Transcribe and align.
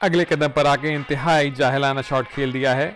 اگلے 0.00 0.24
قدم 0.24 0.50
پر 0.50 0.66
آ 0.66 0.76
کے 0.76 0.94
انتہائی 0.94 1.50
جاہلانہ 1.50 2.00
شاٹ 2.08 2.30
کھیل 2.34 2.52
دیا 2.52 2.76
ہے۔ 2.76 2.90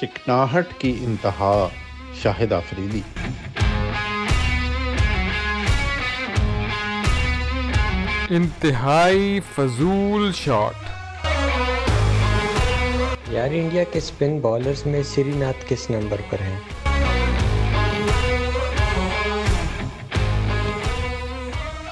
چکناہٹ 0.00 0.66
کی 0.78 0.96
انتہا 1.00 1.68
شاہد 2.22 2.52
آفریدی 2.52 3.00
انتہائی 8.30 9.40
فضول 9.54 10.32
شاٹ۔ 10.32 10.88
یار 13.28 13.48
انڈیا 13.52 13.84
کے 13.92 14.00
سپن 14.00 14.38
بالرز 14.38 14.86
میں 14.86 15.02
سری 15.02 15.32
ناتھ 15.36 15.64
کس 15.68 15.90
نمبر 15.90 16.20
پر 16.30 16.42
ہیں؟ 16.42 16.60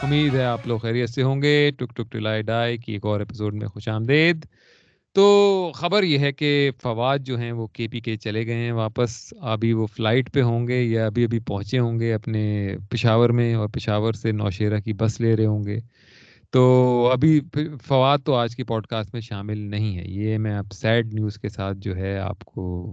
امید 0.08 0.34
ہے 0.34 0.44
آپ 0.44 0.66
لوگ 0.66 0.78
خیریت 0.78 1.10
سے 1.10 1.22
ہوں 1.22 1.42
گے۔ 1.42 1.70
ٹک 1.70 1.96
ٹک 1.96 2.12
ٹلائی 2.12 2.42
ڈائی 2.42 2.78
کی 2.78 2.92
ایک 2.92 3.04
اور 3.04 3.20
ایپیسوڈ 3.20 3.54
میں 3.54 3.68
خوش 3.68 3.88
آمدید۔ 3.88 4.46
تو 5.12 5.70
خبر 5.74 6.02
یہ 6.02 6.18
ہے 6.18 6.32
کہ 6.32 6.70
فواد 6.82 7.18
جو 7.18 7.38
ہیں 7.38 7.52
وہ 7.52 7.66
کے 7.66 7.88
پی 7.88 8.00
کے 8.00 8.16
چلے 8.16 8.46
گئے 8.46 8.54
ہیں 8.54 8.72
واپس۔ 8.72 9.34
ابھی 9.40 9.72
وہ 9.72 9.86
فلائٹ 9.86 10.32
پہ 10.32 10.42
ہوں 10.42 10.68
گے 10.68 10.82
یا 10.82 11.06
ابھی 11.06 11.24
ابھی 11.24 11.38
پہنچے 11.38 11.78
ہوں 11.78 12.00
گے 12.00 12.14
اپنے 12.14 12.76
پشاور 12.90 13.30
میں 13.30 13.54
اور 13.54 13.68
پشاور 13.68 14.12
سے 14.12 14.32
نوشیرہ 14.32 14.80
کی 14.80 14.92
بس 14.92 15.20
لے 15.20 15.36
رہے 15.36 15.46
ہوں 15.46 15.64
گے۔ 15.64 15.78
تو 16.50 16.62
ابھی 17.12 17.40
فواد 17.86 18.18
تو 18.24 18.34
آج 18.34 18.56
کی 18.56 18.62
پوڈ 18.62 18.86
کاسٹ 18.86 19.10
میں 19.12 19.20
شامل 19.20 19.59
نہیں 19.59 19.98
ہے۔ 19.98 20.04
یہ 20.04 20.38
میں 20.38 20.59
اب 20.59 20.72
سیڈ 20.72 21.14
نیوز 21.14 21.38
کے 21.38 21.48
ساتھ 21.48 21.78
جو 21.78 21.96
ہے 21.96 22.18
آپ 22.18 22.45
کو 22.45 22.92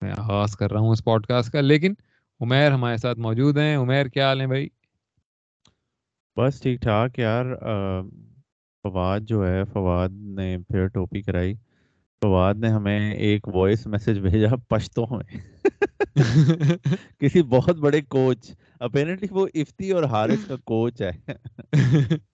میں 0.00 0.12
آغاز 0.18 0.56
کر 0.56 0.72
رہا 0.72 0.80
ہوں 0.80 0.90
اس 0.90 1.04
پوڈ 1.04 1.26
کاسٹ 1.26 1.50
کا۔ 1.50 1.60
لیکن 1.60 1.94
عمیر 2.40 2.72
ہمارے 2.72 2.96
ساتھ 2.96 3.18
موجود 3.18 3.58
ہیں۔ 3.58 3.76
عمیر، 3.76 4.06
کیا 4.06 4.28
حال 4.28 4.40
ہیں 4.40 4.48
بھائی؟ 4.48 4.68
بس 6.36 6.60
ٹھیک 6.60 6.80
ٹھاک 6.80 7.18
یار 7.18 7.44
فواد 8.84 9.20
جو 9.22 9.46
ہے 9.46 9.64
فواد 9.64 10.08
نے 10.36 10.56
پھر 10.68 10.86
ٹوپی 10.88 11.22
کرائی۔ 11.22 11.54
فواد 12.22 12.54
نے 12.54 12.68
ہمیں 12.68 12.98
ایک 13.14 13.48
وائس 13.48 13.86
میسج 13.86 14.18
بھیجا 14.20 14.48
پشتوں 14.68 15.06
میں۔ 15.10 15.38
کسی 17.20 17.42
بہت 17.50 17.76
بڑے 17.76 18.00
کوچ 18.08 18.50
اپیرنٹلی 18.80 19.28
وہ 19.30 19.46
افتی 19.54 19.90
اور 19.90 20.02
حارث 20.10 20.44
کا 20.44 20.56
کوچ 20.64 21.02
ہے۔ 21.02 21.10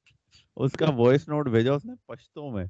اس 0.57 0.73
کا 0.73 0.91
وائس 0.97 1.29
نوٹ 1.29 1.48
بھیجا 1.48 1.73
اس 1.73 1.85
نے 1.85 1.95
پشتوں 2.07 2.51
میں۔ 2.51 2.65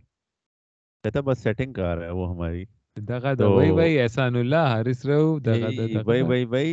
کہتا 1.05 1.21
بس 1.21 1.39
سیٹنگ 1.39 1.73
کر 1.73 1.97
رہا 1.97 2.06
ہے 2.06 2.11
وہ 2.11 2.28
ہماری۔ 2.31 2.65
دغا 2.97 3.33
دو 3.34 3.53
بھائی 3.53 3.73
بھائی 3.73 3.99
احسان 4.01 4.37
اللہ 4.37 4.65
حارث 4.67 5.05
رہو 5.06 5.28
دغا 5.41 5.71
دو 5.71 5.84
بھائی 6.01 6.23
بھائی 6.23 6.45
بھائی۔ 6.47 6.73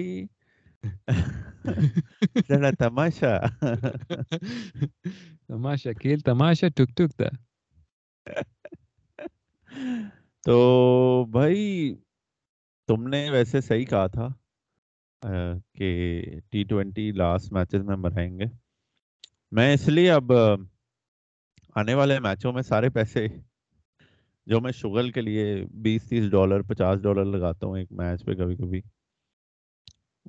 ذرا 2.50 2.70
تماشا 2.80 3.38
تماشا 5.48 5.94
کھیل 5.94 6.20
تماشا 6.20 6.68
ٹک 6.68 6.96
ٹک 6.98 7.18
تھا 7.18 7.30
تو 10.44 11.26
بھائی 11.26 11.96
تم 12.88 13.08
نے 13.08 13.30
ویسے 13.30 13.62
صحیح 13.62 13.86
کہا 13.86 14.08
تھا 14.08 14.28
کہ 15.74 16.22
ٹی 16.50 16.64
ٹوینٹی 16.64 17.12
لاسٹ 17.12 17.52
میچز 17.54 17.84
میں 17.84 17.96
مرائیں 17.96 18.40
گے 18.40 18.46
میں 19.52 19.74
اس 19.74 19.88
لیے 19.88 20.12
اب 20.12 20.32
آنے 21.76 21.94
والے 21.94 22.20
میچوں 22.20 22.54
میں 22.54 22.62
سارے 22.62 22.90
پیسے 22.90 23.28
جو 24.48 24.60
میں 24.62 24.72
شغل 24.72 25.12
کے 25.12 25.22
لیے 25.22 25.66
بیس 25.72 26.10
تیس 26.10 26.30
ڈالر 26.32 26.62
پچاس 26.62 27.02
ڈالر 27.02 27.26
لگاتا 27.26 27.68
ہوں 27.68 27.78
ایک 27.78 27.92
میچ 27.92 28.26
پہ 28.26 28.34
کبھی 28.34 28.56
کبھی 28.56 28.82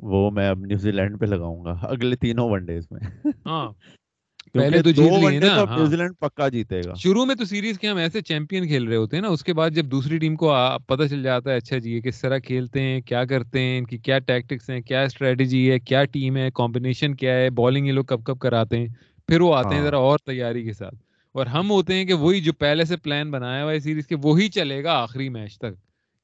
وہ 0.02 0.30
میں 0.30 0.48
اب 0.48 0.58
نیوزی 0.58 0.90
لینڈ 0.90 1.20
پہ 1.20 1.26
لگاؤں 1.26 1.64
گا 1.64 1.70
اگلے 1.82 2.16
تینوں 2.16 2.50
ون 2.50 2.64
ڈیز 2.64 2.84
میں۔ 2.90 3.00
ہاں۔ 3.46 3.72
پہلے 4.52 4.82
تو 4.82 4.90
جیت 4.90 5.12
لیے 5.30 5.38
نا 5.38 5.64
ہاں۔ 5.64 5.76
نیوزی 5.76 5.96
لینڈ 5.96 6.12
پکا 6.20 6.48
جیتے 6.48 6.80
گا۔ 6.86 6.94
شروع 6.94 7.24
میں 7.24 7.34
تو 7.34 7.44
سیریز 7.44 7.78
کے 7.78 7.88
ہم 7.88 7.96
ایسے 7.96 8.20
چیمپئن 8.20 8.66
کھیل 8.66 8.84
رہے 8.88 8.96
ہوتے 8.96 9.16
ہیں 9.16 9.22
نا 9.22 9.28
اس 9.28 9.44
کے 9.44 9.52
بعد 9.54 9.70
جب 9.70 9.84
دوسری 9.84 10.18
ٹیم 10.18 10.36
کو 10.36 10.54
پتہ 10.86 11.02
چل 11.10 11.22
جاتا 11.22 11.50
ہے 11.50 11.56
اچھا 11.56 11.78
جی 11.78 11.92
یہ 11.92 12.00
کس 12.00 12.20
طرح 12.20 12.38
کھیلتے 12.38 12.82
ہیں 12.82 13.00
کیا 13.00 13.24
کرتے 13.24 13.60
ہیں 13.60 13.78
ان 13.78 13.84
کی 13.84 13.98
کیا 13.98 14.18
ٹیکٹکس 14.18 14.70
ہیں 14.70 14.80
کیا 14.80 15.02
اسٹریٹجی 15.02 15.70
ہے 15.70 15.78
کیا 15.78 16.04
ٹیم 16.04 16.36
ہے 16.36 16.48
کمبینیشن 16.54 17.14
کیا 17.14 17.34
ہے 17.34 17.50
بالنگ 17.50 17.86
یہ 17.86 17.92
لوگ 17.92 18.04
کب 18.04 18.24
کب 18.24 18.38
کراتے 18.38 18.78
ہیں 18.78 18.86
پھر 19.28 19.40
وہ 19.40 19.54
آتے 19.54 19.68
ہیں 19.68 19.78
ہاں۔ 19.78 19.86
ذرا 19.86 19.96
اور 19.96 20.18
تیاری 20.18 20.64
کے 20.64 20.72
ساتھ۔ 20.72 20.94
اور 21.32 21.46
ہم 21.46 21.70
ہوتے 21.70 21.94
ہیں 21.94 22.04
کہ 22.04 22.14
وہی 22.14 22.40
جو 22.40 22.52
پہلے 22.52 22.84
سے 22.84 22.96
پلان 22.96 23.30
بنایا 23.30 23.64
ہوا 23.64 23.72
ہے 23.72 23.78
سیریز 23.78 24.06
کے 24.06 24.16
وہی 24.22 24.48
چلے 24.48 24.84
گا 24.84 24.92
آخری 24.92 25.28
میچ 25.28 25.58
تک۔ 25.58 25.74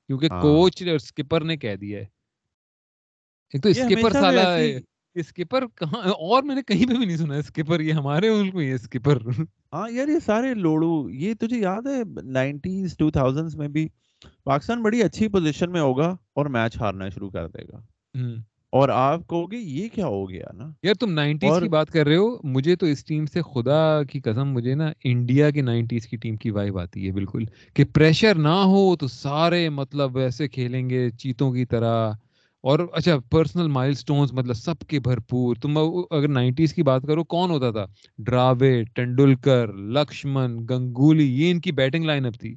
کیونکہ 0.07 0.29
کوچ 0.29 0.83
اور 0.83 0.95
اسکپر 0.95 1.45
نے 1.45 1.57
کہہ 1.57 1.77
دیا 1.77 1.99
ہے۔ 1.99 2.16
ایک 3.53 3.63
تو 3.63 3.69
اسکپر 3.69 4.13
سالا 4.13 4.57
اسکپر 5.15 5.65
کہاں 5.75 6.03
اور 6.09 6.43
میں 6.43 6.55
نے 6.55 6.63
کہیں 6.63 6.87
پہ 6.87 6.95
بھی 6.95 7.07
نہیں 7.07 7.17
سنا 7.17 7.35
اسکپر 7.35 7.81
یہ 7.81 7.93
ہمارے 7.93 8.31
ملک 8.31 8.55
میں 8.55 8.73
اسکپر۔ 8.73 9.19
ہاں 9.73 9.91
یار 9.91 10.09
یہ 10.09 10.19
سارے 10.25 10.55
لوڑو 10.55 11.11
یہ 11.11 11.35
تجھے 11.35 11.59
یاد 11.59 11.83
ہے 11.87 12.23
نائنٹیز 12.25 12.97
ٹو 12.97 13.11
تھاؤزنڈ 13.11 13.55
میں 13.55 13.69
بھی 13.69 13.89
پاکستان 14.45 14.83
بڑی 14.83 15.03
اچھی 15.03 15.29
پوزیشن 15.29 15.73
میں 15.73 15.81
ہوگا 15.81 16.17
اور 16.35 16.47
میچ 16.47 16.77
ہارنا 16.81 17.09
شروع 17.09 17.31
کر 17.31 17.49
دے 17.49 17.63
گا۔ 17.63 17.81
اور 18.73 18.89
آپ 18.89 19.29
کہو 19.29 19.51
گے 19.51 19.57
یہ 19.57 19.89
کیا 19.89 20.07
ہو 20.07 20.31
گیا 20.31 20.53
نا؟ 20.53 20.71
یار 20.83 20.95
تم 20.95 21.13
نائنٹیز 21.13 21.61
کی 21.63 21.69
بات 21.69 21.91
کر 21.91 22.07
رہے 22.07 22.17
ہو 22.17 22.37
مجھے 22.45 22.77
تو 22.77 22.87
اس 22.87 23.05
ٹیم 23.05 23.27
سے 23.27 23.41
خدا 23.55 24.03
کی 24.03 24.21
قسم 24.21 24.53
مجھے 24.53 24.75
نا 24.75 24.93
انڈیا 25.05 25.51
کی 25.51 25.61
نائنٹیز 25.61 26.07
کی 26.07 26.17
ٹیم 26.17 26.37
کی 26.37 26.51
وائب 26.51 26.79
آتی 26.79 27.07
ہے 27.07 27.13
بالکل 27.13 27.45
کہ 27.75 27.85
پریشر 27.85 28.35
نہ 28.35 28.49
ہو 28.49 28.97
تو 28.97 29.07
سارے 29.07 29.69
مطلب 29.69 30.17
ویسے 30.17 30.49
کھیلیں 30.49 30.91
گے 30.91 31.11
چیتوں 31.11 31.53
کی 31.53 31.65
طرح۔ 31.65 32.13
اور 32.67 32.79
اچھا 32.93 33.13
پرسنل 33.31 33.67
مائل 33.69 33.95
سٹونز 33.95 34.33
مطلب 34.33 34.55
سب 34.55 34.79
کے 34.89 35.01
بھرپور۔ 35.01 35.57
تم 35.63 35.77
اگر 36.11 36.29
نائنٹیز 36.29 36.75
کی 36.75 36.83
بات 36.83 37.03
کرو 37.07 37.25
کون 37.25 37.51
ہوتا 37.51 37.71
تھا؟ 37.71 37.85
ڈراوے 38.19 38.83
ٹنڈولکر 38.95 39.73
لکشمن 39.73 40.57
گنگولی 40.71 41.43
یہ 41.43 41.51
ان 41.51 41.61
کی 41.61 41.73
بیٹنگ 41.73 42.05
لائن 42.05 42.27
اپ 42.27 42.35
تھی۔ 42.41 42.55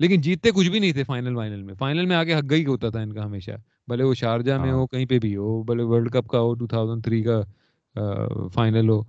لیکن 0.00 0.20
جیتتے 0.20 0.50
کچھ 0.50 0.70
بھی 0.70 0.78
نہیں 0.78 0.92
تھے 0.92 1.04
فائنل 1.04 1.36
وائنل 1.36 1.62
میں۔ 1.62 1.74
فائنل 1.74 2.06
میں 2.06 2.16
آگے 2.16 2.34
حق 2.34 2.50
گئی 2.50 2.66
ہوتا 2.66 2.88
تھا 2.90 3.00
ان 3.00 3.12
کا 3.12 3.24
ہمیشہ۔ 3.24 3.50
بھلے 3.88 4.04
وہ 4.04 4.14
شارجہ 4.14 4.54
میں 4.54 4.72
ہو 4.72 4.78
ہاں۔ 4.80 4.86
کہیں 4.86 5.06
پہ 5.06 5.18
بھی 5.18 5.36
ہو 5.36 5.62
بھلے 5.62 5.82
ورلڈ 5.82 6.10
کپ 6.10 6.28
کا 6.28 6.40
ہو 6.40 6.54
ٹو 6.54 6.66
تھاؤزینڈ 6.66 7.04
تھری 7.04 7.22
کا 7.22 7.40
فائنل 8.54 8.88
ہو۔ 8.88 9.02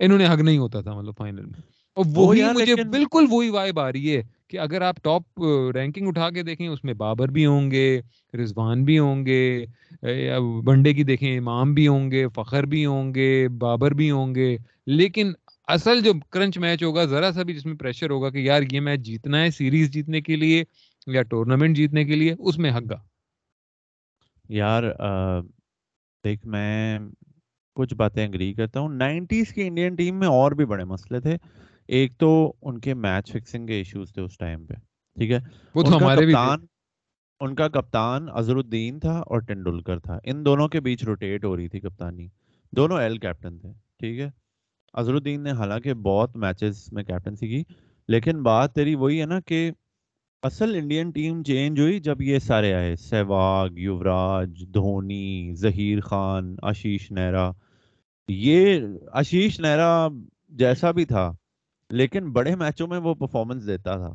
انہوں 0.00 0.18
نے 0.18 0.26
حق 0.26 0.40
نہیں 0.40 0.58
ہوتا 0.58 0.80
تھا 0.80 0.92
مطلب 0.94 1.14
فائنل 1.18 1.44
میں۔ 1.44 1.75
اور 1.96 2.04
وہی 2.14 2.48
مجھے 2.48 2.74
بالکل 2.84 3.26
وہی 3.30 3.48
وائب 3.48 3.78
آ 3.80 3.90
رہی 3.92 4.16
ہے 4.16 4.22
کہ 4.48 4.58
اگر 4.58 4.82
آپ 4.82 4.96
ٹاپ 5.02 5.42
رینکنگ 5.74 6.08
اٹھا 6.08 6.28
کے 6.30 6.42
دیکھیں 6.42 6.66
اس 6.68 6.84
میں 6.84 6.94
بابر 6.94 7.28
بھی 7.28 7.46
ہوں 7.46 7.70
گے 7.70 7.86
رضوان 8.34 8.84
بھی 8.84 8.98
ہوں 8.98 9.24
گے 9.26 9.40
ون 10.66 10.82
ڈے 10.82 10.92
کی 10.94 11.04
دیکھیں 11.04 11.36
امام 11.36 11.72
بھی 11.74 11.86
ہوں 11.88 12.10
گے 12.10 12.26
فخر 12.34 12.64
بھی 12.66 12.84
ہوں 12.86 13.14
گے 13.14 13.30
بابر 13.60 13.94
بھی 13.94 14.10
ہوں 14.10 14.34
گے۔ 14.34 14.56
لیکن 14.88 15.32
اصل 15.68 16.00
جو 16.00 16.12
کرنچ 16.30 16.58
میچ 16.58 16.82
ہوگا 16.82 17.04
ذرا 17.04 17.30
سا 17.32 17.42
بھی 17.42 17.54
جس 17.54 17.66
میں 17.66 17.74
پریشر 17.76 18.10
ہوگا 18.10 18.30
کہ 18.30 18.38
یار 18.38 18.62
یہ 18.72 18.80
میچ 18.80 19.00
جیتنا 19.00 19.42
ہے 19.42 19.50
سیریز 19.50 19.90
جیتنے 19.92 20.20
کے 20.20 20.36
لیے 20.36 20.62
یا 21.06 21.22
ٹورنامنٹ 21.24 21.76
جیتنے 21.76 22.04
کے 22.04 22.14
لیے 22.14 22.34
اس 22.40 22.58
میں 22.58 22.70
حق 22.70 22.90
گا 22.90 22.98
یار 24.50 24.82
دیکھ 26.24 26.46
میں 26.46 26.98
کچھ 27.76 27.94
باتیں 27.94 28.24
اگری 28.26 28.52
کرتا 28.54 28.80
ہوں۔ 28.80 28.88
نائنٹیز 28.96 29.52
کی 29.54 29.66
انڈین 29.66 29.94
ٹیم 29.94 30.18
میں 30.18 30.28
اور 30.28 30.52
بھی 30.52 30.64
بڑے 30.66 30.84
مسئلے 30.86 31.20
تھے۔ 31.20 31.36
ایک 31.88 32.18
تو 32.18 32.52
ان 32.62 32.80
کے 32.80 32.94
میچ 32.94 33.32
فکسنگ 33.32 33.66
کے 33.66 33.74
ایشوز 33.74 34.12
تھے 34.12 34.22
اس 34.22 34.38
ٹائم 34.38 34.66
پہ 34.66 34.74
ٹھیک 35.16 35.30
ہے؟ 35.30 35.38
وہ 35.74 35.82
تو 35.82 35.96
ہمارے 35.96 36.26
بھی 36.26 36.34
ان 37.40 37.54
کا 37.54 37.68
کپتان 37.68 38.26
اظہر 38.34 38.56
الدین 38.56 39.00
تھا 39.00 39.18
اور 39.18 39.40
ٹنڈولکر 39.40 39.98
تھا۔ 39.98 40.18
ان 40.24 40.44
دونوں 40.44 40.68
کے 40.68 40.80
بیچ 40.80 41.04
روٹیٹ 41.04 41.44
ہو 41.44 41.56
رہی 41.56 41.68
تھی 41.68 41.80
کپتانی۔ 41.80 42.28
دونوں 42.72 42.98
ایل 42.98 43.18
کیپٹن 43.18 43.58
تھے 43.58 43.72
ٹھیک 43.98 44.20
ہے؟ 44.20 44.30
اظہر 44.94 45.14
الدین 45.14 45.40
نے 45.40 45.50
حالانکہ 45.50 45.94
بہت 45.94 46.36
میچز 46.36 46.88
میں 46.92 47.04
کیپٹنسی 47.04 47.48
کی 47.48 47.62
لیکن 48.08 48.42
بات 48.42 48.74
تیری 48.74 48.94
وہی 48.94 49.20
ہے 49.20 49.26
نا 49.26 49.40
کہ 49.40 49.70
اصل 50.42 50.74
انڈین 50.74 51.10
ٹیم 51.10 51.42
چینج 51.42 51.80
ہوئی 51.80 52.00
جب 52.00 52.22
یہ 52.22 52.38
سارے 52.38 52.74
آئے۔ 52.74 52.96
سہواگ 52.96 53.68
یوراج 53.72 54.64
دھونی 54.74 55.54
ظہیر 55.54 56.00
خان 56.00 56.56
آشیش 56.62 57.10
نہرا 57.12 57.50
یہ 58.28 58.80
آشیش 59.12 59.60
نہرا 59.60 60.08
جیسا 60.48 60.90
بھی 60.90 61.04
تھا 61.04 61.32
لیکن 61.90 62.30
بڑے 62.32 62.54
میچوں 62.56 62.86
میں 62.86 62.98
وہ 62.98 63.14
پرفارمنس 63.14 63.66
دیتا 63.66 63.96
تھا 63.96 64.12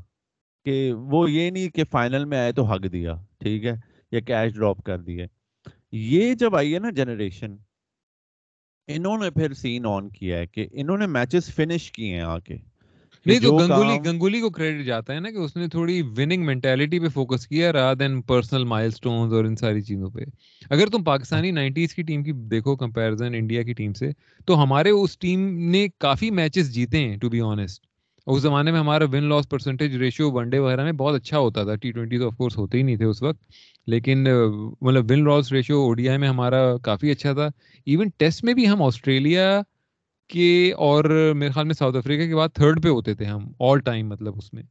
کہ 0.66 0.94
وہ 0.94 1.32
یہ 1.32 1.50
نہیں 1.52 1.70
کہ 1.70 1.84
فائنل 1.84 2.26
میں 2.26 2.38
آئے 2.38 2.52
تو 2.52 2.64
حق 2.64 2.92
دیا، 2.92 3.16
ٹھیک 3.40 3.66
ہے، 3.66 3.76
یا 4.12 4.20
کیش 4.20 4.54
ڈراپ 4.54 4.84
کر 4.84 5.00
دیے 5.00 5.28
یہ 5.92 6.34
جب 6.34 6.56
آئی 6.56 6.74
ہے 6.74 6.80
نا 6.80 6.90
جنریشن 6.90 7.56
انہوں 8.88 9.18
نے 9.18 9.30
پھر 9.30 9.54
سین 9.54 9.86
آن 9.86 10.10
کیا 10.10 10.38
ہے 10.38 10.48
کہ 10.48 10.68
انہوں 10.72 10.98
نے 10.98 11.08
میچز 11.08 11.56
فنش 11.56 11.92
کیے 11.92 12.14
ہیں 12.14 12.22
آ 12.22 12.40
کے 12.40 12.58
نہیں 13.26 13.40
تو 13.40 13.52
گنگولی 13.54 13.98
گنگولی 14.06 14.40
کو 14.42 14.50
کریڈٹ 14.50 14.86
جاتا 14.86 15.14
ہے 15.14 15.20
نا 15.20 15.30
کہ 15.32 15.38
اس 15.38 15.56
نے 15.56 15.68
تھوڑی 15.68 16.02
وننگ 16.18 16.46
مینٹیلٹی 16.46 17.00
پہ 17.00 17.08
فوکس 17.14 17.48
کیا 17.48 17.72
رہا 17.74 17.94
دین 18.00 18.22
پرسنل 18.22 18.64
مائل 18.66 18.92
سٹونز 18.92 19.34
اور 19.34 19.46
ان 19.46 19.56
ساری 19.56 19.82
چیزوں 19.82 20.10
پہ۔ 20.10 20.24
اگر 20.72 20.88
تم 20.88 21.04
پاکستانی 21.04 21.52
نائنٹیز 21.52 21.94
کی 21.96 22.02
ٹیم 22.04 22.24
کی 22.24 22.32
دیکھو 22.52 22.76
کمپیرزن 22.76 23.36
انڈیا 23.36 23.64
کی 23.64 23.74
ٹیم 23.74 23.94
سے 23.94 24.10
تو 24.48 24.62
ہمارے 24.64 24.90
اس 24.92 25.18
ٹیم 25.20 25.40
نے 25.72 25.88
کافی 26.00 26.30
میچز 26.32 26.74
جیتے 26.74 26.98
ہیں 27.00 27.18
ٹو 27.18 27.30
بی 27.30 27.42
آنےسٹ 27.44 27.86
اس 28.28 28.42
زمانے 28.42 28.72
میں 28.72 28.80
ہمارا 28.80 29.06
win 29.12 29.24
loss 29.30 29.48
percentage 29.50 29.96
ratio 29.98 30.32
one 30.32 30.50
day 30.50 30.60
وغیرہ 30.60 30.84
میں 30.84 30.92
بہت 30.94 31.16
اچھا 31.16 31.38
ہوتا 31.40 31.64
تھا۔ 31.64 31.76
ٹی 31.76 31.92
ٹوینٹی 31.92 32.18
تو 32.20 32.28
آف 32.28 32.36
کورس 32.38 32.58
ہوتے 32.58 32.78
ہی 32.78 32.84
نہیں 32.84 32.96
تھے 32.98 33.06
اس 33.06 33.22
وقت 33.22 33.40
لیکن 33.88 34.24
مطلب 34.82 35.12
win 35.12 35.24
loss 35.26 35.52
ratio 35.52 35.80
O 35.82 35.94
D 35.94 36.08
I 36.10 36.18
میں 36.18 36.30
ہمارا 36.30 36.62
کافی 36.84 37.12
اچھا 37.12 37.34
تھا۔ 37.34 37.48
ایون 37.88 38.10
ٹیسٹ 38.18 38.44
میں 38.44 38.54
بھی 38.54 38.68
ہم 38.70 38.82
آسٹریلیا 38.84 39.62
کہ 40.32 40.74
اور 40.78 41.34
میرے 41.36 41.52
خیال 41.52 41.66
میں 41.66 41.74
ساؤتھ 41.74 41.98
افریقہ 41.98 42.28
کے 42.28 42.36
بعد 42.36 42.50
تھرڈ 42.54 42.84
پہ 42.84 42.90
ہوتے 42.90 43.14
تھے 43.14 43.26
ہم 43.26 43.52
آل 43.60 43.80
ٹائم 43.80 44.10
مطلب 44.10 44.34
اس 44.38 44.54
میں۔ 44.54 44.64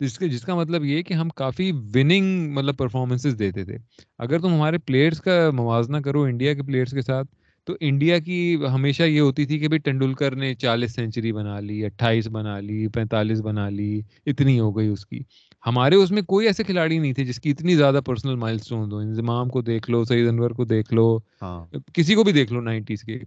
جس 0.00 0.18
کے 0.18 0.28
جس 0.28 0.42
کا 0.42 0.54
مطلب 0.54 0.84
یہ 0.84 1.02
کہ 1.02 1.14
ہم 1.14 1.28
کافی 1.28 1.72
وننگ 1.72 2.52
مطلب 2.52 2.76
پرفارمنسز 2.76 3.38
دیتے 3.38 3.64
تھے۔ 3.64 3.76
اگر 4.18 4.38
تم 4.38 4.54
ہمارے 4.54 4.78
پلیئرس 4.78 5.20
کا 5.20 5.50
موازنہ 5.50 5.96
کرو 5.96 6.22
انڈیا 6.22 6.54
کے 6.54 6.62
پلیئرس 6.62 6.90
کے 6.90 7.02
ساتھ 7.02 7.28
تو 7.66 7.76
انڈیا 7.80 8.18
کی 8.18 8.56
ہمیشہ 8.74 9.02
یہ 9.02 9.20
ہوتی 9.20 9.46
تھی 9.46 9.58
کہ 9.58 9.68
بھائی 9.68 9.78
ٹنڈولکر 9.78 10.34
نے 10.36 10.54
چالیس 10.54 10.94
سینچری 10.94 11.32
بنا 11.32 11.60
لی 11.60 11.84
اٹھائیس 11.84 12.28
بنا 12.28 12.60
لی 12.60 12.88
پینتالیس 12.88 13.40
بنا 13.40 13.68
لی 13.68 14.00
اتنی 14.26 14.60
ہو 14.60 14.76
گئی 14.76 14.88
اس 14.88 15.06
کی۔ 15.06 15.20
ہمارے 15.66 15.94
اس 15.94 16.10
میں 16.10 16.22
کوئی 16.22 16.46
ایسے 16.46 16.64
کھلاڑی 16.64 16.98
نہیں 16.98 17.12
تھے 17.12 17.24
جس 17.24 17.40
کی 17.40 17.50
اتنی 17.50 17.76
زیادہ 17.76 18.00
پرسنل 18.06 18.34
مائل 18.34 18.54
اسٹون 18.54 18.92
ہو 18.92 18.96
انضمام 18.96 19.48
کو 19.48 19.62
دیکھ 19.62 19.90
لو 19.90 20.04
سعید 20.04 20.28
انور 20.28 20.50
کو 20.50 20.64
دیکھ 20.64 20.94
لو 20.94 21.18
ہاں۔ 21.42 21.64
کسی 21.94 22.14
کو 22.14 22.24
بھی 22.24 22.32
دیکھ 22.32 22.52
لو 22.52 22.60
نائنٹیز 22.60 23.02
کے۔ 23.02 23.18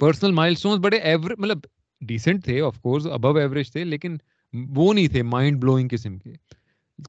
پرسنل 0.00 0.32
مائل 0.32 0.52
اسٹون 0.52 0.80
بڑے 0.80 0.96
ایوریج 0.96 1.38
مطلب 1.38 1.58
ڈیسنٹ 2.02 2.44
تھے 2.44 2.60
آف 2.60 2.80
کورس 2.80 3.06
ابو 3.06 3.36
ایوریج 3.36 3.72
تھے 3.72 3.84
لیکن 3.84 4.16
وہ 4.68 4.92
نہیں 4.94 5.08
تھے 5.08 5.22
مائنڈ 5.22 5.60
بلوئنگ 5.60 5.88
قسم 5.90 6.18
کے 6.18 6.32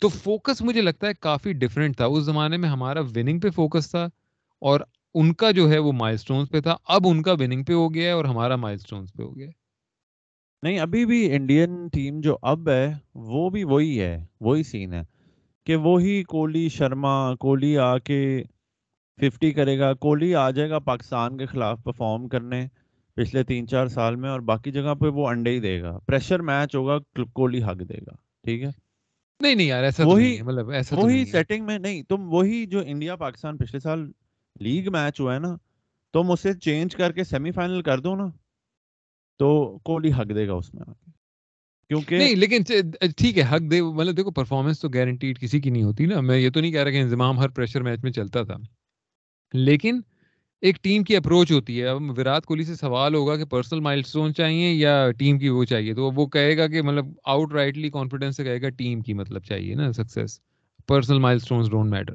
تو 0.02 0.10
فوکس 0.10 0.62
مجھے 0.62 0.82
لگتا 0.82 1.08
ہے 1.08 1.14
کافی 1.14 1.54
ڈفرینٹ 1.54 1.98
تھا 1.98 2.06
اس 2.06 2.24
زمانے 2.24 2.58
میں 2.58 2.70
ہمارا 2.70 3.02
وننگ 3.02 3.40
پہ 3.40 3.50
فوکس 3.50 3.90
تھا 3.92 4.08
اور 4.62 4.80
ان 5.14 5.34
کا 5.34 5.52
جو 5.52 5.70
ہے 5.72 5.78
وہ 5.78 5.92
مائل 5.92 6.14
اسٹونس 6.14 6.50
پہ 6.50 6.62
تھا 6.62 6.76
اب 6.88 7.08
ان 7.08 7.22
کا 7.22 7.32
وننگ 7.32 7.64
پہ 7.64 7.74
ہو 7.74 7.94
گیا 7.94 8.08
ہے 8.08 8.12
اور 8.12 8.26
ہمارا 8.26 8.56
مائل 8.56 8.76
اسٹونس 8.76 9.14
پہ 9.14 9.24
ہو 9.24 9.36
گیا 9.36 9.48
ہے 9.48 9.52
نہیں 10.64 10.80
ابھی 10.80 11.06
بھی 11.06 11.36
انڈین 11.36 11.88
ٹیم 11.88 12.22
جو 12.22 12.38
اب 12.42 12.70
ہے 12.70 12.94
وہ 13.14 13.50
بھی 13.50 13.64
وہی 13.64 14.02
ہے 14.02 14.26
وہی 14.40 14.64
سین 14.64 14.94
ہے 14.94 15.02
کہ 15.66 15.76
وہی 15.76 16.24
کوہلی 16.24 16.70
شرما 16.70 17.36
کوہلی 17.36 17.78
آ 17.78 17.98
کے 17.98 18.44
ففٹی 19.22 19.52
کرے 19.52 19.80
گا۔ 19.80 19.94
کوہلی 19.94 20.36
آ 20.36 20.52
جائے 20.52 20.70
گا 20.70 20.80
پاکستان 20.80 21.38
کے 21.38 21.46
خلاف 21.46 21.84
پرفارم 21.84 22.28
کرنے 22.28 22.68
پچھلے 23.16 23.44
تین 23.44 23.68
چار 23.68 23.88
سال 23.88 24.16
میں 24.16 24.30
اور 24.30 24.40
باقی 24.40 24.72
جگہ 24.72 24.94
پہ 24.96 25.08
وہ 25.08 25.28
انڈے 25.28 25.52
ہی 25.52 25.60
دے 25.60 25.82
گا۔ 25.82 26.00
پریشر 26.06 26.40
میچ 26.40 26.76
ہوگا 26.76 27.24
کوہلی 27.34 27.64
حق 27.64 27.80
دے 27.90 27.98
گا۔ 27.98 28.16
ٹھیک 28.44 28.64
ہے؟ 28.64 28.70
نہیں 29.42 29.56
نہیں 29.56 29.68
یار 29.68 29.84
ایسا 29.84 30.06
وہی- 30.06 30.42
مطلب 30.42 30.70
ایسا 30.70 30.96
وہی۔ 30.96 31.26
سیٹنگ 31.26 31.66
میں 31.66 31.80
نہیں 31.80 32.04
تم 32.04 32.34
وہی 32.34 32.66
جو 32.66 32.82
انڈیا 32.86 33.16
پاکستان 33.16 33.58
پچھلے 33.58 33.80
سال 33.80 34.12
لیگ 34.60 34.92
میچ 34.92 35.20
ہوا 35.20 35.34
ہے 35.34 35.40
نا 35.40 35.56
تم 36.14 36.32
اسے 36.32 36.54
چینج 36.54 36.96
کر 36.96 37.12
کے 37.12 37.24
سیمی 37.24 37.52
فائنل 37.52 37.82
کر 37.82 38.00
دو 38.00 38.16
نا 38.16 38.26
تو 39.40 39.78
کوہلی 39.84 40.12
حق 40.12 40.36
دے 40.36 40.48
گا 40.48 40.54
اس 40.54 40.74
میں 40.74 40.84
کیونکہ 41.88 42.18
نہیں 42.18 42.36
لیکن 42.36 42.62
ٹھیک 43.18 43.38
ہے 43.38 43.44
حق 43.44 43.72
دے 43.72 43.82
مطلب 43.82 44.18
دیکھو 44.18 44.32
پرفارمنس 44.32 44.80
تو 44.80 44.90
گارنٹیڈ 44.90 45.40
کسی 45.40 45.62
کی 45.62 45.70
نہیں 45.70 45.84
ہوتی 45.84 46.06
نا۔ 46.06 46.22
میں 46.22 46.38
یہ 46.38 46.50
تو 46.50 46.62
نہیں 46.62 46.72
کہہ 46.72 46.84
رہا 46.84 46.92
کہ 46.92 47.02
انضمام 47.02 47.40
ہر 47.40 47.50
پریشر 47.50 47.82
میچ 47.82 48.00
میں 48.04 48.12
چلتا 48.12 48.44
تھا۔ 48.44 48.56
لیکن 49.54 50.00
ایک 50.62 50.84
ٹیم 50.84 51.04
کی 51.04 51.16
اپروچ 51.16 51.52
ہوتی 51.52 51.82
ہے۔ 51.82 51.88
اب 51.88 52.02
وراٹ 52.18 52.46
کوہلی 52.46 52.64
سے 52.64 52.76
سوال 52.76 53.16
ہوگا 53.16 53.36
کہ 53.36 53.46
پرسنل 53.46 53.80
مائل 53.80 54.00
اسٹون 54.00 54.34
چاہیے 54.34 54.72
یا 54.74 55.12
ٹیم 55.20 55.40
کی 55.40 55.50
وہ 55.50 55.64
چاہیے؟ 55.66 55.94
تو 55.94 56.12
وہ 56.12 56.26
کہے 56.26 56.58
گا 56.58 56.68
کہ 56.68 56.82
مطلب 56.82 57.06
آؤٹ 57.26 57.54
رائٹلی 57.54 57.90
کانفیڈینس 57.90 58.38
سے 58.38 58.44
کہے 58.44 58.62
گا 58.62 58.70
ٹیم 58.70 59.02
کی 59.02 59.14
مطلب 59.14 59.44
چاہیے 59.44 59.76
نا 59.76 59.92
success 59.94 60.40
personal 60.88 61.20
milestones 61.42 61.70
don't 61.72 61.92
matter 61.92 62.14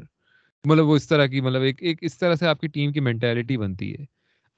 مطلب 0.64 0.86
وہ 0.86 0.96
اس 0.96 1.08
طرح 1.08 1.26
کی 1.26 1.40
مطلب 1.40 1.62
ایک 1.62 1.82
ایک 1.82 1.98
اس 2.00 2.18
طرح 2.18 2.34
سے 2.34 2.46
آپ 2.46 2.60
کی 2.60 2.66
ٹیم 2.68 2.92
کی 2.92 3.00
مینٹیلٹی 3.00 3.56
بنتی 3.56 3.92
ہے۔ 3.92 4.04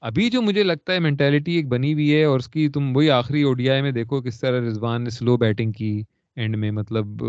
ابھی 0.01 0.29
جو 0.29 0.41
مجھے 0.41 0.63
لگتا 0.63 0.93
ہے 0.93 0.99
مینٹیلٹی 0.99 1.51
ایک 1.51 1.67
بنی 1.67 1.93
ہوئی 1.93 2.13
ہے 2.15 2.23
اور 2.23 2.39
اس 2.39 2.47
کی 2.47 2.69
تم 2.69 2.95
وہی 2.95 3.09
آخری 3.11 3.41
او 3.41 3.53
ڈی 3.53 3.69
آئی 3.69 3.81
میں 3.81 3.91
دیکھو 3.91 4.21
کس 4.21 4.39
طرح 4.39 4.61
رضوان 4.61 5.03
نے 5.03 5.09
سلو 5.09 5.37
بیٹنگ 5.37 5.71
کی۔ 5.71 6.01
اینڈ 6.37 6.55
میں 6.55 6.71
مطلب 6.71 7.23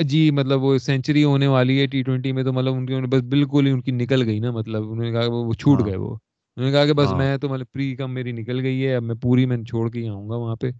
جی 0.00 0.30
مطلب 0.30 0.62
وہ 0.62 0.78
سینچری 0.78 1.24
ہونے 1.24 1.46
والی 1.46 1.80
ہے 1.80 1.86
ٹی 1.86 2.02
ٹوینٹی 2.02 2.32
میں 2.32 2.42
تو 2.42 2.52
مطلب 2.52 2.74
ان 2.74 2.86
کی 2.86 2.94
بس 3.06 3.22
بالکل 3.22 3.66
ہی 3.66 3.72
ان 3.72 3.80
کی 3.80 3.90
نکل 3.90 4.22
گئی 4.22 4.38
نا 4.38 4.50
مطلب 4.50 4.82
انہوں 4.82 5.04
نے 5.04 5.12
کہا 5.12 5.26
وہ 5.26 5.52
چھوٹ 5.54 5.80
ہاں۔ 5.80 5.88
گئے 5.88 5.96
وہ 5.96 6.10
انہوں 6.10 6.66
نے 6.66 6.72
کہا 6.72 6.86
کہ 6.86 6.92
بس 6.92 7.06
ہاں۔ 7.06 7.18
میں 7.18 7.36
تو 7.36 7.48
مطلب 7.48 7.66
پری 7.72 7.94
کم 7.96 8.14
میری 8.14 8.32
نکل 8.32 8.60
گئی 8.60 8.86
ہے 8.86 8.94
اب 8.94 9.02
میں 9.02 9.14
پوری 9.14 9.46
میں 9.46 9.62
چھوڑ 9.64 9.90
کے 9.90 10.00
ہی 10.00 10.08
آؤں 10.08 10.28
گا 10.28 10.36
وہاں 10.36 10.56
پہ 10.56 10.70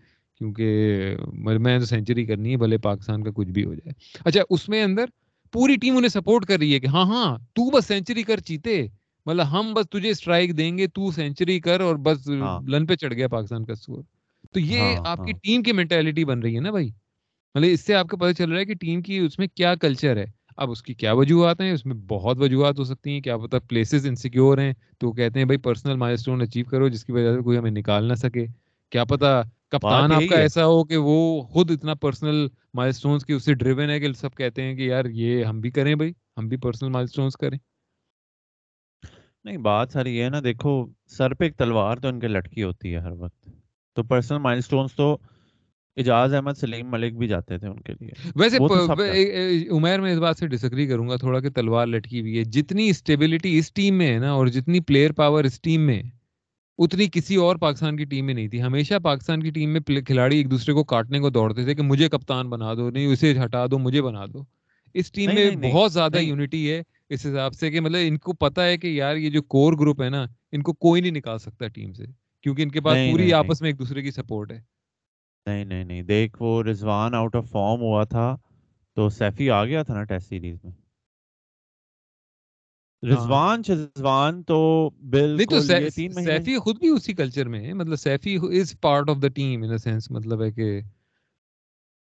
کیونکہ 0.41 1.17
میں 1.59 1.79
تو 1.79 1.85
سینچری 1.85 2.25
کرنی 2.25 2.53
ہے 2.53 2.57
بھلے 2.57 2.79
پاکستان 2.79 3.23
کا 3.23 3.31
کچھ 3.35 3.49
بھی 3.49 3.65
ہو 3.65 3.75
جائے 3.75 3.93
اچھا 4.25 4.41
اس 4.51 4.69
میں 4.69 4.83
اندر 4.83 5.05
پوری 5.53 5.77
ٹیم 5.77 5.97
انہیں 5.97 6.09
سپورٹ 6.09 6.47
کر 6.47 6.59
رہی 6.59 6.75
ہے 6.75 6.81
کہ 6.81 6.87
ہاں 6.87 7.05
ہاں 7.05 7.39
تو 7.39 7.71
بس 7.71 7.87
سینچری 7.87 8.23
کر 8.23 8.41
چیتے 8.41 8.87
مطلب 9.27 9.53
ہم 9.53 9.73
بس 9.75 9.91
تجھے 9.91 10.11
اسٹرائک 10.11 10.57
دیں 10.59 10.79
گے 10.79 10.87
تو 10.87 11.11
سینچری 11.11 11.61
کر 11.61 11.81
اور 11.81 11.97
بس 11.97 12.29
ہاں۔ 12.31 12.61
لن 12.69 12.87
پہ 12.87 12.95
چڑھ 12.95 13.15
گیا 13.15 13.29
پاکستان 13.29 13.65
کا 13.65 13.73
اسکور 13.73 14.03
تو 14.53 14.61
یہ 14.61 14.97
آپ 15.05 15.19
کی۔ 15.19 15.33
ٹیم 15.33 15.63
کی 15.63 15.73
مینٹیلٹی 15.73 16.25
بن 16.25 16.41
رہی 16.41 16.55
ہے 16.55 16.61
نا 16.61 16.71
بھائی 16.71 16.91
مطلب 17.55 17.69
اس 17.73 17.81
سے 17.81 17.95
آپ 17.95 18.07
کو 18.11 18.17
پتہ 18.17 18.33
چل 18.33 18.51
رہا 18.51 18.61
ہے 18.61 18.65
کہ 18.65 18.75
ٹیم 18.75 19.03
کی 19.03 19.19
اس 19.19 19.39
میں 19.39 19.47
کیا 19.55 19.75
کلچر 19.75 20.17
ہے۔ 20.17 20.25
اب 20.57 20.71
اس 20.71 20.83
کی 20.83 20.95
کیا 20.95 21.13
وجوہات 21.13 21.61
ہیں؟ 21.61 21.73
اس 21.73 21.87
میں 21.87 21.95
بہت 21.95 22.37
وجوہات 22.41 22.79
ہو 22.79 22.85
سکتی 22.85 23.11
ہیں۔ 23.11 23.21
کیا 23.21 23.37
پتہ 23.39 23.57
پلیسز 23.69 24.07
انسیکیور 24.07 24.59
ہیں؟ 24.59 24.73
تو 24.99 25.13
کہتے 25.13 25.39
ہیں 25.39 25.47
بھائی 25.47 25.59
پرسنل 25.59 25.97
مائل 25.97 26.15
اسٹون 26.15 26.43
اچیو 26.43 26.65
کرو 26.65 26.89
جس 26.89 27.05
کی 27.05 27.13
وجہ 27.13 27.37
سے 27.37 27.43
کوئی 27.43 27.59
ہمیں 27.59 27.71
نکال 27.71 28.05
نہ 28.09 28.15
سکے۔ 28.15 28.47
کیا 28.91 29.05
پتہ 29.05 29.43
کپتان 29.69 30.13
آپ 30.13 30.23
کا۔ 30.31 30.37
ایسا 30.37 30.67
ہو 30.67 30.85
کہ 30.85 30.97
وہ 30.97 31.43
خود 31.43 31.71
اتنا 31.71 31.95
پرسنل 31.95 32.47
مائل 32.75 32.89
اسٹونس 32.89 33.25
کی 33.25 33.33
اس 33.33 33.45
سے 33.45 33.55
ڈریون 33.55 33.91
ہے 33.91 34.01
کہ 34.01 34.13
سب 34.13 34.35
کہتے 34.35 34.63
ہیں 34.63 34.75
کہ 34.75 34.83
یار 34.83 35.05
یہ 35.05 35.45
ہم 35.45 35.61
بھی 35.61 35.71
کریں 35.71 35.95
بھائی 35.95 36.13
ہم 36.39 36.49
بھی 36.49 36.57
پرسنل 36.57 36.89
مائل 36.89 37.05
اسٹونس 37.05 37.37
کریں۔ 37.37 37.59
نہیں 39.45 39.57
بات 39.57 39.91
ساری 39.93 40.17
یہ 40.17 40.25
ہے 40.25 40.29
نا 40.29 40.41
دیکھو 40.45 40.87
سر 41.07 41.35
پہ 41.35 41.45
ایک 41.45 41.57
تلوار 41.57 41.97
تو 41.97 42.09
ان 42.09 42.21
کے 42.21 42.29
لٹکی 42.29 42.63
ہوتی 42.63 42.93
ہے 42.93 42.99
ہر 42.99 43.11
وقت۔ 43.11 43.49
تو 43.95 44.03
پرسنل 44.03 44.39
مائل 44.39 44.61
سٹونز 44.61 44.95
تو 44.95 45.19
اجاز 45.97 46.35
احمد 46.35 46.53
سلیم 46.61 46.91
ملک 46.91 47.17
بھی 47.17 47.29
جاتے 47.29 47.59
تھے 47.59 47.69
ان 47.69 47.81
کے 47.81 47.93
لیے۔ 48.01 48.11
ویسے 48.37 48.57
عمیر 49.71 50.01
میں 50.01 50.13
اس 50.13 50.19
بات 50.19 50.37
سے 50.39 50.47
ڈسکری 50.47 50.87
کروں 50.87 51.09
گا 51.09 51.17
تھوڑا 51.17 51.41
کہ 51.41 51.51
تلوار 51.51 51.87
لٹکی 51.87 52.21
ہوئی 52.21 52.39
ہے۔ 52.39 52.45
جتنی 52.45 52.89
اسٹیبلٹی 52.89 53.59
اس 53.59 53.73
ٹیم 53.73 53.95
میں 53.95 54.13
ہے 54.13 54.19
نا 54.19 54.31
اور 54.31 54.47
جتنی 54.47 54.81
پلیئر 54.81 55.13
پاور 55.13 55.45
اس 55.45 55.61
ٹیم 55.61 55.81
میں 55.81 56.03
اتنی 56.79 57.07
کسی 57.13 57.37
اور 57.37 57.57
پاکستان 57.57 57.97
کی 57.97 58.05
ٹیم 58.05 58.27
میں 58.27 58.35
نہیں 58.35 58.49
تھی۔ 58.49 58.63
ہمیشہ 58.63 58.95
پاکستان 59.03 59.43
کی 59.43 59.51
ٹیم 59.51 59.71
میں 59.71 59.81
کھلاڑی 60.07 60.37
ایک 60.37 60.51
دوسرے 60.51 60.75
کو 60.75 60.85
کاٹنے 60.85 61.19
کو 61.19 61.31
دوڑتے 61.31 61.65
تھے 61.65 61.75
کہ 61.75 61.83
مجھے 61.83 62.09
کپتان 62.09 62.49
بنا 62.51 62.75
دو 62.75 62.91
نہیں 62.91 63.07
اسے 63.07 63.35
ہٹا 63.45 63.67
دو 63.67 63.79
مجھے 63.79 64.03
بنا 64.03 64.27
دو۔ 64.27 64.45
اس 64.95 65.13
ٹیم 65.13 65.31
میں 65.35 65.51
بہت 65.73 65.93
زیادہ۔ 65.93 66.19
یونٹی 66.19 66.71
ہے 66.73 66.83
اس 67.09 67.27
حساب 67.27 67.55
سے 67.55 67.71
کہ 67.71 67.81
مطلب 67.81 68.01
ان 68.03 68.19
کو 68.19 68.33
پتا 68.33 68.67
ہے 68.67 68.79
کہ 68.79 68.87
یار 68.87 69.17
یہ 69.17 69.31
جو 69.31 69.43
کور 69.43 69.73
گروپ 69.73 70.03
ہے 70.03 70.09
نا 70.09 70.25
ان 70.53 70.63
کو 70.63 70.73
کوئی 70.73 71.01
نہیں 71.01 71.13
نکال 71.13 71.39
سکتا 71.39 71.69
ٹیم 71.69 71.93
سے 71.93 72.05
کیونکہ 72.43 72.63
ان 72.63 72.71
کے 72.71 72.81
پاس 72.81 72.97
پوری 73.13 73.33
آپس 73.33 73.61
میں 73.63 73.71
ایک 73.71 73.79
دوسرے 73.79 74.03
کی 74.03 74.11
سپورٹ 74.11 74.53
ہے۔ 74.53 74.80
نہیں 75.47 75.65
نہیں 75.65 75.85
نہیں۔ 75.85 76.03
دیکھ 76.03 76.37
وہ 76.43 76.63
رضوان 76.63 77.15
آؤٹ 77.15 77.37
آف 77.37 77.49
فارم 77.51 77.81
ہوا 77.81 78.05
تھا 78.05 78.37
تو 78.97 79.09
سیفی 79.09 79.51
آ 79.51 79.65
گیا 79.65 79.83
تھا 79.83 79.95
نا 79.95 80.03
ٹیسٹ 80.05 80.29
سیریز 80.29 80.59
میں۔ 80.65 80.73
رضوان 83.03 83.63
شزوان 83.63 84.43
تو 84.43 84.59
بالکل 85.11 85.71
یہ 85.73 85.89
تین 85.91 86.15
مہینے 86.15 86.39
سیفی 86.39 86.57
خود 86.59 86.79
بھی 86.79 86.89
اسی 86.89 87.13
کلچر 87.15 87.49
میں 87.49 87.61
ہے۔ 87.61 87.73
مطلب 87.73 87.97
Saifi 87.97 88.37
is 88.61 88.75
part 88.81 89.11
of 89.11 89.23
the 89.23 89.29
team 89.29 89.63
in 89.63 89.79
sense 89.79 90.11
مطلب 90.11 90.43
ہے 90.43 90.51
کہ 90.51 90.81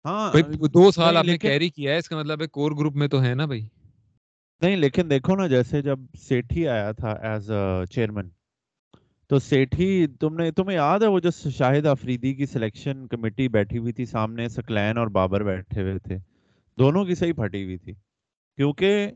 ہاں 0.05 0.31
دو 0.73 0.91
سال 0.91 1.17
آپ 1.17 1.25
نے 1.25 1.37
کیری 1.37 1.69
کیا 1.69 1.93
ہے 1.93 1.97
اس 1.97 2.09
کا 2.09 2.17
مطلب 2.17 2.41
ہے 2.41 2.47
کور 2.47 2.71
گروپ 2.71 2.95
میں 2.95 3.07
تو 3.07 3.23
ہے 3.23 3.33
نا 3.35 3.45
بھائی۔ 3.45 3.67
نہیں 4.61 4.75
لیکن 4.75 5.09
دیکھو 5.09 5.35
نا 5.35 5.47
جیسے 5.47 5.81
جب 5.81 5.99
سیٹھی 6.19 6.67
آیا 6.67 6.91
تھا 6.91 7.11
ایز 7.23 7.51
چیئرمین 7.91 8.29
تو 9.29 9.39
سیٹھی، 9.39 10.07
تم 10.19 10.35
نے، 10.35 10.51
تمہیں 10.51 10.77
یاد 10.77 10.99
ہے 10.99 11.07
وہ 11.07 11.19
جو 11.19 11.31
شاہد 11.31 11.85
افریدی 11.85 12.33
کی 12.33 12.45
سلیکشن 12.45 13.07
کمیٹی 13.07 13.47
بیٹھی 13.47 13.77
ہوئی 13.77 13.93
تھی 13.93 14.05
سامنے، 14.05 14.49
سکلین 14.49 14.97
اور 14.97 15.07
بابر 15.07 15.43
بیٹھے 15.43 15.81
ہوئے 15.81 15.99
تھے؟ 15.99 16.17
دونوں 16.77 17.05
کی 17.05 17.15
صحیح 17.15 17.33
پھٹی 17.33 17.63
ہوئی 17.63 17.77
تھی۔ 17.77 17.93
کیونکہ 18.55 19.11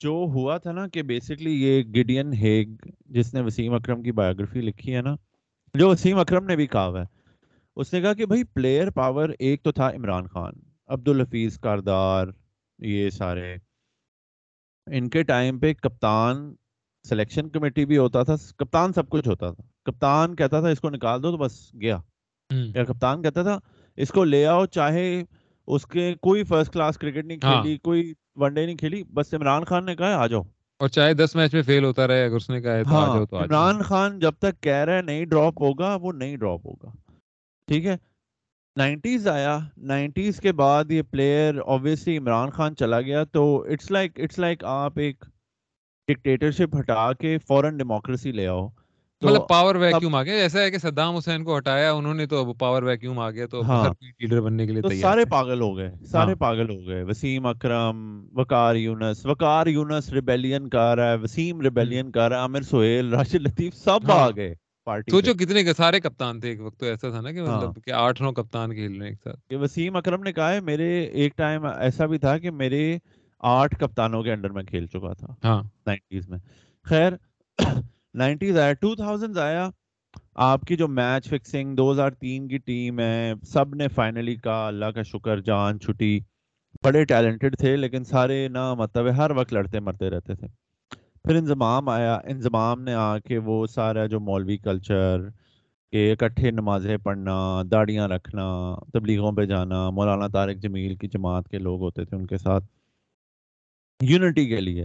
جو 0.00 0.10
ہوا 0.10 0.58
تھا 0.58 0.72
نا 0.72 0.88
کہ 0.88 1.02
بیسکلی 1.02 1.64
یہ 1.64 1.82
گڈین 1.82 2.32
ہیگ، 2.32 2.66
جس 3.06 3.34
نے 3.34 3.40
وسیم 3.40 3.74
اکرم 3.74 4.02
کی 4.02 4.12
بایوگرافی 4.12 4.60
لکھی 4.60 4.96
ہے 4.96 5.02
نا، 5.02 5.16
جو 5.74 5.88
وسیم 5.88 6.18
اکرم 6.18 6.44
نے 6.44 6.56
بھی 6.56 6.66
کہا 6.66 6.86
ہوا 6.86 7.02
ہے۔ 7.02 7.06
اس 7.76 7.92
نے 7.92 8.00
کہا 8.00 8.14
کہ 8.14 8.26
بھائی 8.26 8.44
پلیئر 8.44 8.90
پاور 8.90 9.28
ایک 9.38 9.62
تو 9.62 9.72
تھا 9.72 9.90
عمران 9.90 10.26
خان 10.26 10.52
عبد 10.86 11.08
الحفیظ 11.08 11.58
کاردار، 11.58 12.26
یہ 12.78 13.10
سارے۔ 13.10 13.56
ان 14.86 15.08
کے 15.08 15.22
ٹائم 15.22 15.58
پہ 15.58 15.74
کپتان 15.74 16.54
سلیکشن 17.06 17.48
کمیٹی 17.48 17.84
بھی 17.84 17.98
ہوتا 17.98 18.22
تھا 18.22 18.34
کپتان 18.56 18.92
سب 18.92 19.08
کچھ 19.08 19.28
ہوتا 19.28 19.50
تھا۔ 19.50 19.62
کپتان 19.84 20.34
کہتا 20.36 20.60
تھا 20.60 20.68
اس 20.68 20.80
کو 20.80 20.90
نکال 20.90 21.22
دو 21.22 21.30
تو 21.30 21.36
بس 21.36 21.52
گیا۔ 21.80 21.98
یا 22.74 22.84
کپتان 22.84 23.22
کہتا 23.22 23.42
تھا 23.42 23.58
اس 23.98 24.08
کو 24.08 24.24
لے 24.24 24.44
آؤ 24.46 24.64
چاہے 24.68 25.06
اس 25.68 25.86
کے 25.86 26.14
کوئی 26.20 26.44
فرسٹ 26.44 26.72
کلاس 26.72 26.98
کرکٹ 26.98 27.24
نہیں 27.24 27.38
ہاں۔ 27.42 27.62
کھیلی 27.62 27.76
کوئی 27.78 28.12
ون 28.36 28.54
ڈے 28.54 28.66
نہیں 28.66 28.76
کھیلی 28.76 29.02
بس 29.14 29.34
عمران 29.34 29.64
خان 29.64 29.86
نے 29.86 29.94
کہا 29.96 30.14
آ 30.14 30.26
جاؤ۔ 30.26 30.42
اور 30.80 30.88
چاہے 30.88 31.14
دس 31.14 31.34
میچ 31.36 31.54
میں 31.54 31.62
فیل 31.62 31.84
ہوتا 31.84 32.06
رہے 32.06 32.24
اگر 32.24 32.36
اس 32.36 32.48
نے 32.50 32.60
کہا 32.60 32.74
ہے 32.74 32.84
تو 32.84 32.96
آ 32.96 33.00
ہاں 33.00 33.06
جاؤ 33.08 33.26
تو 33.26 33.36
عمران 33.38 33.82
خان 33.82 34.18
جب 34.18 34.32
تک 34.38 34.62
کہہ 34.62 34.84
رہا 34.84 34.96
ہے 34.96 35.02
نہیں 35.02 35.24
ڈراپ 35.24 35.62
ہوگا 35.62 35.94
وہ 35.94 36.12
نہیں 36.12 36.36
ڈراپ 36.36 36.66
ہوگا۔ 36.66 36.90
ٹھیک 37.68 37.86
ہے؟ 37.86 37.96
نائنٹیز 38.76 39.26
آیا 39.28 39.58
نائنٹیز 39.84 40.40
کے 40.40 40.52
بعد 40.52 40.90
یہ 40.90 41.02
پلیئر 41.02 41.60
obviously 41.68 42.18
عمران 42.18 42.50
خان 42.50 42.76
چلا 42.76 43.00
گیا 43.00 43.24
تو 43.32 43.44
اٹس 43.68 43.90
لائک 43.90 44.20
اٹس 44.20 44.38
لائک 44.38 44.64
آپ 44.64 44.98
ایک 44.98 45.24
ڈکٹیٹرشپ 46.08 46.76
ہٹا 46.78 47.12
کے 47.12 47.36
فورن 47.48 47.76
ڈیموکریسی 47.76 48.32
لے 48.32 48.46
آؤ 48.46 48.66
مطلب 49.22 49.46
پاور 49.48 49.74
ویکیوم 49.74 50.14
آ 50.14 50.22
گیا 50.22 50.34
ایسا 50.34 50.60
ہے 50.60 50.70
کہ 50.70 50.78
صدام 50.78 51.16
حسین 51.16 51.44
کو 51.44 51.56
ہٹایا 51.58 51.92
انہوں 51.92 52.14
نے 52.14 52.26
تو 52.26 52.40
اب 52.40 52.58
پاور 52.58 52.82
ویکیوم 52.82 53.18
آ 53.18 53.30
گیا 53.30 53.46
تو 53.46 53.58
اب 53.58 53.66
ہاں۔ 53.66 53.88
لیڈر 54.20 54.40
بننے 54.40 54.66
کے 54.66 54.72
لیے 54.72 55.00
سارے 55.00 55.24
پاگل 55.24 55.60
ہو 55.60 55.76
گئے 55.76 55.90
سارے 56.04 56.26
ہاں۔ 56.26 56.34
پاگل 56.34 56.70
ہو 56.70 56.78
گئے 56.86 57.02
وسیم 57.02 57.46
اکرم 57.46 58.04
وقار 58.32 58.74
یونس 58.74 59.24
وقار 59.26 59.66
یونس 59.66 60.12
ریبیلین 60.12 60.68
کر 60.68 60.96
رہا 60.96 61.10
ہے 61.10 61.16
وسیم 61.16 61.60
ریبیلین 61.60 62.10
کر 62.10 62.28
رہا 62.28 62.36
ہے 62.36 62.42
عامر 62.42 62.62
سہیل 62.62 63.12
راشد 63.14 63.46
لطیف 63.46 63.74
سب 63.74 64.10
ہاں۔ 64.10 64.18
آ 64.18 64.30
گئے 64.30 64.54
پارٹی 64.86 65.10
سوچو 65.10 65.34
کتنے 65.34 65.72
سارے 65.72 66.00
کپتان 66.00 66.40
تھے 66.40 66.48
ایک 66.48 66.60
وقت 66.60 66.78
تو 66.80 66.86
ایسا 66.86 67.10
تھا 67.10 67.20
نا 67.20 67.30
کہ۔ 67.32 67.42
مطلب 67.42 67.84
کہ 67.84 67.90
آٹھ 67.92 68.22
نو 68.22 68.32
کپتان 68.32 68.74
کھیل 68.74 68.92
رہے 68.92 69.00
ہیں 69.00 69.10
ایک 69.10 69.22
ساتھ 69.24 69.54
وسیم 69.54 69.96
اکرم 69.96 70.22
نے 70.22 70.32
کہا 70.32 70.52
ہے 70.52 70.60
میرے 70.62 70.88
ایک 71.04 71.36
ٹائم 71.36 71.66
ایسا 71.66 72.06
بھی 72.06 72.18
تھا 72.18 72.36
کہ 72.38 72.50
میرے 72.52 72.98
آٹھ 73.40 73.78
کپتانوں 73.78 74.22
کے 74.22 74.32
انڈر 74.32 74.50
میں 74.50 74.62
کھیل 74.62 74.86
چکا 74.86 75.12
تھا۔ 75.12 75.34
ہاں۔ 75.44 75.62
نائنٹیز 75.86 76.28
میں۔ 76.28 76.38
خیر 76.84 77.12
نائنٹیز 78.14 78.58
آیا 78.58 78.72
ٹو 78.72 78.94
تھاؤزینڈ 78.94 79.38
آیا۔ 79.38 79.70
آپ 80.34 80.60
کی 80.60 80.76
جو 80.76 80.88
میچ 80.88 81.28
فکسنگ 81.28 81.76
دو 81.76 81.92
ہزار 81.92 82.10
تین 82.10 82.48
کی 82.48 82.58
ٹیم 82.58 83.00
ہے 83.00 83.32
سب 83.42 83.74
نے 83.74 83.88
فائنلی 83.88 84.36
کہا 84.36 84.66
اللہ 84.66 84.86
کا 84.86 85.02
شکر 85.02 85.40
جان 85.40 85.80
چھٹی۔ 85.80 86.20
بڑے 86.84 87.04
ٹیلنٹڈ 87.04 87.58
تھے 87.58 87.76
لیکن 87.76 88.04
سارے 88.04 88.48
نہ 88.48 88.74
مطلب 88.74 89.16
ہر 89.16 89.30
وقت 89.30 89.52
لڑتے 89.52 89.80
مرتے 89.80 90.10
رہتے 90.10 90.34
تھے۔ 90.34 90.46
پھر 91.24 91.36
انضمام 91.36 91.88
آیا۔ 91.88 92.14
انضمام 92.24 92.80
نے 92.82 92.94
آ 92.94 93.18
کے 93.18 93.38
وہ 93.38 93.66
سارا 93.66 94.06
جو 94.06 94.20
مولوی 94.20 94.56
کلچر 94.56 95.28
کہ 95.92 96.12
اکٹھے 96.12 96.50
نمازیں 96.50 96.96
پڑھنا 96.96 97.62
داڑیاں 97.70 98.08
رکھنا 98.08 98.74
تبلیغوں 98.92 99.32
پہ 99.32 99.44
جانا 99.44 99.90
مولانا 99.90 100.28
طارق 100.28 100.56
جمیل 100.56 100.94
کی 100.96 101.08
جماعت 101.08 101.48
کے 101.48 101.58
لوگ 101.58 101.80
ہوتے 101.80 102.04
تھے 102.04 102.16
ان 102.16 102.26
کے 102.26 102.38
ساتھ۔ 102.38 102.64
یونٹی 104.02 104.46
کے 104.46 104.60
لیے۔ 104.60 104.84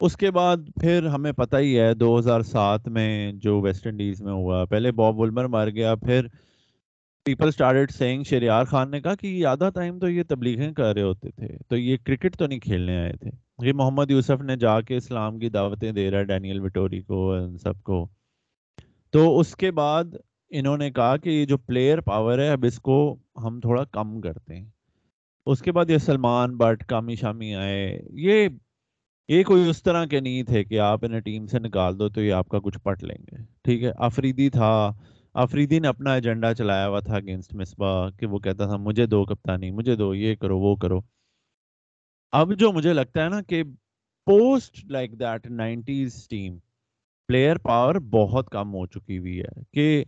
اس 0.00 0.16
کے 0.16 0.30
بعد 0.30 0.56
پھر 0.80 1.06
ہمیں 1.06 1.32
پتہ 1.32 1.56
ہی 1.56 1.80
ہے 1.80 1.94
دو 1.94 2.18
ہزار 2.18 2.40
سات 2.40 2.88
میں 2.88 3.32
جو 3.32 3.60
ویسٹ 3.60 3.86
انڈیز 3.86 4.22
میں 4.22 4.32
ہوا، 4.32 4.64
پہلے 4.64 4.92
باب 4.92 5.18
ولمر 5.18 5.44
مر 5.44 5.70
گیا، 5.70 5.94
پھر 5.94 6.26
people 7.24 7.48
started 7.48 7.90
saying 7.90 8.22
Shaharyar 8.22 8.64
Khan 8.64 8.90
نے 8.90 9.00
کہا 9.00 9.14
کہ 9.14 9.46
آدھا 9.46 9.70
ٹائم 9.70 9.98
تو 9.98 10.08
یہ 10.08 10.22
تبلیغیں 10.28 10.72
کر 10.72 10.94
رہے 10.94 11.02
ہوتے 11.02 11.30
تھے، 11.30 11.48
تو 11.68 11.76
یہ 11.76 11.96
کرکٹ 12.04 12.36
تو 12.36 12.46
نہیں 12.46 12.60
کھیلنے 12.60 12.96
آئے 12.96 13.12
تھے۔ 13.12 13.30
یہ 13.62 13.72
محمد 13.72 14.10
یوسف 14.10 14.42
نے 14.42 14.56
جا 14.56 14.80
کے 14.80 14.96
اسلام 14.96 15.38
کی 15.38 15.48
دعوتیں 15.48 15.92
دے 15.92 16.10
رہا 16.10 16.18
ہے 16.18 16.24
ڈینیل 16.24 16.60
وٹوری 16.60 17.00
کو 17.00 17.32
ان 17.32 17.58
سب 17.58 17.82
کو۔ 17.82 18.08
تو 19.10 19.40
اس 19.40 19.56
کے 19.56 19.70
بعد 19.70 20.04
انہوں 20.50 20.76
نے 20.76 20.90
کہا 20.90 21.16
کہ 21.16 21.30
یہ 21.30 21.44
جو 21.44 21.58
پلیئر 21.58 22.00
پاور 22.00 22.38
ہے، 22.38 22.48
اب 22.48 22.64
اس 22.64 22.78
کو 22.78 23.16
ہم 23.36 23.60
تھوڑا 23.60 23.84
کم 23.84 24.20
کرتے 24.20 24.56
ہیں۔ 24.56 24.73
اس 25.46 25.62
کے 25.62 25.72
بعد 25.72 25.90
یہ 25.90 25.98
سلمان 25.98 26.56
بٹ، 26.56 26.84
کامی 26.84 27.16
شامی 27.16 27.54
آئے۔ 27.54 28.00
یہ 28.10 28.48
یہ 29.28 29.42
کوئی 29.42 29.70
اس 29.70 29.82
طرح 29.82 30.04
کے 30.04 30.20
نہیں 30.20 30.42
تھے 30.42 30.64
کہ 30.64 30.80
آپ 30.80 31.04
انہیں 31.04 31.20
ٹیم 31.20 31.46
سے 31.46 31.58
نکال 31.58 31.98
دو 31.98 32.08
تو 32.08 32.22
یہ 32.22 32.32
آپ 32.32 32.48
کا 32.48 32.58
کچھ 32.58 32.78
پٹ 32.78 33.04
لیں 33.04 33.18
گے۔ 33.18 33.36
ٹھیک 33.62 33.82
ہے، 33.82 33.92
آفریدی 33.98 34.50
تھا۔ 34.50 34.90
آفریدی 35.34 35.78
نے 35.78 35.88
اپنا 35.88 36.14
ایجنڈا 36.14 36.54
چلایا 36.54 36.88
ہوا 36.88 37.00
تھا 37.00 37.16
اگینسٹ 37.16 37.54
مصباح 37.54 38.10
کہ 38.10 38.26
وہ 38.26 38.38
کہتا 38.38 38.66
تھا، 38.66 38.76
مجھے 38.76 39.06
دو 39.06 39.24
کپتانی، 39.24 39.70
مجھے 39.70 39.96
دو، 39.96 40.14
یہ 40.14 40.34
کرو، 40.34 40.58
وہ 40.58 40.76
کرو۔ 40.76 41.00
اب 42.32 42.58
جو 42.58 42.72
مجھے 42.72 42.92
لگتا 42.92 43.24
ہے 43.24 43.28
نا 43.28 43.42
کہ 43.42 43.62
post 44.26 44.84
like 44.84 45.20
that 45.20 45.46
nineties 45.50 46.28
team 46.28 46.58
player 47.28 47.58
power 47.58 47.94
بہت 47.94 48.50
کم 48.50 48.74
ہو 48.74 48.86
چکی 48.86 49.18
ہوئی 49.18 49.40
ہے۔ 49.40 49.62
کہ 49.72 50.04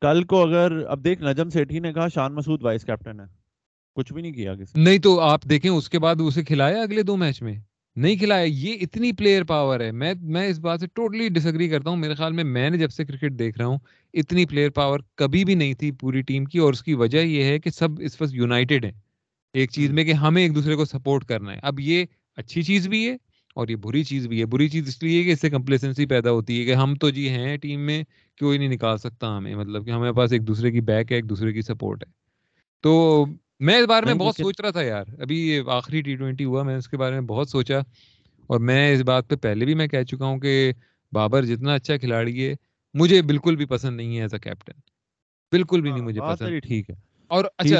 کل 0.00 0.22
کو 0.22 0.48
اگر، 0.48 0.86
اب 0.88 1.04
دیکھ، 1.04 1.22
نجم 1.22 1.48
سیٹھی 1.48 1.78
نے 1.78 1.92
کہا، 1.92 2.08
شان 2.08 2.34
مسعود 2.34 2.62
وائس 2.62 2.84
کیپٹن 2.84 3.20
ہے۔ 3.20 3.39
کچھ 3.96 4.12
بھی 4.12 4.22
نہیں 4.22 4.32
کیا 4.32 4.54
کسی 4.54 4.80
نہیں 4.80 4.98
تو 4.98 5.20
آپ 5.20 5.42
دیکھیں 5.44 5.70
اس 5.70 5.88
کے 5.90 5.98
بعد 5.98 6.16
اسے 6.18 6.44
کھلایا 6.44 6.82
اگلے 6.82 7.02
دو 7.02 7.16
میچ 7.16 7.42
میں؟ 7.42 7.54
نہیں 7.96 8.16
کھلایا 8.16 8.44
یہ 8.44 8.76
اتنی 8.80 9.12
پلیئر 9.12 9.44
پاور 9.44 9.80
ہے۔ 9.80 9.92
میں 9.92 10.14
میں 10.20 10.46
اس 10.46 10.58
بات 10.58 10.80
سے 10.80 10.86
ٹوٹلی 10.86 11.28
ڈس 11.28 11.46
اگری 11.46 11.68
کرتا 11.68 11.90
ہوں۔ 11.90 11.96
میرے 11.96 12.14
خیال 12.14 12.32
میں 12.32 12.44
میں 12.44 12.70
نے 12.70 12.78
جب 12.78 12.90
سے 12.90 13.04
کرکٹ 13.04 13.38
دیکھ 13.38 13.58
رہا 13.58 13.66
ہوں 13.66 13.78
اتنی 14.14 14.46
پلیئر 14.46 14.70
پاور 14.70 15.00
کبھی 15.14 15.44
بھی 15.44 15.54
نہیں 15.54 15.74
تھی 15.74 15.90
پوری 15.90 16.22
ٹیم 16.22 16.44
کی۔ 16.44 16.58
اور 16.58 16.72
اس 16.72 16.82
کی 16.82 16.94
وجہ 16.94 17.18
یہ 17.18 17.42
ہے 17.44 17.58
کہ 17.58 17.70
سب 17.70 17.88
اس 18.00 18.20
وقت 18.20 18.34
یونائٹیڈ 18.34 18.84
ہیں۔ 18.84 18.92
ایک 19.52 19.70
چیز 19.70 19.90
میں 19.90 20.04
کہ 20.04 20.12
ہمیں 20.12 20.42
ایک 20.42 20.54
دوسرے 20.54 20.74
کو 20.74 20.84
سپورٹ 20.84 21.24
کرنا 21.24 21.52
ہے۔ 21.52 21.58
اب 21.62 21.80
یہ 21.80 22.04
اچھی 22.36 22.62
چیز 22.62 22.88
بھی 22.88 23.08
ہے 23.08 23.16
اور 23.54 23.68
یہ 23.68 23.76
بری 23.76 24.04
چیز 24.04 24.26
بھی 24.26 24.40
ہے۔ 24.40 24.46
بری 24.46 24.68
چیز 24.68 24.88
اس 24.88 25.02
لیے 25.02 25.24
کہ 25.24 25.32
اس 25.32 25.40
سے 25.40 25.50
کمپلیسنسی 25.50 26.06
پیدا 26.06 26.30
ہوتی 26.30 26.60
ہے 26.60 26.64
کہ 26.64 26.74
ہم 26.74 26.94
تو 26.94 27.10
جی 27.10 27.28
ہیں 27.28 27.56
ٹیم 27.56 27.80
میں 27.80 28.02
کوئی 28.40 28.58
نہیں 28.58 28.68
نکال 28.68 28.98
سکتا 28.98 29.38
ہمیں۔ 29.38 29.54
مطلب 29.54 29.86
کہ 29.86 29.90
ہمارے 29.90 30.12
پاس 30.12 30.32
ایک 30.32 30.48
دوسرے 30.48 30.70
کی 30.70 30.80
بیک 30.80 31.12
ہے 31.12 31.16
ایک 31.16 31.28
دوسرے 31.28 31.52
کی 31.52 31.62
سپورٹ 31.62 32.04
ہے۔ 32.06 32.12
تو 32.82 33.24
میں 33.60 33.76
اس 33.76 33.86
بارے 33.86 34.06
میں 34.06 34.14
بہت 34.16 34.36
سوچ 34.36 34.60
رہا 34.60 34.70
تھا 34.70 34.82
یار۔ 34.82 35.04
ابھی 35.20 35.38
آخری 35.68 36.00
ٹی 36.02 36.16
ٹوینٹی 36.16 36.44
ہوا 36.44 36.62
میں 36.62 36.76
اس 36.76 36.88
کے 36.88 36.96
بارے 36.96 37.14
میں 37.14 37.26
بہت 37.28 37.48
سوچا 37.48 37.78
اور 38.50 38.60
میں 38.60 38.92
اس 38.92 39.02
بات 39.02 39.28
پہ 39.28 39.36
پہلے 39.38 39.64
بھی 39.64 39.74
میں 39.74 39.86
کہہ 39.86 40.02
چکا 40.04 40.26
ہوں 40.26 40.38
کہ 40.38 40.54
بابر 41.12 41.44
جتنا 41.44 41.74
اچھا 41.74 41.96
کھلاڑی 41.96 42.46
ہے 42.46 42.54
مجھے 42.94 43.20
بالکل 43.22 43.56
بھی 43.56 43.66
پسند 43.66 43.96
نہیں 43.96 44.16
ہے 44.16 44.22
ایز 44.22 44.34
اے 44.34 44.40
کیپٹن 44.40 44.80
بالکل 45.52 45.80
بھی 45.80 45.92
نہیں 45.92 46.02
مجھے 46.02 46.20
پسند 46.22 46.54
ٹھیک 46.60 46.90
ہے۔ 46.90 46.94
اور 47.30 47.44
اچھا 47.58 47.78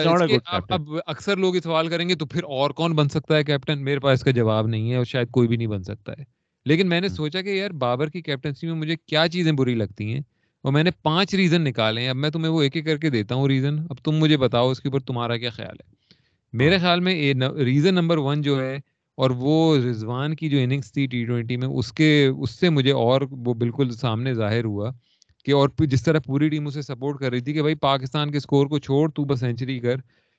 اب 0.68 0.82
اکثر 1.06 1.36
لوگ 1.36 1.54
سوال 1.62 1.88
کریں 1.88 2.08
گے 2.08 2.14
تو 2.14 2.26
پھر 2.26 2.44
اور 2.48 2.70
کون 2.70 2.94
بن 2.94 3.08
سکتا 3.08 3.36
ہے 3.36 3.44
کیپٹن 3.44 3.82
میرے 3.84 4.00
پاس 4.00 4.18
اس 4.18 4.24
کا 4.24 4.30
جواب 4.32 4.66
نہیں 4.66 4.90
ہے 4.90 4.96
اور 4.96 5.04
شاید 5.04 5.30
کوئی 5.30 5.48
بھی 5.48 5.56
نہیں 5.56 5.68
بن 5.68 5.82
سکتا 5.82 6.12
ہے۔ 6.12 6.24
لیکن 6.66 6.88
میں 6.88 7.00
نے 7.00 7.08
سوچا 7.10 7.42
کہ 7.42 7.48
یار 7.50 7.70
بابر 7.78 8.08
کی 8.08 8.22
کیپٹنسی 8.22 8.66
میں 8.66 8.74
مجھے 8.74 8.96
کیا 8.98 9.26
چیزیں 9.28 9.52
بری 9.52 9.74
لگتی 9.74 10.12
ہیں؟ 10.14 10.20
اور 10.64 10.72
میں 10.72 10.84
نے 10.84 10.90
پانچ 11.02 11.34
ریزن 11.34 11.62
نکالے 11.64 12.00
ہیں۔ 12.00 12.08
اب 12.08 12.16
میں 12.16 12.30
تمہیں 12.30 12.52
وہ 12.52 12.62
ایک 12.62 12.76
ایک 12.76 12.84
کر 12.84 12.96
کے 12.96 13.10
دیتا 13.10 13.34
ہوں 13.34 13.48
ریزن 13.48 13.78
اب 13.78 13.96
تم 14.04 14.12
مجھے 14.12 14.36
بتاؤ 14.36 14.70
اس 14.70 14.80
کے 14.80 14.88
اوپر 14.88 15.00
تمہارا 15.00 15.36
کیا 15.36 15.50
خیال 15.50 15.76
ہے۔ 15.80 15.92
میرے 16.52 16.78
خیال 16.78 17.00
میں 17.00 17.34
ریزن 17.64 17.94
نمبر 17.94 18.18
ون 18.18 18.42
جو 18.42 18.60
ہے 18.62 18.76
اور 19.16 19.30
وہ 19.30 19.76
رضوان 19.76 20.34
کی 20.34 20.48
جو 20.48 20.58
اننگس 20.58 20.92
تھی 20.92 21.06
ٹی 21.06 21.24
ٹوینٹی 21.24 21.56
میں 21.56 21.68
اس 21.68 21.92
کے 21.92 22.26
اس 22.26 22.50
سے 22.50 22.70
مجھے 22.70 22.92
اور 22.92 23.20
وہ 23.30 23.54
بالکل 23.54 23.90
سامنے 23.90 24.34
ظاہر 24.34 24.64
ہوا 24.64 24.90
کہ 25.44 25.52
اور 25.52 25.68
جس 25.78 26.02
طرح 26.02 26.18
پوری 26.18 26.48
ٹیم 26.48 26.66
اسے 26.66 26.82
سپورٹ 26.82 27.18
کر 27.18 27.30
رہی 27.30 27.40
تھی 27.40 27.52
کہ 27.52 27.60
بھائی 27.60 27.74
پاکستان 27.74 28.30
کے 28.30 28.36
اسکور 28.36 28.66
کو 28.66 28.78
چھوڑ 28.78 29.10
تو 29.10 29.24
بس 29.24 29.40
سینچری 29.40 29.78
کر 29.78 29.96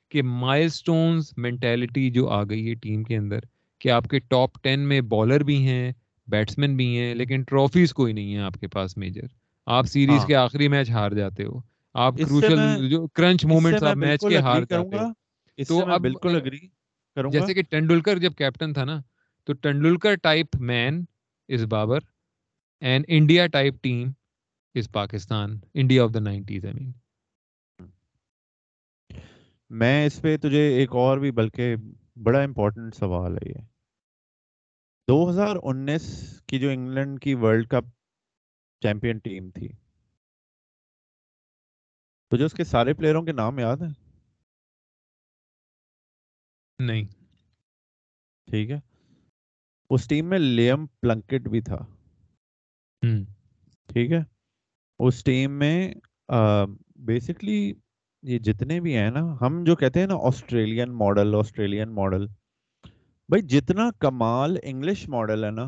کہ 0.10 0.22
مائل 0.22 0.70
سٹونز 0.70 1.32
مینٹیلٹی 1.38 2.10
جو 2.10 2.30
آ 2.30 2.44
گئی 2.44 2.70
ہے 2.70 2.74
ٹیم 2.74 3.04
کے 3.04 3.18
اندر 3.18 3.40
کہ 3.80 3.90
آپ 3.90 4.08
کے 4.08 4.20
ٹاپ 4.20 4.64
ٹین 4.64 4.80
میں 4.80 5.02
بالر 5.02 5.44
بھی 5.44 5.68
ہیں 5.68 5.92
بیٹسمین 6.28 6.78
بھی 6.78 6.98
ہیں 6.98 7.16
لیکن 7.16 7.42
ٹرافیز 7.42 7.94
کوئی 7.94 8.14
نہیں 8.14 8.34
ہے 8.34 8.40
آپ 8.40 8.54
کے 8.54 8.68
پاس 8.68 8.98
میجر 8.98 9.41
آپ 9.68 9.86
سیریز 9.86 10.26
کے 10.26 10.36
آخری 10.36 10.68
میچ 10.68 10.90
ہار 10.90 11.12
جاتے 11.12 11.44
ہو۔ 11.44 11.60
آپ 11.96 12.16
کروشل 12.16 12.90
جو 12.90 13.08
کرنچ 13.08 13.46
مومنٹس 13.46 13.84
آپ 13.84 13.98
میچ 13.98 14.26
کے 14.28 14.38
ہار 14.38 14.62
جاتے 14.62 14.98
ہو۔ 14.98 15.08
تو 15.68 15.86
اب 15.86 16.02
بالکل 16.02 16.36
اگری 16.36 16.60
کروں 17.16 17.32
جیسے 17.32 17.54
کہ 17.54 17.62
ٹینڈولکر 17.70 18.20
جب 18.20 18.34
کیپٹن 18.36 18.74
تھا 18.74 18.84
نا 18.84 19.02
تو 19.48 19.54
Tendulkar 19.54 20.16
type 20.16 20.56
man 20.60 21.04
is 21.50 21.66
Babar 21.66 22.00
and 22.82 23.06
India 23.08 23.48
type 23.48 23.76
team 23.82 24.12
is 24.76 24.92
Pakistan 24.92 25.58
India 25.74 26.04
of 26.04 26.14
the 26.14 26.20
nineties 26.20 26.66
I 26.66 26.74
mean 26.74 26.92
میں 29.72 30.06
اس 30.06 30.22
پہ 30.22 30.38
تجھے 30.38 30.68
ایک 30.78 30.96
اور 30.96 31.18
بھی 31.18 31.32
بلکہ 31.32 31.76
بڑا 32.24 32.42
امپورٹنٹ 32.42 32.96
سوال 32.96 33.36
ہے 33.36 33.50
یہ۔ 33.50 33.62
دو 35.08 35.30
ہزار 35.30 35.56
انیس 35.64 36.04
کی 36.48 36.60
جو 36.60 36.70
انگلینڈ 36.70 37.20
کی 37.20 37.34
ورلڈ 37.34 37.68
کپ 37.68 37.86
چیمپئن 38.82 39.18
ٹیم 39.20 39.50
تھی۔ 39.52 39.68
تجھے 42.32 42.46
اس 42.46 42.54
کے 42.54 42.64
سارے 42.64 42.94
پلیئروں 42.94 43.24
کے 43.24 43.32
نام 43.32 43.60
یاد 43.60 43.78
ہیں؟ 43.78 43.94
نہیں۔ 46.80 47.06
ٹھیک 48.48 48.72
ہے۔ 48.72 48.80
اس 49.90 50.08
ٹیم 50.08 50.30
میں 50.30 50.40
لیم 50.40 50.86
پلنکٹ 50.86 51.50
بھی 51.50 51.62
تھا۔ 51.62 51.78
ٹھیک 53.88 54.12
ہے۔ 54.12 54.22
اس 55.00 55.24
ٹیم 55.24 55.52
میں 55.60 55.94
بیسکلی 56.96 57.74
یہ 58.24 58.40
جتنے 58.40 58.80
بھی 58.80 58.98
ہیں 58.98 59.10
نا 59.12 59.20
ہم 59.42 59.64
جو 59.64 59.76
کہتے 59.76 60.00
ہیں 60.00 60.08
نا 60.08 60.16
آسٹریلین 60.16 60.92
ماڈل 60.98 61.36
آسٹریلین 61.36 61.96
ماڈل 61.96 62.28
بھائی 63.30 63.42
جتنا 63.42 63.90
کمال 64.00 64.58
انگلش 64.64 65.10
ماڈل 65.10 65.44
ہے 65.44 65.52
نا 65.52 65.66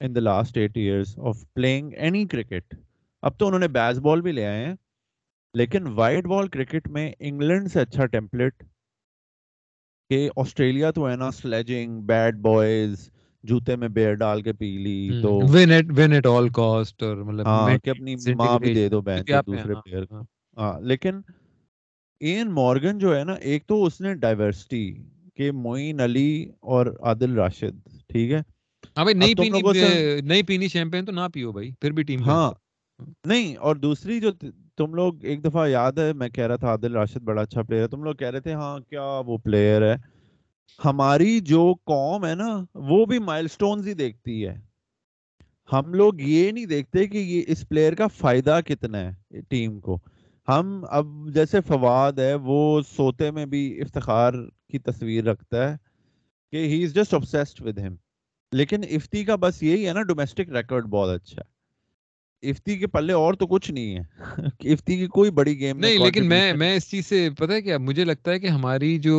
in 0.00 0.14
the 0.14 0.20
last 0.20 0.56
eight 0.56 0.76
years 0.76 1.18
of 1.18 1.44
playing 1.54 1.92
any 1.96 2.26
cricket 2.26 2.74
اب 3.22 3.38
تو 3.38 3.46
انہوں 3.46 3.60
نے 3.60 3.68
بیس 3.68 3.98
بال 3.98 4.20
بھی 4.20 4.32
لے 4.32 4.46
آئے 4.46 4.64
ہیں 4.66 4.74
لیکن 5.54 5.86
وائٹ 5.94 6.24
بال 6.24 6.48
کرکٹ 6.48 6.88
میں 6.88 7.10
انگلینڈ 7.20 7.70
سے 7.70 7.80
اچھا 7.80 8.06
ٹیمپلیٹ 8.06 8.62
کہ 10.10 10.28
آسٹریلیا 10.36 10.90
تو 10.90 11.08
ہے 11.10 11.16
نا 11.16 11.30
سلیجنگ 11.30 12.00
بیڈ 12.02 12.36
بوائز 12.36 13.10
جوتے 13.44 13.76
میں 13.76 13.88
بیئر 13.88 14.14
ڈال 14.14 14.42
کے 14.42 14.52
پی 14.52 14.76
لی 14.78 15.12
تو 15.22 15.38
win 15.52 15.72
it 15.72 15.86
win 15.96 16.12
at 16.12 16.26
all 16.26 16.48
cost 16.48 17.02
اور 17.02 17.16
مطلب 17.16 17.46
ہاں 17.46 17.78
کہ 17.78 17.90
اپنی 17.90 18.16
ماں 18.34 18.58
بھی 18.58 18.70
دے 18.70 18.88
دو 18.88 19.00
بہن 19.00 19.24
کو 19.24 19.40
دوسرے 19.46 19.74
پلیئر 19.74 20.04
کو۔ 20.04 20.20
ہاں 20.56 20.80
لیکن 20.80 21.20
این 22.20 22.50
مورگن 22.50 22.98
جو 22.98 23.16
ہے 23.16 23.24
نا 23.24 23.32
ایک 23.32 23.66
تو 23.66 23.84
اس 23.84 24.00
نے 24.00 24.14
ڈائیورسٹی 24.14 24.84
کہ 25.34 25.52
معین 25.52 26.00
علی 26.00 26.30
اور 26.66 26.86
عادل 27.00 27.34
راشد 27.34 27.76
ٹھیک 28.08 28.32
ہے؟ 28.32 28.40
ہاں 28.96 29.04
بھائی 29.04 29.14
نہیں 29.14 29.34
پینی 29.34 30.20
نہیں 30.20 30.42
پینی 30.42 30.68
شیمپین 30.68 31.04
تو 31.04 31.12
نہ 31.12 31.28
پیو 31.34 31.52
بھائی 31.52 31.70
پھر 31.80 31.90
بھی 31.90 32.02
ٹیم 32.02 32.22
ہاں۔ 32.24 32.52
نہیں 33.24 33.56
اور 33.56 33.76
دوسری 33.76 34.20
جو 34.20 34.30
تم 34.76 34.94
لوگ 34.94 35.24
ایک 35.24 35.44
دفعہ 35.44 35.68
یاد 35.68 35.92
ہے 35.92 36.12
میں 36.12 36.28
کہہ 36.28 36.46
رہا 36.46 36.56
تھا 36.56 36.68
عادل 36.68 36.92
راشد 36.92 37.22
بڑا 37.22 37.42
اچھا 37.42 37.62
پلیئر 37.62 37.82
ہے 37.82 37.88
تم 37.88 38.04
لوگ 38.04 38.14
کہہ 38.14 38.28
رہے 38.28 38.40
تھے 38.40 38.52
ہاں 38.52 38.80
کیا 38.80 39.02
وہ 39.02 39.38
پلیئر 39.38 39.82
ہے۔ 39.82 39.94
ہماری 40.84 41.40
جو 41.40 41.74
قوم 41.84 42.26
ہے 42.26 42.34
نا 42.34 42.48
وہ 42.74 43.04
بھی 43.06 43.18
مائل 43.18 43.48
سٹونز 43.48 43.88
ہی 43.88 43.94
دیکھتی 43.94 44.46
ہے۔ 44.46 44.54
ہم 45.72 45.94
لوگ 45.94 46.20
یہ 46.20 46.50
نہیں 46.52 46.66
دیکھتے 46.66 47.06
کہ 47.06 47.18
یہ 47.18 47.42
اس 47.46 47.68
پلیئر 47.68 47.94
کا 47.94 48.06
فائدہ 48.06 48.60
کتنا 48.66 48.98
ہے 48.98 49.40
ٹیم 49.48 49.80
کو۔ 49.80 49.98
ہم 50.48 50.84
اب 50.90 51.06
جیسے 51.34 51.60
فواد 51.60 52.12
ہے 52.12 52.34
وہ 52.34 52.80
سوتے 52.82 53.30
میں 53.30 53.46
بھی 53.46 53.80
افتخار 53.82 54.32
کی 54.68 54.78
تصویر 54.78 55.24
رکھتا 55.24 55.70
ہے 55.70 55.76
کہ 56.52 56.56
he 56.56 56.84
is 56.84 56.94
just 56.94 57.14
obsessed 57.14 57.66
with 57.66 57.78
ہم 57.78 57.96
لیکن 58.52 58.80
افتی 58.90 59.24
کا 59.24 59.36
بس 59.36 59.62
یہی 59.62 59.88
ہے 59.88 59.92
نا 59.92 60.02
ڈومیسٹک 60.02 60.50
ریکارڈ 60.50 60.84
بہت 60.84 61.08
اچھا 61.08 61.42
ہے۔ 61.42 61.56
افتی 62.50 62.78
کے 62.78 62.86
پلے 62.86 63.12
اور 63.12 63.34
تو 63.34 63.46
کچھ 63.46 63.70
نہیں 63.70 63.98
ہے۔ 63.98 64.02
افتی 64.72 64.96
کی 64.96 65.06
کوئی 65.06 65.30
بڑی 65.30 65.58
گیم 65.58 65.78
نہیں 65.78 65.98
لیکن 65.98 66.28
میں 66.28 66.52
میں 66.52 66.76
اس 66.76 66.90
چیز 66.90 67.06
سے 67.06 67.30
پتہ 67.38 67.52
ہے 67.52 67.62
کیا؟ 67.62 67.78
مجھے 67.78 68.04
لگتا 68.04 68.30
ہے 68.30 68.38
کہ 68.38 68.46
ہماری 68.46 68.98
جو 68.98 69.16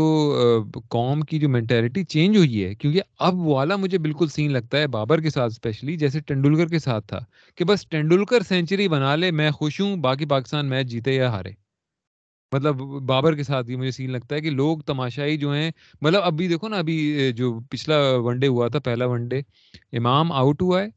قوم 0.90 1.22
کی 1.22 1.40
جو 1.40 1.50
مینٹیلٹی 1.50 2.04
چینج 2.04 2.38
ہوئی 2.38 2.64
ہے 2.64 2.76
کیونکہ 2.76 3.02
اب 3.20 3.36
والا 3.40 3.76
مجھے 3.76 3.98
بالکل 3.98 4.28
سین 4.28 4.52
لگتا 4.52 4.78
ہے 4.78 4.88
بابر 4.88 5.22
کے 5.22 5.30
ساتھ 5.30 5.54
اسپیشلی 5.54 5.98
جیسے 5.98 6.20
ٹینڈولکر 6.20 6.68
کے 6.68 6.80
ساتھ 6.80 7.08
تھا 7.08 7.20
کہ 7.56 7.66
بس 7.66 7.88
ٹینڈولکر 7.88 8.42
سینچری 8.42 8.88
بنا 8.88 9.16
لے 9.16 9.32
میں 9.32 9.52
خوش 9.52 9.82
ہوں 9.82 9.96
باقی 9.96 10.26
پاکستان 10.26 10.70
میچ 10.70 10.88
جیتے 10.88 11.16
یا 11.16 11.30
ہارے۔ 11.30 11.69
مطلب 12.52 12.82
بابر 13.04 13.36
کے 13.36 13.44
ساتھ 13.44 13.70
یہ 13.70 13.78
مجھے 13.78 13.92
سین 13.92 14.12
لگتا 14.12 14.36
ہے 14.36 14.42
کہ 14.42 14.50
لوگ 14.52 14.78
تماشائی 14.86 15.38
جو 15.38 15.52
ہیں 15.54 15.70
مطلب 16.02 16.22
ابھی 16.24 16.48
دیکھو 16.48 16.68
نا 16.68 16.78
ابھی 16.78 17.32
جو 17.34 17.60
پچھلا 17.72 18.00
ون 18.18 18.40
ڈے 18.40 18.48
ہوا 18.48 18.68
تھا 18.68 18.80
پہلا 18.80 19.06
ون 19.06 19.28
ڈے 19.28 19.42
امام 19.94 20.32
آؤٹ 20.32 20.62
ہوا 20.62 20.82
ہے 20.82 20.88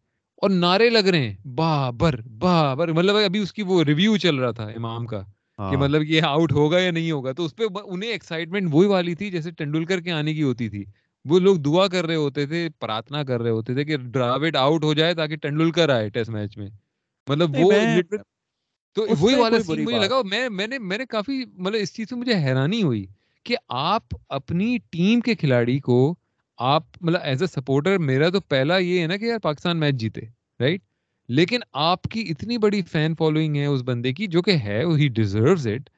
اور 0.42 0.50
نعرے 0.50 0.88
لگ 0.90 1.08
رہے 1.08 1.28
ہیں 1.28 1.34
بابر 1.54 2.20
بابر 2.38 2.92
مطلب 2.92 3.16
ابھی 3.16 3.40
اس 3.40 3.52
کی 3.52 3.62
وہ 3.62 3.82
ریویو 3.84 4.16
چل 4.16 4.36
رہا 4.36 4.50
تھا 4.50 4.64
امام 4.66 5.06
کا 5.06 5.20
کہ 5.20 5.62
ہاں۔ 5.62 5.76
مطلب 5.76 6.02
یہ 6.02 6.22
آؤٹ 6.24 6.52
ہوگا 6.52 6.78
یا 6.78 6.90
نہیں 6.90 7.10
ہوگا 7.10 7.32
تو 7.32 7.44
اس 7.44 7.56
پہ 7.56 7.64
انہیں 7.84 8.10
ایکسائٹمنٹ 8.10 8.68
وہی 8.72 8.86
والی 8.86 9.14
تھی 9.14 9.30
جیسے 9.30 9.50
ٹینڈولکر 9.50 10.00
کے 10.00 10.12
آنے 10.12 10.34
کی 10.34 10.42
ہوتی 10.42 10.68
تھی 10.68 10.84
وہ 11.24 11.38
لوگ 11.38 11.56
دعا 11.56 11.86
کر 11.88 12.06
رہے 12.06 12.14
ہوتے 12.14 12.46
تھے 12.46 12.68
پرارتھنا 12.78 13.22
کر 13.22 13.42
رہے 13.42 13.50
ہوتے 13.50 13.74
تھے 13.74 13.84
کہ 13.84 13.96
ڈراوڈ 13.96 14.56
آؤٹ 14.56 14.84
ہو 14.84 14.94
جائے 14.94 15.14
تاکہ 15.14 15.36
ٹینڈولکر 15.36 15.88
آئے 15.88 16.08
ٹیسٹ 16.08 16.30
میچ 16.30 16.56
میں 16.58 16.68
مطلب 17.28 17.56
وہ 17.56 17.72
تو 18.96 19.06
وہی 19.20 19.34
والا 19.34 19.62
سین 19.62 19.84
مجھے 19.84 19.98
لگا 19.98 20.20
میں 20.22 20.48
میں 20.48 20.66
نے 20.66 20.78
میں 20.78 20.98
نے 20.98 21.06
کافی 21.06 21.44
مطلب 21.46 21.80
اس 21.80 21.94
چیز 21.94 22.08
سے 22.08 22.14
مجھے 22.14 22.34
حیرانی 22.34 22.82
ہوئی 22.82 23.04
کہ 23.46 23.56
آپ 23.68 24.14
اپنی 24.28 24.76
ٹیم 24.90 25.20
کے 25.20 25.34
کھلاڑی 25.34 25.78
کو 25.78 26.14
آپ 26.58 26.82
مطلب 27.00 27.20
ایز 27.22 27.42
اے 27.42 27.46
سپورٹر 27.46 27.98
میرا 27.98 28.28
تو 28.28 28.40
پہلا 28.40 28.78
یہ 28.78 29.00
ہے 29.00 29.06
نا 29.06 29.16
کہ 29.16 29.24
یار 29.24 29.38
پاکستان 29.38 29.76
میچ 29.76 29.94
جیتے 29.94 30.20
رائٹ 30.60 30.80
لیکن 31.28 31.60
آپ 31.72 32.02
کی 32.02 32.24
اتنی 32.30 32.58
بڑی 32.58 32.82
فین 32.82 33.14
فالوئنگ 33.18 33.56
ہے 33.56 33.66
اس 33.66 33.82
بندے 33.82 34.12
کی 34.12 34.26
جو 34.26 34.42
کہ 34.42 34.56
ہے 34.56 34.82
ہی 34.96 35.08
ڈیزروز 35.08 35.66
اٹ 35.66 35.90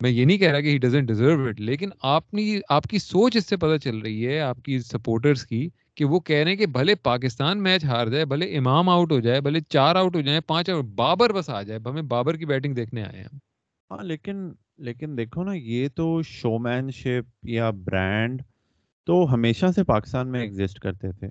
میں 0.00 0.10
یہ 0.10 0.24
نہیں 0.24 0.38
کہہ 0.38 0.50
رہا 0.50 0.60
کہ 0.60 0.68
ہی 0.68 0.78
ڈزنٹ 0.78 1.08
ڈیزرو 1.08 1.46
اٹ 1.46 1.60
لیکن 1.60 1.90
آپ 2.02 2.34
نے 2.34 2.60
آپ 2.68 2.84
کی 2.84 2.98
سوچ 2.98 3.36
اس 3.36 3.48
سے 3.48 3.56
پتہ 3.56 3.76
چل 3.76 3.98
رہی 3.98 4.26
ہے 4.26 4.38
آپ 4.40 4.62
کی 4.62 4.78
سپورٹرس 4.78 5.44
کی 5.46 5.68
کہ 5.98 6.04
وہ 6.04 6.20
کہہ 6.20 6.36
رہے 6.36 6.50
ہیں 6.50 6.58
کہ 6.58 6.66
بھلے 6.66 6.94
پاکستان 6.94 7.62
میچ 7.62 7.84
ہار 7.84 8.06
جائے، 8.06 8.24
بھلے 8.24 8.58
امام 8.58 8.88
آؤٹ 8.88 9.12
ہو 9.12 9.20
جائے، 9.20 9.40
بھلے 9.40 9.60
چار 9.68 9.96
آؤٹ 9.96 10.16
ہو 10.16 10.20
جائیں، 10.20 10.40
پانچ 10.40 10.70
آؤٹ، 10.70 10.84
بابر 10.84 11.32
بس 11.32 11.50
آ 11.50 11.62
جائے، 11.62 11.88
ہمیں 11.88 12.02
بابر 12.02 12.36
کی 12.36 12.46
بیٹنگ 12.46 12.74
دیکھنے 12.74 13.02
آئے 13.02 13.18
ہیں 13.18 13.38
ہاں 13.90 14.04
لیکن 14.04 14.52
لیکن 14.78 15.18
دیکھو 15.18 15.44
نا، 15.44 15.52
یہ 15.52 15.88
تو 15.94 16.22
شو 16.22 16.58
مین 16.58 16.90
شپ 16.90 17.36
یا 17.42 17.70
برانڈ 17.70 18.42
تو 19.06 19.34
ہمیشہ 19.34 19.66
سے 19.74 19.84
پاکستان 19.84 20.28
میں 20.28 20.40
ایگزسٹ 20.40 20.78
کرتے 20.78 21.12
تھے۔ 21.12 21.26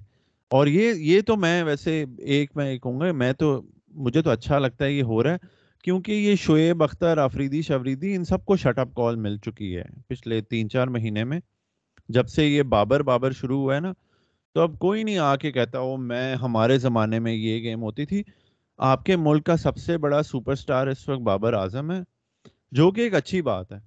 اور 0.49 0.67
یہ 0.67 0.93
یہ 0.93 1.21
تو 1.21 1.35
میں 1.35 1.63
ویسے 1.63 2.05
ایک، 2.17 2.51
میں 2.55 2.77
کہوں 2.77 2.99
گا، 2.99 3.11
میں 3.11 3.33
تو، 3.33 3.61
مجھے 3.93 4.21
تو 4.21 4.29
اچھا 4.29 4.59
لگتا 4.59 4.85
ہے 4.85 4.91
یہ 4.91 5.03
ہو 5.03 5.23
رہا 5.23 5.31
ہے، 5.31 5.37
کیونکہ 5.83 6.11
یہ 6.11 6.35
شعیب 6.35 6.83
اختر، 6.83 7.17
افریدی 7.17 7.61
شفریدی، 7.61 8.15
ان 8.15 8.25
سب 8.25 8.45
کو 8.45 8.55
شٹ 8.55 8.79
اپ 8.79 8.93
کال 8.95 9.15
مل 9.15 9.37
چکی 9.37 9.77
ہے۔ 9.77 9.83
پچھلے 10.07 10.41
تین، 10.41 10.69
چار 10.69 10.87
مہینے 10.87 11.23
میں 11.23 11.39
جب 12.09 12.27
سے 12.27 12.47
یہ 12.47 12.63
بابر 12.63 13.03
بابر 13.03 13.31
شروع 13.31 13.59
ہوا 13.59 13.75
ہے 13.75 13.79
نا 13.79 13.93
تو 14.57 14.61
اب 14.61 14.79
کوئی 14.79 15.03
نہیں 15.03 15.17
آ 15.17 15.35
کے 15.35 15.51
کہتا 15.51 15.79
وہ 15.79 15.97
میں 15.97 16.35
ہمارے 16.35 16.77
زمانے 16.77 17.19
میں 17.19 17.33
یہ 17.33 17.61
گیم 17.63 17.81
ہوتی 17.81 18.05
تھی۔ 18.05 18.23
آپ 18.77 19.03
کے 19.03 19.15
ملک 19.15 19.45
کا 19.45 19.57
سب 19.57 19.77
سے 19.77 19.97
بڑا 19.97 20.23
سپر 20.23 20.55
سٹار 20.55 20.87
اس 20.87 21.09
وقت 21.09 21.21
بابر 21.21 21.53
اعظم 21.53 21.91
ہے 21.91 21.99
جو 22.71 22.91
کہ 22.91 23.01
ایک 23.01 23.13
اچھی 23.13 23.41
بات 23.41 23.71
ہے۔ 23.71 23.77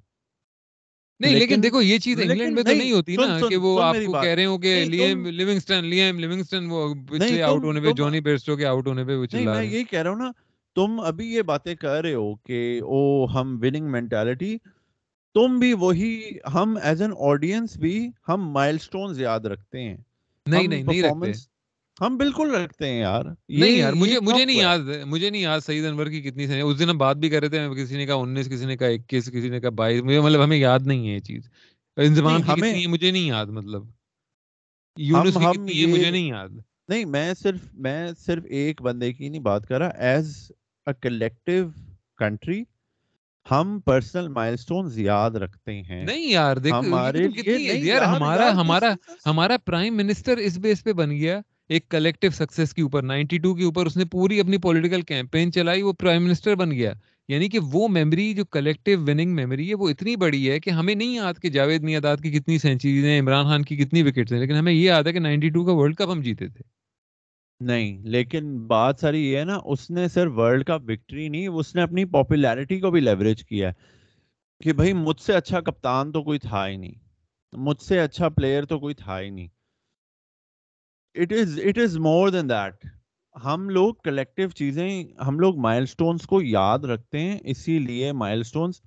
نہیں 1.20 1.34
لیکن 1.34 1.62
دیکھو 1.62 1.82
یہ 1.82 1.98
چیز 1.98 2.20
انگلینڈ 2.20 2.54
میں 2.54 2.62
تو 2.62 2.72
نہیں 2.72 2.92
ہوتی 2.92 3.16
نا 3.16 3.38
کہ 3.48 3.56
وہ 3.56 3.82
آپ 3.82 3.94
کو 4.06 4.12
کہہ 4.12 4.34
رہے 4.34 4.44
ہو 4.44 4.58
کہ 4.58 4.84
لیم 4.84 5.26
لیونگسٹن 5.26 5.84
لیم 5.84 6.18
لیونگسٹن 6.18 6.66
وہ 6.70 6.94
پچھلے 6.94 7.42
آؤٹ 7.42 7.64
ہونے 7.64 7.80
پہ 7.80 7.92
جونی 7.92 8.20
بیرسٹو 8.20 8.56
کے 8.56 8.66
آؤٹ 8.66 8.86
ہونے 8.86 9.04
پہ 9.04 9.16
وہ 9.16 9.26
چلا۔ 9.26 9.54
میں 9.54 9.64
یہی 9.64 9.84
کہہ 9.84 10.02
رہا 10.02 10.10
ہوں 10.10 10.18
نا 10.18 10.30
تم 10.74 11.00
ابھی 11.00 11.34
یہ 11.34 11.42
باتیں 11.42 11.74
کر 11.74 12.02
رہے 12.02 12.14
ہو 12.14 12.34
کہ 12.34 12.80
او 12.82 13.24
ہم 13.24 13.58
وننگ 13.62 13.90
مینٹالٹی 13.90 14.58
تم 15.34 15.59
بھی 15.59 15.72
وہی 15.72 16.38
ہم 16.54 16.78
ایز 16.83 17.02
این 17.02 17.12
آڈینس 17.18 17.76
بھی 17.76 18.11
ہم 18.28 18.50
مائل 18.50 18.78
سٹونز 18.78 19.20
یاد 19.20 19.40
رکھتے 19.40 19.83
ہیں۔ 19.83 19.96
نہیں 20.50 20.68
نہیں 20.68 20.82
نہیں 20.82 21.02
رکھتے۔ 21.02 21.32
ہم 22.04 22.16
بالکل 22.16 22.54
رکھتے 22.54 22.88
ہیں 22.88 23.00
یار۔ 23.00 23.24
نہیں 23.48 23.70
یار 23.70 23.92
مجھے 23.92 24.20
مجھے 24.20 24.44
نہیں 24.44 24.56
یاد 24.56 24.78
مجھے 25.06 25.30
نہیں 25.30 25.42
یاد 25.42 25.60
سعید 25.60 25.84
انور 25.86 26.06
کی 26.06 26.22
کتنی 26.22 26.60
اس 26.60 26.78
دن 26.78 26.90
ہم 26.90 26.98
بات 26.98 27.16
بھی 27.16 27.30
کر 27.30 27.40
رہے 27.40 27.48
تھے 27.48 27.84
کسی 27.84 27.96
نے 27.96 28.06
کہا 28.06 28.14
انیس 28.14 28.48
کسی 28.48 28.66
نے 28.66 28.76
کہا 28.76 28.86
اکیس 28.86 29.30
کسی 29.32 29.48
نے 29.48 29.60
کہا 29.60 29.70
بائیس 29.70 30.02
مجھے 30.02 30.20
مطلب 30.20 30.44
ہمیں 30.44 30.56
یاد 30.56 30.80
نہیں 30.84 31.08
ہے 31.08 31.14
یہ 31.14 31.18
چیز۔ 31.18 31.48
انضمام 31.96 32.42
کی 32.42 32.86
مجھے 32.86 33.10
نہیں 33.10 33.22
یاد 33.22 33.46
مطلب۔ 33.46 33.82
یونس 34.96 35.34
کی 35.34 35.52
کتنی 35.52 35.80
ہے 35.80 35.86
مجھے 35.86 36.10
نہیں 36.10 36.28
یاد۔ 36.28 36.48
نہیں 36.88 37.04
میں 37.04 37.34
صرف 37.34 37.60
میں 37.74 38.08
صرف 38.18 38.44
ایک 38.48 38.82
بندے 38.82 39.12
کی 39.12 39.28
نہیں 39.28 39.40
بات 39.40 39.66
کر 39.66 39.78
رہا 39.78 39.88
ایز 39.88 40.52
اے 40.86 40.92
کلیکٹیو 41.00 41.68
کنٹری 42.16 42.62
ہم 43.46 43.79
پرسنل 43.85 44.29
مائلسٹونز 44.29 44.98
یاد 44.98 45.31
رکھتے 45.31 45.72
ہیں۔ 45.83 46.05
نہیں 46.05 46.31
یار 46.31 46.57
دیکھ 46.57 46.74
ہمارے 46.74 47.26
یار 47.79 48.03
ہمارا 48.03 48.50
ہمارا 48.53 48.92
ہمارا 49.26 49.57
پرائم 49.57 49.96
منسٹر 49.96 50.37
اس 50.37 50.59
بیس 50.59 50.85
پہ 50.85 50.92
بن 50.92 51.11
گیا 51.11 51.40
ایک 51.68 51.88
کلیکٹیو 51.88 52.31
سکسیس 52.31 52.74
کے 52.74 52.83
اوپر 52.83 53.03
نائنٹی 53.03 53.38
ٹو 53.38 53.55
کے 53.55 53.64
اوپر 53.64 53.87
اس 53.87 53.96
نے 53.96 54.05
پوری 54.05 54.40
اپنی 54.40 54.59
پولیٹیکل 54.59 55.03
کیمپین 55.03 55.53
چلائی 55.53 55.83
وہ 55.83 55.92
پرائم 55.92 56.24
منسٹر 56.24 56.55
بن 56.55 56.70
گیا۔ 56.70 56.92
یعنی 57.29 57.48
کہ 57.48 57.59
وہ 57.72 57.88
میموری 57.88 58.35
جو 58.35 58.44
کلیکٹیو 58.44 59.00
وننگ 59.00 59.35
میموری 59.35 59.68
ہے 59.68 59.74
وہ 59.74 59.88
اتنی 59.88 60.16
بڑی 60.16 60.50
ہے 60.50 60.61
کہ 60.61 60.70
ہمیں 60.70 60.94
نہیں 60.94 61.14
یاد 61.14 61.35
کہ 61.42 61.48
جاوید 61.48 61.83
میاداد 61.83 62.16
کی 62.16 62.31
کتنی 62.31 62.59
سینچریز 62.59 63.05
ہیں 63.05 63.20
عمران 63.20 63.44
خان 63.44 63.62
کی 63.62 63.76
کتنی 63.76 64.03
وکٹس 64.03 64.33
ہیں 64.33 64.40
لیکن 64.40 64.55
ہمیں 64.55 64.72
یہ 64.72 64.85
یاد 64.85 65.05
ہے 65.05 65.12
کہ 65.12 65.18
نائنٹی 65.18 65.48
ٹو 65.48 65.64
کا 65.64 65.72
ورلڈ 65.72 65.96
کپ 65.96 66.11
ہم 66.11 66.20
جیتے 66.20 66.48
تھے۔ 66.48 66.80
نہیں، 67.61 67.99
لیکن 68.07 68.57
بات 68.66 69.01
ساری 69.01 69.20
یہ 69.23 69.38
ہے 69.38 69.44
نا، 69.44 69.59
اس 69.64 69.90
نے 69.90 70.07
صرف 70.09 70.33
ورلڈ 70.37 70.64
کپ 70.66 70.88
وکٹری 70.88 71.29
نہیں، 71.29 71.46
اس 71.49 71.75
نے 71.75 71.83
اپنی 71.83 72.05
پاپولیرٹی 72.12 72.81
کو 72.81 72.90
بھی 72.90 73.01
لیوریج 73.01 73.44
کیا 73.44 73.68
ہے 73.68 73.99
کہ 74.61 74.73
بھائی 74.73 74.92
مجھ 74.94 75.20
سے 75.20 75.35
اچھا 75.35 75.61
کپتان 75.61 76.12
تو 76.12 76.23
کوئی 76.23 76.38
تھا 76.38 76.66
ہی 76.68 76.77
نہیں، 76.77 76.94
مجھ 77.53 77.81
سے 77.83 78.01
اچھا 78.01 78.29
پلیئر 78.29 78.64
تو 78.64 78.79
کوئی 78.79 78.94
تھا 78.94 79.20
ہی 79.20 79.31
نہیں۔ 79.31 79.49
It 81.14 81.33
is 81.33 81.59
it 81.64 81.79
is 81.79 81.96
more 81.99 82.29
than 82.29 82.49
that 82.49 82.87
ہم 83.37 83.68
لوگ 83.70 83.94
کلیکٹیو 84.05 84.49
چیزیں، 84.51 85.05
ہم 85.27 85.38
لوگ 85.40 85.59
مائل 85.59 85.87
سٹونز 85.87 86.27
کو 86.27 86.40
یاد 86.42 86.85
رکھتے 86.85 87.20
ہیں، 87.20 87.38
اسی 87.44 87.79
لیے 87.79 88.12
مائل 88.14 88.42
سٹونز 88.42 88.81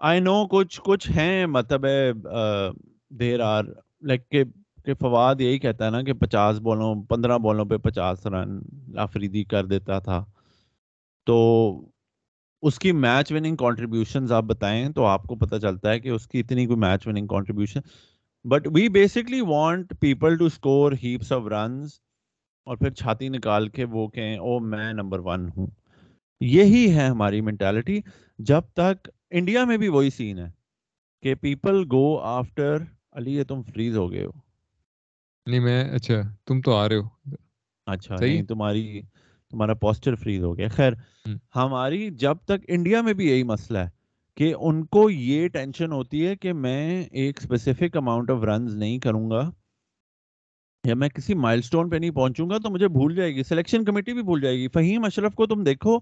آئی 0.00 0.20
نو 0.20 0.44
کچھ 0.48 0.80
کچھ 0.84 1.10
ہیں 1.10 1.46
مطلب 1.48 1.86
دیر 3.20 3.40
آر 3.40 3.64
لائک 4.02 4.28
کہ 4.30 4.42
کہ 4.84 4.94
فواد 4.94 5.34
یہی 5.40 5.58
کہتا 5.58 5.84
ہے 5.84 5.90
نا 5.90 6.02
کہ 6.02 6.12
پچاس 6.12 6.60
بالوں، 6.60 7.02
پندرہ 7.02 7.38
بالوں 7.38 7.64
پہ 7.64 7.76
پچاس 7.76 8.26
رن 8.26 8.60
آفریدی 8.96 9.44
کر 9.44 9.66
دیتا 9.66 9.98
تھا۔ 9.98 10.24
تو 11.26 11.38
اس 12.62 12.78
کی 12.78 12.92
میچ 12.92 13.32
وننگ 13.32 13.56
کانٹریبیوشن 13.56 14.32
آپ 14.32 14.44
بتائیں 14.44 14.88
تو 14.88 15.04
آپ 15.04 15.22
کو 15.22 15.34
پتہ 15.34 15.56
چلتا 15.56 15.90
ہے 15.90 16.00
کہ 16.00 16.08
اس 16.08 16.28
کی 16.28 16.40
اتنی 16.40 16.66
کوئی 16.66 16.78
match 16.78 17.06
winning 17.06 17.26
contribution 17.26 17.80
but 18.44 18.68
we 18.74 18.88
basically 18.88 19.40
want 19.40 19.92
people 20.00 20.36
to 20.36 20.44
score 20.44 20.92
heaps 20.92 21.32
of 21.32 21.42
runs 21.46 21.90
اور 22.66 22.76
پھر 22.76 22.90
چھاتی 22.90 23.28
نکال 23.28 23.68
کے 23.68 23.84
وہ 23.84 24.08
کہیں 24.08 24.38
او 24.38 24.58
میں 24.60 24.92
نمبر 24.92 25.18
ون 25.18 25.48
ہوں۔ 25.56 25.66
یہی 26.40 26.94
ہے 26.94 27.06
ہماری 27.06 27.40
مینٹالٹی 27.40 28.00
جب 28.38 28.62
تک 28.72 29.08
انڈیا 29.30 29.64
میں 29.64 29.76
بھی 29.76 29.88
وہی 29.88 30.10
سین 30.10 30.38
ہے 30.38 30.50
کہ 31.22 31.34
پیپل 31.34 31.84
گو 31.92 32.18
آفٹر 32.18 32.76
علی 33.12 33.34
یہ 33.34 33.44
تم 33.44 33.62
فریز 33.62 33.96
ہو 33.96 34.12
گئے 34.12 34.24
ہو۔ 34.24 34.51
نہیں 35.46 35.60
میں 35.60 35.90
اچھا 35.90 36.14
تم 36.46 36.60
تو 36.60 36.74
آ 36.74 36.88
رہے 36.88 36.96
ہو۔ 36.96 37.34
اچھا 37.86 38.14
نہیں 38.20 38.42
تمہاری 38.42 39.02
تمہارا 39.50 39.74
پوسٹر 39.74 40.14
فریز 40.14 40.42
ہو 40.44 40.56
گیا۔ 40.58 40.68
خیر 40.68 40.92
ہماری 41.56 42.10
جب 42.10 42.36
تک 42.44 42.64
انڈیا 42.68 43.00
میں 43.02 43.12
بھی 43.12 43.26
یہی 43.26 43.42
مسئلہ 43.42 43.78
ہے 43.78 43.88
کہ 44.36 44.54
ان 44.60 44.84
کو 44.86 45.10
یہ 45.10 45.48
ٹینشن 45.48 45.92
ہوتی 45.92 46.26
ہے 46.26 46.36
کہ 46.36 46.52
میں 46.52 47.04
ایک 47.12 47.38
اسپیسیفک 47.42 47.96
اماؤنٹ 47.96 48.30
آف 48.30 48.44
رنز 48.44 48.76
نہیں 48.76 48.98
کروں 48.98 49.30
گا 49.30 49.50
یا 50.84 50.94
میں 50.94 51.08
کسی 51.08 51.34
مائل 51.34 51.62
سٹون 51.62 51.90
پہ 51.90 51.96
نہیں 51.96 52.10
پہنچوں 52.10 52.50
گا 52.50 52.58
تو 52.58 52.70
مجھے 52.70 52.88
بھول 52.88 53.14
جائے 53.14 53.34
گی۔ 53.34 53.42
سلیکشن 53.42 53.84
کمیٹی 53.84 54.12
بھی 54.12 54.22
بھول 54.22 54.40
جائے 54.40 54.56
گی۔ 54.56 54.68
فہیم 54.68 55.04
اشرف 55.04 55.34
کو 55.34 55.46
تم 55.46 55.64
دیکھو 55.64 55.98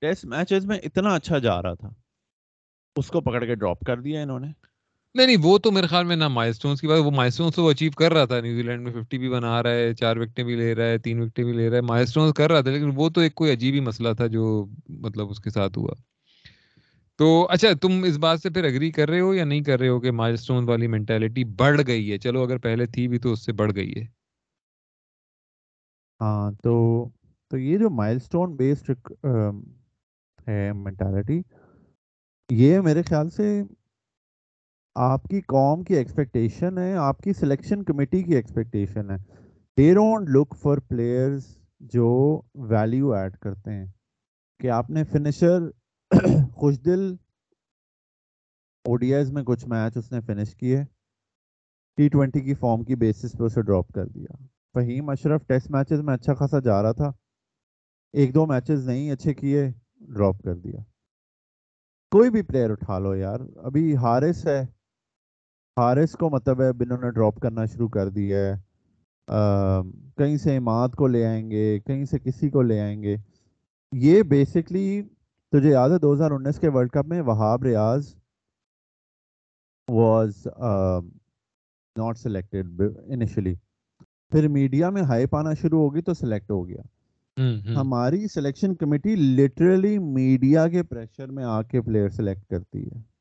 ٹیسٹ 0.00 0.24
میچز 0.24 0.66
میں 0.66 0.78
اتنا 0.78 1.14
اچھا 1.14 1.38
جا 1.38 1.62
رہا 1.62 1.74
تھا۔ 1.74 1.90
اس 2.96 3.08
کو 3.08 3.20
پکڑ 3.20 3.44
کے 3.44 3.54
ڈراپ 3.54 3.80
کر 3.80 4.00
دیا 4.00 4.22
انہوں 4.22 4.40
نے۔ 4.40 4.48
نہیں 5.16 5.26
نہیں، 5.26 5.36
وہ 5.42 5.58
تو 5.58 5.70
میرے 5.72 5.86
خیال 5.86 6.04
میں 6.04 6.16
نہ 6.16 6.28
مائل 6.28 6.52
سٹونز 6.52 6.80
کی 6.80 6.86
بات، 6.86 6.98
وہ 6.98 7.10
مائل 7.10 7.30
سٹونز 7.30 7.54
تو 7.54 7.68
اچیو 7.68 7.90
کر 7.90 8.12
رہا 8.12 8.24
تھا 8.24 8.40
نیوزی 8.40 8.62
لینڈ 8.62 8.82
میں 8.82 8.92
ففٹی 8.92 9.18
بھی 9.18 9.28
بنا 9.28 9.62
رہا 9.62 9.70
ہے، 9.70 9.94
چار 9.94 10.16
وکٹیں 10.16 10.44
بھی 10.44 10.56
لے 10.56 10.74
رہا 10.74 10.84
ہے، 10.84 10.98
تین 10.98 11.20
وکٹیں 11.20 11.44
بھی 11.44 11.52
لے 11.52 11.68
رہا 11.68 11.76
ہے 11.76 11.82
مائل 11.82 12.06
سٹونز 12.06 12.32
کر 12.34 12.52
رہا 12.52 12.60
تھا، 12.60 12.70
لیکن 12.70 12.90
وہ 12.94 13.08
تو 13.08 13.20
ایک 13.20 13.34
کوئی 13.34 13.52
عجیب 13.52 13.74
ہی 13.74 13.80
مسئلہ 13.80 14.12
تھا 14.16 14.26
جو 14.26 14.66
مطلب 14.88 15.30
اس 15.30 15.40
کے 15.40 15.50
ساتھ 15.50 15.78
ہوا۔ 15.78 15.94
تو 17.18 17.46
اچھا 17.50 17.68
تم 17.82 18.02
اس 18.04 18.16
بات 18.18 18.40
سے 18.40 18.50
پھر 18.50 18.64
اگری 18.64 18.90
کر 18.90 19.08
رہے 19.08 19.20
ہو 19.20 19.34
یا 19.34 19.44
نہیں 19.44 19.62
کر 19.62 19.78
رہے 19.78 19.88
ہو 19.88 20.00
کہ 20.00 20.10
مائل 20.10 20.36
سٹون 20.36 20.68
والی 20.68 20.86
مینٹیلٹی 20.86 21.44
بڑھ 21.44 21.80
گئی 21.86 22.12
ہے؟ 22.12 22.18
چلو، 22.18 22.42
اگر 22.42 22.58
پہلے 22.58 22.86
تھی 22.86 23.08
بھی 23.08 23.18
تو 23.18 23.32
اس 23.32 23.44
سے 23.44 23.52
بڑھ 23.52 23.72
گئی 23.76 23.92
ہے۔ 23.96 24.04
ہاں 26.20 26.50
تو 26.62 27.08
تو 27.50 27.58
یہ 27.58 27.78
جو 27.78 27.90
مائل 27.90 28.18
سٹون 28.18 28.56
بیسڈ 28.56 28.90
ہے 30.48 30.72
مینٹالٹی 30.72 31.40
یہ 32.50 32.80
میرے 32.80 33.02
خیال 33.02 33.30
سے 33.30 33.62
آپ 34.98 35.24
کی 35.24 35.40
قوم 35.40 35.84
کی 35.84 35.94
ایکسپیکٹیشن 35.94 36.78
ہے، 36.78 36.94
آپ 36.96 37.18
کی 37.18 37.32
سلیکشن 37.32 37.84
کمیٹی 37.84 38.22
کی 38.22 38.34
ایکسپیکٹیشن 38.34 39.10
ہے۔ 39.10 39.16
They 39.76 39.94
don't 39.94 40.28
look 40.28 40.54
for 40.62 40.78
players 40.78 41.58
جو 41.80 42.40
ویلیو 42.54 43.12
ایڈ 43.12 43.36
کرتے 43.36 43.72
ہیں۔ 43.72 43.86
کہ 44.60 44.70
آپ 44.70 44.90
نے 44.90 45.04
فنشر 45.04 45.70
خوش 46.52 46.84
دل 46.84 47.14
او 48.84 48.96
ڈی 48.96 49.14
ایز 49.14 49.32
میں 49.32 49.42
کچھ 49.42 49.68
میچ 49.68 49.96
اس 49.96 50.12
نے 50.12 50.20
فنش 50.20 50.54
کیے۔ 50.54 50.84
ٹی 51.96 52.08
ٹوینٹی 52.08 52.40
کی 52.40 52.54
فارم 52.54 52.84
کی 52.84 52.94
بیسس 52.94 53.32
پہ 53.38 53.44
اسے 53.44 53.62
ڈراپ 53.62 53.88
کر 53.88 54.06
دیا۔ 54.06 54.36
فہیم 54.74 55.08
اشرف 55.08 55.46
ٹیسٹ 55.46 55.70
میچز 55.70 56.00
میں 56.00 56.14
اچھا 56.14 56.34
خاصا 56.34 56.58
جا 56.58 56.82
رہا 56.82 56.92
تھا۔ 56.92 57.12
ایک 58.12 58.34
دو 58.34 58.46
میچز 58.46 58.86
نہیں، 58.88 59.10
اچھے 59.10 59.34
کیے 59.34 59.70
ڈراپ 60.00 60.42
کر 60.42 60.54
دیا۔ 60.54 60.80
کوئی 62.10 62.30
بھی 62.30 62.42
پلیئر 62.42 62.70
اٹھا 62.70 62.98
لو 62.98 63.14
یار۔ 63.14 63.40
ابھی 63.56 63.96
ہارس 63.96 64.46
ہے۔ 64.46 64.75
ہارس 65.76 66.12
کو 66.12 66.30
مطلب 66.30 66.60
ہے 66.62 66.68
انہوں 66.68 66.98
نے 66.98 67.10
ڈراپ 67.10 67.40
کرنا 67.40 67.64
شروع 67.64 67.88
کر 67.88 68.08
دیا 68.08 68.38
ہے۔ 68.38 68.54
کہیں 70.16 70.36
سے 70.36 70.56
اماد 70.56 70.88
کو 70.88 71.06
لے 71.06 71.26
آئیں 71.26 71.50
گے 71.50 71.78
کہیں 71.86 72.04
سے 72.04 72.18
کسی 72.18 72.50
کو 72.50 72.62
لے 72.62 72.80
آئیں 72.80 73.02
گے۔ 73.02 73.16
یہ 73.92 74.22
بیسکلی 74.22 75.02
تجھے 75.52 75.70
یاد 75.70 75.90
ہے 75.90 75.98
دو 75.98 76.12
ہزار 76.14 76.30
انیس 76.30 76.58
کے 76.58 76.68
ورلڈ 76.68 76.90
کپ 76.90 77.06
میں 77.06 77.20
Wahab 77.22 77.62
Riaz 77.62 78.14
was 79.88 80.46
not 81.96 82.18
selected 82.18 82.82
initially 83.06 83.54
پھر 84.32 84.48
میڈیا 84.48 84.90
میں 84.90 85.02
ہائپ 85.02 85.34
آنا 85.36 85.54
شروع 85.54 85.80
ہوگی 85.80 86.00
تو 86.00 86.14
سلیکٹ 86.14 86.50
ہو 86.50 86.68
گیا۔ 86.68 86.82
ہماری 87.76 88.26
سلیکشن 88.28 88.74
کمیٹی 88.74 89.14
لٹرلی 89.14 89.98
میڈیا 89.98 90.68
کے 90.68 90.82
پریشر 90.82 91.26
میں 91.26 91.44
آ 91.44 91.62
کے 91.62 91.80
پلیئر 91.82 92.08
سلیکٹ 92.08 92.50
کرتی 92.50 92.86
ہے۔ 92.86 93.15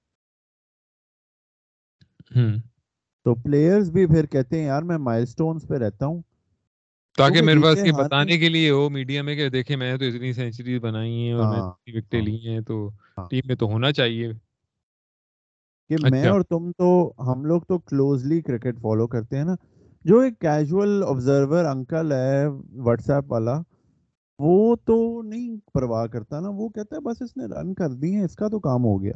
تو 3.23 3.35
پلیئرز 3.35 3.91
بھی 3.91 4.05
پھر 4.05 4.25
کہتے 4.25 4.59
ہیں 4.59 4.65
یار 4.65 4.81
میں 4.81 4.97
مائل 4.97 5.25
سٹونز 5.25 5.67
پہ 5.67 5.75
رہتا 5.75 6.05
ہوں۔ 6.05 6.21
تاکہ 7.17 7.41
میرے 7.41 7.59
پاس 7.63 7.77
یہ 7.77 7.91
بتانے 7.91 8.38
کے 8.38 8.49
لیے 8.49 8.69
ہو 8.69 8.89
میڈیا 8.89 9.21
میں 9.21 9.35
کہ 9.35 9.49
دیکھیں 9.49 9.77
میں 9.77 9.97
تو 9.97 10.05
اتنی 10.05 10.33
سینچریز 10.33 10.81
بنائی 10.81 11.11
ہیں 11.11 11.33
اور 11.33 11.53
میں 11.53 11.61
اتنی 11.61 11.97
وکٹیں 11.97 12.21
لی 12.21 12.47
ہیں 12.47 12.59
تو 12.59 12.89
ٹیم 13.29 13.41
میں 13.45 13.55
تو 13.55 13.65
ہونا 13.65 13.91
چاہیے۔ 13.91 14.31
کہ 15.89 15.95
میں 16.11 16.23
اور 16.27 16.41
تم 16.41 16.71
تو 16.71 17.13
ہم 17.19 17.45
لوگ 17.45 17.61
تو 17.61 17.77
کلوزلی 17.77 18.41
کرکٹ 18.41 18.75
فالو 18.81 19.07
کرتے 19.07 19.38
ہیں 19.38 19.43
نا۔ 19.43 19.55
جو 20.05 20.19
ایک 20.19 20.39
کیجول 20.39 21.03
آبزرور 21.07 21.65
انکل 21.65 22.11
ہے 22.11 22.47
واٹس 22.75 23.09
ایپ 23.09 23.31
والا 23.31 23.61
وہ 24.39 24.75
تو 24.75 25.21
نہیں 25.21 25.57
پرواہ 25.73 26.05
کرتا 26.07 26.39
نا۔ 26.39 26.49
وہ 26.49 26.69
کہتا 26.69 26.95
ہے 26.95 27.01
بس 27.01 27.21
اس 27.21 27.38
نے 27.38 27.45
رن 27.45 27.73
کر 27.73 27.89
دی 27.89 28.15
ہیں 28.15 28.23
اس 28.23 28.35
کا 28.35 28.47
تو 28.47 28.59
کام 28.59 28.83
ہو 28.83 29.03
گیا۔ 29.03 29.13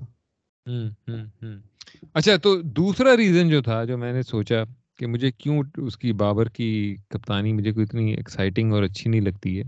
اچھا 2.14 2.36
تو 2.36 2.56
دوسرا 2.62 3.16
ریزن 3.18 3.50
جو 3.50 3.62
تھا، 3.62 3.84
جو 3.84 3.98
میں 3.98 4.12
نے 4.14 4.22
سوچا 4.22 4.64
کہ 4.98 5.08
مجھے 5.08 5.32
کیوں 5.32 5.62
اس 5.78 5.98
کی 5.98 6.12
بابر 6.14 6.50
کی 6.50 6.96
کپتانی 7.10 7.54
مجھے 7.54 7.72
کوئی 7.72 7.84
اتنی 7.84 8.14
ایکسائٹنگ 8.14 8.74
اور 8.74 8.84
اچھی 8.84 9.10
نہیں 9.10 9.22
لگتی 9.22 9.58
ہے، 9.60 9.64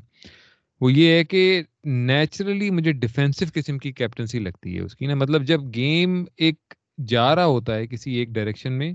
وہ 0.81 0.91
یہ 0.93 1.11
ہے 1.11 1.23
کہ 1.23 1.61
نیچرلی 1.85 2.69
مجھے 2.69 2.91
ڈیفینسو 2.91 3.45
قسم 3.53 3.77
کی 3.77 3.91
کیپٹنسی 3.91 4.39
لگتی 4.39 4.75
ہے 4.75 4.81
اس 4.81 4.95
کی 4.95 5.05
نا۔ 5.05 5.15
مطلب 5.15 5.45
جب 5.47 5.61
گیم 5.75 6.23
ایک 6.37 6.73
جا 7.07 7.33
رہا 7.35 7.45
ہوتا 7.45 7.75
ہے 7.75 7.87
کسی 7.87 8.13
ایک 8.13 8.29
ڈائریکشن 8.29 8.73
میں 8.73 8.91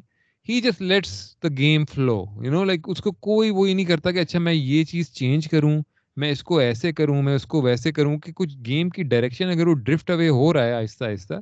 ہی 0.48 0.60
just 0.60 0.82
lets 0.82 1.12
the 1.42 1.48
game 1.58 1.84
flow 1.94 2.24
you 2.42 2.52
know 2.52 2.64
like 2.64 2.88
اس 2.88 3.00
کو 3.02 3.12
کوئی 3.12 3.50
وہی 3.50 3.74
نہیں 3.74 3.86
کرتا 3.86 4.10
کہ 4.10 4.18
اچھا 4.18 4.38
میں 4.38 4.52
یہ 4.52 4.84
چیز 4.84 5.10
چینج 5.12 5.48
کروں، 5.48 5.80
میں 6.16 6.30
اس 6.30 6.42
کو 6.42 6.58
ایسے 6.58 6.92
کروں، 6.92 7.22
میں 7.22 7.34
اس 7.34 7.46
کو 7.46 7.62
ویسے 7.62 7.92
کروں 7.92 8.18
کہ 8.18 8.32
کچھ 8.32 8.56
گیم 8.66 8.90
کی 8.90 9.02
ڈائریکشن 9.02 9.48
اگر 9.48 9.66
وہ 9.66 9.74
ڈرفٹ 9.74 10.10
اوے 10.10 10.28
ہو 10.28 10.52
رہا 10.52 10.66
ہے 10.66 10.72
آہستہ 10.72 11.04
آہستہ 11.04 11.34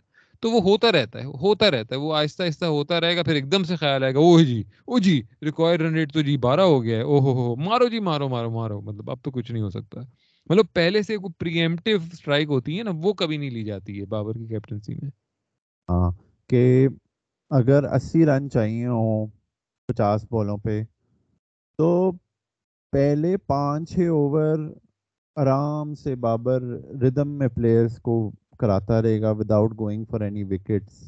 تو 0.45 0.51
وہ 0.51 0.61
ہوتا 0.61 0.93
رہتا 0.93 1.19
ہے، 1.19 1.25
ہوتا 1.25 1.71
رہتا 1.71 1.95
ہے، 1.95 2.01
وہ 2.01 2.15
آہستہ 2.15 2.43
آہستہ 2.43 2.65
ہوتا 2.65 3.01
رہے 3.01 3.17
گا، 3.17 3.23
پھر 3.23 3.35
ایک 3.35 3.53
دم 3.53 3.65
سے 3.65 3.77
خیال 3.77 4.03
آئے 4.05 4.15
گا 4.15 4.19
او 4.19 4.41
جی 4.41 4.63
او 4.87 4.99
جی 4.99 5.23
ریکوائر 5.43 5.81
رن 5.81 5.95
ریٹ 5.95 6.13
تو 6.13 6.21
جی 6.21 6.37
بارہ 6.37 6.61
ہو 6.61 6.83
گیا 6.83 6.97
ہے 6.97 7.03
او 7.03 7.19
ہو 7.19 7.33
ہو، 7.33 7.57
مارو 7.57 7.89
جی 7.89 8.01
مارو 8.01 8.29
مارو 8.29 8.51
مارو 8.51 8.81
مطلب 8.81 9.11
اب 9.11 9.19
تو 9.23 9.31
کچھ 9.31 9.53
نہیں 9.53 9.63
ہو 9.63 9.71
سکتا۔ 9.71 10.01
مطلب 10.51 10.67
پہلے 10.73 11.03
سے 11.03 11.17
کوئی 11.17 11.33
پریمپٹیو 11.39 11.99
اسٹرائک 12.13 12.49
ہوتی 12.49 12.79
ہے 12.79 12.83
نا، 12.83 12.91
وہ 12.95 13.13
کبھی 13.13 13.37
نہیں 13.37 13.51
لی 13.51 13.65
جاتی 13.65 14.01
ہے 14.01 14.05
بابر 14.05 14.35
کی 14.35 14.47
کیپٹنسی 14.47 14.95
میں۔ 14.95 15.11
ہاں 15.89 16.11
کہ 16.51 16.89
اگر 17.51 17.85
اسی 17.85 18.27
رن 18.27 18.51
چاہیے 18.51 18.87
ہوں 18.87 19.27
پچاس 19.89 20.27
بالوں 20.31 20.59
پہ، 20.59 20.83
تو 21.79 22.13
پہلے 22.93 23.37
پانچ 23.37 23.91
چھ 23.91 23.99
اوور 23.99 24.59
آرام 25.37 25.95
سے 25.95 26.15
بابر 26.15 26.63
ردم 27.03 27.29
میں 27.29 27.49
پلیئرز 27.49 27.99
کو 27.99 28.31
کراتا 28.59 29.03
رہے 29.03 29.21
گا 29.21 29.31
without 29.31 29.79
going 29.79 30.05
for 30.05 30.21
any 30.21 30.45
wickets 30.45 31.03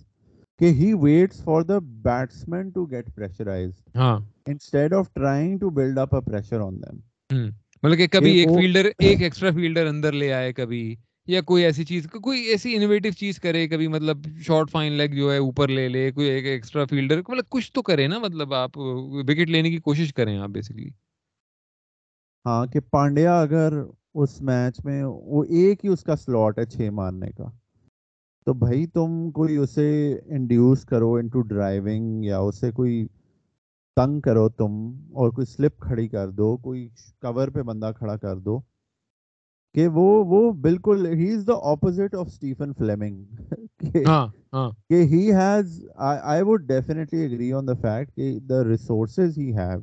کہ 0.61 0.65
he 0.65 0.93
waits 0.95 1.43
for 1.45 1.63
the 1.63 1.79
batsman 2.03 2.71
to 2.71 2.85
get 2.87 3.15
pressurised 3.15 3.97
ہاں۔ 3.97 4.19
Instead 4.47 4.95
of 4.95 5.13
trying 5.15 5.59
to 5.59 5.71
build 5.71 5.99
up 5.99 6.15
a 6.15 6.21
pressure 6.21 6.61
on 6.61 6.77
them 6.77 7.49
مطلب 7.83 7.99
کہ 7.99 8.07
کبھی 8.07 8.31
ایک 8.31 8.49
فیلڈر 8.49 8.87
ایک 8.99 9.23
ایکسٹرا 9.23 9.51
فیلڈر 9.51 9.87
اندر 9.87 10.13
لے 10.13 10.33
آئے 10.33 10.53
کبھی 10.53 10.97
یا 11.29 11.41
کوئی 11.41 11.65
ایسی 11.65 11.85
چیز 11.85 12.07
کوئی 12.23 12.41
ایسی 12.41 12.75
انوویٹو 12.77 13.11
چیز 13.11 13.41
کرے 13.41 13.67
کبھی 13.69 13.89
مطلب 13.89 14.27
شارٹ 14.47 14.71
فائن 14.71 14.93
لیگ 14.93 15.15
جو 15.15 15.33
ہے 15.33 15.37
اوپر 15.39 15.69
لے 15.69 15.89
لے 15.89 16.11
کوئی 16.11 16.27
ایک 16.27 16.45
ایکسٹرا 16.45 16.85
فیلڈر 16.85 17.19
مطلب 17.19 17.49
کچھ 17.49 17.73
تو 17.73 17.83
کرے 17.83 18.07
نا 18.07 18.19
مطلب 18.19 18.55
آپ 18.55 18.79
وکٹ 18.79 19.51
لینے 19.51 19.71
کی 19.71 19.79
کوشش 19.79 20.15
کریں 20.15 20.37
آپ 20.39 20.49
بیسکلی 20.49 20.89
ہاں 22.45 22.67
کہ 22.67 22.81
پانڈیا 22.81 23.41
اگر 23.41 23.73
اس 24.23 24.41
میچ 24.43 24.85
میں 24.85 25.03
وہ 25.05 25.45
ایک 25.45 25.85
ہی 25.85 25.91
اس 25.91 26.05
کا 26.05 26.17
سلاٹ 26.17 26.59
ہے 26.59 26.65
چھ 26.65 26.91
مارنے 26.93 27.31
کا۔ 27.31 27.51
تو 28.47 28.53
بھائی 28.55 28.87
تم 28.87 29.31
کوئی 29.31 29.57
اسے 29.57 29.91
انڈیوس 30.27 30.85
کرو 30.85 31.15
انٹو 31.15 31.41
ڈرائیونگ 31.43 32.25
یا 32.25 32.39
اسے 32.39 32.71
کوئی 32.73 33.07
تنگ 33.97 34.21
کرو 34.21 34.49
تم 34.49 34.73
اور 35.13 35.31
کوئی 35.31 35.47
سلپ 35.47 35.79
کھڑی 35.81 36.09
کر 36.09 36.31
دو 36.31 36.57
کوئی 36.57 36.89
کور 37.23 37.49
پہ 37.49 37.63
بندہ 37.63 37.91
کھڑا 37.99 38.17
کر 38.17 38.37
دو 38.37 38.61
کہ 39.75 39.89
وہ 39.89 40.25
وہ 40.25 40.53
بالکل 40.53 41.07
ہی 41.07 41.33
is 41.35 41.47
the 41.47 41.53
opposite 41.71 42.15
of 42.15 42.27
Stephen 42.27 42.73
Fleming 42.73 43.25
کہ 44.91 45.03
he 45.03 45.33
has 45.33 45.85
I 45.97 46.43
would 46.43 46.67
definitely 46.69 47.25
agree 47.25 47.53
on 47.53 47.69
the 47.69 47.73
fact 47.73 48.15
کہ 48.17 48.39
دا 48.41 48.65
ریسورسز 48.65 49.39
ہی 49.39 49.53
ہیو 49.57 49.81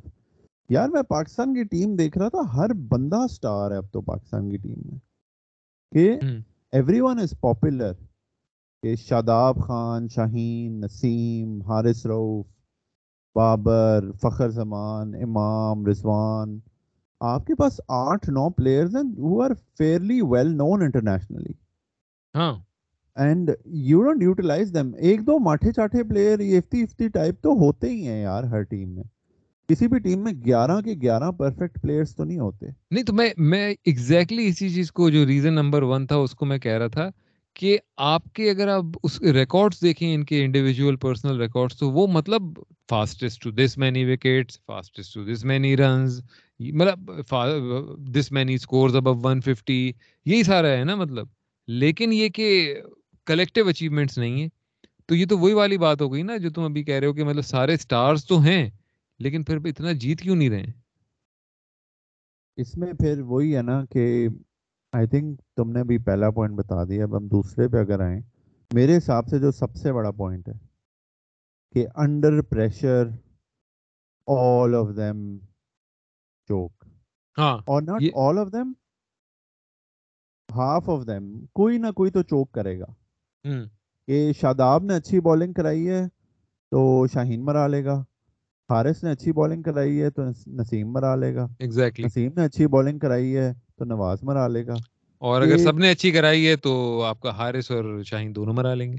یار 0.69 0.89
میں 0.89 1.01
پاکستان 1.01 1.53
کی 1.53 1.63
ٹیم 1.63 1.95
دیکھ 1.95 2.17
رہا 2.17 2.29
تھا 2.29 2.41
ہر 2.53 2.73
بندہ 2.73 3.27
سٹار 3.29 3.71
ہے 3.71 3.77
اب 3.77 3.85
تو 3.91 4.01
پاکستان 4.01 4.49
کی 4.49 4.57
ٹیم 4.57 4.81
میں۔ 4.85 4.99
کہ 5.91 6.19
ایوری 6.71 6.99
ون 6.99 7.19
از 7.19 7.33
پاپولر 7.39 7.93
کہ 8.83 8.95
شاداب 8.95 9.59
خان 9.67 10.07
شاہین 10.07 10.79
نسیم 10.81 11.61
حارث 11.61 12.05
روف 12.05 12.45
بابر 13.35 14.11
فخر 14.21 14.49
زمان 14.49 15.13
امام 15.15 15.85
رضوان 15.85 16.59
آپ 17.19 17.45
کے 17.45 17.55
پاس 17.55 17.81
آٹھ 17.87 18.29
نو 18.29 18.49
پلیئرز 18.49 18.95
ہیں 18.95 19.03
who 19.03 19.41
are 19.45 19.53
fairly 19.81 20.19
well 20.31 20.51
known 20.53 20.81
internationally 20.81 21.53
ہاں۔ 22.35 22.53
And 23.15 23.49
you 23.65 24.03
don't 24.03 24.23
utilise 24.23 24.77
them 24.77 24.91
ایک 24.97 25.25
دو 25.27 25.39
ماٹھے 25.39 25.71
چاٹھے 25.71 26.03
پلیئر 26.03 26.39
افتی 26.39 26.81
افتی 26.81 27.07
ٹائپ 27.07 27.41
تو 27.41 27.53
ہوتے 27.53 27.89
ہی 27.89 28.07
ہیں 28.07 28.21
یار 28.21 28.43
ہر 28.43 28.61
ٹیم 28.61 28.89
میں۔ 28.89 29.03
کسی 29.69 29.87
بھی 29.87 29.99
ٹیم 29.99 30.23
میں 30.23 30.31
گیارہ 30.45 30.79
کے 30.81 30.93
گیارہ 31.01 31.31
پرفیکٹ 31.31 31.81
پلیئرس 31.81 32.15
تو 32.15 32.23
نہیں 32.23 32.39
ہوتے۔ 32.39 32.65
نہیں، 32.91 33.03
تو 33.03 33.13
میں 33.13 33.29
میں 33.37 33.73
ایگزیکٹلی 33.85 34.47
اسی 34.47 34.69
چیز 34.69 34.91
کو، 34.91 35.09
جو 35.09 35.25
ریزن 35.25 35.53
نمبر 35.53 35.83
ون 35.83 36.07
تھا، 36.07 36.15
اس 36.15 36.31
کو 36.31 36.45
میں 36.45 36.57
کہہ 36.57 36.77
رہا 36.77 36.87
تھا 36.87 37.09
کہ 37.55 37.77
آپ 37.97 38.33
کے 38.33 38.49
اگر 38.49 38.67
آپ 38.67 38.85
اس 39.03 39.21
ریکارڈس 39.21 39.81
دیکھیں، 39.81 40.13
ان 40.13 40.23
کے 40.23 40.43
انڈیویجول 40.45 40.95
پرسنل 40.95 41.41
ریکارڈس 41.41 41.77
تو 41.77 41.89
وہ 41.91 42.07
مطلب 42.07 42.59
fastest 42.89 43.41
to 43.43 43.51
this 43.51 43.77
many 43.77 44.05
wickets 44.05 44.59
fastest 44.65 45.13
to 45.13 45.23
this 45.23 45.45
many 45.45 45.75
runs 45.77 46.21
مطلب 46.59 47.11
this 48.15 48.31
many 48.31 48.53
scores 48.53 48.95
above 48.95 49.13
one 49.23 49.41
fifty 49.41 49.91
یہی 50.25 50.43
سارا 50.43 50.77
ہے 50.77 50.83
نا 50.83 50.95
مطلب۔ 50.95 51.27
لیکن 51.67 52.13
یہ 52.13 52.29
کہ 52.29 52.75
کلیکٹیو 53.27 53.67
اچیومنٹس 53.67 54.17
نہیں 54.17 54.41
ہے 54.41 54.47
تو 55.05 55.15
یہ 55.15 55.25
تو 55.25 55.37
وہی 55.37 55.53
والی 55.53 55.77
بات 55.77 56.01
ہو 56.01 56.13
گئی 56.13 56.21
نا، 56.21 56.37
جو 56.37 56.49
تم 56.49 56.63
ابھی 56.63 56.83
کہہ 56.83 56.95
رہے 56.95 57.07
ہو 57.07 57.13
کہ 57.13 57.23
مطلب 57.23 57.45
سارے 57.45 57.73
اسٹارس 57.73 58.25
تو 58.27 58.39
ہیں۔ 58.41 58.69
لیکن 59.19 59.43
پھر 59.43 59.57
اتنا 59.65 59.91
جیت 59.91 60.21
کیوں 60.21 60.35
نہیں 60.35 60.49
رہے 60.49 60.65
اس 62.57 62.77
میں 62.77 62.93
پھر 62.93 63.19
وہی 63.19 63.57
ہے 63.57 63.61
نا 63.61 63.85
کہ 63.85 64.27
آئی 64.93 65.07
تھنک 65.07 65.41
تم 65.55 65.71
نے 65.71 65.83
بھی 65.83 65.97
پہلا 65.97 66.29
پوائنٹ 66.31 66.55
بتا 66.55 66.83
دیا 66.83 67.03
اب 67.03 67.17
ہم 67.17 67.27
دوسرے 67.27 67.67
پہ 67.67 67.77
اگر 67.77 67.99
آئیں 67.99 68.21
میرے 68.71 68.97
حساب 68.97 69.27
سے 69.27 69.39
جو 69.39 69.51
سب 69.51 69.75
سے 69.75 69.93
بڑا 69.93 70.11
پوائنٹ 70.11 70.49
ہے 70.49 70.53
کہ 71.71 71.87
under 71.95 72.41
pressure 72.41 73.07
all 74.27 74.75
of 74.75 74.87
them 74.97 75.37
choke 76.49 76.85
ہاں 77.37 77.57
اور 77.57 77.81
not 77.81 78.01
all 78.15 78.37
of 78.37 78.47
them 78.53 78.73
half 80.49 80.89
of 80.89 81.07
them 81.07 81.45
کوئی 81.53 81.77
نہ 81.77 81.91
کوئی 81.91 82.11
تو 82.11 82.21
چوک 82.21 82.51
کرے 82.51 82.79
گا۔ 82.79 82.85
کہ 84.07 84.33
شاداب 84.33 84.83
نے 84.83 84.95
اچھی 84.95 85.19
بالنگ 85.19 85.53
کرائی 85.53 85.89
ہے 85.89 86.07
تو 86.71 87.07
شاہین 87.13 87.45
مرا 87.45 87.67
لے 87.67 87.85
گا۔ 87.85 88.03
حارث 88.69 89.03
نے 89.03 89.11
اچھی 89.11 89.31
بالنگ 89.31 89.61
کرائی 89.61 90.01
ہے 90.01 90.09
تو 90.09 90.21
نسیم 90.47 90.91
مرا 90.91 91.15
لے 91.15 91.35
گا۔ 91.35 91.47
ایگزیکٹلی 91.59 92.05
نسیم 92.05 92.31
نے 92.35 92.43
اچھی 92.45 92.67
بالنگ 92.67 92.99
کرائی 92.99 93.37
ہے 93.37 93.53
تو 93.75 93.85
نواز 93.85 94.23
مرا 94.23 94.47
لے 94.47 94.65
گا۔ 94.67 94.73
اور 95.21 95.41
اگر 95.41 95.57
سب 95.57 95.77
نے 95.77 95.89
اچھی 95.91 96.11
کرائی 96.11 96.47
ہے 96.47 96.55
تو 96.55 97.01
آپ 97.01 97.19
کا 97.19 97.29
حارث 97.29 97.71
اور 97.71 98.03
شاہین 98.03 98.35
دونوں 98.35 98.53
مرا 98.53 98.73
لیں 98.73 98.91
گے۔ 98.93 98.97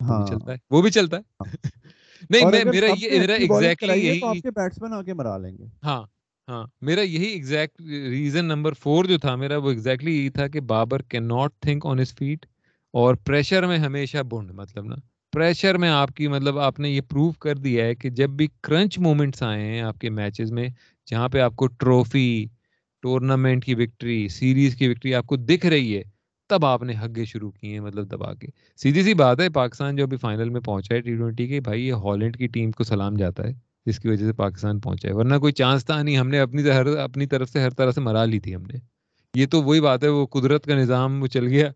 ہاں۔ 0.00 0.26
چلتا 0.26 0.52
ہے۔ 0.52 0.56
وہ 0.70 0.82
بھی 0.82 0.90
چلتا 0.90 1.16
ہے۔ 1.16 1.22
نہیں 2.30 2.50
میں 2.50 2.64
میرا 2.64 2.86
یہ 2.98 3.20
میرا 3.20 3.34
ایگزیکٹلی 3.34 4.06
یہی 4.06 4.20
آپ 4.22 4.36
کے 4.42 4.50
بیٹسمن 4.50 4.92
آ 4.92 5.02
کے 5.02 5.14
مرا 5.14 5.36
لیں 5.38 5.58
گے۔ 5.58 5.64
ہاں 5.84 6.02
ہاں۔ 6.48 6.66
میرا 6.80 7.00
یہی 7.00 7.24
ایگزیکٹ 7.24 7.80
ریزن 8.08 8.44
نمبر 8.44 8.72
فور 8.72 9.04
جو 9.04 9.18
تھا 9.18 9.36
میرا 9.36 9.56
وہ 9.56 9.70
ایگزیکٹلی 9.70 10.16
یہی 10.16 10.30
تھا 10.30 10.48
کہ 10.48 10.60
Babar 10.60 11.02
can 11.02 11.28
not 11.28 11.52
think 11.60 11.86
on 11.86 12.00
his 12.00 12.14
feet 12.14 12.46
اور 12.94 13.14
پریشر 13.14 13.66
میں 13.66 13.78
ہمیشہ 13.78 14.18
بنڈ 14.30 14.50
مطلب 14.50 14.84
نا۔ 14.84 14.96
پریشر 15.38 15.78
میں 15.78 15.88
آپ 15.88 16.08
کی 16.14 16.28
مطلب 16.28 16.58
آپ 16.58 16.80
نے 16.80 16.90
یہ 16.90 17.00
پروو 17.00 17.32
کر 17.32 17.56
دیا 17.56 17.84
ہے 17.84 17.94
کہ 17.94 18.10
جب 18.10 18.30
بھی 18.30 18.48
کرنچ 18.62 18.98
مومنٹس 18.98 19.42
آئے 19.42 19.64
ہیں 19.64 19.80
آپ 19.80 19.98
کے 19.98 20.10
میچز 20.10 20.52
میں، 20.52 20.68
جہاں 21.06 21.28
پہ 21.28 21.40
آپ 21.40 21.56
کو 21.56 21.66
ٹرافی 21.66 22.46
ٹورنامنٹ 23.02 23.64
کی 23.64 23.74
وکٹری 23.74 24.28
سیریز 24.28 24.76
کی 24.76 24.88
وکٹری 24.88 25.14
آپ 25.14 25.26
کو 25.26 25.36
دکھ 25.36 25.66
رہی 25.66 25.96
ہے، 25.96 26.02
تب 26.48 26.66
آپ 26.66 26.82
نے 26.82 26.92
حگے 27.02 27.24
شروع 27.24 27.50
کیے 27.50 27.70
ہیں 27.70 27.80
مطلب 27.80 28.10
دبا 28.10 28.34
کے۔ 28.34 28.46
سیدھی 28.76 29.02
سی 29.02 29.14
بات 29.14 29.40
ہے، 29.40 29.48
پاکستان 29.48 29.96
جو 29.96 30.04
ابھی 30.04 30.16
فائنل 30.16 30.48
میں 30.48 30.60
پہنچا 30.60 30.94
ہے 30.94 31.00
ٹی 31.00 31.16
ٹوینٹی 31.16 31.46
کے، 31.46 31.60
بھائی 31.60 31.88
یہ 31.88 31.92
ہالینڈ 31.92 32.36
کی 32.36 32.46
ٹیم 32.46 32.70
کو 32.70 32.84
سلام 32.84 33.16
جاتا 33.16 33.42
ہے، 33.42 33.52
جس 33.86 33.98
کی 33.98 34.08
وجہ 34.08 34.26
سے 34.26 34.32
پاکستان 34.32 34.80
پہنچا 34.80 35.08
ہے۔ 35.08 35.14
ورنہ 35.14 35.36
کوئی 35.36 35.52
چانس 35.52 35.86
تھا 35.86 36.02
نہیں، 36.02 36.16
ہم 36.16 36.28
نے 36.28 36.38
اپنی 36.38 36.70
ہر 36.70 36.86
اپنی 36.86 37.26
طرف 37.26 37.50
سے 37.50 37.60
ہر 37.60 37.70
طرح 37.70 37.90
سے 37.90 38.00
مرا 38.00 38.24
لی 38.24 38.40
تھی 38.40 38.54
ہم 38.54 38.62
نے۔ 38.62 38.78
یہ 39.34 39.46
تو 39.46 39.62
وہی 39.62 39.80
بات 39.80 40.04
ہے، 40.04 40.08
وہ 40.08 40.26
قدرت 40.26 40.64
کا 40.64 40.74
نظام 40.74 41.22
وہ 41.22 41.26
چل 41.26 41.46
گیا۔ 41.46 41.70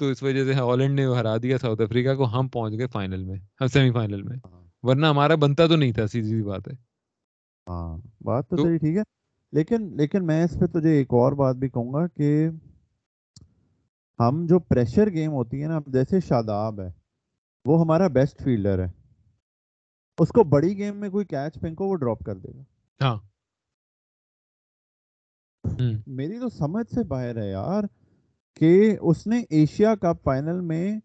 تو 0.00 0.06
اس 0.06 0.22
وجہ 0.22 0.44
سے 0.44 0.54
ہالینڈ 0.54 0.94
نے 0.94 1.06
ہرا 1.06 1.36
دیا 1.36 1.58
ساؤتھ 1.58 1.80
افریقہ 1.82 2.14
کو 2.14 2.24
ہم 2.24 2.48
پہنچ 2.48 2.78
گئے 2.78 2.86
فائنل 2.86 3.24
میں 3.24 3.38
ہم 3.60 3.66
سیمی 3.66 3.92
فائنل 3.92 4.22
میں۔ 4.22 4.36
ہاں۔ 4.44 4.62
ورنہ 4.82 5.06
ہمارا 5.06 5.34
بنتا 5.34 5.66
تو 5.66 5.76
نہیں 5.76 5.92
تھا 5.92 6.06
سیدھی 6.06 6.28
سی 6.28 6.42
بات 6.42 6.68
ہے۔ 6.68 6.74
ہاں 7.66 7.96
بات 8.24 8.48
تو 8.48 8.56
صحیح 8.56 8.76
ٹھیک 8.78 8.96
ہے۔ 8.96 9.02
لیکن 9.52 9.96
لیکن 9.96 10.26
میں 10.26 10.44
اس 10.44 10.56
پہ 10.60 10.66
تجھے 10.66 10.90
ایک 10.90 11.06
اور 11.10 11.32
بات 11.32 11.56
بھی 11.56 11.68
کہوں 11.68 11.92
گا 11.92 12.06
کہ 12.06 12.48
ہم 14.18 14.46
جو 14.46 14.58
پریشر 14.58 15.10
گیم 15.10 15.32
ہوتی 15.32 15.62
ہے 15.62 15.68
نا 15.68 15.78
جیسے 15.86 16.20
شاداب 16.20 16.80
ہے 16.80 16.88
وہ 17.64 17.80
ہمارا 17.80 18.06
بیسٹ 18.08 18.42
فیلڈر 18.42 18.84
ہے۔ 18.84 18.90
اس 20.18 20.28
کو 20.28 20.44
بڑی 20.44 20.76
گیم 20.78 20.96
میں 20.96 21.10
کوئی 21.10 21.26
کیچ 21.26 21.60
پھینکو 21.60 21.88
وہ 21.88 21.96
ڈراپ 21.96 22.20
کر 22.20 22.36
دے 22.36 22.48
گا۔ 22.56 22.62
ہاں۔ 23.00 23.16
میری 26.06 26.38
تو 26.40 26.48
سمجھ 26.48 26.88
سے 26.94 27.04
باہر 27.04 27.36
ہے 27.36 27.50
یار۔ 27.50 27.84
کہ 28.58 28.96
اس 29.00 29.26
نے 29.26 29.42
ایشیا 29.50 29.94
کپ 29.94 30.22
فائنل 30.24 30.60
میں 30.60 31.00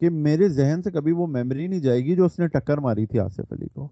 کہ 0.00 0.10
میرے 0.10 0.48
ذہن 0.48 0.82
سے 0.82 0.90
کبھی 0.90 1.12
وہ 1.12 1.26
میموری 1.26 1.66
نہیں 1.66 1.80
جائے 1.80 2.04
گی 2.04 2.16
جو 2.16 2.24
اس 2.24 2.38
نے 2.38 2.48
ٹکر 2.48 2.78
ماری 2.78 3.06
تھی 3.06 3.18
آصف 3.18 3.52
علی 3.52 3.68
کو۔ 3.68 3.88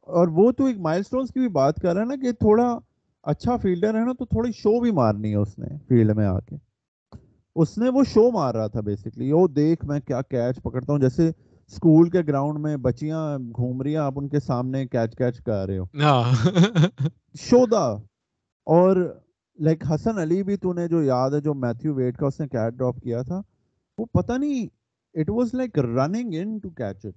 اور 0.00 0.28
وہ 0.28 0.52
تو 0.52 0.64
ایک 0.64 0.76
مائل 0.78 1.02
سٹونز 1.02 1.28
کی 1.28 1.40
بھی 1.40 1.48
بات 1.48 1.76
کر 1.76 1.92
رہا 1.94 2.00
ہے 2.00 2.06
نا 2.06 2.16
کہ 2.16 2.32
تھوڑا 2.32 2.78
اچھا 3.22 3.56
فیلڈر 3.56 3.94
ہے 3.94 4.04
نا 4.04 4.12
تو 4.12 4.24
تھوڑی 4.24 4.52
شو 4.52 4.80
بھی 4.80 4.90
مارنی 4.90 5.30
ہے 5.30 5.36
اس 5.36 5.58
نے 5.58 5.66
فیلڈ 5.88 6.16
میں 6.16 6.26
آ 6.26 6.40
کے۔ 6.40 6.56
اس 7.56 7.78
نے 7.78 7.88
وہ 7.88 8.04
شو 8.04 8.30
مار 8.30 8.54
رہا 8.54 8.66
تھا 8.66 8.80
بیسکلی 8.80 9.32
وہ 9.32 9.48
دیکھ 9.48 9.84
میں 9.84 10.00
کیا 10.00 10.22
کیچ 10.22 10.62
پکڑتا 10.62 10.92
ہوں۔ 10.92 11.00
جیسے 11.00 11.28
اسکول 11.28 12.10
کے 12.10 12.20
گراؤنڈ 12.20 12.58
میں 12.58 12.76
بچیاں 12.76 13.38
گھوم 13.38 13.82
رہی 13.82 13.90
ہیں 13.90 14.02
آپ 14.02 14.12
ان 14.16 14.28
کے 14.28 14.40
سامنے 14.40 14.86
کیچ 14.86 15.16
کیچ 15.16 15.40
کر 15.40 15.66
رہے 15.66 15.78
ہو۔ 15.78 15.84
ہاں۔ 15.84 16.48
شودا۔ 17.40 17.94
اور 18.66 19.20
لائک 19.58 19.84
حسن 19.90 20.18
علی 20.18 20.42
بھی 20.42 20.56
تو 20.56 20.72
نے 20.72 20.86
جو 20.88 21.02
یاد 21.02 21.30
ہے 21.30 21.40
جو 21.40 21.54
میتھیو 21.54 21.94
ویٹ 21.94 22.16
کا 22.16 22.26
اس 22.26 22.40
نے 22.40 22.48
کیچ 22.48 22.74
ڈراپ 22.74 23.00
کیا 23.02 23.22
تھا 23.22 23.40
وہ 23.98 24.04
پتہ 24.12 24.32
نہیں 24.32 24.66
it 25.14 25.30
was 25.30 25.54
like 25.54 25.78
running 25.78 26.34
in 26.34 26.58
to 26.58 26.70
catch 26.70 27.06
it 27.06 27.14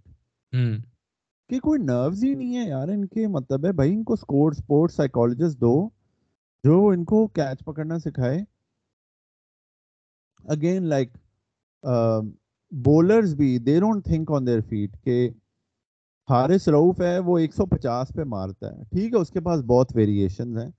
کہ 1.49 1.59
کوئی 1.59 1.81
نروز 1.81 2.23
ہی 2.23 2.33
نہیں 2.35 2.57
ہے 2.57 2.67
یار 2.67 2.87
ان 2.87 3.05
کے 3.07 3.27
مطلب 3.27 3.65
ہے 3.65 3.71
بھائی 3.71 3.93
ان 3.93 4.03
کو 4.03 4.13
اسکور 4.13 4.51
اسپورٹ 4.51 4.91
سائیکالوجسٹ 4.91 5.57
دو 5.61 5.89
جو 6.63 6.85
ان 6.87 7.03
کو 7.05 7.25
کیچ 7.27 7.63
پکڑنا 7.65 7.99
سکھائے۔ 7.99 8.39
اگین 10.45 10.83
لائک 10.83 11.17
بولرز 12.71 13.35
بھی 13.35 13.57
they 13.59 13.79
don't 13.79 14.05
think 14.05 14.31
on 14.31 14.47
their 14.47 14.61
feet 14.69 14.97
کہ 15.03 15.29
حارث 16.29 16.67
روف 16.67 17.01
ہے 17.01 17.17
وہ 17.19 17.37
ایک 17.37 17.53
سو 17.53 17.65
پچاس 17.65 18.13
پہ 18.15 18.23
مارتا 18.23 18.67
ہے۔ 18.67 18.83
ٹھیک 18.83 19.13
ہے 19.13 19.19
اس 19.19 19.29
کے 19.29 19.39
پاس 19.39 19.61
بہت 19.61 19.95
ویریشنز 19.95 20.57
ہیں۔ 20.57 20.69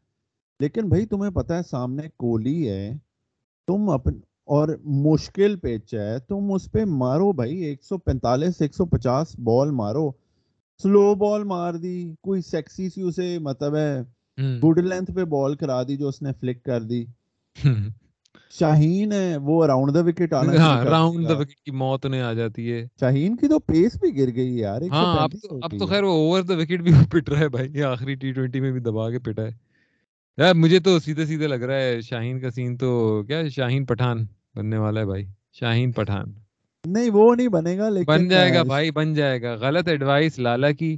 لیکن 0.61 0.89
بھائی 0.89 1.07
تمہیں 1.07 1.31
پتہ 1.31 1.53
ہے 1.53 1.63
سامنے 1.71 2.03
کوہلی 2.17 2.69
ہے 2.69 2.93
تم 3.69 3.91
اپن 3.91 4.19
اور 4.49 4.69
مشکل 5.05 5.57
پیچ 5.57 5.95
ہے 5.95 6.19
تم 6.19 6.53
اس 6.53 6.71
پہ 6.73 6.85
مارو 6.85 7.33
بھائی 7.33 7.59
ایک 7.65 7.85
سو 7.85 7.99
پینتالیس 7.99 8.61
ایک 8.63 8.75
سو 8.75 8.87
پچاس 8.87 9.39
بال 9.39 9.71
مارو۔ 9.71 10.11
سلو 10.81 11.15
بال 11.15 11.45
مار 11.45 11.75
دی 11.75 12.15
کوئی 12.23 12.41
سیکسی 12.41 12.89
سی 12.91 13.03
اسے 13.03 13.39
مطلب 13.39 13.77
ہے 13.77 14.03
گڈ 14.63 14.79
لینتھ 14.79 15.11
پہ 15.11 15.25
بال 15.25 15.55
کرا 15.57 15.83
دی 15.83 15.97
جو 15.97 16.09
اس 16.09 16.23
نے 16.23 16.33
فلک 16.41 16.63
کر 16.65 16.83
دی۔ 16.83 17.05
شاہین 18.51 19.13
ہے 19.13 19.37
وہ 19.37 19.63
اراؤنڈ 19.65 19.95
دا 19.95 20.01
وکٹ 20.01 20.33
آنا 20.33 20.85
راؤنڈ 20.85 21.29
دا 21.29 21.37
وکٹ 21.39 21.61
کی 21.65 21.71
موت 21.71 22.07
انہیں 22.07 22.21
آ 22.21 22.33
جاتی 22.33 22.73
ہے۔ 22.73 22.87
شاہین 23.01 23.37
کی 23.37 23.49
تو 23.49 23.59
پیس 23.59 23.97
بھی 24.01 24.17
گر 24.19 24.35
گئی 24.35 24.59
یار 24.59 24.83
ہاں 24.93 25.29
اب 25.63 25.79
تو 25.79 25.87
خیر 25.87 26.03
وہ 26.03 26.13
اوور 26.13 26.43
دا 26.43 26.55
وکٹ 26.55 26.83
بھی 26.83 26.93
پٹ 27.11 27.29
رہا 27.29 27.39
ہے 27.39 27.49
بھائی 27.49 27.69
یہ 27.75 27.85
آخری 27.85 28.15
ٹی 28.15 28.33
ٹوینٹی 28.33 28.61
میں 28.61 28.73
بھی 28.73 28.81
دبا 28.81 29.11
کے 29.11 29.19
پٹا 29.19 29.43
ہے۔ 29.43 29.68
یار 30.39 30.55
مجھے 30.55 30.79
تو 30.79 30.99
سیدھے 30.99 31.27
سیدھے 31.27 31.47
لگ 31.47 31.63
رہا 31.63 31.77
ہے 31.77 32.01
شاہین 32.01 32.41
کا 32.41 32.51
سین 32.51 32.77
تو 32.77 33.23
کیا؟ 33.23 33.49
شاہین 33.49 33.85
پٹھان 33.87 34.25
بننے 34.55 34.79
والا 34.79 35.01
ہے 35.01 35.07
بھائی 35.07 35.25
شاہین 35.53 35.93
پٹھان۔ 35.93 36.33
نہیں 36.85 37.11
وہ 37.11 37.35
نہیں 37.35 37.49
بنے 37.49 37.79
گا 37.79 37.89
لیکن 37.89 38.07
بن 38.07 38.29
جائے 38.29 38.55
گا 38.55 38.63
بھائی 38.63 38.91
بن 38.91 39.15
جائے 39.15 39.43
گا۔ 39.43 39.55
غلط 39.55 39.89
ایڈوائس 39.89 40.39
لالا 40.39 40.71
کی۔ 40.71 40.97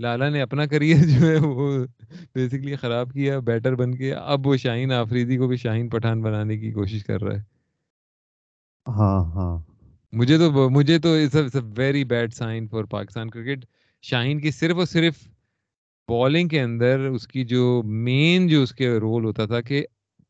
لالا 0.00 0.28
نے 0.28 0.42
اپنا 0.42 0.66
کریئر 0.66 0.96
جو 1.20 1.28
ہے 1.28 1.36
وہ 1.36 1.86
بیسکلی 2.34 2.76
خراب 2.76 3.12
کیا 3.12 3.38
بیٹر 3.38 3.74
بن 3.74 3.94
کے۔ 3.94 4.14
اب 4.14 4.46
وہ 4.46 4.56
شاہین 4.56 4.92
آفریدی 4.92 5.36
کو 5.36 5.48
بھی 5.48 5.56
شاہین 5.56 5.88
پٹھان 5.88 6.22
بنانے 6.22 6.56
کی 6.58 6.72
کوشش 6.72 7.04
کر 7.04 7.22
رہا 7.22 7.36
ہے۔ 7.36 7.42
ہاں 8.86 9.24
ہاں۔ 9.34 9.58
مجھے 10.12 10.38
تو 10.38 10.70
مجھے 10.70 10.98
تو 10.98 11.16
very 11.76 12.04
bad 12.04 12.32
sign 12.32 12.66
for 12.68 12.84
Pakistan 12.84 13.30
cricket 13.30 13.64
Shaheen 14.02 14.40
کی 14.40 14.50
صرف 14.50 14.76
اور 14.76 14.86
صرف 14.86 15.14
بالنگ 16.10 16.48
کے 16.48 16.60
اندر 16.60 17.00
اس 17.00 17.26
کی 17.28 17.44
جو 17.44 17.82
مین 17.84 18.48
جو 18.48 18.62
اس 18.62 18.72
کے 18.72 18.88
رول 18.90 19.24
ہوتا 19.24 19.46
تھا 19.46 19.60
کہ 19.60 19.84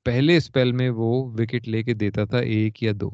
پہلے 0.05 0.37
اسپیل 0.37 0.73
میں 0.73 0.91
وہ 0.91 1.25
وکٹ 1.33 1.69
لے 1.69 1.83
کے 1.83 1.95
دیتا 1.95 2.25
تھا 2.25 2.39
ایک 2.39 2.83
یا 2.83 2.93
دو 3.01 3.11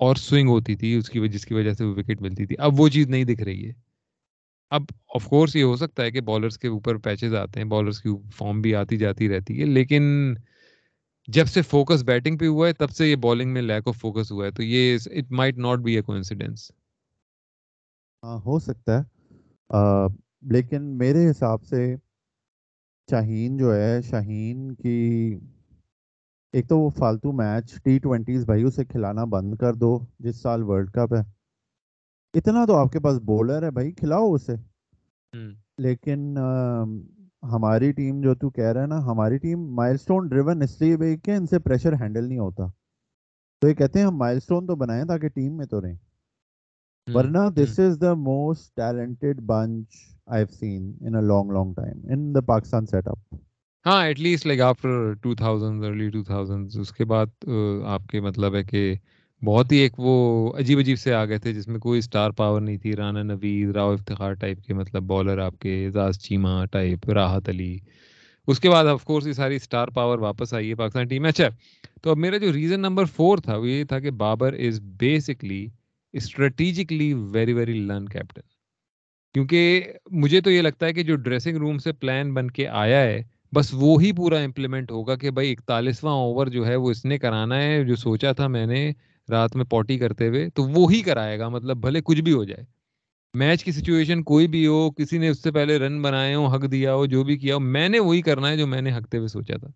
اور 0.00 0.16
سوئنگ 0.16 0.48
ہوتی 0.48 0.76
تھی 0.76 0.94
اس 0.94 1.10
کی 1.10 1.28
جس 1.28 1.46
کی 1.46 1.54
وجہ 1.54 1.72
سے 1.72 1.84
وہ 1.84 1.94
وکٹ 1.96 2.22
ملتی 2.22 2.46
تھی۔ 2.46 2.56
اب 2.58 2.80
وہ 2.80 2.88
چیز 2.88 3.08
نہیں 3.08 3.24
دکھ 3.24 3.42
رہی 3.42 3.66
ہے۔ 3.68 3.72
اب 4.70 4.82
آف 5.14 5.24
کورس 5.24 5.56
یہ 5.56 5.62
ہو 5.62 5.76
سکتا 5.76 6.02
ہے 6.02 6.10
کہ 6.10 6.20
بالرس 6.20 6.58
کے 6.58 6.68
اوپر 6.68 6.96
پیچز 6.96 7.34
آتے 7.34 7.60
ہیں 7.60 7.66
بالرس 7.68 8.00
کی 8.02 8.10
فارم 8.36 8.60
بھی 8.60 8.74
آتی 8.74 8.96
جاتی 8.96 9.28
رہتی 9.28 9.60
ہے، 9.60 9.64
لیکن 9.66 10.34
جب 11.28 11.46
سے 11.46 11.62
فوکس 11.62 12.02
بیٹنگ 12.02 12.38
پہ 12.38 12.46
ہوا 12.46 12.68
ہے، 12.68 12.72
تب 12.72 12.90
سے 12.90 13.08
یہ 13.08 13.16
بالنگ 13.16 13.52
میں 13.52 13.62
لیک 13.62 13.88
آف 13.88 13.96
فوکس 13.96 14.32
ہوا 14.32 14.46
ہے۔ 14.46 14.50
تو 14.50 14.62
یہ 14.62 14.98
it 15.06 15.30
might 15.30 15.58
not 15.58 15.78
be 15.78 15.94
a 15.96 16.02
coincidence 16.02 16.70
ہو 18.22 18.58
سکتا 18.58 18.98
ہے۔ 18.98 19.02
لیکن 20.42 20.82
میرے 20.98 21.30
حساب 21.30 21.62
سے 21.62 21.96
شاہین 23.10 23.56
جو 23.56 23.74
ہے 23.74 24.02
شاہین 24.02 24.74
کی 24.74 25.38
ایک 26.52 26.68
تو 26.68 26.78
وہ 26.78 26.90
فالتو 26.90 27.32
میچ 27.32 27.82
ٹی 27.82 27.98
ٹوینٹیز 27.98 28.44
بھائی 28.44 28.62
اسے 28.62 28.84
کھلانا 28.84 29.24
بند 29.24 29.54
کر 29.54 29.74
دو 29.74 29.98
جس 30.18 30.42
سال 30.42 30.62
ورلڈ 30.62 30.90
کپ 30.90 31.14
ہے۔ 31.14 31.20
اتنا 32.38 32.64
تو 32.66 32.76
آپ 32.76 32.92
کے 32.92 33.00
پاس 33.00 33.18
بولر 33.24 33.62
ہے 33.62 33.70
بھائی 33.70 33.92
کھلاؤ 33.92 34.32
اسے۔ 34.32 34.54
لیکن 35.78 36.38
ہماری 37.42 37.92
ٹیم 37.92 38.20
جو 38.20 38.34
تو 38.34 38.50
کہہ 38.50 38.64
رہا 38.64 38.82
ہے 38.82 38.86
نا 38.86 38.98
ہماری 38.98 39.38
ٹیم 39.38 39.74
مائل 39.74 39.96
سٹون 39.96 40.28
ڈریون 40.28 40.62
اس 40.62 40.80
لیے 40.80 40.96
بھی 40.96 41.16
کہ 41.16 41.30
ان 41.30 41.46
سے 41.46 41.58
پریشر 41.58 41.92
ہینڈل 41.92 42.24
نہیں 42.24 42.38
ہوتا۔ 42.38 42.66
تو 43.60 43.68
یہ 43.68 43.74
کہتے 43.74 43.98
ہیں 43.98 44.06
ہم 44.06 44.16
مائل 44.16 44.40
سٹون 44.40 44.66
تو 44.66 44.76
بنائیں 44.76 45.04
تاکہ 45.04 45.28
ٹیم 45.28 45.56
میں 45.56 45.66
تو 45.66 45.80
رہیں۔ 45.80 45.96
ورنہ 47.14 47.38
this 47.56 47.78
is 47.78 48.00
the 48.00 48.14
most 48.14 48.74
talented 48.76 49.40
bench 49.40 49.86
I 50.30 50.42
have 50.42 50.54
seen 50.56 50.92
in 51.00 51.14
a 51.14 51.22
long 51.22 51.52
long 51.52 51.72
time 51.74 52.12
in 52.12 52.34
the 52.34 52.40
Pakistan 52.46 52.86
set 52.86 53.08
up 53.08 53.34
ہاں 53.86 54.02
at 54.04 54.20
least 54.20 54.46
like 54.46 54.60
after 54.60 55.12
two 55.14 55.34
thousand 55.34 55.84
early 55.84 56.08
two 56.10 56.22
thousand 56.22 56.80
اس 56.80 56.92
کے 56.92 57.04
بعد 57.04 57.48
آپ 57.86 58.06
کے 58.06 58.20
مطلب 58.20 58.56
ہے 58.56 58.62
کہ 58.64 58.94
بہت 59.42 59.72
ہی 59.72 59.76
ایک 59.76 59.98
وہ 59.98 60.12
عجیب 60.58 60.78
عجیب 60.78 60.98
سے 60.98 61.14
آ 61.14 61.24
گئے 61.24 61.38
تھے 61.38 61.52
جس 61.52 61.68
میں 61.68 61.78
کوئی 61.80 61.98
اسٹار 61.98 62.30
پاور 62.30 62.60
نہیں 62.60 62.76
تھی 62.76 62.92
رانا 62.96 63.22
نوید 63.22 63.70
راؤ 63.70 63.92
افتخار 63.92 64.32
ٹائپ 64.32 64.62
کے 64.64 64.74
مطلب 64.74 65.02
بالر 65.02 65.38
آپ 65.38 65.58
کے 65.58 65.84
اعزاز 65.84 66.18
چیمہ 66.18 66.64
ٹائپ 66.70 67.08
راحت 67.10 67.48
علی 67.48 67.78
اس 68.48 68.60
کے 68.60 68.70
بعد 68.70 68.84
آف 68.84 69.04
کورس 69.04 69.26
یہ 69.26 69.32
ساری 69.32 69.56
اسٹار 69.56 69.88
پاور 69.88 70.18
واپس 70.18 70.54
آئی 70.54 70.70
ہے 70.70 70.74
پاکستان 70.74 71.08
ٹیم 71.08 71.22
میں 71.22 71.30
اچھا 71.30 71.48
تو 72.02 72.10
اب 72.10 72.18
میرا 72.18 72.36
جو 72.36 72.52
ریزن 72.52 72.80
نمبر 72.80 73.04
فور 73.04 73.38
تھا 73.38 73.56
وہ 73.56 73.68
یہ 73.68 73.84
تھا 73.84 73.98
کہ 74.00 74.10
Babar 74.18 74.52
is 74.58 74.80
basically 74.80 75.66
strategically 76.14 77.12
very 77.32 77.52
very 77.52 77.72
learn 77.72 78.08
captain 78.08 78.49
کیونکہ 79.34 79.92
مجھے 80.10 80.40
تو 80.40 80.50
یہ 80.50 80.62
لگتا 80.62 80.86
ہے 80.86 80.92
کہ 80.92 81.02
جو 81.02 81.16
ڈریسنگ 81.16 81.56
روم 81.56 81.78
سے 81.78 81.92
پلان 81.92 82.34
بن 82.34 82.50
کے 82.50 82.68
آیا 82.68 83.00
ہے، 83.02 83.22
بس 83.52 83.74
وہی 83.74 84.12
پورا 84.12 84.38
امپلیمنٹ 84.38 84.90
ہوگا 84.90 85.16
کہ 85.16 85.30
بھائی 85.30 85.52
اکتالیسواں 85.52 86.14
اوور 86.14 86.46
جو 86.46 86.66
ہے 86.66 86.76
وہ 86.76 86.90
اس 86.90 87.04
نے 87.04 87.18
کرانا 87.18 87.62
ہے، 87.62 87.84
جو 87.84 87.96
سوچا 87.96 88.32
تھا 88.32 88.46
میں 88.46 88.66
نے 88.66 88.92
رات 89.30 89.56
میں 89.56 89.64
پوٹی 89.64 89.98
کرتے 89.98 90.28
ہوئے، 90.28 90.50
تو 90.50 90.62
وہی 90.62 91.02
کرائے 91.02 91.38
گا 91.38 91.48
مطلب 91.48 91.76
بھلے 91.76 92.00
کچھ 92.04 92.20
بھی 92.20 92.32
ہو 92.32 92.44
جائے۔ 92.44 92.64
میچ 93.34 93.64
کی 93.64 93.72
سچویشن 93.72 94.22
کوئی 94.22 94.48
بھی 94.48 94.66
ہو، 94.66 94.90
کسی 94.90 95.18
نے 95.18 95.28
اس 95.28 95.42
سے 95.42 95.52
پہلے 95.52 95.78
رن 95.78 96.02
بنائے 96.02 96.34
ہو 96.34 96.46
حق 96.46 96.72
دیا 96.72 96.94
ہو، 96.94 97.06
جو 97.06 97.24
بھی 97.24 97.38
کیا 97.38 97.54
ہو، 97.54 97.60
میں 97.60 97.88
نے 97.88 97.98
وہی 97.98 98.22
کرنا 98.22 98.48
ہے 98.48 98.56
جو 98.56 98.66
میں 98.66 98.82
نے 98.82 98.96
حقتے 98.96 99.18
ہوئے 99.18 99.28
سوچا 99.28 99.56
تھا۔ 99.56 99.68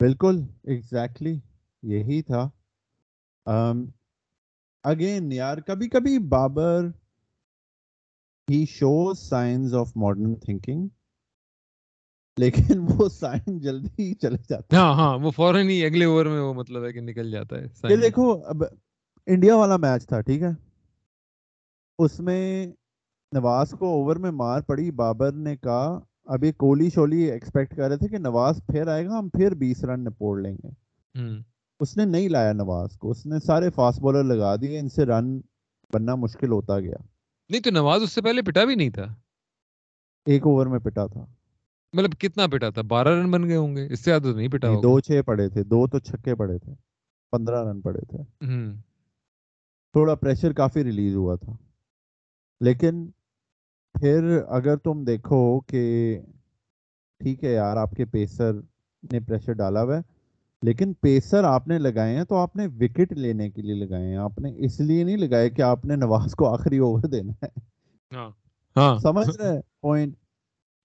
بالکل 0.00 0.40
ایگزیکٹلی 0.64 1.38
یہی 1.82 2.22
تھا۔ 2.22 2.50
اگین 4.84 5.32
یار 5.32 5.58
کبھی 5.58 5.88
کبھی 5.88 6.18
Babar 6.18 6.86
he 8.48 8.64
shows 8.66 9.18
signs 9.18 9.74
of 9.74 9.96
modern 9.96 10.34
thinking 10.34 10.88
لیکن 12.38 12.78
وہ 12.88 13.08
سائن 13.08 13.58
جلدی 13.58 14.14
چلے 14.14 14.36
جاتے 14.48 14.76
ہاں 14.76 14.92
ہاں 14.94 15.18
وہ 15.18 15.30
فوراً 15.30 15.68
ہی 15.68 15.84
اگلے 15.84 16.04
اوور 16.04 16.26
میں 16.26 16.40
وہ 16.40 16.54
مطلب 16.54 16.84
ہے 16.84 16.92
کہ 16.92 17.00
نکل 17.00 17.30
جاتا 17.30 17.56
ہے 17.56 17.90
یہ۔ 17.90 17.96
دیکھو 17.96 18.32
اب 18.44 18.62
انڈیا 19.26 19.56
والا 19.56 19.76
میچ 19.76 20.06
تھا 20.06 20.20
ٹھیک 20.20 20.42
ہے 20.42 20.50
اس 21.98 22.20
میں 22.20 22.66
نواز 23.32 23.70
کو 23.70 23.86
اوور 23.86 24.16
میں 24.16 24.30
مار 24.30 24.60
پڑی 24.60 24.90
بابر 24.90 25.32
نے 25.32 25.56
کہا 25.56 26.00
ابھی 26.24 26.52
کوہلی 26.52 26.90
شولی 26.90 27.22
ایکسپیکٹ 27.22 27.76
کر 27.76 27.88
رہے 27.88 27.96
تھے 27.96 28.08
کہ 28.08 28.18
نواز 28.18 28.60
پھر 28.66 28.88
آئے 28.88 29.06
گا 29.06 29.18
ہم 29.18 29.28
پھر 29.28 29.54
بیس 29.54 29.84
رن 29.84 30.04
نپوڑ 30.04 30.40
لیں 30.40 30.56
گے 30.56 30.68
اس 31.80 31.96
نے 31.96 32.04
نہیں 32.04 32.28
لایا 32.28 32.52
نواز 32.52 32.96
کو 32.96 33.10
اس 33.10 33.26
نے 33.26 33.38
سارے 33.38 33.70
فاسٹ 33.70 34.00
بالر 34.00 34.24
لگا 34.24 34.56
دیے 34.56 34.78
ان 34.78 34.88
سے 34.88 35.04
رن 35.06 35.40
بننا 35.92 36.14
مشکل 36.14 36.50
ہوتا 36.52 36.80
گیا۔ 36.80 36.96
نہیں 37.48 37.60
تو 37.60 37.70
نواز 37.70 38.02
اس 38.02 38.12
سے 38.12 38.22
پہلے 38.22 38.42
پٹا 38.42 38.64
بھی 38.64 38.74
نہیں 38.74 38.90
تھا۔ 38.90 39.14
ایک 40.26 40.46
اوور 40.46 40.66
میں 40.66 40.78
پٹا 40.78 41.06
تھا۔ 41.06 41.26
مطلب 41.92 42.10
کتنا 42.18 42.46
پٹا 42.46 42.70
تھا؟ 42.70 42.82
بارہ 42.82 43.08
رن 43.08 43.30
بن 43.30 43.48
گئے 43.48 43.56
ہوں 43.56 43.76
گے 43.76 43.92
اس 43.92 44.00
سے 44.00 44.10
زیادہ 44.10 44.36
نہیں 44.36 44.48
پٹا 44.48 44.68
دو 44.82 45.00
چھ 45.00 45.20
پڑے 45.26 45.48
تھے 45.48 45.64
دو 45.64 45.86
تو 45.86 45.98
چھکے 45.98 46.34
پڑے 46.34 46.58
تھے 46.58 46.72
پندرہ 47.30 47.68
رن 47.68 47.80
پڑے 47.80 48.00
تھے۔ 48.00 48.18
تھوڑا 49.92 50.14
پریشر 50.14 50.52
کافی 50.52 50.84
ریلیز 50.84 51.14
ہوا 51.14 51.34
تھا۔ 51.34 51.52
لیکن 52.60 53.10
پھر 53.94 54.40
اگر 54.48 54.76
تم 54.76 55.04
دیکھو 55.04 55.60
کہ 55.60 56.18
ٹھیک 57.18 57.44
ہے 57.44 57.52
یار 57.52 57.76
آپ 57.76 57.90
کے 57.92 58.04
پیسر 58.04 58.52
نے 59.12 59.20
پریشر 59.20 59.52
ڈالا 59.52 59.82
ہوا 59.82 59.96
ہے۔ 59.96 60.19
لیکن 60.62 60.92
پیسر 60.92 61.44
آپ 61.44 61.68
نے 61.68 61.78
لگائے 61.78 62.16
ہیں 62.16 62.24
تو 62.24 62.36
آپ 62.36 62.56
نے 62.56 62.66
وکٹ 62.66 63.12
لینے 63.12 63.50
کے 63.50 63.62
لیے 63.62 63.74
لگائے 63.74 64.06
ہیں 64.06 64.16
آپ 64.16 64.38
نے 64.38 64.52
اس 64.56 64.80
لیے 64.80 65.04
نہیں 65.04 65.16
لگائے 65.16 65.50
کہ 65.50 65.62
آپ 65.62 65.84
نے 65.84 65.96
نواز 65.96 66.32
کو 66.32 66.48
آخری 66.48 66.78
اوور 66.78 67.00
دینا 67.00 67.32
ہے۔ 67.42 67.60
ہاں۔ 68.76 68.98
سمجھ 68.98 69.36
رہے 69.36 69.60
پوائنٹ 69.80 70.14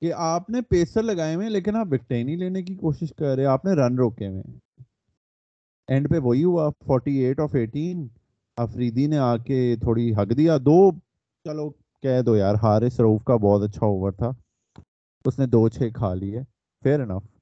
کہ 0.01 0.13
آپ 0.13 0.49
نے 0.49 0.61
پیسر 0.61 1.03
لگائے 1.03 1.35
ہوئے 1.35 1.45
ہیں 1.45 1.53
لیکن 1.53 1.75
آپ 1.75 1.87
وکٹیں 1.91 2.23
نہیں 2.23 2.37
لینے 2.37 2.63
کی 2.63 2.75
کوشش 2.75 3.13
کر 3.17 3.35
رہے 3.35 3.45
آپ 3.45 3.65
نے 3.65 3.71
رن 3.71 3.95
روکے 3.95 4.27
ہوئے 4.27 4.41
ہیں۔ 4.47 4.57
اینڈ 5.87 6.09
پہ 6.09 6.19
وہی 6.19 6.43
ہوا 6.43 6.69
forty 6.69 7.15
eight 7.15 7.39
of 7.39 7.55
eighteen 7.55 8.07
Afridi 8.57 9.07
نے 9.07 9.17
آ 9.17 9.37
کے 9.37 9.75
تھوڑی 9.81 10.13
حق 10.13 10.37
دیا۔ 10.37 10.57
دو 10.57 10.91
چلو 11.43 11.69
کہہ 12.01 12.21
دو 12.21 12.35
یار 12.35 12.55
حارث 12.55 12.99
روف 12.99 13.23
کا 13.23 13.35
بہت 13.35 13.61
اچھا 13.61 13.85
اوور 13.85 14.11
تھا 14.11 14.31
اس 15.25 15.39
نے 15.39 15.45
دو 15.45 15.69
چھ 15.69 15.89
کھا 15.93 16.13
لیے۔ 16.13 16.41
فیئر 16.83 16.99
انف 16.99 17.34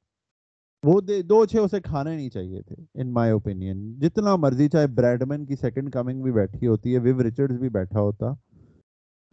وہ 0.84 1.02
دو 1.02 1.46
چھ 1.46 1.56
اسے 1.56 1.82
کھانے 1.82 2.16
نہیں 2.16 2.30
چاہیے 2.30 2.62
تھے 2.62 2.76
ان 2.94 3.14
مائی 3.14 3.32
اوپینین 3.32 4.00
جتنا 4.00 4.36
مرضی 4.36 4.70
چاہے 4.70 4.88
بریڈمن 4.88 5.46
کی 5.46 5.56
سیکنڈ 5.56 5.94
کمنگ 5.94 6.24
بھی 6.24 6.32
بیٹھی 6.32 6.68
ہوتی 6.68 6.94
ہے 6.94 7.00
ویو 7.00 7.24
ریچرڈز 7.24 7.60
بھی 7.60 7.70
بیٹھا 7.70 8.00
ہوتا 8.00 8.26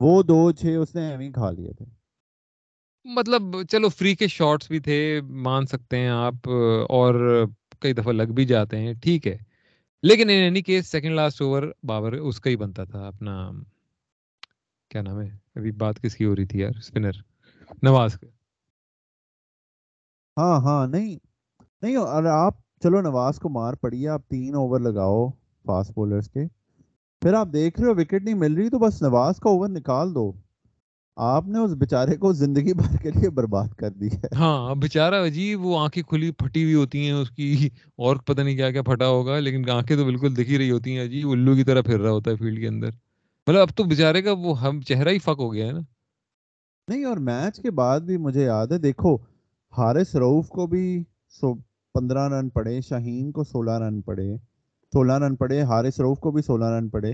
وہ 0.01 0.23
دو 0.23 0.53
چھ 0.53 0.77
اس 0.83 0.95
نے 0.95 1.11
ایویں 1.11 1.31
کھا 1.31 1.51
لیے 1.51 1.73
تھے۔ 1.73 1.85
مطلب 3.05 3.43
چلو 3.71 3.89
فری 3.89 4.15
کے 4.15 4.27
شاٹس 4.27 4.69
بھی 4.69 4.81
تھے 4.81 5.21
مان 5.47 5.67
سکتے 5.67 5.97
ہیں 5.99 6.09
آپ 6.09 6.49
اور 6.89 7.45
کئی 7.81 7.93
دفعہ 7.93 8.13
لگ 8.13 8.33
بھی 8.35 8.45
جاتے 8.45 8.79
ہیں 8.79 8.95
ٹھیک 8.95 9.27
ہے۔ 9.27 9.37
لیکن 10.03 10.31
in 10.31 10.43
any 10.43 10.63
case 10.63 10.87
second 10.87 11.15
last 11.15 11.43
over 11.43 11.63
Babar 11.83 12.13
اس 12.13 12.41
کا 12.41 12.51
ہی 12.51 12.57
بنتا 12.57 12.85
تھا۔ 12.85 13.07
اپنا 13.07 13.51
کیا 14.89 15.03
نام 15.03 15.21
ہے؟ 15.21 15.29
ابھی 15.55 15.71
بات 15.71 16.01
کس 16.01 16.17
کی 16.17 16.25
ہو 16.25 16.37
رہی 16.37 16.47
تھی 16.47 16.61
یار؟ 16.61 16.79
اسپنر 16.79 17.13
نواز۔ 17.83 18.17
ہاں 20.37 20.61
ہاں 20.61 20.87
نہیں۔ 20.87 21.30
نہیں 21.83 21.97
اور 21.97 22.25
آپ 22.25 22.55
چلو 22.83 23.01
نواز 23.01 23.39
کو 23.39 23.49
مار 23.49 23.75
پڑی 23.75 24.03
ہے 24.03 24.09
آپ 24.09 24.29
تین 24.29 24.55
اوور 24.55 24.81
لگاؤ 24.81 25.29
فاسٹ 25.65 25.93
بولرز 25.95 26.29
کے۔ 26.29 26.41
پھر 27.23 27.35
آپ 27.35 27.49
دیکھ 27.53 27.81
رہے 27.81 27.89
ہو 27.89 27.95
وکٹ 27.95 28.23
نہیں 28.23 28.35
مل 28.35 28.55
رہی 28.55 28.71
تو 28.71 28.79
بس 28.79 29.03
نواز 29.03 29.37
کا 29.37 29.51
اوور 29.51 29.69
نکال 29.69 30.15
دو۔ 30.15 30.33
آپ 31.17 31.49
نے 31.49 31.59
اس 31.59 31.71
بیچارے 31.71 32.17
کو 32.17 32.33
زندگی 32.33 32.75
بھر 32.75 32.97
کے 32.97 33.11
لیے 33.11 33.31
برباد 33.31 33.69
کر 33.69 33.91
دی 33.91 34.09
ہے۔ 34.09 34.35
ہاں 34.37 34.75
بیچارہ 34.75 35.25
عجیب 35.27 35.65
وہ 35.65 35.79
آنکھیں 35.79 36.03
کھلی 36.03 36.31
پھٹی 36.31 36.63
ہوئی 36.65 36.75
ہوتی 36.75 37.05
ہیں 37.05 37.13
اس 37.13 37.31
کی 37.31 37.69
اور 37.97 38.17
پتہ 38.17 38.41
نہیں 38.41 38.57
کیا 38.57 38.71
کیا 38.71 38.83
پھٹا 38.83 39.09
ہوگا 39.09 39.39
لیکن 39.39 39.71
آنکھیں 39.71 39.97
تو 39.97 40.05
بالکل 40.05 40.37
دکھ 40.37 40.51
ہی 40.51 40.59
رہی 40.59 40.71
ہوتی 40.71 40.97
ہیں۔ 40.97 41.05
عجیب 41.05 41.31
الو 41.31 41.55
کی 41.55 41.65
طرح 41.65 41.83
پھر 41.83 42.01
رہا 42.01 42.11
ہوتا 42.11 42.31
ہے 42.31 42.37
فیلڈ 42.37 42.61
کے 42.61 42.69
اندر۔ 42.69 42.91
مطلب 43.47 43.61
اب 43.61 43.69
تو 43.77 43.85
بیچارے 43.85 44.23
کا 44.23 44.33
وہ 44.33 44.61
ہم 44.61 44.81
چہرہ 44.81 45.09
ہی 45.09 45.19
فک 45.19 45.39
ہو 45.39 45.53
گیا 45.53 45.67
ہے 45.67 45.73
نا۔ 45.73 45.81
نہیں 46.89 47.05
اور 47.05 47.17
میچ 47.17 47.63
کے 47.63 47.71
بعد 47.71 48.01
بھی 48.01 48.17
مجھے 48.17 48.45
یاد 48.45 48.67
ہے 48.67 48.79
دیکھو 48.79 49.17
حارث 49.77 50.15
روف 50.15 50.49
کو 50.49 50.67
بھی 50.67 51.05
سو 51.41 51.55
پندرہ 51.95 52.29
رن 52.29 52.49
پڑے 52.49 52.81
شاہین 52.81 53.31
کو 53.33 53.45
سولہ 53.45 53.79
رن 53.79 54.01
پڑے 54.01 54.37
سولہ 54.93 55.19
رن 55.19 55.37
پڑے 55.37 55.63
حارث 55.63 56.01
روف 56.01 56.19
کو 56.21 56.31
بھی 56.31 56.43
سولہ 56.43 56.71
رن 56.71 56.89
پڑے۔ 56.89 57.13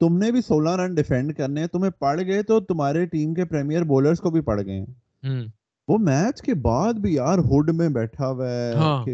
تم 0.00 0.16
نے 0.18 0.30
بھی 0.32 0.40
سولہ 0.40 0.70
رن 0.76 0.94
ڈیفینڈ 0.94 1.36
کرنے 1.36 1.60
ہیں 1.60 1.68
تمہیں 1.68 1.90
پڑ 1.90 2.16
گئے 2.26 2.42
تو 2.42 2.60
تمہارے 2.60 3.04
ٹیم 3.06 3.34
کے 3.34 3.44
پریمیئر 3.44 3.82
بولرز 3.84 4.20
کو 4.20 4.30
بھی 4.30 4.40
پڑ 4.40 4.60
گئے 4.66 4.80
ہیں۔ 4.80 5.44
وہ 5.88 5.98
میچ 5.98 6.42
کے 6.42 6.54
بعد 6.62 6.94
بھی 6.94 7.14
یار 7.14 7.38
ہوڈ 7.38 7.70
میں 7.70 7.88
بیٹھا 7.88 8.30
ہوا 8.30 8.48
ہے 8.50 8.72
ہاں۔ 8.74 9.04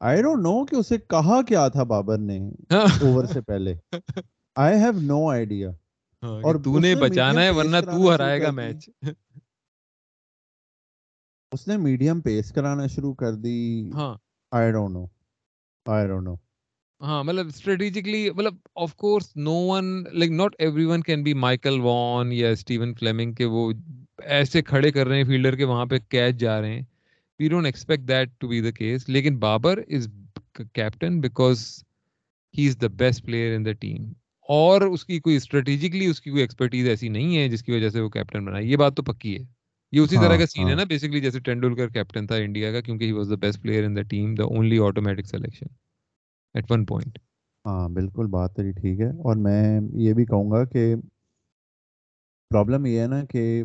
آئی 0.00 0.22
ڈونٹ 0.22 0.42
نو 0.42 0.64
کہ 0.64 0.76
اسے 0.76 0.96
کہا 1.08 1.40
کیا 1.42 1.66
تھا 1.68 1.82
بابر 1.82 2.18
نے 2.18 2.38
اوور 2.72 3.24
سے 3.24 3.40
پہلے۔ 3.40 3.74
آئی 4.56 4.76
ہیو 4.76 5.00
نو 5.00 5.28
آئیڈیا 5.30 5.70
اور 6.22 6.54
تو 6.64 6.78
نے 6.78 6.94
بچانا 6.94 7.42
ہے 7.42 7.50
ورنہ 7.50 7.76
تو 7.84 8.14
ہرائے 8.14 8.42
گا۔ 8.42 8.50
میچ 8.50 8.88
اس 11.52 11.68
نے 11.68 11.76
میڈیم 11.76 12.20
پیس 12.20 12.50
کرانا 12.52 12.86
شروع 12.86 13.14
کر 13.14 13.34
دی. 13.34 13.90
ہاں۔ 13.94 14.14
I 14.52 14.72
don't 14.72 14.92
know 14.92 15.04
I 15.86 16.06
don't 16.06 16.24
know 16.24 16.34
ہاں 17.00 17.22
مطلب 17.24 17.46
اسٹریٹجکلی 17.46 18.30
مطلب 18.30 18.54
of 18.74 18.94
course 18.94 19.36
no 19.36 19.54
one 19.66 19.84
like 20.12 20.30
not 20.30 20.54
every 20.58 20.84
one 20.84 21.02
can 21.02 21.22
be 21.22 21.34
Michael 21.34 21.80
Vaughan 21.80 22.32
یا 22.32 22.48
اسٹیون 22.50 22.94
فلیمنگ 22.94 23.32
کے 23.32 23.44
وہ 23.44 23.72
ایسے 24.18 24.62
کھڑے 24.62 24.90
کر 24.90 25.06
رہے 25.08 25.16
ہیں 25.16 25.24
فیلڈر 25.24 25.56
کے 25.56 25.64
وہاں 25.64 25.86
پہ 25.86 25.98
کیچ 25.98 26.36
جا 26.36 26.60
رہے 26.60 26.74
ہیں. 26.74 26.82
We 27.40 27.48
don't 27.48 27.66
expect 27.66 28.08
that 28.08 28.30
to 28.38 28.48
be 28.48 28.60
the 28.60 28.70
case 28.70 29.08
لیکن 29.08 29.36
Babar 29.38 29.78
is 29.88 30.08
captain 30.72 31.20
because 31.20 31.84
he 32.54 32.68
is 32.68 32.80
the 32.80 32.86
best 32.86 33.24
player 33.24 33.54
in 33.56 33.64
the 33.64 33.72
team 33.72 34.04
اور 34.48 34.80
اس 34.80 35.04
کی 35.04 35.18
کوئی 35.20 35.36
اسٹریٹجکلی 35.36 36.06
اس 36.06 36.20
کی 36.20 36.30
کوئی 36.30 36.42
ایکسپرٹیز 36.42 36.88
ایسی 36.88 37.08
نہیں 37.08 37.36
ہے 37.36 37.48
جس 37.48 37.62
کی 37.62 37.72
وجہ 37.72 37.88
سے 37.88 38.00
وہ 38.00 38.08
کیپٹن 38.08 38.44
بنا 38.44 38.58
یہ 38.58 38.76
بات 38.76 38.96
تو 38.96 39.02
پکی 39.02 39.36
ہے۔ 39.38 39.44
یہ 39.92 40.00
اسی 40.00 40.16
طرح 40.16 40.28
ہاں، 40.28 40.38
کا 40.38 40.46
سین 40.46 40.64
ہے 40.64 40.70
ہاں۔ 40.70 40.76
نا 40.76 40.84
بیسکلی 40.84 41.20
جیسے 41.20 41.40
ٹینڈولکر 41.40 41.88
کیپٹن 41.88 42.26
تھا 42.26 42.34
انڈیا 42.36 42.72
کا 42.72 42.80
کیونکہ 42.80 43.04
he 43.04 43.12
was 43.12 43.30
the 43.30 43.36
best 43.36 43.62
player 43.62 43.84
in 43.84 43.96
the 43.96 44.02
team 44.08 44.34
the 44.34 44.44
only 44.46 44.78
automatic 44.78 45.26
selection 45.26 45.66
at 46.54 46.70
one 46.70 46.84
point 46.84 47.18
ہاں 47.64 47.88
بالکل 47.88 48.26
بات 48.26 48.54
تیری 48.56 48.72
ٹھیک 48.72 49.00
ہے۔ 49.00 49.08
اور 49.22 49.36
میں 49.36 49.62
یہ 49.98 50.14
بھی 50.14 50.24
کہوں 50.24 50.50
گا 50.50 50.64
کہ 50.64 50.94
پرابلم 52.50 52.86
یہ 52.86 53.00
ہے 53.00 53.06
نا 53.06 53.24
کہ 53.24 53.62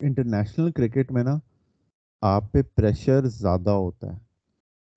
انٹرنیشنل 0.00 0.70
کرکٹ 0.72 1.12
میں 1.12 1.24
نا 1.24 1.38
آپ 2.22 2.52
پہ 2.52 2.62
پریشر 2.74 3.26
زیادہ 3.34 3.70
ہوتا 3.70 4.12
ہے۔ 4.12 4.18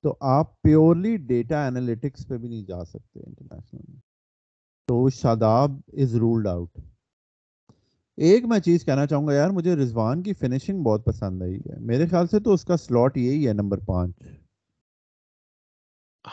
تو 0.04 0.16
آپ 0.30 0.62
پیورلی 0.62 1.16
ڈیٹا 1.28 1.66
انالیٹکس 1.68 2.28
پہ 2.28 2.38
بھی 2.38 2.50
نہیں 2.50 2.64
جا 2.64 2.84
سکتے 2.86 3.20
انٹرنیشنل 3.20 3.82
میں۔ 3.88 4.00
تو 4.88 5.10
شاداب 5.14 5.72
از 5.94 6.16
رولڈ 6.16 6.48
آؤٹ 6.48 6.78
ایک 8.20 8.46
میں 8.46 8.60
چیز 8.60 8.86
کہنا 8.86 9.06
چاہوں 9.06 9.28
گا 9.28 9.34
یار، 9.34 9.50
مجھے 9.50 9.76
رضوان 9.76 10.24
کی 10.24 10.34
فنشنگ 10.34 10.84
بہت 10.84 11.06
پسند 11.06 11.42
آئی 11.42 11.56
ہے۔ 11.56 11.80
میرے 11.80 12.08
خیال 12.08 12.28
سے 12.28 12.40
تو 12.40 12.54
اس 12.54 12.66
کا 12.66 12.78
سلاٹ 12.78 13.18
یہی 13.18 13.48
ہے 13.48 13.54
نمبر 13.54 13.78
پانچ۔ 13.78 14.12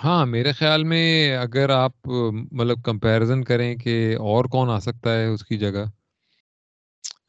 ہاں 0.05 0.27
میرے 0.27 0.53
خیال 0.53 0.85
میں 0.85 1.37
اگر 1.37 1.71
آپ 1.71 2.09
مطلب 2.53 2.83
کمپیرزن 2.85 3.45
کریں 3.45 3.77
کہ 3.77 4.17
اور 4.17 4.45
کون 4.45 4.71
آ 4.71 4.79
سکتا 4.79 5.15
ہے 5.15 5.27
اس 5.27 5.45
کی 5.45 5.59
جگہ۔ 5.59 5.85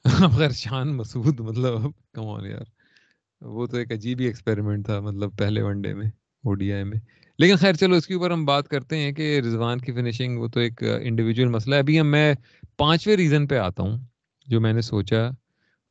مگر 0.40 0.52
شان 0.52 0.96
مسعود 0.96 1.40
مطلب 1.40 1.82
کم 2.14 2.28
آن 2.28 2.46
یار۔ 2.46 2.66
وہ 3.42 3.68
تو 3.68 3.78
ایک 3.78 3.92
عجیب 3.92 4.20
ہی 4.20 4.26
ایکسپیریمنٹ 4.26 4.86
تھا 4.86 5.00
مطلب 5.00 5.38
پہلے 5.38 5.62
ون 5.62 5.82
ڈے 5.82 5.94
میں 5.94 6.08
او 6.44 6.54
ڈی 6.54 6.74
آئی 6.74 6.84
میں۔ 6.84 6.98
لیکن 7.40 7.56
خیر، 7.56 7.74
چلو 7.74 7.96
اس 7.96 8.08
کے 8.08 8.14
اوپر 8.14 8.32
ہم 8.32 8.46
بات 8.46 8.68
کرتے 8.68 8.98
ہیں 8.98 9.12
کہ 9.12 9.40
رضوان 9.40 9.78
کی 9.78 9.92
فنشنگ 9.92 10.38
وہ 10.38 10.48
تو 10.48 10.60
ایک 10.60 10.84
انڈیویجول 11.02 11.48
مسئلہ 11.48 11.76
ہے۔ 11.76 11.80
ابھی 11.80 12.00
ہم، 12.00 12.08
میں 12.08 12.34
پانچویں 12.78 13.16
ریزن 13.16 13.48
پہ 13.48 13.58
آتا 13.58 13.84
ہوں۔ 13.84 14.17
جو 14.48 14.62
میں 14.62 14.74
نے 14.74 14.82
سوچا 14.82 15.28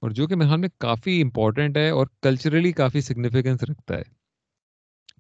اور 0.03 0.11
جو 0.11 0.27
کہ 0.27 0.37
میرے 0.37 0.49
خیال 0.49 0.61
میں 0.61 0.69
کافی 0.79 1.21
امپورٹنٹ 1.23 1.77
ہے 1.77 1.89
اور 1.91 2.07
کلچرلی 2.23 2.73
کافی 2.73 3.01
سگنیفیکینس 3.01 3.63
رکھتا 3.63 3.97
ہے۔ 3.97 4.03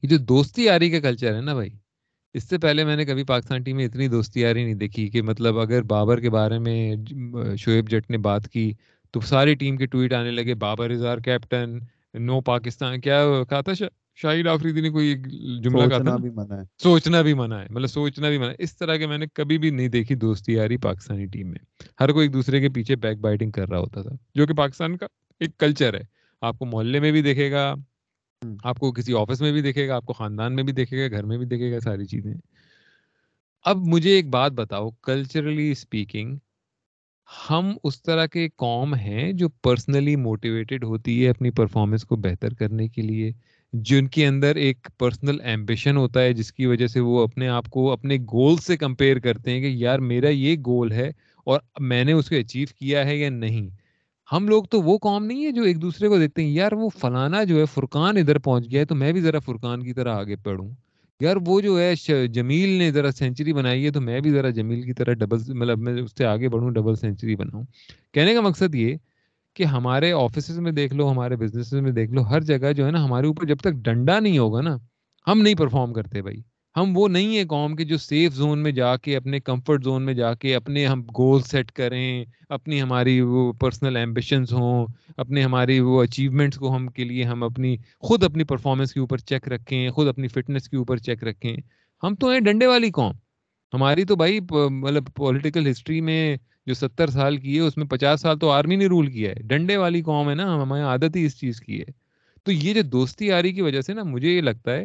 یہ 0.03 0.09
جو 0.09 0.17
دوستی 0.19 0.65
یاری 0.65 0.91
کا 0.91 1.01
کلچر 1.01 1.35
ہے 1.35 1.41
نا 1.41 1.55
بھائی، 1.55 1.71
اس 2.35 2.49
سے 2.49 2.59
پہلے 2.59 2.85
میں 2.85 2.97
نے 2.97 3.05
کبھی 3.05 3.25
پاکستان 3.25 3.63
ٹیم 3.63 3.77
میں 3.77 3.85
اتنی 3.85 4.09
دوستی 4.09 4.41
یاری 4.41 4.65
نہیں 4.65 4.75
دیکھی 4.75 5.09
کہ 5.09 5.23
مطلب 5.23 5.59
اگر 5.59 5.83
بابر 5.83 6.21
کے 6.21 6.31
بارے 6.31 6.59
میں 6.59 6.97
شعیب 7.57 7.89
جٹ 7.91 8.11
نے 8.11 8.19
بات 8.19 8.49
کی 8.49 8.73
تو 9.15 9.21
ساری 9.21 9.55
ٹیم 9.55 9.77
کے 9.77 9.87
ٹویٹ 9.87 10.13
آنے 10.13 10.31
لگے، 10.31 10.55
Babar 10.55 10.91
is 10.91 11.05
our 11.05 11.19
captain 11.19 11.79
no 12.15 12.41
Pakistan, 12.41 13.01
کیا 13.01 13.23
کہا 13.51 13.61
تھا 13.61 13.75
شاہد 14.17 14.47
آفریدی 14.47 14.81
نے 14.81 14.91
کوئی 14.91 15.15
جملہ 15.63 15.77
کہا 15.77 15.89
تھا 15.89 15.97
سوچنا 15.97 16.11
نا؟ 16.11 16.17
بھی 16.17 16.31
منع 16.31 16.55
ہے۔ 16.55 16.63
سوچنا 16.83 17.23
بھی 17.23 17.35
منع 17.35 17.57
ہے 17.61 17.67
مطلب 17.71 17.87
سوچنا 17.87 18.29
بھی 18.29 18.39
منع 18.39 18.49
ہے۔ 18.49 18.55
اس 18.59 18.77
طرح 18.77 18.97
کے 18.97 19.07
میں 19.07 19.19
نے 19.19 19.27
کبھی 19.35 19.59
بھی 19.59 19.71
نہیں 19.71 19.89
دیکھی 19.89 20.15
دوستی 20.15 20.53
یاری 20.53 20.77
پاکستانی 20.77 21.27
ٹیم 21.27 21.49
میں۔ 21.49 21.85
ہر 22.01 22.13
کوئی 22.13 22.27
ایک 22.27 22.35
دوسرے 22.35 22.61
کے 22.61 22.69
پیچھے 22.69 22.97
بیک 22.97 23.19
بائٹنگ 23.19 23.51
کر 23.51 23.69
رہا 23.69 23.79
ہوتا 23.79 24.03
تھا 24.03 24.11
جو 24.35 24.47
کہ 24.47 24.55
پاکستان 24.55 24.97
کا 24.97 25.07
ایک 25.41 25.59
کلچر 25.59 25.95
ہے۔ 25.95 26.01
آپ 26.41 26.59
کو 26.59 26.65
محلے 26.65 27.01
میں 27.01 27.13
بھی 27.13 27.23
دیکھے 27.23 27.51
گا۔ 27.51 27.75
آپ 28.65 28.79
کو 28.79 28.93
کسی 28.93 29.15
آفس 29.15 29.41
میں 29.41 29.53
بھی 29.53 29.63
دیکھے 29.63 29.89
گا 29.89 29.97
آپ 29.97 30.05
کو 30.07 30.13
خاندان 30.13 30.55
میں 30.55 30.63
بھی 30.63 30.73
دیکھے 30.73 31.03
گا 31.03 31.17
گھر 31.17 31.25
میں 31.25 31.39
بھی 31.39 31.47
دیکھے 31.47 31.73
گا 31.73 31.81
ساری 31.81 32.05
چیزیں۔ 32.05 32.35
اب 33.65 33.77
مجھے 33.77 34.11
ایک 34.11 34.29
بات 34.29 34.53
بتاؤ 34.53 34.91
کلچرلی 34.91 35.71
اسپیکنگ 35.71 36.37
ہم 37.51 37.77
اس 37.85 38.03
طرح 38.03 38.27
کے 38.27 38.49
قوم 38.57 38.95
ہیں 38.95 39.33
جو 39.33 39.49
پرسنلی 39.49 40.17
موٹیویٹڈ 40.17 40.85
ہوتی 40.85 41.25
ہے 41.25 41.31
اپنی 41.31 41.51
پرفارمنس 41.51 42.05
کو 42.05 42.17
بہتر 42.17 42.55
کرنے 42.55 42.89
کے 42.89 43.03
لیے؟ 43.03 43.33
جن 43.83 44.07
کے 44.07 44.27
اندر 44.27 44.57
ایک 44.57 44.89
پرسنل 44.99 45.41
ایمبیشن 45.41 45.97
ہوتا 45.97 46.23
ہے، 46.23 46.33
جس 46.33 46.53
کی 46.53 46.67
وجہ 46.67 46.87
سے 46.87 47.01
وہ 47.01 47.23
اپنے 47.23 47.49
آپ 47.49 47.71
کو 47.71 47.91
اپنے 47.93 48.17
گول 48.17 48.57
سے 48.57 48.77
کمپیئر 48.77 49.19
کرتے 49.19 49.51
ہیں 49.51 49.61
کہ 49.61 49.67
یار 49.67 49.99
میرا 49.99 50.29
یہ 50.29 50.57
گول 50.67 50.93
ہے 50.93 51.11
اور 51.45 51.61
میں 51.81 52.05
نے 52.05 52.13
اس 52.13 52.29
کو 52.29 52.37
اچیو 52.37 52.67
کیا 52.79 53.05
ہے 53.05 53.17
یا 53.17 53.31
نہیں۔ 53.31 53.69
ہم 54.33 54.49
لوگ 54.49 54.65
تو 54.65 54.83
وہ 54.83 54.99
قوم 54.99 55.25
نہیں 55.25 55.45
ہے 55.45 55.51
جو 55.51 55.63
ایک 55.63 55.83
دوسرے 55.83 56.09
کو 56.09 56.19
دیکھتے 56.19 56.43
ہیں، 56.43 56.51
یار 56.51 56.73
وہ 56.73 56.89
فلانا 56.89 57.45
جو 57.45 57.61
ہے 57.61 57.65
فرقان 57.75 58.17
ادھر 58.17 58.39
پہنچ 58.39 58.71
گیا 58.71 58.81
ہے 58.81 58.85
تو 58.85 58.95
میں 58.95 59.13
بھی 59.13 59.21
ذرا 59.21 59.39
فرقان 59.39 59.83
کی 59.83 59.93
طرح 59.93 60.15
آگے 60.15 60.37
پڑھوں۔ 60.37 60.71
یار 61.21 61.37
وہ 61.47 61.61
جو 61.61 61.79
ہے 61.81 62.27
جمیل 62.27 62.69
نے 62.69 62.91
ذرا 62.91 63.11
سینچری 63.11 63.53
بنائی 63.53 63.85
ہے 63.85 63.91
تو 63.91 64.01
میں 64.01 64.21
بھی 64.21 64.31
ذرا 64.31 64.51
جمیل 64.51 64.83
کی 64.83 64.93
طرح 64.93 65.13
ڈبل 65.13 65.53
مطلب 65.53 65.79
میں 65.79 65.93
اس 66.03 66.11
سے 66.19 66.25
آگے 66.25 66.49
بڑھوں 66.49 66.71
ڈبل 66.71 66.95
سینچری 66.95 67.37
بناؤں۔ 67.37 67.63
کہنے 68.15 68.35
کا 68.35 68.41
مقصد 68.41 68.75
یہ 68.75 68.97
کہ 69.57 69.65
ہمارے 69.65 70.13
آفیسز 70.13 70.59
میں 70.59 70.73
دیکھ 70.73 70.95
لو، 70.95 71.11
ہمارے 71.11 71.37
بزنس 71.37 71.73
میں 71.73 71.93
دیکھ 71.93 72.13
لو، 72.13 72.23
ہر 72.23 72.41
جگہ 72.41 72.73
جو 72.73 72.87
ہے 72.87 72.91
نا 72.91 73.05
ہمارے 73.05 73.27
اوپر 73.27 73.45
جب 73.45 73.57
تک 73.57 73.73
ڈنڈا 73.73 74.21
نہیں 74.21 74.39
ہوگا 74.39 74.61
نا، 74.61 74.77
ہم 75.27 75.43
نہیں 75.43 75.55
پرفارم 75.55 75.93
کرتے 75.93 76.23
بھائی۔ 76.23 76.43
ہم 76.77 76.97
وہ 76.97 77.09
نہیں 77.09 77.37
ہے 77.39 77.45
قوم 77.45 77.77
کے 77.77 77.85
جو 77.85 77.97
سیف 77.99 78.35
زون 78.35 78.59
میں 78.59 78.73
جا 78.73 78.97
کے، 78.97 79.17
اپنے 79.17 79.41
کمفرٹ 79.41 79.85
زون 79.85 80.03
میں 80.03 80.15
جا 80.15 80.35
کے 80.35 80.55
اپنے 80.55 80.87
ہم 80.87 81.03
گول 81.03 81.43
سیٹ 81.43 81.73
کریں، 81.73 82.25
اپنی 82.49 82.83
ہماری 82.83 83.21
وہ 83.21 83.53
پرسنل 83.53 83.97
ایمبیشنز 83.97 84.53
ہوں، 84.53 84.87
اپنے 85.17 85.43
ہماری 85.43 85.81
وہ 85.81 86.03
اچیومنٹس 86.03 86.59
کو 86.59 86.77
ہم 86.77 86.89
کے 86.89 87.05
لیے 87.05 87.25
ہم 87.25 87.43
اپنی، 87.43 87.77
خود 87.99 88.25
اپنی 88.25 88.45
پرفارمنس 88.45 88.93
کے 88.93 89.01
اوپر 89.01 89.19
چیک 89.19 89.49
رکھیں، 89.49 89.91
خود 89.91 90.09
اپنی 90.09 90.29
فٹنس 90.29 90.69
کے 90.69 90.77
اوپر 90.77 90.97
چیک 90.97 91.25
رکھیں۔ 91.25 91.57
ہم 92.03 92.15
تو 92.15 92.29
ہیں 92.29 92.41
ڈنڈے 92.41 92.67
والی 92.67 92.91
قوم۔ 92.91 93.13
ہماری 93.75 94.05
تو 94.05 94.17
بھائی 94.17 94.41
مطلب 94.71 95.05
پولیٹیکل 95.15 95.71
ہسٹری 95.71 96.01
میں 96.01 96.37
جو 96.67 96.75
ستر 96.75 97.11
سال 97.11 97.37
کی 97.37 97.55
ہے، 97.57 97.61
اس 97.61 97.77
میں 97.77 97.87
پچاس 97.87 98.21
سال 98.21 98.39
تو 98.39 98.51
آرمی 98.51 98.77
نے 98.77 98.87
رول 98.87 99.07
کیا 99.11 99.31
ہے۔ 99.31 99.43
ڈنڈے 99.43 99.77
والی 99.77 100.03
قوم 100.03 100.31
ہے 100.31 100.35
نا 100.35 100.63
ہمیں 100.63 100.83
عادت 100.83 101.17
ہی 101.17 101.25
اس 101.25 101.39
چیز 101.41 101.61
کی 101.61 101.81
ہے۔ 101.81 101.91
تو 102.45 102.53
یہ 102.53 102.75
جو 102.75 102.83
دوستی 102.83 103.33
آ 103.33 103.43
رہی 103.43 103.53
کی 103.53 103.63
وجہ 103.63 103.81
سے 103.81 103.95
نا، 103.95 104.03
مجھے 104.03 104.29
یہ 104.29 104.41
لگتا 104.41 104.73
ہے 104.73 104.85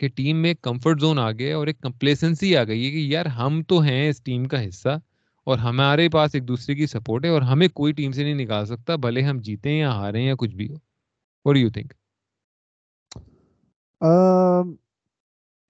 کہ 0.00 0.08
ٹیم 0.08 0.36
میں 0.36 0.50
ایک 0.50 0.62
کمفرٹ 0.62 1.00
زون 1.00 1.18
آ 1.18 1.30
گیا 1.30 1.56
اور 1.56 1.66
ایک 1.66 1.80
کمپلیسنسی 1.80 2.56
آ 2.56 2.64
گئی 2.64 2.84
ہے 2.86 2.90
کہ 2.90 2.96
یار 2.96 3.26
ہم 3.26 3.62
تو 3.68 3.80
ہیں 3.80 4.08
اس 4.08 4.22
ٹیم 4.22 4.44
کا 4.48 4.66
حصہ 4.68 4.98
اور 5.46 5.58
ہمارے 5.58 6.08
پاس 6.08 6.34
ایک 6.34 6.48
دوسرے 6.48 6.74
کی 6.74 6.86
سپورٹ 6.86 7.24
ہے 7.24 7.30
اور 7.30 7.42
ہمیں 7.42 7.68
کوئی 7.68 7.92
ٹیم 7.92 8.12
سے 8.12 8.24
نہیں 8.24 8.34
نکال 8.34 8.66
سکتا، 8.66 8.96
بھلے 8.96 9.22
ہم 9.22 9.38
جیتے 9.40 9.78
یا 9.78 9.90
ہارے 9.92 10.22
یا 10.22 10.34
کچھ 10.38 10.54
بھی 10.56 10.68
ہو۔ 10.70 10.76
اور 11.46 11.56
یو 11.56 11.70
تھنک 11.70 11.92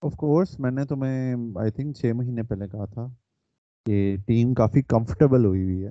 آف 0.02 0.14
کورس 0.16 0.58
میں 0.60 0.70
نے 0.70 0.84
تمہیں 0.84 1.34
آئی 1.56 1.70
تھنک 1.70 1.96
چھ 1.96 2.12
مہینے 2.14 2.42
پہلے 2.42 2.66
کہا 2.68 2.84
تھا۔ 2.84 3.06
کہ 3.86 4.16
ٹیم 4.26 4.54
کافی 4.54 4.82
کمفرٹیبل 4.82 5.44
ہوئی 5.44 5.62
ہوئی 5.62 5.84
ہے۔ 5.84 5.90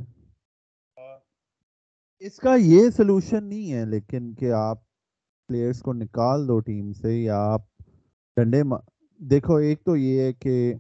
اس 2.22 2.38
کا 2.38 2.56
یہ 2.56 2.90
سلوشن 2.90 3.44
نہیں 3.44 3.72
ہے، 3.74 3.86
لیکن 3.86 4.34
کہ 4.34 4.52
آپ 4.52 4.80
پلیئرس 5.50 5.80
کو 5.80 5.94
نکال 5.94 6.48
دو 6.48 6.60
ٹیم 6.60 6.92
سے 6.94 7.16
یا 7.22 7.38
آپ 7.54 7.62
ڈنڈے 8.38 8.62
دیکھو، 9.20 9.56
ایک 9.56 9.84
تو 9.84 9.96
یہ 9.96 10.20
ہے 10.22 10.34
کہ 10.34 10.74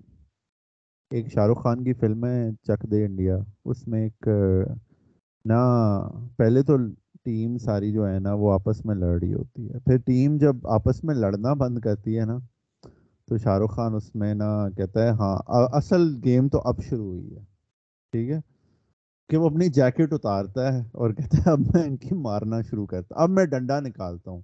ایک 1.12 1.32
شاہ 1.34 1.47
رخ 1.47 1.64
خان 1.64 1.84
کی 1.84 1.93
فلم 1.93 2.26
ہے 2.26 2.51
چک 2.64 2.84
دے 2.91 3.05
انڈیا، 3.05 3.38
اس 3.66 3.88
میں 3.88 4.03
ایک، 4.03 4.28
نہ، 5.45 5.59
پہلے 6.38 6.64
تو 6.64 6.78
ٹیم 7.24 7.57
ساری 7.57 7.91
جو 7.91 8.07
ہے 8.07 8.20
نا، 8.20 8.34
وہ 8.34 8.53
آپس 8.53 8.86
میں 8.86 8.95
لڑ 8.95 9.20
رہی 9.20 9.34
ہوتی 9.34 9.70
ہے۔ 9.70 9.80
پھر 9.80 9.97
ٹیم 9.97 10.38
جب 10.38 10.68
آپس 10.68 11.03
میں 11.03 11.16
لڑنا 11.16 11.53
بند 11.53 11.80
کرتی 11.80 12.20
ہے 12.20 12.26
نا 12.26 12.38
تو 13.32 13.38
شاہ 13.38 13.58
رخ 13.58 13.76
خان 13.76 13.94
اس 13.96 14.16
میں 14.16 14.34
نا 14.34 14.70
کہتا 14.78 15.04
ہے 15.04 15.10
ہاں 15.10 15.38
اصل 15.74 16.02
گیم 16.26 16.48
تو 16.48 16.62
اب 16.66 16.82
شروع 16.82 17.06
ہوئی 17.06 17.36
ہے 17.36 17.40
ٹھیک 18.12 18.30
ہے؟ 18.30 18.40
کہ 19.30 19.38
وہ 19.38 19.50
اپنی 19.50 19.68
جیکٹ 19.68 20.14
اتارتا 20.14 20.74
ہے 20.74 20.80
اور 20.80 21.10
کہتا 21.10 21.38
ہے 21.38 21.52
اب 21.52 21.60
میں 21.60 21.84
ان 21.84 21.98
کی 21.98 22.16
مارنا 22.16 22.62
شروع 22.62 22.86
کرتا 22.86 23.16
اب 23.16 23.30
میں 23.30 23.46
ڈنڈا 23.46 23.80
نکالتا 23.80 24.32
ہوں۔ 24.32 24.42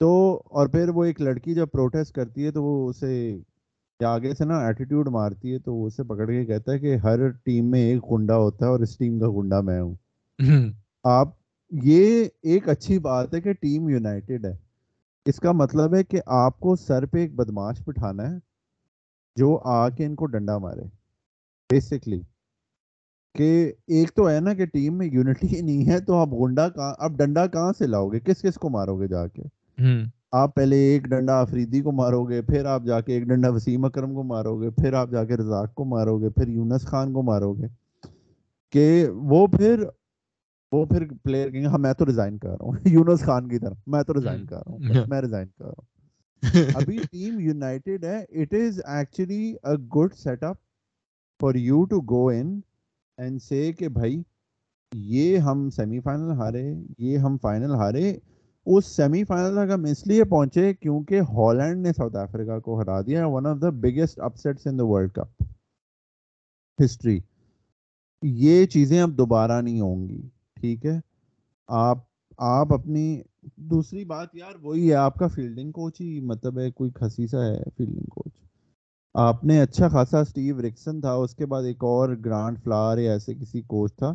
تو 0.00 0.42
اور 0.50 0.66
پھر 0.66 0.88
وہ 0.88 1.04
ایک 1.04 1.20
لڑکی 1.20 1.54
جب 1.54 1.66
پروٹیسٹ 1.72 2.12
کرتی 2.12 2.44
ہے 2.44 2.50
تو 2.50 2.64
وہ 2.64 2.88
اسے 2.88 3.38
آگے 4.00 4.34
سے 4.34 4.44
نا 4.44 4.58
ایٹیٹیوڈ 4.58 5.08
مارتی 5.08 5.52
ہے 5.52 5.58
تو 5.58 5.74
وہ 5.74 5.86
اسے 5.86 6.02
پکڑ 6.02 6.26
کے 6.26 6.44
کہتا 6.44 6.72
ہے 6.72 6.78
کہ 6.78 6.96
ہر 6.96 7.28
ٹیم 7.28 7.70
میں 7.70 7.80
ایک 7.80 8.02
گنڈا 8.12 8.36
ہوتا 8.36 8.66
ہے 8.66 8.70
اور 8.70 8.80
اس 8.80 8.98
ٹیم 8.98 9.20
کا 9.20 9.26
گنڈا 9.28 9.60
میں 9.60 9.80
ہوں۔ 9.80 9.94
آپ 11.04 11.28
یہ 11.70 12.24
ایک 12.42 12.68
اچھی 12.68 12.98
بات 12.98 13.34
ہے 13.34 13.40
کہ 13.40 13.52
ٹیم 13.52 13.88
یونائٹیڈ 13.88 14.46
ہے۔ 14.46 14.63
اس 15.26 15.36
کا 15.36 15.52
مطلب 15.52 15.94
ہے 15.94 16.04
کہ 16.04 16.20
آپ 16.26 16.58
کو 16.60 16.76
سر 16.76 17.06
پہ 17.06 17.18
ایک 17.18 17.34
بدماش 17.34 17.82
بٹھانا 17.86 18.30
ہے 18.30 18.38
جو 19.36 19.58
آ 19.64 19.88
کے 19.88 20.06
ان 20.06 20.14
کو 20.14 20.26
ڈنڈا 20.26 20.58
مارے۔ 20.58 20.82
بیسکلی 21.70 22.20
کہ 23.34 23.72
ایک 23.86 24.12
تو 24.14 24.30
ہے 24.30 24.40
نا 24.40 24.54
کہ 24.54 24.66
ٹیم 24.66 24.98
میں 24.98 25.06
یونٹی 25.06 25.60
نہیں 25.60 25.88
ہے 25.88 26.00
تو 26.00 26.14
آپ 26.14 26.28
گنڈا 26.32 26.68
کہاں 26.68 26.94
اب 26.98 27.16
ڈنڈا 27.18 27.46
کہاں 27.46 27.72
سے 27.78 27.86
لاؤ 27.86 28.08
گے؟ 28.08 28.20
کس 28.20 28.42
کس 28.42 28.54
کو 28.54 28.68
مارو 28.68 29.00
گے 29.00 29.08
جا 29.08 29.26
کے؟ 29.26 29.42
آپ 30.32 30.54
پہلے 30.54 30.76
ایک 30.76 31.02
ڈنڈا 31.02 31.40
افریدی 31.40 31.80
کو 31.80 31.92
مارو 31.92 32.24
گے 32.24 32.42
پھر 32.42 32.64
آپ 32.64 32.82
جا 32.84 33.00
کے 33.00 33.12
ایک 33.12 33.24
ڈنڈا 33.24 33.48
وسیم 33.50 33.84
اکرم 33.84 34.14
کو 34.14 34.22
مارو 34.22 34.60
گے 34.60 34.70
پھر 34.70 34.92
آپ 34.92 35.10
جا 35.10 35.24
کے 35.24 35.36
رزاق 35.36 35.74
کو 35.74 35.84
مارو 35.84 36.18
گے 36.18 36.30
پھر 36.30 36.48
یونس 36.48 36.86
خان 36.86 37.12
کو 37.12 37.22
مارو 37.22 37.52
گے 37.52 37.66
کہ 38.72 39.06
وہ 39.08 39.46
پھر 39.46 39.84
وہ 40.74 40.84
پھر 40.84 41.04
پلیئر 41.22 41.50
کہیں 41.50 41.66
ہاں 41.66 41.78
میں 41.78 41.92
تو 41.92 42.06
ریزائن 42.06 42.38
کر 42.38 42.48
رہا 42.48 42.64
ہوں۔ 42.64 42.72
یونس 42.86 43.20
خان 43.20 43.48
کی 43.48 43.58
طرح 43.58 43.74
میں 43.86 44.02
تو 44.02 44.14
ریزائن 44.14 44.46
کر 44.46 44.56
رہا 44.56 44.72
ہوں۔ 44.72 45.06
میں 45.08 45.20
ریزائن 45.20 45.48
کر 45.48 45.64
رہا 45.64 45.72
ہوں۔ 45.78 46.42
ابھی 46.74 46.98
ٹیم 47.10 47.40
یونائٹیڈ 47.40 48.04
ہے۔ 48.04 48.24
It 48.30 48.54
is 48.54 48.80
actually 48.86 49.54
a 49.62 49.74
good 49.74 50.14
set 50.14 50.42
up 50.42 50.56
for 51.40 51.54
you 51.54 51.84
to 51.84 52.00
go 52.00 52.28
in 52.28 52.60
and 53.18 53.42
say 53.42 53.72
کہ 53.72 53.88
بھائی 53.88 54.22
یہ 54.92 55.38
ہم 55.38 55.70
سیمی 55.70 56.00
فائنل 56.00 56.30
ہارے 56.30 56.74
یہ 56.98 57.18
ہم 57.18 57.36
فائنل 57.42 57.74
ہارے۔ 57.74 58.18
اس 58.66 58.96
سیمی 58.96 59.24
فائنل 59.24 59.54
تک 59.54 59.72
ہم 59.74 59.84
اس 59.84 60.06
لیے 60.06 60.24
پہنچے 60.24 60.74
کیونکہ 60.74 61.20
ہالینڈ 61.20 61.86
نے 61.86 61.92
ساؤتھ 61.92 62.16
افریقہ 62.16 62.58
کو 62.60 62.80
ہرا 62.80 63.00
دیا۔ 63.00 63.26
One 63.26 63.46
of 63.46 63.56
the 63.62 63.70
biggest 63.70 64.20
upsets 64.20 64.66
in 64.66 64.78
the 64.78 64.84
world 64.84 65.12
cup 65.12 65.42
history 66.84 67.18
یہ 68.22 68.66
چیزیں 68.66 69.00
اب 69.00 69.18
دوبارہ 69.18 69.60
نہیں 69.62 69.80
ہوں 69.80 70.08
گی۔ 70.08 70.28
ٹھیک 70.56 70.86
ہے۔ 70.86 70.98
آپ 71.68 71.98
آپ 72.38 72.72
اپنی 72.72 73.22
دوسری 73.56 74.04
بات 74.04 74.34
یار، 74.34 74.52
وہی 74.62 74.88
ہے، 74.90 74.94
آپ 74.94 75.14
کا 75.14 75.26
فیلڈنگ 75.26 75.72
کوچ 75.72 76.00
ہی 76.00 76.20
مطلب 76.20 76.58
ہے، 76.58 76.70
کوئی 76.70 76.90
خسیسا 76.94 77.44
ہے 77.44 77.62
فیلڈنگ 77.76 78.04
کوچ 78.10 78.32
آپ 79.14 79.44
نے 79.44 79.60
اچھا 79.60 79.88
خاصا 79.88 80.20
اسٹیو 80.20 80.60
رکسن 80.62 81.00
تھا، 81.00 81.12
اس 81.12 81.34
کے 81.34 81.46
بعد 81.46 81.62
ایک 81.62 81.84
اور 81.84 82.16
گرانڈ 82.24 82.58
فلار 82.64 82.98
یا 82.98 83.12
ایسے 83.12 83.34
کسی 83.34 83.60
کوچ 83.62 83.94
تھا۔ 83.96 84.12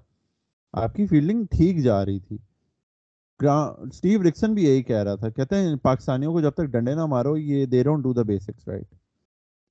آپ 0.73 0.93
کی 0.95 1.05
فیلڈنگ 1.07 1.45
ٹھیک 1.51 1.83
جا 1.83 2.05
رہی 2.05 2.19
تھی۔ 2.19 2.37
اسٹیو 3.39 4.23
رکسن 4.23 4.53
بھی 4.53 4.63
یہی 4.63 4.83
کہہ 4.83 5.03
رہا 5.03 5.15
تھا، 5.15 5.29
کہتے 5.29 5.55
ہیں 5.55 5.75
پاکستانیوں 5.75 6.33
کو 6.33 6.41
جب 6.41 6.51
تک 6.51 6.65
ڈنڈے 6.65 6.95
نہ 6.95 7.05
مارو، 7.05 7.37
یہ 7.37 7.65
they 7.65 7.83
don't 7.83 8.03
do 8.03 8.13
the 8.13 8.21
basics 8.21 8.67
right 8.67 8.87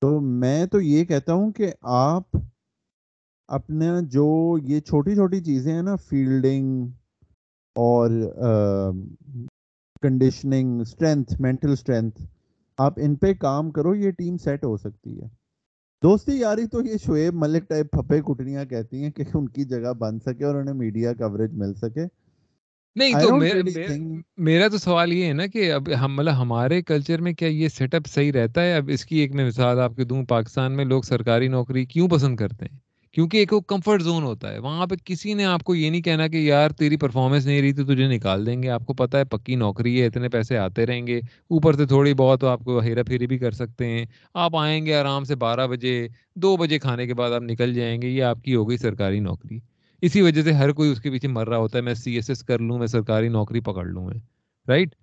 تو 0.02 0.20
میں 0.20 0.66
تو 0.66 0.80
یہ 0.80 1.04
کہتا 1.04 1.32
ہوں 1.32 1.52
کہ 1.52 1.72
آپ 1.80 2.36
اپنا 3.48 4.00
جو 4.00 4.58
یہ 4.62 4.80
چھوٹی 4.80 5.14
چھوٹی 5.14 5.40
چیزیں 5.40 5.72
ہیں 5.74 5.82
نا 5.82 5.96
فیلڈنگ 5.96 6.86
اور 7.76 8.10
کنڈیشننگ 10.02 10.80
اسٹرینتھ 10.80 11.40
مینٹل 11.40 11.72
اسٹرینتھ 11.72 12.22
آپ 12.78 12.92
ان 12.96 13.14
پہ 13.14 13.32
کام 13.34 13.70
کرو 13.70 13.94
یہ 13.94 14.10
ٹیم 14.10 14.36
سیٹ 14.36 14.64
ہو 14.64 14.76
سکتی 14.76 15.20
ہے۔ 15.20 15.26
دوستی 16.02 16.36
یاری 16.36 16.66
تو 16.66 16.82
یہ 16.82 16.96
شعیب 16.96 17.34
ملک 17.34 17.68
ٹائپ 17.68 17.90
پھپے 17.92 18.20
کٹنیاں 18.22 18.64
کہتی 18.64 19.02
ہیں 19.02 19.10
کہ 19.10 19.24
ان 19.34 19.48
کی 19.48 19.64
جگہ 19.64 19.92
بن 19.92 20.18
سکے 20.20 20.44
اور 20.44 20.54
انہیں 20.54 20.74
میڈیا 20.74 21.12
کوریج 21.14 21.52
مل 21.52 21.74
سکے۔ 21.74 22.04
نہیں 22.96 23.12
تو 23.12 23.36
میرا 24.36 24.68
تو 24.68 24.78
سوال 24.78 25.12
یہ 25.12 25.24
ہے 25.24 25.32
نا 25.32 25.46
کہ 25.46 25.72
اب 25.72 25.82
ہم 26.00 26.16
مطلب 26.16 26.40
ہمارے 26.42 26.82
کلچر 26.82 27.20
میں 27.20 27.32
کیا 27.32 27.48
یہ 27.48 27.68
سیٹ 27.68 27.94
اپ 27.94 28.06
صحیح 28.06 28.32
رہتا 28.32 28.62
ہے؟ 28.62 28.74
اب 28.74 28.90
اس 28.92 29.04
کی 29.04 29.16
ایک 29.16 29.34
میں 29.34 29.46
مثال 29.46 29.80
آپ 29.80 29.96
کے 29.96 30.04
دوں 30.04 30.24
پاکستان 30.24 30.76
میں 30.76 30.84
لوگ 30.84 31.02
سرکاری 31.02 31.48
نوکری 31.48 31.86
کیوں 31.86 32.08
پسند 32.08 32.36
کرتے 32.36 32.64
ہیں؟ 32.64 32.87
کیونکہ 33.18 33.36
ایک 33.36 33.52
وہ 33.52 33.60
کمفرٹ 33.60 34.02
زون 34.02 34.22
ہوتا 34.22 34.52
ہے۔ 34.52 34.58
وہاں 34.58 34.86
پہ 34.86 34.94
کسی 35.04 35.34
نے 35.34 35.44
آپ 35.44 35.64
کو 35.64 35.74
یہ 35.74 35.90
نہیں 35.90 36.02
کہنا 36.02 36.28
کہ 36.28 36.36
یار 36.36 36.70
تیری 36.70 36.96
پرفارمنس 36.96 37.46
نہیں 37.46 37.62
رہی 37.62 37.72
تو 37.72 37.84
تجھے 37.84 38.08
نکال 38.08 38.46
دیں 38.46 38.62
گے۔ 38.62 38.68
آپ 38.68 38.86
کو 38.86 38.94
پتا 38.94 39.18
ہے 39.18 39.24
پکی 39.24 39.54
نوکری 39.54 40.00
ہے، 40.00 40.06
اتنے 40.06 40.28
پیسے 40.28 40.58
آتے 40.58 40.86
رہیں 40.86 41.06
گے۔ 41.06 41.18
اوپر 41.18 41.72
سے 41.72 41.86
تھوڑی 41.86 42.14
بہت 42.14 42.44
آپ 42.44 42.60
کو 42.64 42.78
ہیرا 42.78 43.02
پھیری 43.02 43.26
بھی 43.26 43.38
کر 43.38 43.50
سکتے 43.50 43.86
ہیں۔ 43.86 44.06
آپ 44.34 44.56
آئیں 44.56 44.86
گے 44.86 44.94
آرام 44.94 45.24
سے 45.24 45.34
بارہ 45.34 45.66
بجے، 45.66 46.08
دو 46.34 46.56
بجے 46.56 46.78
کھانے 46.78 47.06
کے 47.06 47.14
بعد 47.14 47.30
آپ 47.30 47.42
نکل 47.42 47.74
جائیں 47.74 48.02
گے۔ 48.02 48.08
یہ 48.08 48.22
آپ 48.22 48.42
کی 48.42 48.54
ہو 48.54 48.68
گئی 48.68 48.76
سرکاری 48.76 49.20
نوکری۔ 49.20 49.58
اسی 50.02 50.20
وجہ 50.20 50.42
سے 50.42 50.52
ہر 50.52 50.72
کوئی 50.72 50.90
اس 50.90 51.00
کے 51.00 51.10
پیچھے 51.10 51.28
مر 51.28 51.48
رہا 51.48 51.56
ہوتا 51.56 51.78
ہے۔ 51.78 51.82
میں 51.82 51.94
سی 51.94 52.14
ایس 52.14 52.30
ایس 52.30 52.42
کر 52.42 52.58
لوں، 52.58 52.78
میں 52.78 52.86
سرکاری 52.86 53.28
نوکری 53.28 53.60
پکڑ 53.60 53.86
لوں 53.86 54.06
میں 54.06 54.14
رائٹ 54.68 54.94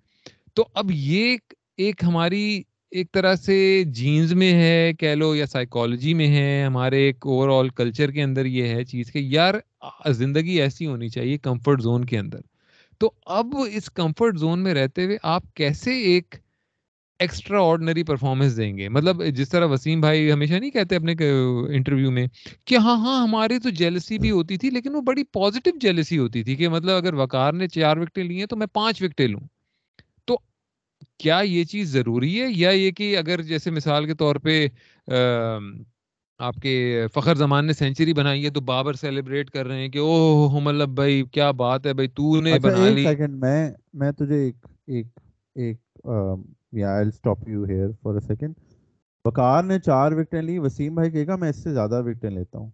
تو 0.54 0.66
اب 0.74 0.86
یہ 0.90 1.36
ایک 1.76 2.04
ہماری 2.06 2.62
ایک 2.92 3.12
طرح 3.12 3.34
سے 3.34 3.56
جینز 3.86 4.32
میں 4.32 4.52
ہے، 4.52 4.92
کہہ 4.98 5.14
لو، 5.14 5.34
یا 5.34 5.46
سائیکالوجی 5.46 6.14
میں 6.14 6.28
ہے، 6.28 6.62
ہمارے 6.64 6.98
ایک 7.06 7.26
اوور 7.26 7.48
آل 7.48 7.68
کلچر 7.68 8.10
کے 8.10 8.22
اندر 8.22 8.46
یہ 8.46 8.68
ہے 8.68 8.84
چیز 8.84 9.12
کہ 9.12 9.18
یار 9.18 9.54
زندگی 10.10 10.60
ایسی 10.60 10.86
ہونی 10.86 11.08
چاہیے 11.08 11.38
کمفرٹ 11.38 11.82
زون 11.82 12.04
کے 12.04 12.18
اندر۔ 12.18 12.40
تو 13.00 13.10
اب 13.26 13.46
اس 13.72 13.90
کمفرٹ 13.90 14.38
زون 14.38 14.62
میں 14.62 14.74
رہتے 14.74 15.04
ہوئے 15.04 15.16
آپ 15.22 15.54
کیسے 15.54 15.94
ایک 16.02 16.34
ایکسٹرا 17.20 17.60
آرڈنری 17.62 18.02
پرفارمنس 18.02 18.56
دیں 18.56 18.76
گے؟ 18.78 18.88
مطلب 18.88 19.22
جس 19.36 19.48
طرح 19.48 19.66
وسیم 19.66 20.00
بھائی 20.00 20.32
ہمیشہ 20.32 20.54
نہیں 20.54 20.70
کہتے 20.70 20.96
اپنے 20.96 21.14
انٹرویو 21.74 22.10
میں 22.10 22.26
کہ 22.64 22.76
ہاں 22.76 22.96
ہاں 22.96 23.22
ہماری 23.22 23.58
تو 23.58 23.70
جیلسی 23.70 24.18
بھی 24.18 24.30
ہوتی 24.30 24.56
تھی، 24.56 24.70
لیکن 24.70 24.94
وہ 24.94 25.00
بڑی 25.00 25.24
پازیٹیو 25.32 25.78
جیلسی 25.80 26.18
ہوتی 26.18 26.42
تھی 26.42 26.56
کہ 26.56 26.68
مطلب 26.68 26.96
اگر 26.96 27.14
وقار 27.14 27.52
نے 27.52 27.68
چار 27.68 27.96
وکٹیں 27.96 28.24
لی 28.24 28.38
ہیں 28.38 28.46
تو 28.46 28.56
میں 28.56 28.66
پانچ 28.66 29.02
وکٹیں 29.02 29.26
لوں۔ 29.26 29.40
کیا 31.20 31.38
یہ 31.44 31.64
چیز 31.64 31.92
ضروری 31.92 32.40
ہے 32.40 32.46
یا 32.50 32.70
یہ 32.70 32.90
کہ 32.90 33.16
اگر 33.16 33.42
جیسے 33.42 33.70
مثال 33.70 34.06
کے 34.06 34.14
طور 34.14 34.36
پہ 34.36 34.66
آپ 36.40 36.54
کے 36.54 36.74
فخر 37.14 37.34
زمان 37.34 37.66
نے 37.66 37.72
سینچری 37.72 38.12
بنائی 38.12 38.44
ہے 38.44 38.50
تو 38.50 38.60
بابر 38.60 38.94
سیلیبریٹ 38.94 39.50
کر 39.50 39.66
رہے 39.66 39.80
ہیں 39.80 39.88
کہ 39.88 39.98
او 39.98 40.60
مطلب 40.60 40.88
بھائی 40.88 41.22
کیا 41.32 41.50
بات 41.50 41.86
ہے 41.86 41.94
بھائی 41.94 42.08
تو 42.08 42.40
نے 42.40 42.52
اچھا 42.52 42.68
بنا 42.68 42.88
لی۔ 42.88 43.04
سیکنڈ 43.04 43.34
میں 43.34 43.70
میں 43.92 44.12
تجھے 44.12 44.36
ایک 44.36 44.66
ایک 44.86 45.06
ایک 45.56 45.76
یا 46.72 46.94
I 46.96 47.08
stop 47.08 47.48
you 47.48 47.64
here 47.64 47.90
for 48.02 48.14
a 48.14 48.20
second 48.20 48.54
Waqar 49.24 49.62
نے 49.62 49.78
چار 49.78 50.12
وکٹیں 50.12 50.42
لی 50.42 50.58
وسیم 50.58 50.94
بھائی 50.94 51.10
کہے 51.10 51.26
گا 51.26 51.36
میں 51.36 51.48
اس 51.48 51.62
سے 51.62 51.72
زیادہ 51.72 52.02
وکٹیں 52.06 52.30
لیتا 52.30 52.58
ہوں۔ 52.58 52.70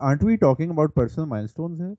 Aren't 0.00 0.24
we 0.24 0.36
talking 0.36 0.70
about 0.70 0.94
personal 0.94 1.24
milestones 1.24 1.80
ہے 1.80 1.92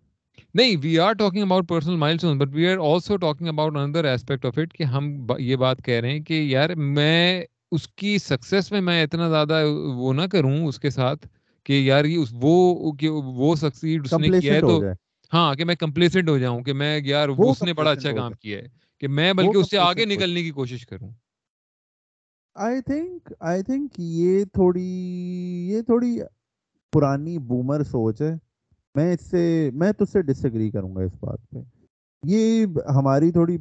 نہیں 0.54 0.76
we 0.82 1.00
are 1.00 1.14
talking 1.14 1.42
about 1.42 1.68
personal 1.68 1.96
milestone 1.96 2.38
but 2.38 2.56
we 2.56 2.68
are 2.68 2.78
also 2.78 3.18
talking 3.18 3.48
about 3.48 3.78
another 3.78 4.06
aspect 4.06 4.46
of 4.46 4.58
it 4.58 4.74
کہ 4.74 4.84
ہم 4.84 5.12
یہ 5.40 5.56
بات 5.56 5.82
کہہ 5.86 6.00
رہے 6.00 6.12
ہیں 6.12 6.20
کہ 6.20 6.34
یار 6.34 6.70
میں 6.76 7.44
اس 7.72 7.88
کی 7.88 8.18
سکسیس 8.18 8.72
میں 8.72 8.82
میں 8.82 9.04
اتنا 9.04 9.30
زیادہ 9.30 9.64
وہ 9.96 10.14
نہ 10.14 10.22
کروں 10.22 10.68
اس 10.68 10.80
کے 10.80 10.90
ساتھ 10.90 11.28
کہ 11.66 11.74
یار 11.74 12.06
یہ 12.06 12.18
وہ 12.34 12.92
کہ 12.92 13.10
وہ 13.10 13.56
سکسیڈ 13.56 14.06
اس 14.06 14.14
نے 14.14 14.30
کیا 14.42 14.54
ہے 14.54 14.62
تو 14.62 14.82
ہاں 15.34 15.56
کہ 15.56 15.66
میں 15.66 15.76
کمپلیسنٹ 15.76 16.30
ہو 16.30 16.38
جاؤں 16.38 16.62
کہ 16.64 16.74
میں 16.74 17.00
یار 17.04 17.30
اس 17.30 17.64
نے 17.64 17.74
بڑا 17.74 17.92
اچھا 17.92 18.12
کام 18.12 18.34
کیا 18.34 18.60
ہے 18.60 18.68
کہ 19.02 19.08
میں 19.08 19.34
بلکہ 19.34 19.58
اس 19.58 19.70
سے 19.70 19.78
آگے 19.78 20.06
نکلنے 20.06 20.44
کی 20.44 20.52
کوشش 20.52 20.86
کروں۔ 20.88 21.10
آئی 22.56 22.82
تھنک 22.82 23.34
آئی 23.40 23.64
تھنک 23.64 23.92
یہ 23.98 24.46
تھوڑی 24.46 24.86
یہ 25.72 25.82
تھوڑی 25.82 26.20
پرانی 26.94 27.38
بومر 27.38 27.84
سوچ 27.84 28.22
ہے۔ 28.22 28.34
میں 28.98 29.14
اس 29.14 29.22
سے 29.22 29.70
میں 29.74 29.92
تجھ 29.92 30.12
سے 30.12 30.22
ڈس 30.22 30.46
ایگری 30.46 30.70
کروں 30.72 30.96
گا 30.96 31.02
اس 31.02 31.12
بات 31.20 31.40
پہ۔ 31.50 31.58
یہ 32.24 32.66
ہماری 32.96 33.32
تھوڑی 33.32 33.58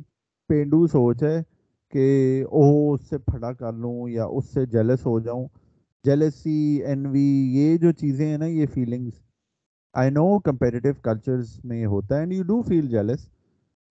پینڈو 0.49 0.87
سوچ 0.87 1.23
ہے 1.23 1.43
کہ 1.91 2.07
اوہ، 2.51 2.95
اس 2.95 3.09
سے 3.09 3.19
پھڑا 3.19 3.53
کر 3.53 3.73
لوں 3.73 4.09
یا 4.09 4.25
اس 4.25 4.45
سے 4.55 4.67
جیلس 4.67 5.07
ہو 5.07 5.21
جاؤں۔ 5.21 5.47
جیلسی 6.05 6.85
انوی 6.85 7.29
یہ 7.55 7.77
جو 7.77 7.93
چیزیں 7.93 8.27
ہیں 8.27 8.39
نا، 8.39 8.47
یہ 8.47 8.67
feelings 8.75 9.15
I 9.95 10.11
know 10.11 10.39
competitive 10.39 10.93
cultures 11.03 11.61
میں 11.65 11.87
ہوتا 11.87 12.15
ہے 12.15 12.21
and 12.21 12.33
you 12.33 12.43
do 12.43 12.63
feel 12.63 12.89
jealous 12.89 13.29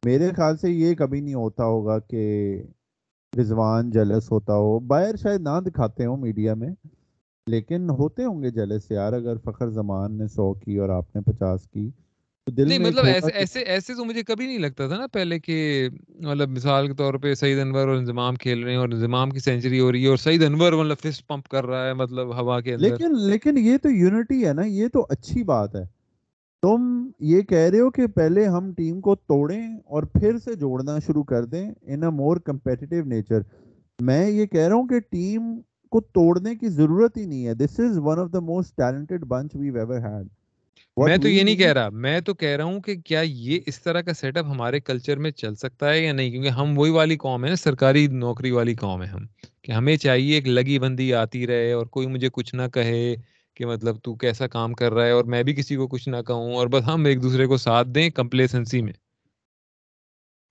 میرے 0.05 0.29
خیال 0.35 0.57
سے 0.57 0.71
یہ 0.71 0.95
کبھی 0.95 1.21
نہیں 1.21 1.33
ہوتا 1.33 1.65
ہوگا 1.65 1.99
کہ 1.99 2.23
رضوان 3.41 3.91
جلس 3.91 4.31
ہوتا 4.31 4.53
ہو۔ 4.53 4.79
باہر 4.79 5.15
شاید 5.15 5.41
نہ 5.41 5.59
دکھاتے 5.65 6.05
ہوں 6.05 6.17
میڈیا 6.17 6.53
میں۔ 6.53 6.69
لیکن 7.47 7.89
ہوتے 7.89 8.23
ہوں 8.23 8.43
گے 8.43 8.49
جلس 8.49 8.91
یار 8.91 9.13
اگر 9.13 9.37
فخر 9.43 9.69
زمان 9.69 10.17
نے 10.17 10.27
سو 10.27 10.53
کی 10.53 10.77
اور 10.77 10.89
آپ 10.89 11.15
نے 11.15 11.21
پچاس 11.21 11.67
کی 11.67 11.89
نہیں 12.47 12.79
مطلب 12.79 13.05
ایسے 13.05 13.31
ایسے 13.33 13.59
ایسے 13.59 13.93
تو 13.93 14.05
مجھے 14.05 14.23
کبھی 14.23 14.45
نہیں 14.45 14.57
لگتا 14.57 14.87
تھا 14.87 14.97
نا 14.97 15.07
پہلے 15.07 15.39
کہ 15.39 15.89
مطلب 16.19 16.49
مثال 16.49 16.87
کے 16.87 16.93
طور 16.93 17.13
پہ 17.13 17.33
سعید 17.33 17.59
انور 17.59 17.87
اور 17.87 17.95
انضمام 17.95 18.35
کھیل 18.35 18.63
رہے 18.63 18.71
ہیں 18.71 18.77
اور 18.77 18.89
انضمام 18.89 19.29
کی 19.29 19.39
سینچری 19.39 19.79
ہو 19.79 19.91
رہی 19.91 20.03
ہے 20.03 20.07
اور 20.07 20.17
سعید 20.17 20.43
انور 20.43 20.73
مطلب 20.73 20.97
فسٹ 20.97 21.27
پمپ 21.27 21.47
کر 21.47 21.65
رہا 21.65 21.87
ہے 21.87 21.93
مطلب 21.93 22.39
ہوا 22.39 22.61
کے 22.61 22.73
اندر۔ 22.73 22.89
لیکن 22.89 23.17
لیکن 23.19 23.57
یہ 23.57 23.77
تو 23.77 23.89
یونٹی 23.89 24.47
ہے 24.47 24.53
نا 24.53 24.65
یہ 24.65 24.87
تو 24.87 25.05
اچھی 25.09 25.43
بات 25.43 25.75
ہے۔ 25.75 25.83
تم 26.63 27.09
یہ 27.19 27.41
کہہ 27.41 27.69
رہے 27.69 27.79
ہو 27.79 27.89
کہ 27.91 28.07
پہلے 28.07 28.45
ہم 28.45 28.71
ٹیم 28.73 29.01
کو 29.01 29.15
توڑیں 29.15 29.77
اور 29.85 30.03
پھر 30.03 30.37
سے 30.37 30.53
جوڑنا 30.53 30.99
شروع 30.99 31.23
کر 31.23 31.45
دیں 31.45 31.71
ان 31.81 32.03
اے 32.03 32.09
مور 32.09 32.37
کمپیٹیو 32.37 33.03
نیچر 33.03 33.39
میں 33.99 34.29
یہ 34.29 34.45
کہہ 34.45 34.67
رہا 34.67 34.75
ہوں 34.75 34.87
کہ 34.87 34.99
ٹیم 34.99 35.59
کو 35.89 36.01
توڑنے 36.01 36.55
کی 36.55 36.67
ضرورت 36.67 37.17
ہی 37.17 37.25
نہیں 37.25 37.47
ہے۔ 37.47 37.53
This 37.53 37.79
is 37.79 37.97
one 37.97 38.19
of 38.19 38.33
the 38.33 38.39
most 38.39 38.75
talented 38.77 39.25
bench 39.25 39.51
we 39.53 39.69
ever 39.69 39.97
had 39.97 40.27
میں 40.97 41.17
تو 41.17 41.27
یہ 41.27 41.43
نہیں 41.43 41.55
کہہ 41.55 41.73
رہا 41.73 41.89
میں 41.89 42.21
تو 42.21 42.33
کہہ 42.33 42.49
رہا 42.49 42.63
ہوں 42.63 42.79
کہ 42.79 42.95
کیا 42.95 43.21
یہ 43.21 43.59
اس 43.65 43.81
طرح 43.83 44.01
کا 44.01 44.13
سیٹ 44.13 44.37
اپ 44.37 44.45
ہمارے 44.45 44.79
کلچر 44.79 45.17
میں 45.17 45.31
چل 45.31 45.55
سکتا 45.55 45.89
ہے 45.89 45.99
یا 46.05 46.13
نہیں؟ 46.13 46.31
کیونکہ 46.31 46.49
ہم 46.49 46.77
وہی 46.77 46.91
والی 46.91 47.17
قوم 47.17 47.45
ہے 47.45 47.55
سرکاری 47.55 48.07
نوکری 48.07 48.51
والی 48.51 48.75
قوم 48.75 49.01
ہے 49.01 49.07
ہم۔ 49.07 49.25
کہ 49.61 49.71
ہمیں 49.71 49.97
چاہیے 49.97 50.35
ایک 50.35 50.47
لگی 50.47 50.79
بندی 50.79 51.13
آتی 51.13 51.47
رہے 51.47 51.71
اور 51.71 51.85
کوئی 51.85 52.07
مجھے 52.07 52.29
کچھ 52.33 52.55
نہ 52.55 52.61
کہے 52.73 53.15
کہ 53.55 53.65
مطلب 53.65 53.95
تو 54.03 54.15
کیسا 54.15 54.47
کام 54.47 54.73
کر 54.73 54.93
رہا 54.93 55.05
ہے 55.05 55.11
اور 55.11 55.25
میں 55.25 55.43
بھی 55.43 55.53
کسی 55.53 55.75
کو 55.75 55.87
کچھ 55.87 56.09
نہ 56.09 56.17
کہوں 56.27 56.53
اور 56.53 56.67
بس 56.67 56.83
ہم 56.87 57.05
ایک 57.05 57.23
دوسرے 57.23 57.45
کو 57.45 57.57
ساتھ 57.57 57.87
دیں 57.87 58.09
کمپلیسنسی 58.09 58.81
میں۔ 58.81 58.93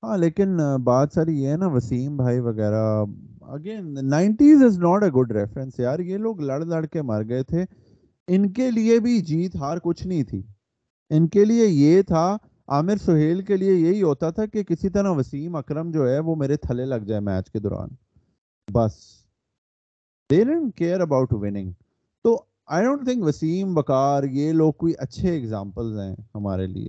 ہاں 0.05 0.19
لیکن 0.19 0.59
بات 0.85 1.09
ساری 1.15 1.43
یہ 1.43 1.49
ہے 1.49 1.57
نا، 1.57 1.67
وسیم 1.67 2.17
بھائی 2.17 2.41
وغیرہ 2.41 3.05
again 3.41 3.97
nineties 4.03 4.63
is 4.63 4.79
not 4.79 5.03
a 5.03 5.11
good 5.11 5.33
reference 5.33 5.81
یار، 5.81 5.99
یہ 5.99 6.19
لوگ 6.19 6.41
لڑ 6.41 6.65
لڑ 6.65 6.87
کے 6.87 7.03
مر 7.03 7.29
گئے 7.29 7.43
تھے۔ 7.43 7.65
ان 8.29 8.53
کے 8.53 8.71
لیے 8.71 9.01
بھی 9.01 9.21
جیت 9.21 9.57
ہار 9.57 9.79
کچھ 9.83 10.07
نہیں 10.07 10.23
تھی۔ 10.23 10.43
ان 11.11 11.29
کے 11.29 11.45
لیے 11.45 11.67
یہ 11.67 12.03
تھا، 12.03 12.37
عامر 12.69 12.97
سہیل 12.97 13.43
کے 13.43 13.57
لیے 13.57 13.75
یہی 13.75 14.03
ہوتا 14.03 14.31
تھا 14.31 14.47
کہ 14.47 14.63
کسی 14.63 14.89
طرح 14.89 15.11
وسیم 15.11 15.57
اکرم 15.57 15.91
جو 15.91 16.09
ہے، 16.09 16.19
وہ 16.19 16.37
میرے 16.37 16.57
تھلے 16.57 16.85
لگ 16.85 17.05
جائے 17.07 17.21
میچ 17.21 17.51
کے 17.51 17.59
دوران۔ 17.59 17.89
بس۔ 18.73 18.93
They 20.31 20.45
didn't 20.45 20.77
care 20.77 21.01
about 21.01 21.33
winning 21.33 21.73
تو 22.23 22.45
آئی 22.67 22.85
ڈونٹ 22.85 23.05
تھنک 23.05 23.25
وسیم 23.25 23.75
بکار 23.75 24.23
یہ 24.23 24.53
لوگ 24.53 24.73
کوئی 24.73 24.93
اچھے 24.99 25.31
ایگزامپلز 25.31 25.99
ہیں 25.99 26.17
ہمارے 26.35 26.67
لیے۔ 26.67 26.89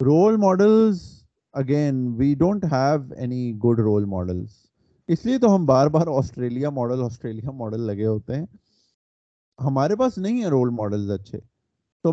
Role 0.00 0.36
models 0.36 1.25
again 1.56 2.06
we 2.16 2.34
don't 2.34 2.64
have 2.64 3.14
any 3.16 3.52
good 3.64 3.80
role 3.80 4.04
models 4.04 4.50
اس 5.08 5.24
لیے 5.26 5.38
تو 5.38 5.54
ہم 5.54 5.66
بار 5.66 5.86
بار 5.86 6.06
آسٹریلیا 6.18 6.70
ماڈل 6.70 7.02
آسٹریلیا 7.02 7.50
ماڈل 7.50 7.80
لگے 7.80 8.06
ہوتے 8.06 8.36
ہیں 8.36 8.46
ہمارے 9.58 9.96
پاس 9.96 10.18
نہیں 10.18 10.42
ہے 10.42 10.48
رول 10.48 10.70
ماڈلز 10.70 11.10
اچھے 11.10 11.38
تو 12.04 12.12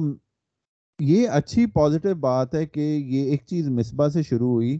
یہ 0.99 1.29
اچھی 1.29 1.65
پازیٹیو 1.65 2.15
بات 2.15 2.55
ہے 2.55 2.65
کہ 2.65 2.79
یہ 3.05 3.29
ایک 3.31 3.45
چیز 3.45 3.69
مصباح 3.69 4.09
سے 4.09 4.23
شروع 4.23 4.51
ہوئی 4.51 4.77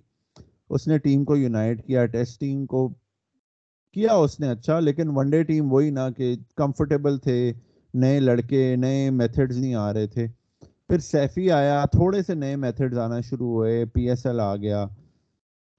اس 0.70 0.88
نے 0.88 0.98
ٹیم 0.98 1.24
کو 1.24 1.36
یونائٹ 1.36 1.86
کیا 1.88 2.06
ٹیسٹ 2.06 2.40
ٹیم 2.40 2.66
کو 2.66 2.88
کیا 3.96 4.14
اس 4.14 4.40
نے 4.40 4.50
اچھا 4.50 4.80
لیکن 4.80 5.10
ون 5.10 5.30
ڈے 5.30 5.44
ٹیم 5.44 5.72
وہی 5.74 5.90
نا 5.90 6.10
کہ 6.10 6.36
کمفرٹیبل 6.56 7.18
تھے 7.18 7.54
نئے 7.94 8.20
لڑکے 8.20 8.76
نئے 8.76 9.10
میتھڈز 9.10 9.58
نہیں 9.58 9.76
آ 9.76 9.92
رہے 9.94 10.08
تھے 10.08 10.28
پھر 10.90 11.00
سیفی 11.00 11.52
آیا، 11.52 11.86
تھوڑے 11.86 12.22
سے 12.24 12.34
نئے 12.34 12.56
میتھڈز 12.56 12.98
آنا 12.98 13.20
شروع 13.22 13.48
ہوئے 13.48 13.86
پی 13.86 14.10
ایس 14.10 14.26
ایل 14.26 14.40
آ 14.40 14.56
گیا۔ 14.56 14.86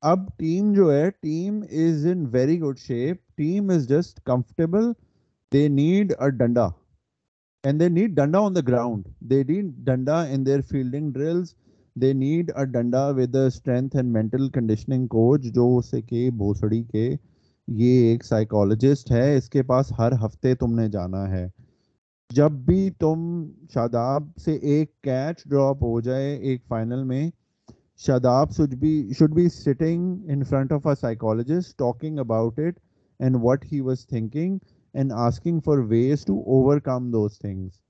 اب 0.02 0.18
ٹیم 0.36 0.72
جو 0.72 0.92
ہے 0.92 1.10
team 1.10 1.60
is 1.70 2.06
in 2.06 2.26
very 2.32 2.60
good 2.60 2.78
shape 2.78 3.16
team 3.36 3.70
is 3.70 3.88
just 3.88 4.20
comfortable 4.20 4.92
they 5.52 5.68
need 5.68 6.12
a 6.18 6.30
danda 6.30 6.68
and 7.64 7.80
they 7.80 7.88
need 7.88 8.16
danda 8.16 8.38
on 8.38 8.54
the 8.56 8.60
ground 8.68 9.08
they 9.30 9.42
need 9.42 9.70
danda 9.86 10.22
in 10.22 10.46
their 10.46 10.60
fielding 10.60 11.12
drills 11.12 11.54
they 11.96 12.12
need 12.12 12.50
a 12.56 12.64
danda 12.64 13.06
with 13.08 13.36
strength 13.36 13.96
and 13.96 14.12
mental 14.12 14.48
conditioning 14.48 15.06
coach 15.06 15.42
جو 15.42 15.76
اسے 15.78 16.02
کہ 16.02 16.30
بھوسڑی 16.30 16.82
کے۔ 16.82 17.16
یہ 17.68 18.04
ایک 18.04 18.24
psychologist 18.24 19.10
ہے۔ 19.10 19.36
اس 19.36 19.48
کے 19.50 19.62
پاس 19.62 19.92
ہر 19.98 20.12
ہفتے 20.24 20.54
تم 20.54 20.74
نے 20.74 20.88
جانا 20.88 21.30
ہے۔ 21.30 21.48
جب 22.30 22.50
بھی 22.50 22.90
تم 22.90 23.44
شاداب 23.74 24.28
سے 24.44 24.52
ایک 24.52 25.00
کیچ 25.02 25.42
ڈراپ 25.44 25.82
ہو 25.82 26.00
جائے 26.00 26.34
ایک 26.34 26.64
فائنل 26.68 27.02
میں، 27.04 27.30
Shadab 28.06 28.50
should 28.50 28.74
be 28.74 29.12
should 29.18 29.34
be 29.34 29.48
sitting 29.48 30.30
in 30.30 30.42
front 30.42 30.72
of 30.72 30.86
a 30.86 30.94
psychologist 31.00 31.78
talking 31.78 32.18
about 32.18 32.58
it 32.58 32.78
and 33.20 33.36
what 33.42 33.64
he 33.72 33.80
was 33.80 34.06
thinking 34.06 34.58
and 34.94 35.12
asking 35.16 35.60
for 35.64 35.78
ways 35.88 36.24
to 36.24 36.38
overcome 36.80 37.10
those 37.10 37.38
things 37.38 37.82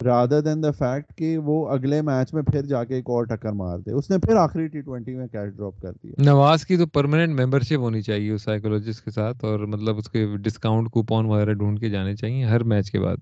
rather 0.00 0.40
than 0.40 0.62
the 0.62 0.70
fact 0.70 1.14
کہ 1.16 1.36
وہ 1.38 1.66
اگلے 1.68 2.00
match 2.02 2.32
میں 2.34 2.42
پھر 2.42 2.62
جا 2.62 2.84
کے 2.84 2.94
ایک 2.94 3.10
اور 3.10 3.24
ٹکر 3.24 3.52
مار 3.52 3.78
دے۔ 3.78 3.92
اس 3.92 4.10
نے 4.10 4.18
پھر 4.18 4.36
آخری 4.36 4.66
ٹی 4.68 4.80
ٹوینٹی 4.80 5.14
میں 5.14 5.26
کیچ 5.26 5.56
ڈراپ 5.56 5.80
کر 5.82 5.92
دیا۔ 5.92 6.22
نواز 6.24 6.66
کی 6.66 6.76
تو 6.76 6.86
پرماننٹ 6.86 7.40
ممبرشپ 7.40 7.78
ہونی 7.78 8.02
چاہیے 8.02 8.32
اس 8.32 8.42
سائیکولوجسٹ 8.42 9.04
کے 9.04 9.10
ساتھ 9.10 9.44
اور 9.44 9.60
مطلب 9.66 9.96
اس 9.96 10.08
کے 10.08 10.26
ڈسکاؤنٹ 10.36 10.90
کوپون 10.90 11.26
وغیرہ 11.26 11.52
ڈھونڈ 11.52 11.80
کے 11.80 11.90
جانے 11.90 12.16
چاہیے 12.16 12.44
ہر 12.44 12.64
میچ 12.64 12.90
کے 12.90 13.00
بعد۔ 13.00 13.16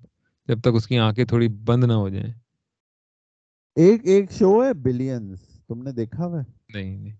جب 0.51 0.61
تک 0.61 0.75
اس 0.75 0.87
کی 0.87 0.99
آنکھیں 0.99 1.25
تھوڑی 1.25 1.49
بند 1.49 1.85
نہ 1.85 1.93
ہو 1.93 2.09
جائیں۔ 2.09 2.33
ایک 3.77 4.01
ایک 4.05 4.31
شو 4.33 4.65
ہے 4.65 4.73
بلینز 4.75 5.41
تم 5.69 5.83
نے 5.83 5.93
دیکھا 5.93 6.27
ہوا 6.27 6.41
نہیں 6.75 6.97
نہیں۔ 6.99 7.17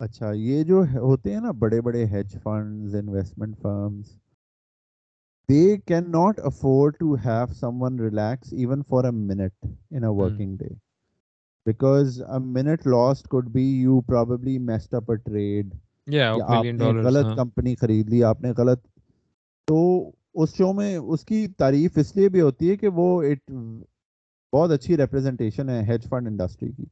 اچھا 0.00 0.32
یہ 0.32 0.62
جو 0.62 0.82
ہوتے 0.94 1.32
ہیں 1.32 1.40
نا 1.40 1.50
بڑے 1.50 1.80
بڑے 1.80 2.04
hedge 2.04 2.36
funds 2.42 2.94
investment 2.94 3.56
firms 3.62 4.10
they 5.48 5.76
can 5.86 6.10
not 6.10 6.40
afford 6.40 6.96
to 6.98 7.14
have 7.14 7.54
some 7.54 7.82
one 7.82 7.98
relax 7.98 8.52
even 8.52 8.82
for 8.88 9.04
a 9.04 9.10
minute 9.10 9.66
in 9.90 10.04
a 10.04 10.10
working 10.10 10.56
day 10.56 10.68
because 11.66 12.22
a 12.22 12.38
minute 12.38 12.86
lost 12.86 13.28
could 13.28 13.48
be 13.48 13.62
you 13.62 14.00
probably 14.00 14.58
messed 14.58 14.94
up 14.94 15.10
a 15.10 15.16
trade 15.16 15.74
آپ 16.48 16.64
نے 16.64 16.92
غلط 17.02 17.36
company 17.36 17.74
خرید 17.74 18.08
لی 18.08 18.24
آپ 18.24 18.40
نے 18.42 18.50
غلط۔ 18.50 18.86
تو 19.68 20.10
اس 20.34 20.54
شو 20.56 20.72
میں 20.72 20.96
اس 20.96 21.24
کی 21.24 21.46
تعریف 21.48 21.98
اس 21.98 22.16
لیے 22.16 22.28
بھی 22.28 22.40
ہوتی 22.40 22.70
ہے 22.70 22.76
کہ 22.76 22.88
وہ 22.88 23.22
ایک 23.22 23.50
بہت 24.52 24.70
اچھی 24.70 24.96
ریپرزنٹیشن 24.96 25.68
ہے 25.68 25.82
ہیج 25.82 26.08
فنڈ 26.08 26.26
انڈسٹری 26.26 26.72
کی۔ 26.72 26.84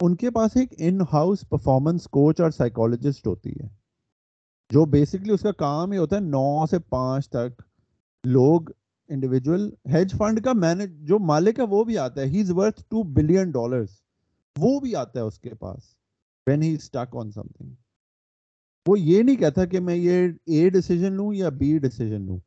ان 0.00 0.16
کے 0.16 0.30
پاس 0.30 0.56
ایک 0.56 0.74
ان 0.78 1.00
ہاؤس 1.12 1.40
پرفارمنس 1.48 2.04
کوچ 2.04 2.40
اور 2.40 2.50
سائیکالوجسٹ 2.50 3.26
ہوتی 3.26 3.50
ہے۔ 3.50 3.68
جو 4.70 4.84
بیسکلی 4.84 5.32
اس 5.32 5.40
کا 5.40 5.52
کام 5.52 5.92
یہ 5.92 5.98
ہوتا 5.98 6.16
ہے 6.16 6.20
نو 6.20 6.66
سے 6.70 6.78
پانچ 6.78 7.28
تک 7.28 7.62
لوگ 8.24 8.60
انڈیویجول 9.08 9.70
ہیج 9.92 10.14
فنڈ 10.18 10.44
کا 10.44 10.52
مینج 10.52 11.08
جو 11.08 11.18
مالک 11.18 11.58
ہے 11.58 11.64
وہ 11.64 11.84
بھی 11.84 11.98
آتا 11.98 12.20
ہے۔ 12.20 12.26
He 12.26 12.40
is 12.40 12.50
worth 12.50 12.82
two 12.88 13.02
billion 13.02 13.50
dollars 13.50 13.90
وہ 14.56 14.80
بھی 14.80 14.94
آتا 14.94 15.20
ہے 15.20 15.24
اس 15.24 15.38
کے 15.38 15.54
پاس۔ 15.54 15.82
When 16.46 16.62
he 16.62 16.74
stick 16.74 17.16
on 17.16 17.30
something 17.56 17.74
وہ 18.86 19.00
یہ 19.00 19.22
نہیں 19.22 19.36
کہتا 19.36 19.64
کہ 19.64 19.80
میں 19.80 19.96
یہ 19.96 20.28
اے 20.46 20.68
ڈیسیجن 20.70 21.12
لوں 21.12 21.34
یا 21.34 21.48
بی 21.48 21.78
ڈیسیجن 21.78 22.20
لوں۔ 22.20 22.38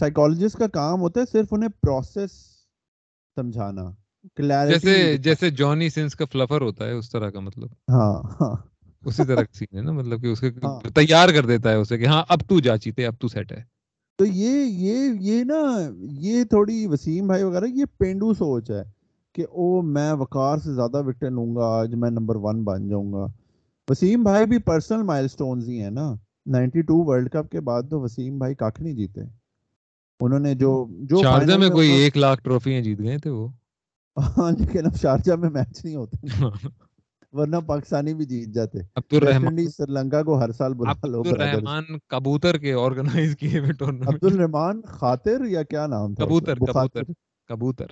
سائیکالوجسٹ 0.00 0.56
کا 0.56 0.66
کام 0.66 1.00
ہوتا 1.00 1.20
ہے 1.20 1.24
صرف 1.32 1.46
انہیں 1.50 1.68
پروسیس 1.68 2.30
سمجھانا 3.36 3.90
جیسے 4.38 5.16
جیسے 5.18 5.50
جانی 5.50 5.88
سنس 5.88 6.14
کا 6.14 6.24
فلفر 6.32 6.60
ہوتا 6.60 6.86
ہے 6.86 6.92
اس 6.92 7.10
طرح 7.10 7.30
کا 7.30 7.40
مطلب۔ 7.40 7.68
ہاں۔ 7.88 8.22
ہاں 8.40 8.56
اسی 9.04 9.24
طرح 9.24 9.36
کا 9.36 9.58
سین 9.58 9.76
ہے 9.76 9.82
نا 9.82 9.92
مطلب 9.92 10.22
کہ 10.22 10.26
اس 10.26 10.40
کے 10.40 10.48
ہاں۔ 10.48 10.90
تیار 10.90 11.28
کر 11.28 11.46
دیتا 11.46 11.70
ہے 11.70 11.74
اسے 11.74 11.98
کہ 11.98 12.06
ہاں 12.06 12.24
اب 12.28 12.40
تو 12.48 12.60
جا 12.60 12.76
چیتے 12.76 13.06
اب 13.06 13.14
تو 13.20 13.28
سیٹ 13.28 13.52
ہے۔ 13.52 13.62
تو 14.18 14.24
یہ 14.24 14.64
یہ 14.66 15.08
یہ 15.20 15.44
نا 15.44 15.88
یہ 16.00 16.44
تھوڑی 16.44 16.86
وسیم 16.86 17.26
بھائی 17.26 17.42
وغیرہ 17.42 17.64
یہ 17.64 17.84
پینڈو 17.98 18.34
سوچ 18.34 18.70
ہے 18.70 18.82
کہ 19.32 19.42
او 19.42 19.82
میں 19.82 20.12
وقار 20.12 20.58
سے 20.58 20.74
زیادہ 20.74 21.02
وکٹیں 21.06 21.30
لوں 21.30 21.56
گا 21.56 21.64
آج 21.64 21.94
میں 21.94 22.10
نمبر 22.10 22.36
ون 22.36 22.64
بن 22.64 22.88
جاؤں 22.88 23.12
گا۔ 23.12 23.26
وسیم 23.88 24.22
بھائی 24.22 24.46
بھی 24.46 24.58
پرسنل 24.58 25.02
مائل 25.02 25.28
سٹونز 25.28 25.68
ہی 25.68 25.82
ہیں 25.82 25.90
نا۔ 25.90 26.14
نائنٹی 26.46 26.82
ٹو 26.82 27.04
ورلڈ 27.04 27.30
کپ 27.30 27.50
کے 27.50 27.60
بعد 27.60 27.82
تو 27.90 28.00
وسیم 28.00 28.38
بھائی 28.38 28.54
کاک 28.54 28.80
نہیں 28.80 28.94
جیتے۔ 28.94 29.20
انہوں 30.20 30.38
نے 30.38 30.54
جو 30.54 30.86
جو 31.00 31.22
شارجہ 31.22 31.54
میں 31.54 31.68
کوئی 31.68 31.90
ایک 31.90 32.16
لاکھ 32.16 32.42
ٹرافیاں 32.42 32.80
جیت 32.80 32.98
گئے 32.98 33.18
تھے 33.18 33.30
وہ؟ 33.30 33.48
ہاں 34.16 34.50
لیکن 34.50 34.86
اب 34.86 34.96
شارجہ 34.96 35.32
میں 35.32 35.50
میچ 35.50 35.84
نہیں 35.84 35.96
ہوتے۔ 35.96 36.16
ورنہ 37.32 37.56
پاکستانی 37.66 38.14
بھی 38.14 38.24
جیت 38.24 38.48
جاتے۔ 38.48 38.78
سری 39.68 39.92
لنکا 39.92 40.22
کو 40.22 40.38
ہر 40.40 40.52
سال 40.52 40.74
بلا 40.74 41.06
لو 41.06 41.22
الرحمان 41.30 41.98
کبوتر 42.08 42.58
کے 42.58 42.72
آرگنائز 42.72 43.36
کیے 43.36 43.58
ہوئے 43.58 43.72
ٹورنامنٹ 43.72 44.08
عبد 44.08 44.24
الرحمان 44.24 44.82
خاطر 44.82 45.44
یا 45.44 45.62
کیا 45.62 45.86
نام 45.86 46.14
تھا؟ 46.14 46.24
کبوتر 46.24 46.58
کبوتر 46.58 47.02
کبوتر۔ 47.48 47.86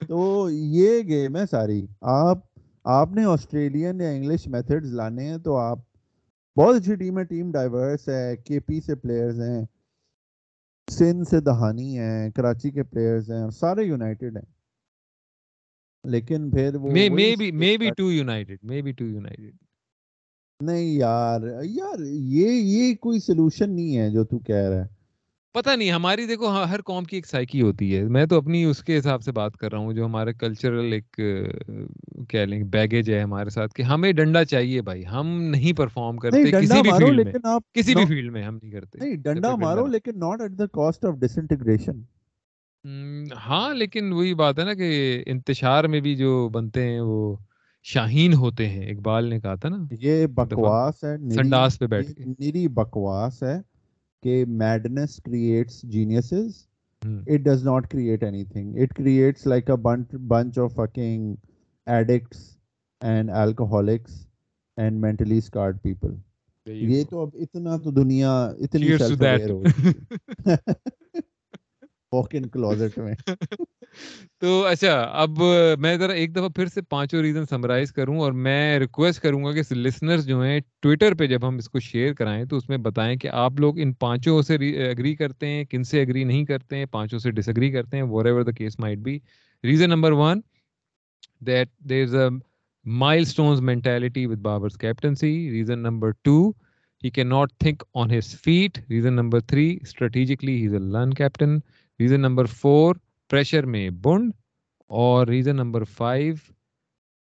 تو 0.00 0.48
یہ 0.50 1.02
گیم 1.02 1.36
ہے 1.36 1.46
ساری۔ 1.50 1.86
آپ 2.00 2.38
آپ 2.84 3.12
نے 3.12 3.24
آسٹریلین 3.24 4.00
یا 4.00 4.08
انگلش 4.08 4.46
میتھڈز 4.46 4.92
لانے 4.92 5.30
ہیں 5.30 5.38
تو 5.38 5.56
آپ 5.56 5.78
بہت 6.56 6.76
اچھی 6.76 6.94
ٹیم 6.94 7.18
ہے 7.18 7.24
ٹیم 7.24 7.50
ڈائیورس 7.52 8.08
ہے 8.08 8.36
کے 8.36 8.60
پی 8.60 8.80
سے 8.80 8.94
پلیئرز 8.94 9.40
ہیں۔ 9.40 9.64
سندھ 10.90 11.28
سے 11.28 11.40
دہانی 11.40 11.98
ہیں 11.98 12.30
کراچی 12.30 12.70
کے 12.70 12.82
پلیئرز 12.82 13.30
ہیں 13.30 13.50
سارے 13.50 13.82
یونائٹیڈ 13.82 14.36
ہیں۔ 14.36 14.56
لیکن 16.04 16.50
پھر 16.50 16.74
وہ 16.74 16.90
مے 16.92 17.08
وہی 17.08 17.36
be 17.36 17.50
may 17.52 17.76
be 17.78 17.90
too 17.90 18.12
united 18.12 18.58
may 18.62 18.82
be 18.82 18.92
too 18.92 19.04
united 19.04 19.54
نہیں 20.60 20.84
یار 20.84 21.40
یار 21.62 21.98
یہ 22.00 22.50
یہ 22.50 22.94
کوئی 22.94 23.18
سولوشن 23.18 23.74
نہیں 23.74 23.96
ہے 23.96 24.10
جو 24.10 24.24
تو 24.24 24.38
کہہ 24.38 24.68
رہا 24.68 24.84
ہے۔ 24.84 24.95
پتہ 25.56 25.70
نہیں 25.70 25.90
ہماری 25.90 26.26
دیکھو 26.26 26.48
ہاں، 26.48 26.66
ہر 26.66 26.82
قوم 26.82 27.04
کی 27.04 27.16
ایک 27.16 27.26
سائیکی 27.26 27.62
ہوتی 27.62 27.96
ہے۔ 27.96 28.02
میں 28.04 28.26
تو 28.26 28.36
اپنی 28.36 28.64
اس 28.64 28.82
کے 28.84 28.98
حساب 28.98 29.22
سے 29.22 29.32
بات 29.32 29.56
کر 29.56 29.70
رہا 29.70 29.78
ہوں 29.78 29.92
جو 29.92 30.04
ہمارے 30.04 30.32
کلچرل 30.32 30.92
ایک 30.92 31.20
کہہ 32.28 32.38
لیں 32.38 32.62
بیگیج 32.62 33.10
ہے 33.10 33.20
ہمارے 33.20 33.50
ساتھ 33.50 33.74
کہ 33.74 33.82
ہمیں 33.82 34.12
ڈنڈا 34.12 34.44
چاہیے 34.44 34.82
بھائی۔ 34.82 35.06
ہم 35.06 35.42
نہیں 35.42 35.72
پرفارم 35.72 36.16
کرتے 36.16 36.50
کسی 36.50 36.80
بھی 36.82 36.90
فیلڈ 36.98 37.24
میں۔ 37.24 37.32
کسی 37.74 37.94
بھی 37.94 38.04
فیلڈ 38.06 38.32
میں 38.32 38.42
ہم 38.42 38.54
نہیں 38.54 38.72
کرتے۔ 38.72 38.98
نہیں 38.98 39.16
ڈنڈا 39.16 39.54
مارو 39.56 39.86
لیکن 39.86 40.18
not 40.18 40.40
at 40.40 40.58
the 40.58 40.66
cost 40.66 41.04
of 41.04 41.14
disintegration 41.38 42.02
ہاں 43.36 43.74
لیکن 43.74 44.12
وہی 44.12 44.34
بات 44.34 44.58
ہے 44.58 44.64
نا 44.64 44.74
کہ 44.74 45.22
انتشار 45.26 45.84
میں 45.84 46.00
بھی 46.00 46.14
جو 46.16 46.48
بنتے 46.48 46.82
ہیں 46.90 47.00
وہ 47.00 47.36
شاہین 47.82 48.34
ہوتے 48.34 48.68
ہیں۔ 48.68 48.90
اقبال 48.90 49.24
نے 49.24 49.40
کہا 49.40 49.54
تھا 49.54 49.68
نا 49.68 49.76
یہ 50.00 50.26
بکواس 50.26 51.04
ہے 51.04 51.16
سنڈاس 51.34 51.78
پہ 51.78 51.86
بیٹھ 51.86 52.12
کے۔ 52.12 52.24
نری 52.24 52.68
بکواس 52.68 53.42
ہے۔ 53.42 53.75
کہ 54.26 54.44
madness 54.48 55.16
creates 55.16 55.82
genius 55.82 56.32
it 57.02 57.40
does 57.40 57.64
not 57.64 57.88
create 57.90 58.22
anything 58.44 58.78
it 58.78 58.94
creates 58.94 59.46
like 59.46 59.70
bunch 60.28 60.58
of 60.58 60.78
اکنگ 60.80 61.34
addicts 61.86 62.38
and 63.00 63.30
alcoholics 63.30 64.26
and 64.76 65.00
mentally 65.00 65.38
scarred 65.38 65.82
people 65.82 66.14
یہ 66.66 67.04
تو 67.10 67.20
اب 67.22 67.28
اتنا 67.34 67.76
تو 67.76 67.90
دنیا 67.90 68.32
اتنی 68.60 68.86
میں۔ 72.12 73.14
تو 74.40 74.62
اچھا 74.64 74.92
اب 75.14 75.38
میں 75.78 75.96
ذرا 75.96 76.12
ایک 76.12 76.34
دفعہ 76.36 76.48
پھر 76.48 76.66
سے 76.66 76.82
پانچوں 76.82 77.22
ریزن 77.22 77.46
سمرائز 77.46 77.92
کروں 77.92 78.18
اور 78.18 78.32
میں 78.46 78.78
ریکویسٹ 78.78 79.22
کروں 79.22 79.44
گا 79.44 79.52
کہ 79.52 79.74
لسنرز 79.74 80.26
جو 80.26 80.42
ہیں 80.42 80.58
ٹویٹر 80.80 81.14
پہ 81.14 81.26
جب 81.26 81.48
ہم 81.48 81.56
اس 81.56 81.68
کو 81.68 81.80
شیئر 81.80 82.12
کرائیں 82.14 82.44
تو 82.44 82.56
اس 82.56 82.68
میں 82.68 82.78
بتائیں 82.78 83.16
کہ 83.16 83.28
آپ 83.34 83.60
لوگ 83.60 83.78
ان 83.78 83.92
پانچوں 83.94 84.40
سے 84.42 84.54
اگری 84.90 85.14
کرتے 85.14 85.46
ہیں، 85.46 85.64
کن 85.64 85.84
سے 85.84 86.02
اگری 86.02 86.24
نہیں 86.24 86.44
کرتے 86.44 86.76
ہیں، 86.76 86.86
پانچوں 86.86 87.18
سے 87.18 87.30
ڈس 87.30 87.48
اگری 87.48 87.70
کرتے 87.70 87.96
ہیں 87.96 88.04
whatever 88.24 88.42
the 88.42 88.52
case 88.52 88.78
might 88.78 88.98
be 88.98 89.18
reason 89.64 89.90
number 89.90 90.12
one 90.14 90.40
that 91.40 91.68
there 91.88 92.02
is 92.02 92.14
a 92.14 92.28
milestones 93.22 93.60
mentality 93.62 94.26
with 94.26 94.38
Babar's 94.40 94.76
captaincy 94.78 95.32
reason 95.50 95.78
number 95.80 96.10
two 96.22 96.38
he 97.02 97.10
can 97.10 97.28
not 97.28 97.52
think 97.60 97.82
on 97.94 98.10
his 98.10 98.34
feet 98.44 98.78
reason 98.90 99.14
number 99.14 99.40
three 99.42 99.76
strategically 99.82 100.56
he 100.56 100.66
is 100.66 100.72
a 100.72 100.78
learn 100.82 101.14
captain 101.14 101.58
reason 102.00 102.20
number 102.20 102.44
four 102.44 102.94
pressure 103.30 103.66
میں 103.66 103.90
بنڈ 103.90 104.32
اور 104.88 105.26
reason 105.26 105.56
number 105.56 105.84
five 105.84 106.34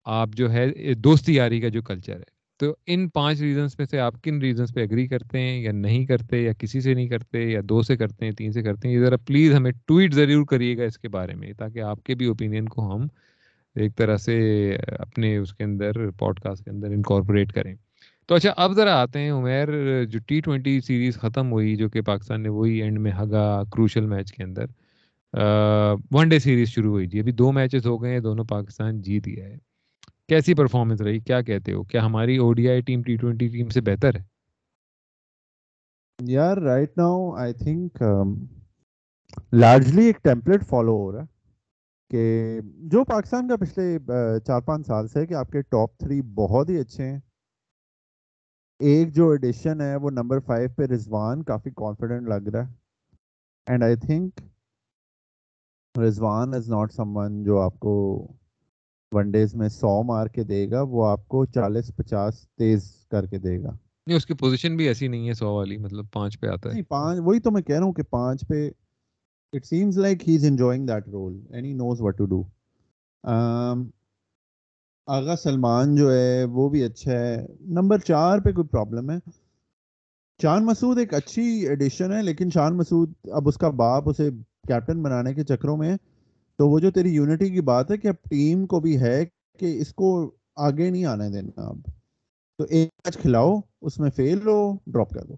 آپ 0.06 0.30
جو 0.36 0.52
ہے، 0.52 0.94
دوستی 0.94 1.36
یاری 1.36 1.62
کا 1.62 1.68
جو 1.68 1.82
کلچر 1.82 2.16
ہے۔ 2.16 2.32
تو 2.60 2.76
ان 2.88 3.10
پانچ 3.10 3.42
ریزنس 3.42 3.78
میں 3.78 3.86
سے 3.86 4.00
آپ 4.00 4.14
کن 4.24 4.38
ریزنس 4.42 4.74
پہ 4.74 4.84
اگری 4.84 5.08
کرتے 5.08 5.40
ہیں 5.40 5.62
یا 5.62 5.72
نہیں 5.72 6.06
کرتے 6.06 6.44
یا 6.44 6.54
کسی 6.54 6.82
سے 6.82 6.94
نہیں 6.94 7.08
کرتے 7.08 7.52
یا 7.52 7.62
دو 7.64 7.82
سے 7.82 7.98
کرتے 7.98 8.26
ہیں، 8.26 8.32
تین 8.32 8.52
سے 8.52 8.62
کرتے 8.62 8.88
ہیں؟ 8.88 8.96
یہ 8.96 9.00
ذرا 9.00 9.18
پلیز 9.18 9.54
ہمیں 9.54 9.72
ٹویٹ 9.86 10.14
ضرور 10.14 10.46
کریے 10.46 10.78
گا 10.78 10.84
اس 10.84 11.00
کے 11.00 11.08
بارے 11.08 11.36
میں 11.36 11.54
تاکہ 11.54 11.80
آپ 11.80 12.04
کے 12.04 12.16
بھی 12.16 12.26
اوپینین 12.26 12.70
کو 12.70 12.96
ہم 12.96 13.08
ایک 13.76 13.96
طرح 13.96 14.18
سے 14.18 14.70
اپنے 15.00 15.38
اس 15.38 15.54
کے 15.54 15.64
اندر 15.64 16.12
پوڈ 16.12 16.40
کاسٹ 16.40 16.64
کے 16.64 16.72
اندر 16.72 16.88
انکارپوریٹ 16.88 17.54
کریں۔ 17.54 17.76
تو 18.30 18.36
اچھا 18.36 18.54
اب 18.58 18.74
ذرا 18.74 18.94
آتے 19.02 19.20
ہیں، 19.20 19.32
عمیر، 19.32 19.68
جو 20.06 20.20
ٹی 20.28 20.40
ٹوینٹی 20.42 20.80
سیریز 20.82 21.18
ختم 21.18 21.52
ہوئی، 21.52 21.76
جو 21.76 21.90
کہ 21.90 22.02
پاکستان 22.02 22.42
نے 22.44 22.50
وہی 22.50 22.82
اینڈ 22.82 23.00
میں 23.00 23.12
ہگا 23.12 23.46
کروشل 23.74 24.06
میچ 24.06 24.32
کے 24.34 24.44
اندر 24.44 24.66
ون 26.12 26.30
ڈے 26.30 26.40
سیریز 26.40 26.68
شروع 26.70 26.92
ہوئی 26.92 27.08
تھی۔ 27.10 27.20
ابھی 27.20 27.32
دو 27.32 27.52
میچز 27.52 27.86
ہو 27.88 28.02
گئے 28.04 28.12
ہیں، 28.14 28.20
دونوں 28.20 28.46
پاکستان 28.50 29.02
جیت 29.02 29.28
گیا 29.28 29.46
ہے 29.46 29.58
کیسی 30.30 30.54
پرفارمنس 30.54 31.02
رہی؟ 31.02 31.20
کیا 31.20 31.42
کہتے 31.42 31.74
ہو؟ 31.74 31.84
کیا 31.84 32.06
ہماری 32.06 32.38
O 32.38 32.52
D 32.54 32.70
I 32.70 32.82
team 32.82 33.02
T 33.04 33.16
twenty 33.18 33.48
team 33.48 33.70
سے 33.70 33.82
بہتر 33.82 34.16
ہے؟ 34.16 34.24
یار 36.20 36.58
right 36.58 36.98
now 36.98 37.32
I 37.36 37.54
think 37.54 38.04
largely 39.54 40.06
ایک 40.06 40.24
ٹیمپلیٹ 40.24 40.64
فالو 40.70 40.96
ہو 40.98 41.12
رہا 41.12 41.22
ہے 41.22 41.26
کہ 42.12 42.60
جو 42.92 43.04
پاکستان 43.04 43.48
کا 43.48 43.56
پچھلے 43.56 43.98
چار 44.46 44.62
پانچ 44.62 44.88
سال 44.88 45.08
سے 45.08 45.20
ہے 45.20 45.26
کہ 45.26 45.34
آپ 45.34 45.52
کے 45.52 45.62
ٹاپ 45.62 45.98
تھری 45.98 46.22
بہت 46.36 46.70
ہی 46.70 46.78
اچھے 46.78 47.04
ہیں۔ 47.04 47.20
ایک 48.80 49.14
جو 49.16 49.30
ایڈیشن 49.30 49.82
ہے 49.82 49.96
وہ 49.96 50.10
نمبر 50.12 50.40
فائیو 50.40 50.70
پہ 50.76 50.84
رضوان 50.84 51.44
کافی 51.44 51.70
کانفیڈنٹ 51.72 52.28
لگ 52.28 52.50
رہا 52.50 52.68
ہے. 52.68 52.74
And 53.68 53.84
I 53.84 53.96
think 53.96 54.40
Rizwan 55.96 56.54
is 56.54 56.70
not 56.70 56.94
some 56.94 57.18
one 57.18 57.44
جو 57.44 57.60
آپ 57.62 57.80
کو 57.80 57.94
ون 59.12 59.32
ڈیز 59.32 59.56
میں 59.56 59.70
سو 59.70 60.02
مار 60.04 60.28
کے 60.28 60.44
دے 60.44 60.70
گا 60.72 60.82
وہ 60.82 61.06
آپ 61.08 61.28
کو 61.28 61.46
چالیس 61.46 61.92
پچاس 61.96 62.42
تیز 62.50 62.90
کر 63.12 63.26
کے 63.26 63.38
دے 63.38 63.62
گا. 63.64 63.72
نہیں 64.08 64.18
اس 64.18 64.26
کی 64.26 64.34
پوزیشن 64.34 64.76
بھی 64.78 64.88
ایسی 64.88 65.08
نہیں 65.08 65.28
ہے 65.28 65.34
سو 65.34 65.54
والی 65.54 65.78
مطلب 65.78 66.06
پانچ 66.14 66.40
پہ 66.40 66.48
آتا 66.48 66.70
ہے. 66.70 66.74
نہیں 66.74 66.90
پانچ 66.90 67.20
وہی 67.26 67.40
تو 67.40 67.52
میں 67.52 67.62
کہہ 67.62 67.76
رہا 67.76 67.86
ہوں 67.86 67.94
کہ 67.94 68.04
پانچ 68.04 68.48
پہ 68.48 68.70
it 69.54 69.66
seems 69.66 69.98
like 69.98 70.28
he 70.30 70.36
is 70.36 70.46
enjoying 70.46 70.88
that 70.88 71.08
role 71.08 71.40
and 71.50 71.66
he 71.66 71.74
knows 71.74 72.02
what 72.02 72.18
to 72.18 72.26
do 72.26 72.44
Agha 75.08 75.36
Salman 75.36 75.96
جو 75.96 76.14
ہے 76.14 76.44
وہ 76.44 76.70
بھی 76.70 76.84
اچھا 76.84 77.12
ہے۔ 77.12 77.46
نمبر 77.60 77.98
چار 78.00 78.40
پہ 78.40 78.52
کوئی 78.52 78.68
پرابلم 78.68 79.10
ہے۔ 79.12 79.18
شان 80.42 80.66
مسعود 80.66 80.98
ایک 80.98 81.14
اچھی 81.14 81.68
ایڈیشن 81.68 82.14
ہے 82.14 82.22
لیکن 82.22 82.50
شان 82.50 82.78
مسعود 82.78 83.14
اب 83.32 83.48
اس 83.48 83.58
کا 83.58 83.70
باپ 83.70 84.10
اسے 84.10 84.30
کیپٹن 84.68 85.04
بنانے 85.04 85.34
کے 85.34 85.44
چکروں 85.44 85.78
میں 85.78 85.92
ہے۔ 85.92 85.98
تو 86.60 86.70
وہ 86.70 86.80
جو 86.80 86.92
تیری 86.92 87.10
یونٹی 87.10 87.50
کی 87.50 87.62
بات 87.62 87.92
ہے 87.92 87.98
کہ 87.98 88.08
اب 88.08 88.16
ٹیم 88.30 88.66
کو 88.66 88.80
بھی 88.80 89.02
ہے 89.02 89.26
کہ 89.60 89.82
اس 89.82 89.94
کو 89.94 90.32
آگے 90.56 90.90
نہیں 90.90 91.06
آنے 91.06 91.30
دینا 91.30 91.62
اب۔ 91.62 91.78
تو 92.58 92.64
ایک 92.64 92.90
میچ 93.06 93.18
کھلاؤ 93.18 93.60
اس 93.82 94.00
میں 94.00 94.10
فیل 94.10 94.48
ہو 94.48 94.78
ڈراپ 94.88 95.10
کر 95.10 95.24
دو۔ 95.26 95.36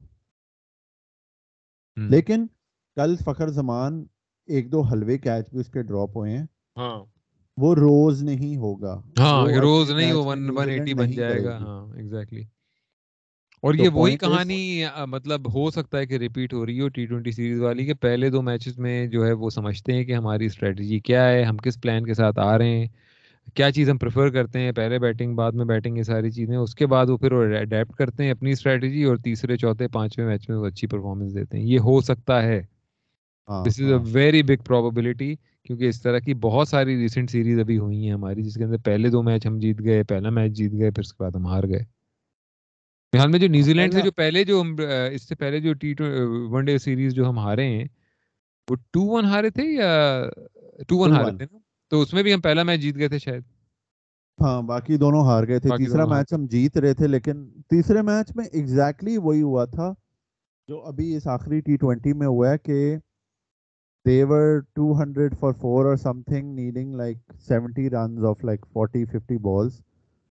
لیکن 1.97 2.47
کل 2.95 3.16
فخر 3.16 3.47
زمان 3.47 4.03
ایک 4.47 4.72
دو 4.72 4.82
حلوے 4.82 5.18
کیچ 5.18 5.49
بھی 5.49 5.59
اس 5.59 5.70
کے 5.70 5.82
ڈراپ 5.82 6.18
ہوئے 6.18 6.38
ہیں۔ 6.38 6.45
ہاں۔ 6.78 7.14
وہ 7.58 7.74
روز 7.76 8.24
نہیں 8.24 8.56
ہوگا۔ 8.58 8.93
ہاں 9.20 9.45
روز 9.62 9.91
نہیں 9.91 10.14
وہ 10.14 10.24
میچ 10.26 10.39
میں 10.39 10.47
ون 10.47 10.58
ون 10.58 10.68
نیوزی 10.68 10.72
ایٹی 10.72 10.84
لینڈ 10.86 10.93
بن 10.93 11.06
نہیں 11.06 11.16
جائے 11.16 11.43
گا۔ 11.43 11.58
ہاں 11.58 11.86
ایگزیکٹلی 11.95 12.43
اور 13.64 13.74
یہ 13.74 13.89
وہی 13.89 14.18
کہانی 14.18 14.60
مطلب 15.08 15.47
ہو 15.53 15.70
سکتا 15.72 15.97
ہے 15.97 16.06
کہ 16.06 16.18
ریپیٹ 16.18 16.53
ہو 16.53 16.66
رہی 16.66 16.80
ہو 16.82 16.88
ٹی 16.88 17.06
ٹوینٹی 17.06 17.32
سیریز 17.32 17.62
والی 17.62 17.86
کہ 17.86 17.93
پہلے 17.93 18.30
دو 18.30 18.41
میچز 18.41 18.78
میں 18.78 19.06
جو 19.08 19.26
ہے 19.26 19.32
وہ 19.34 19.49
سمجھتے 19.49 19.93
ہیں 19.93 20.03
کہ 20.03 20.16
ہماری 20.16 20.45
اسٹریٹجی 20.45 20.99
کیا 20.99 21.28
ہے 21.28 21.43
ہم 21.43 21.58
کس 21.58 21.82
پلان 21.82 22.06
کے 22.06 22.14
ساتھ 22.14 22.39
آ 22.39 22.58
رہے 22.58 22.78
ہیں 22.80 22.88
کیا 23.56 23.72
چیز 23.72 23.89
ہم 23.89 23.97
پریفر 23.97 24.30
کرتے 24.30 24.60
ہیں۔ 24.60 24.72
پہلے 24.72 24.99
بیٹنگ 24.99 25.36
بعد 25.36 25.51
میں 25.51 25.66
بیٹنگ 25.66 25.97
یہ 25.97 26.03
ساری 26.03 26.32
چیزیں۔ 26.32 26.56
اس 26.58 26.76
کے 26.76 26.86
بعد 26.88 27.10
وہ 27.10 27.18
پھر 27.18 27.32
اڈیپٹ 27.56 27.95
کرتے 27.95 28.24
ہیں 28.24 28.32
اپنی 28.32 28.51
اسٹریٹجی 28.51 29.03
اور 29.03 29.18
تیسرے 29.24 29.58
چوتھے 29.58 29.88
پانچویں 29.88 30.28
میچ 30.28 30.49
میں 30.49 30.58
وہ 30.58 30.66
اچھی 30.66 30.88
پرفارمنس 30.88 31.36
دیتے 31.36 31.58
ہیں۔ 31.58 31.66
یہ 31.66 31.80
ہو 31.80 31.99
سکتا 32.01 32.41
ہے۔ 32.43 32.62
This 33.49 33.80
is 33.82 33.91
a 33.91 33.97
very 34.12 34.41
big 34.43 34.64
probability 34.64 35.34
کیونکہ 35.66 35.89
اس 35.89 36.01
طرح 36.01 36.20
کی 36.20 36.34
بہت 36.41 36.68
ساری 36.68 36.95
ریسنٹ 36.97 37.32
سیریز 37.32 37.59
ابھی 37.59 37.78
ہوئی 37.78 38.03
ہیں 38.05 38.13
ہماری 38.13 38.43
جس 38.43 38.55
کے 38.55 38.63
اندر 38.63 38.78
پہلے 38.86 39.09
دو 39.09 39.24
میچ 39.24 39.45
ہم 39.45 39.57
جیت 39.59 39.80
گئے 39.84 40.03
پہلا 40.03 40.30
میچ 40.30 40.51
جیت 40.53 40.72
گئے 40.74 40.91
پھر 40.91 41.03
اس 41.03 41.13
کے 41.13 41.24
بعد 41.24 41.36
ہم 41.36 41.45
ہار 41.47 41.63
گئے۔ 41.63 41.84
فی 43.13 43.28
میں 43.28 43.39
جو 43.39 43.47
نیوزی 43.47 43.74
لینڈ 43.74 43.93
سے 43.93 44.01
جو 44.01 44.11
پہلے 44.13 44.43
جو 44.43 44.61
اس 45.11 45.28
سے 45.28 45.36
پہلے 45.36 45.59
جو 45.59 45.74
ٹی 45.74 45.93
ون 46.51 46.66
ڈے 46.66 46.78
سیریز 46.78 47.13
جو 47.13 47.30
ہم 47.30 47.39
ہارے 47.39 47.66
ہیں 47.68 47.86
وہ 48.68 48.76
ٹو 48.91 49.01
ون 49.07 49.26
ہارے 49.26 49.49
تھے 49.49 49.63
یا 49.72 49.89
ٹو 50.88 50.97
ون 50.97 51.11
ہارے 51.11 51.32
تھے 51.32 51.45
نا؟ 51.45 51.57
تو 51.91 52.01
اس 52.01 52.13
میں 52.13 52.24
بھی 52.24 52.34
ہم 52.34 52.41
پہلا 52.41 52.63
میچ 52.63 52.82
جیت 52.82 52.95
گئے 52.95 53.07
تھے 53.07 53.20
شاید۔ 53.20 53.43
ہاں 54.39 54.61
باقی 54.61 54.97
دونوں 54.97 55.24
ہار 55.26 55.43
گئے 55.47 55.59
تھے۔ 55.59 55.72
تیسرا 55.72 56.05
میچ 56.05 56.34
ہم 56.34 56.45
جیت 56.47 56.78
رہے 56.78 56.93
تھے 56.93 57.07
لیکن 57.07 57.36
تیسرے 57.70 58.01
میچ 58.01 58.32
میں 58.36 58.45
ایگزیکٹلی 58.51 59.18
وہی 59.18 59.41
ہوا 59.41 59.66
تھا 59.66 59.93
جو 60.70 60.82
ابھی 60.84 61.16
اس 61.16 61.28
آخری 61.28 61.59
ٹی 61.61 61.76
ٹوینٹی 61.78 62.13
میں 62.13 62.28
ہوا 62.28 62.49
ہے 62.49 62.57
کہ 62.59 62.78
they 64.06 64.24
were 64.24 64.66
200 64.76 65.38
for 65.38 65.53
4 65.56 65.88
or 65.88 65.97
something 65.97 66.53
needing 66.53 66.93
like 66.93 67.18
70 67.39 67.89
runs 67.89 68.24
of 68.24 68.43
like 68.43 68.66
40 68.74 69.06
50 69.08 69.38
balls. 69.39 69.82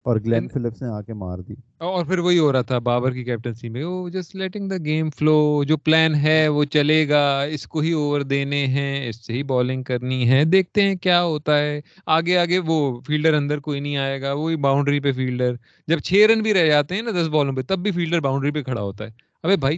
اور 0.06 0.18
گلین 0.18 0.48
فلپس 0.48 0.82
نے 0.82 0.88
آ 0.90 1.02
کے 1.02 1.14
مار 1.14 1.40
دی 1.40 1.54
اور 1.80 2.06
پھر 2.06 2.20
وہی 2.20 2.38
ہو 2.40 2.52
رہا 2.52 2.62
تھا 2.62 2.78
بابر 2.80 3.12
کی 3.12 3.24
کیپٹنسی 3.24 3.70
میں 3.70 3.84
وہ 3.84 4.10
just 4.10 4.36
letting 4.36 4.70
the 4.70 4.78
game 4.86 5.10
flow 5.10 5.64
جو 5.64 5.78
پلان 5.80 6.16
ہے 6.16 6.48
وہ 6.48 6.64
چلے 6.72 6.98
گا 7.10 7.22
اس 7.50 7.68
کو 7.68 7.80
ہی 7.80 7.92
اوور 7.92 8.22
دینے 8.22 8.66
ہیں 8.68 9.10
اس 9.10 9.26
سے 9.26 9.34
ہی 9.34 9.44
بالنگ 9.44 9.84
کرنی 9.84 10.30
ہے 10.30 10.44
دیکھتے 10.46 10.82
ہیں 10.82 10.96
کیا 10.96 11.22
ہوتا 11.24 11.58
ہے 11.58 11.80
آگے 12.08 12.38
آگے 12.38 12.60
وہ 12.66 12.80
فیلڈر 13.08 13.34
اندر 13.34 13.60
کوئی 13.60 13.80
نہیں 13.80 13.98
آئے 13.98 14.22
گا 14.22 14.34
وہی 14.34 14.56
باؤنڈری 14.66 15.00
پہ 15.00 15.12
فیلڈر 15.12 15.56
جب 15.88 16.00
چھ 16.00 16.26
رن 16.30 16.42
بھی 16.42 16.54
رہ 16.54 16.68
جاتے 16.68 16.96
ہیں 16.96 17.02
نا 17.02 17.12
دس 17.12 17.28
بالوں 17.28 17.54
پہ 17.54 17.62
تب 17.68 17.80
بھی 17.80 17.92
فیلڈر 17.92 18.20
باؤنڈری 18.20 18.52
پہ 18.52 18.64
کھڑا 18.64 18.82
ہوتا 18.82 19.06
ہے 19.06 19.12
ابے 19.44 19.56
بھائی 19.58 19.78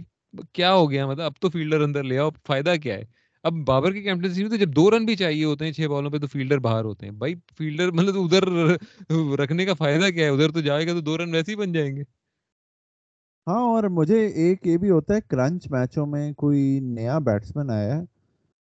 کیا 0.54 0.72
ہو 0.74 0.90
گیا 0.90 1.06
مطلب 1.06 1.24
اب 1.24 1.32
تو 1.40 1.50
فیلڈر 1.50 1.80
اندر 1.80 2.02
لے 2.02 2.18
آؤ 2.18 2.30
فائدہ 2.46 2.74
کیا 2.82 2.94
ہے 2.94 3.04
اب 3.44 3.52
بابر 3.66 3.92
کی 3.92 4.02
کیپٹنسی 4.02 4.42
میں 4.42 4.50
تو 4.50 4.56
جب 4.56 4.68
دو 4.68 4.90
رن 4.90 5.04
بھی 5.04 5.16
چاہیے 5.16 5.44
ہوتے 5.44 5.64
ہیں، 5.64 5.72
چھ 5.72 5.86
بالوں 5.88 6.10
پہ 6.10 6.18
تو 6.18 6.26
فیلڈر 6.26 6.58
باہر 6.58 6.84
ہوتے 6.84 7.06
ہیں۔ 7.06 7.12
بھائی، 7.12 7.34
فیلڈر 7.58 7.90
مطلب 7.92 8.14
ادھر 8.16 8.44
رکھنے 9.38 9.64
کا 9.64 9.74
فائدہ 9.74 10.10
کیا 10.10 10.24
ہے؟ 10.24 10.30
ادھر 10.30 10.50
تو 10.50 10.60
جائے 10.60 10.86
گا 10.86 10.92
تو 10.92 11.00
دو 11.00 11.18
رن 11.18 11.34
ویسے 11.34 11.52
ہی 11.52 11.56
بن 11.56 11.72
جائیں 11.72 11.96
گے۔ 11.96 12.02
ہاں 13.46 13.62
اور 13.62 13.84
مجھے 13.84 14.26
ایک 14.26 14.66
یہ 14.66 14.76
بھی 14.76 14.90
ہوتا 14.90 15.14
ہے، 15.14 15.20
کرنچ 15.28 15.70
میچوں 15.70 16.06
میں 16.06 16.32
کوئی 16.32 16.80
نیا 16.82 17.18
بیٹسمین 17.18 17.70
آیا 17.70 17.96
ہے 17.96 18.02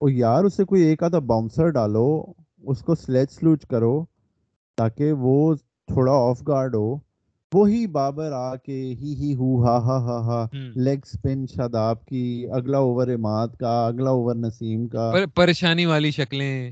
اور 0.00 0.10
یار 0.10 0.44
اسے 0.44 0.64
کوئی 0.64 0.82
ایک 0.82 1.02
آدھا 1.02 1.18
باؤنسر 1.18 1.68
ڈالو، 1.68 2.24
اس 2.62 2.80
کو 2.80 2.94
سلیچ 2.94 3.32
سلوچ 3.32 3.66
کرو، 3.66 4.04
تاکہ 4.78 5.12
وہ 5.12 5.54
تھوڑا 5.86 6.12
آف 6.12 6.42
گارڈ 6.48 6.74
ہو۔ 6.74 6.96
وہی 7.54 7.86
بابر 7.86 8.32
آ 8.32 8.54
کے 8.56 8.80
ہی 9.00 9.14
ہی 9.14 9.34
ہو 9.34 9.64
ہا 9.64 9.76
ہا 9.78 9.96
ہا 9.98 10.18
ہا 10.20 10.46
لیگ 10.76 10.98
سپن 11.06 11.46
شاداب 11.46 12.04
کی 12.06 12.24
اگلا 12.52 12.78
اوور 12.78 13.08
اماد 13.08 13.48
کا 13.58 13.86
اگلا 13.86 14.10
اوور 14.10 14.34
نسیم 14.34 14.86
کا۔ 14.88 15.10
پریشانی 15.34 15.86
والی 15.86 16.10
شکلیں۔ 16.10 16.70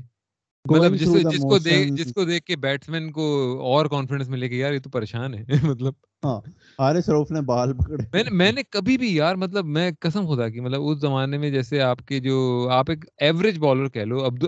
مطلب 0.65 0.93
جس 0.93 1.13
جس 1.31 1.41
کو 1.41 1.57
دیکھ 1.59 1.93
جس 1.93 2.13
کو 2.13 2.23
دیکھ 2.25 2.45
کے 2.45 2.55
بیٹسمین 2.55 3.11
کو 3.11 3.23
اور 3.61 3.85
کانفیڈنس 3.85 4.29
ملے 4.29 4.49
کہ 4.49 4.55
یار 4.55 4.73
یہ 4.73 4.79
تو 4.79 4.89
پریشان 4.89 5.33
ہے۔ 5.33 5.43
مطلب 5.75 5.93
ہاں 6.23 6.39
حارث 6.79 7.09
رؤف 7.09 7.31
نے 7.31 7.41
بال 7.41 7.73
پکڑے۔ 7.73 8.03
میں 8.13 8.23
نے 8.23 8.29
میں 8.31 8.51
نے 8.51 8.63
کبھی 8.69 8.97
بھی 8.97 9.15
یار 9.15 9.35
مطلب 9.35 9.65
میں 9.65 9.91
قسم 9.99 10.25
خدا 10.25 10.49
کی 10.49 10.59
مطلب 10.59 10.81
اس 10.81 10.99
زمانے 10.99 11.37
میں 11.37 11.49
جیسے 11.51 11.81
آپ 11.81 12.07
کے 12.07 12.19
جو 12.19 12.37
آپ 12.71 12.89
ایک 12.89 13.05
ایوریج 13.17 13.59
بالر 13.59 13.89
کہہ 13.89 14.05
لو 14.05 14.25
عبد 14.25 14.43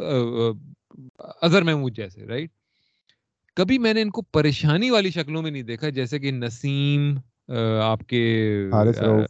اظہر 1.42 1.62
محمود 1.62 1.96
جیسے 1.96 2.26
رائٹ 2.28 2.50
کبھی 3.58 3.78
میں 3.78 3.93
نے 3.93 4.01
ان 4.01 4.10
کو 4.10 4.22
پریشانی 4.22 4.89
والی 4.89 5.10
شکلوں 5.12 5.41
میں 5.41 5.51
نہیں 5.51 5.64
دیکھا 5.64 5.89
جیسے 5.89 6.20
کہ 6.20 6.32
نسیم 6.32 7.16
آپ 7.82 7.99
کے 8.08 8.22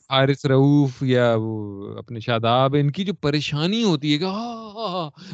حارث 0.09 0.45
رعوف 0.45 1.03
یا 1.03 1.36
وہ 1.38 1.53
اپنے 1.97 2.19
شاداب 2.19 2.76
ان 2.80 2.91
کی 2.91 3.03
جو 3.03 3.13
پریشانی 3.13 3.84
ہوتی 3.84 4.13
ہے 4.13 4.17
کہ 4.17 4.26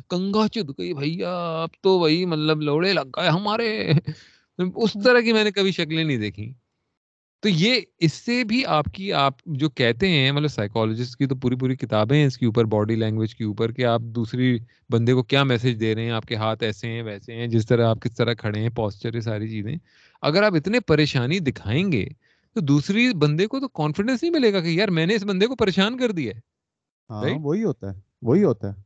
کنگا 0.09 0.47
چد 0.47 0.69
گئی 0.77 0.93
بھیا 0.93 1.33
اب 1.63 1.69
تو 1.81 1.99
وہی 1.99 2.25
مطلب 2.25 2.61
لوڑے 2.61 2.93
لگ 2.93 3.09
گئے 3.15 3.29
ہمارے۔ 3.29 3.91
اس 4.75 4.97
طرح 5.03 5.19
کی 5.19 5.33
میں 5.33 5.43
نے 5.43 5.51
کبھی 5.51 5.71
شکلیں 5.71 6.03
نہیں 6.03 6.17
دیکھی 6.17 6.51
تو 7.43 7.49
یہ 7.49 7.75
اس 7.99 8.13
سے 8.13 8.43
بھی 8.43 8.65
آپ 8.65 8.85
کی 8.93 9.13
آپ 9.13 9.33
جو 9.45 9.69
کہتے 9.69 10.09
ہیں 10.09 10.31
مطلب 10.31 10.49
سائیکالوجسٹ 10.49 11.15
کی 11.15 11.25
تو 11.25 11.35
پوری 11.35 11.55
پوری 11.55 11.75
کتابیں 11.75 12.17
ہیں 12.17 12.25
اس 12.25 12.37
کے 12.37 12.45
اوپر 12.45 12.65
باڈی 12.65 12.95
لینگویج 12.95 13.35
کے 13.35 13.43
اوپر 13.43 13.71
کہ 13.71 13.85
آپ 13.85 14.01
دوسری 14.15 14.57
بندے 14.89 15.13
کو 15.13 15.23
کیا 15.23 15.43
میسج 15.43 15.79
دے 15.79 15.95
رہے 15.95 16.03
ہیں 16.03 16.11
آپ 16.11 16.25
کے 16.25 16.35
ہاتھ 16.35 16.63
ایسے 16.63 16.87
ہیں 16.87 17.01
ویسے 17.03 17.35
ہیں 17.35 17.47
جس 17.47 17.67
طرح 17.67 17.87
آپ 17.87 18.01
کس 18.01 18.15
طرح 18.15 18.33
کھڑے 18.33 18.59
ہیں 18.59 18.69
پوسچر 18.69 19.15
یہ 19.15 19.21
ساری 19.21 19.49
چیزیں۔ 19.49 19.75
اگر 20.23 20.43
آپ 20.43 20.55
اتنے 20.55 20.79
پریشانی 20.79 21.39
دکھائیں 21.41 21.91
گے 21.91 22.05
تو 22.55 22.61
دوسری 22.61 23.13
بندے 23.15 23.47
کو 23.47 23.59
تو 23.59 23.67
کانفیڈینس 23.73 24.23
نہیں 24.23 24.31
ملے 24.31 24.53
گا 24.53 24.61
کہ 24.61 24.67
یار 24.67 24.87
میں 24.89 25.05
نے 25.05 25.15
اس 25.15 25.23
بندے 25.23 25.47
کو 25.47 25.55
پریشان 25.55 25.97
کر 25.97 26.11
دیا 26.11 26.33
ہے 26.35 26.39
ہاں 27.09 27.37
وہی 27.37 27.63
ہوتا 27.63 27.91
ہے 27.91 27.99
وہی 28.21 28.43
ہوتا 28.43 28.67
ہے۔ 28.69 28.81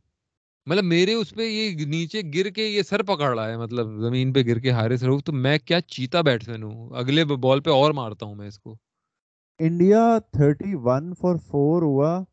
مطلب 0.67 0.83
میرے 0.83 1.13
اس 1.13 1.33
پہ 1.35 1.41
یہ 1.41 1.85
نیچے 1.85 2.21
گر 2.35 2.49
کے 2.49 2.63
یہ 2.63 2.81
سر 2.81 3.03
پکڑ 3.03 3.39
رہا 3.39 3.49
ہے 3.49 3.57
مطلب 3.57 3.87
زمین 3.99 4.33
پہ 4.33 4.39
گر 4.47 4.59
کے 4.59 4.71
ہارے 4.71 4.97
سے 4.97 5.07
تو 5.25 5.31
میں 5.31 5.57
کیا 5.65 5.81
چیتا 5.81 6.21
بیٹسمین 6.21 6.63
ہوں 6.63 6.89
اگلے 6.95 7.25
بال 7.25 7.61
پہ 7.61 7.69
اور 7.69 7.91
مارتا 7.91 8.25
ہوں 8.25 8.35
میں 8.35 8.47
اس 8.47 8.59
کو۔ 8.59 8.75
India 9.59 10.17
thirty 10.31 10.75
one 10.75 11.13
four 11.13 11.35
four 11.35 11.81
ہوا 11.81 12.23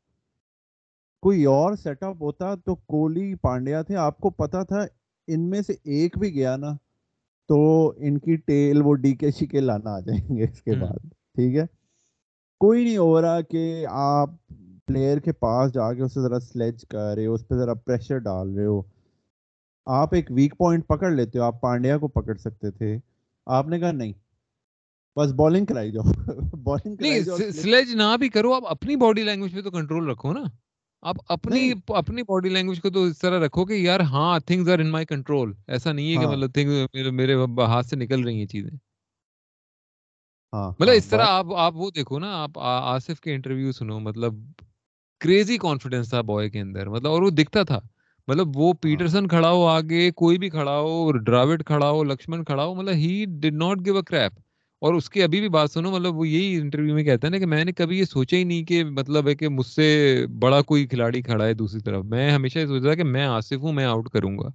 کوئی 1.22 1.44
اور 1.44 1.74
سیٹ 1.76 2.02
اپ 2.02 2.22
ہوتا 2.22 2.54
تو 2.54 2.74
کوہلی 2.74 3.34
پانڈیا 3.34 3.82
تھے۔ 3.82 3.96
آپ 3.96 4.18
کو 4.18 4.30
پتا 4.30 4.62
تھا 4.62 4.86
ان 5.28 5.50
میں 5.50 5.60
سے 5.60 5.72
ایک 5.72 6.18
بھی 6.18 6.34
گیا 6.34 6.56
نا 6.56 6.72
تو 7.48 7.88
ان 7.96 8.18
کی 8.18 8.36
ٹیل 8.36 8.82
وہ 8.82 8.94
ڈی 8.94 9.14
کے 9.14 9.30
شی 9.30 9.46
کے 9.46 9.60
لانا 9.60 9.90
آ 9.90 10.00
جائیں 10.00 10.36
گے 10.36 10.44
اس 10.44 10.62
کے 10.62 10.74
بعد 10.74 11.08
ٹھیک 11.08 11.56
ہے؟ 11.56 11.64
کوئی 12.60 12.84
نہیں 12.84 12.96
ہو 12.96 13.20
رہا 13.20 13.40
کہ 13.40 13.86
آپ 13.90 14.30
پلیئر 14.88 15.18
کے 15.18 15.32
پاس 15.32 15.74
جا 15.74 15.92
کے 15.92 16.02
اسے 16.02 16.20
ذرا 16.20 16.40
سلیچ 16.40 16.86
کر 16.88 17.14
رہے 17.16 17.26
ہو 17.26 17.34
اس 17.34 17.48
پہ 17.48 17.54
ذرا 17.54 17.74
پریشر 17.74 18.18
ڈال 18.18 18.54
رہے 18.54 18.66
ہو۔ 18.66 18.82
آپ 19.86 20.14
ایک 20.14 20.30
ویک 20.30 20.56
پوائنٹ 20.58 20.86
پکڑ 20.86 21.10
لیتے 21.10 21.38
ہو 21.38 21.44
آپ 21.44 21.60
پانڈیا 21.60 21.98
کو 21.98 22.08
پکڑ 22.08 22.36
سکتے 22.36 22.70
تھے۔ 22.70 22.98
آپ 23.46 23.68
نے 23.68 23.78
کہا 23.80 23.92
نہیں 23.92 24.12
بس 25.16 25.32
بالنگ 25.32 25.64
کرائی 25.64 25.92
جاؤ۔ 25.92 26.02
بالنگ 26.56 26.96
سلیج 27.52 27.94
نہ 27.94 28.16
بھی 28.18 28.28
کرو 28.28 28.52
آپ 28.52 28.62
اپنی 28.66 28.96
باڈی 28.96 29.22
لینگویج 29.22 29.54
پہ 29.54 29.60
تو 29.60 29.70
کنٹرول 29.70 30.10
رکھو 30.10 30.32
نا۔ 30.32 30.42
آپ 31.02 31.16
اپنی 31.28 31.72
اپنی 31.86 32.22
باڈی 32.22 32.48
لینگویج 32.48 32.80
کو 32.80 32.90
تو 32.90 33.02
اس 33.04 33.18
طرح 33.18 33.46
رکھو 33.46 33.64
کہ 33.64 33.72
یار 33.72 34.00
ہاں 34.00 34.38
things 34.40 34.68
are 34.68 34.78
in 34.78 34.90
my 34.90 35.06
control 35.06 35.52
ایسا 35.66 35.92
نہیں 35.92 36.10
ہے 36.10 36.16
کہ 36.16 36.24
ہاں۔ 36.24 36.36
مطلب 36.36 37.12
میرے 37.12 37.34
ہاتھ 37.66 37.86
سے 37.86 37.96
نکل 37.96 38.22
رہی 38.24 38.38
ہیں 38.38 38.46
چیزیں۔ 38.46 38.70
ہاں، 40.52 40.70
مطلب 40.70 40.88
ہاں، 40.88 40.96
اس 40.96 41.06
طرح 41.06 41.26
آپ 41.26 41.46
آپ 41.56 41.76
وہ 41.76 41.90
دیکھو 41.90 42.18
نا 42.18 42.42
آپ 42.42 42.58
آصف 42.58 43.20
کے 43.20 43.34
انٹرویو 43.34 43.72
سنو 43.72 44.00
مطلب 44.00 44.34
کریزی 45.22 45.58
کانفیڈینس 45.58 46.08
تھا 46.08 46.20
بوائے 46.20 46.50
کے 46.50 46.60
اندر 46.60 46.88
مطلب 46.88 47.06
اور 47.06 47.22
وہ 47.22 47.30
دکھتا 47.30 47.62
تھا۔ 47.62 47.78
مطلب 48.28 48.56
وہ 48.56 48.72
پیٹرسن 48.72 49.28
کھڑا 49.28 49.50
ہو 49.50 49.66
آگے 49.66 50.10
کوئی 50.10 50.38
بھی 50.38 50.50
کھڑا 50.50 50.78
ہو 50.78 51.12
ڈراوڈ 51.12 51.64
کھڑا 51.64 51.90
ہو 51.90 52.04
لکشمن 52.04 52.44
کھڑا 52.44 52.64
ہو 52.64 52.74
مطلب 52.74 52.94
he 52.94 53.24
did 53.28 53.54
not 53.54 53.86
give 53.86 53.96
a 53.96 54.02
crap 54.02 54.32
اور 54.82 54.94
اس 54.94 55.10
کی 55.10 55.22
ابھی 55.22 55.40
بھی 55.40 55.48
بات 55.48 55.70
سنو 55.70 55.90
مطلب 55.90 56.16
وہ 56.16 56.28
یہی 56.28 56.56
انٹرویو 56.56 56.94
میں 56.94 57.04
کہتا 57.04 57.26
ہے 57.26 57.30
نا 57.30 57.38
کہ 57.38 57.46
میں 57.46 57.64
نے 57.64 57.72
کبھی 57.72 57.98
یہ 57.98 58.04
سوچا 58.04 58.36
ہی 58.36 58.44
نہیں 58.44 58.64
کہ 58.64 58.84
مطلب 58.84 59.28
ہے 59.28 59.34
کہ 59.34 59.48
مجھ 59.48 59.66
سے 59.66 59.88
بڑا 60.40 60.62
کوئی 60.62 60.86
کھلاڑی 60.86 61.22
کھڑا 61.22 61.46
ہے 61.46 61.54
دوسری 61.54 61.80
طرف۔ 61.80 62.04
میں 62.04 62.30
ہمیشہ 62.30 62.58
یہ 62.58 62.66
سوچ 62.66 62.82
رہا 62.82 62.94
کہ 62.94 63.04
میں 63.04 63.24
آصف 63.24 63.62
ہوں 63.62 63.72
میں 63.72 63.84
آؤٹ 63.84 64.08
کروں 64.08 64.38
گا۔ 64.38 64.48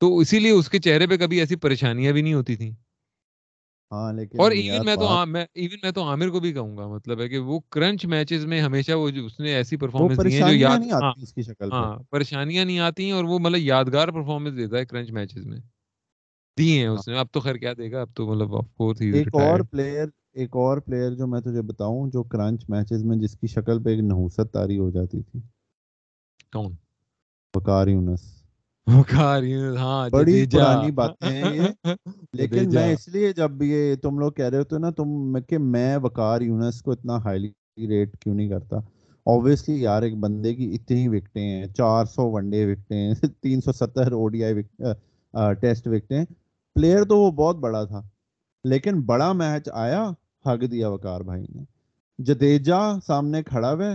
تو 0.00 0.18
اسی 0.18 0.38
لیے 0.38 0.50
اس 0.50 0.68
کے 0.68 0.78
چہرے 0.78 1.06
پہ 1.06 1.16
کبھی 1.16 1.40
ایسی 1.40 1.56
پریشانیاں 1.56 2.12
بھی 2.12 2.22
نہیں 2.22 2.34
ہوتی 2.34 2.56
تھیں۔ 2.56 2.89
ہاں 3.92 4.12
لیکن 4.12 4.38
اور 4.38 4.50
ایون 4.52 4.84
میں 4.84 4.96
تو 4.96 5.08
ایون 5.54 5.78
میں 5.82 5.90
تو 5.90 6.02
عامر 6.04 6.28
کو 6.28 6.40
بھی 6.40 6.52
کہوں 6.52 6.76
گا 6.76 6.86
مطلب 6.86 7.20
ہے 7.20 7.28
کہ 7.28 7.38
وہ 7.40 7.58
کرنچ 7.70 8.04
میچز 8.06 8.44
میں 8.46 8.60
ہمیشہ 8.60 8.92
وہ 8.92 9.08
اس 9.16 9.40
نے 9.40 9.54
ایسی 9.54 9.76
پرفارمنس 9.76 10.18
دی 10.18 10.34
ہے 10.34 10.42
جو 10.42 10.52
یاد 10.54 10.78
ہاں, 10.94 11.12
ہاں 11.72 11.98
پریشانیاں 12.10 12.64
نہیں 12.64 12.78
آتی 12.78 13.10
اور 13.10 13.24
وہ 13.24 13.38
مطلب 13.38 13.60
یادگار 13.60 14.08
پرفارمنس 14.08 14.56
دیتا 14.56 14.78
ہے 14.78 14.84
کرنچ 14.84 15.10
میچز 15.10 15.46
میں۔ 15.46 15.60
دی 16.58 16.78
ہیں 16.78 16.86
اس 16.86 17.08
نے 17.08 17.18
اب 17.18 17.26
تو 17.32 17.40
خیر 17.40 17.54
کیا 17.54 17.72
دے 17.78 17.90
گا 17.92 18.00
اب 18.00 18.14
تو 18.14 18.26
مطلب 18.26 18.54
آف 18.56 18.64
کورس 18.76 19.00
ہی 19.00 19.10
ایک 19.12 19.34
اور 19.34 19.60
پلیئر 19.60 20.06
ایک 20.32 20.56
اور 20.56 20.78
پلیئر 20.78 21.14
جو 21.14 21.26
میں 21.26 21.40
تجھے 21.40 21.62
بتاؤں 21.62 22.10
جو 22.10 22.22
کرنچ 22.22 22.64
میچز 22.68 23.04
میں 23.04 23.16
جس 23.16 23.36
کی 23.36 23.46
شکل 23.46 23.82
پہ 23.82 23.90
ایک 23.90 24.00
نحوست 24.00 24.52
تاری 24.52 24.78
ہو 24.78 24.90
جاتی 24.90 25.22
تھی۔ 25.22 25.40
کون؟ 26.52 26.76
یونس 27.86 28.39
ہاں 28.86 30.08
بڑی 30.10 30.44
پرانی 30.46 30.90
باتیں 30.90 31.28
ہیں 31.28 31.54
یہ۔ 31.56 31.84
لیکن 32.32 32.68
میں 32.74 32.92
اس 32.92 33.08
لیے 33.08 33.32
جب 33.32 33.62
یہ 33.62 33.94
تم 33.94 34.18
لوگ 34.18 34.32
کہہ 34.32 34.44
رہے 34.44 34.58
ہوتے 34.58 34.78
نا 34.78 34.90
تم 34.90 35.38
کہ 35.48 35.58
میں 35.58 35.96
وقار 35.96 36.40
یونس 36.40 36.82
کو 36.82 36.90
اتنا 36.90 37.16
ہائیلی 37.16 37.50
ریٹ 37.88 38.16
کیوں 38.18 38.34
نہیں 38.34 38.48
کرتا؟ 38.48 38.76
اوبیسلی 39.26 39.80
یار 39.82 40.02
ایک 40.02 40.16
بندے 40.16 40.54
کی 40.54 40.70
اتنی 40.74 41.08
وکٹیں 41.08 41.42
ہیں 41.42 41.66
چار 41.66 42.04
سو 42.04 42.30
ون 42.30 42.50
ڈے 42.50 42.64
وکٹیں 42.66 42.96
ہیں 42.96 43.12
تین 43.42 43.60
سو 43.60 43.72
ستر 43.72 44.12
او 44.12 44.28
ڈی 44.28 44.44
آئی 44.44 44.62
ٹیسٹ 45.60 45.86
وکٹیں 45.86 46.24
پلیئر 46.76 47.04
تو 47.04 47.18
وہ 47.18 47.30
بہت 47.30 47.56
بڑا 47.56 47.84
تھا 47.84 48.02
لیکن 48.64 49.00
بڑا 49.00 49.32
میچ 49.32 49.68
آیا 49.72 50.10
ہگ 50.44 50.64
دیا 50.66 50.88
وقار 50.88 51.20
بھائی 51.20 51.46
نے۔ 51.54 51.62
جدیجا 52.18 52.78
سامنے 53.06 53.42
کھڑا 53.42 53.72
ہوئے 53.72 53.90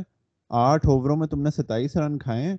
آٹھ 0.52 0.86
اووروں 0.86 1.16
میں 1.16 1.28
تم 1.28 1.42
نے 1.42 1.50
ستائیس 1.52 1.98
رن 1.98 2.18
کھائے 2.18 2.56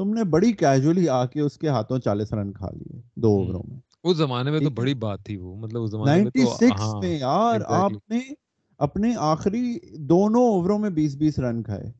تم 0.00 0.14
نے 0.14 0.24
بڑی 0.24 0.52
کیجولی 0.52 1.08
آ 1.08 1.24
کے 1.26 1.40
اس 1.40 1.58
کے 1.58 1.68
ہاتھوں 1.68 1.98
چالیس 1.98 2.32
رن 2.32 2.52
کھا 2.52 2.70
لیے 2.70 3.00
دو 3.16 3.28
اووروں 3.28 3.62
میں۔ 3.68 3.78
اس 4.02 4.16
زمانے 4.16 4.50
میں 4.50 4.60
تو 4.60 4.70
بڑی 4.70 4.94
بات 4.94 5.24
تھی 5.24 5.36
وہ 5.36 5.56
مطلب 5.56 5.82
اس 5.82 5.90
زمانے 5.90 6.18
میں 6.18 6.30
تو 6.30 6.46
سکس 6.46 6.70
ہاں 6.70 7.00
میں 7.00 7.18
یار 7.18 7.60
آپ. 7.68 7.92
نے 8.10 8.20
اپنے 8.78 9.14
آخری 9.18 9.78
دونوں 9.98 10.42
اووروں 10.42 10.78
میں 10.78 10.90
بیس 10.90 11.16
بیس 11.16 11.38
رن 11.38 11.62
کھائے۔ 11.62 11.92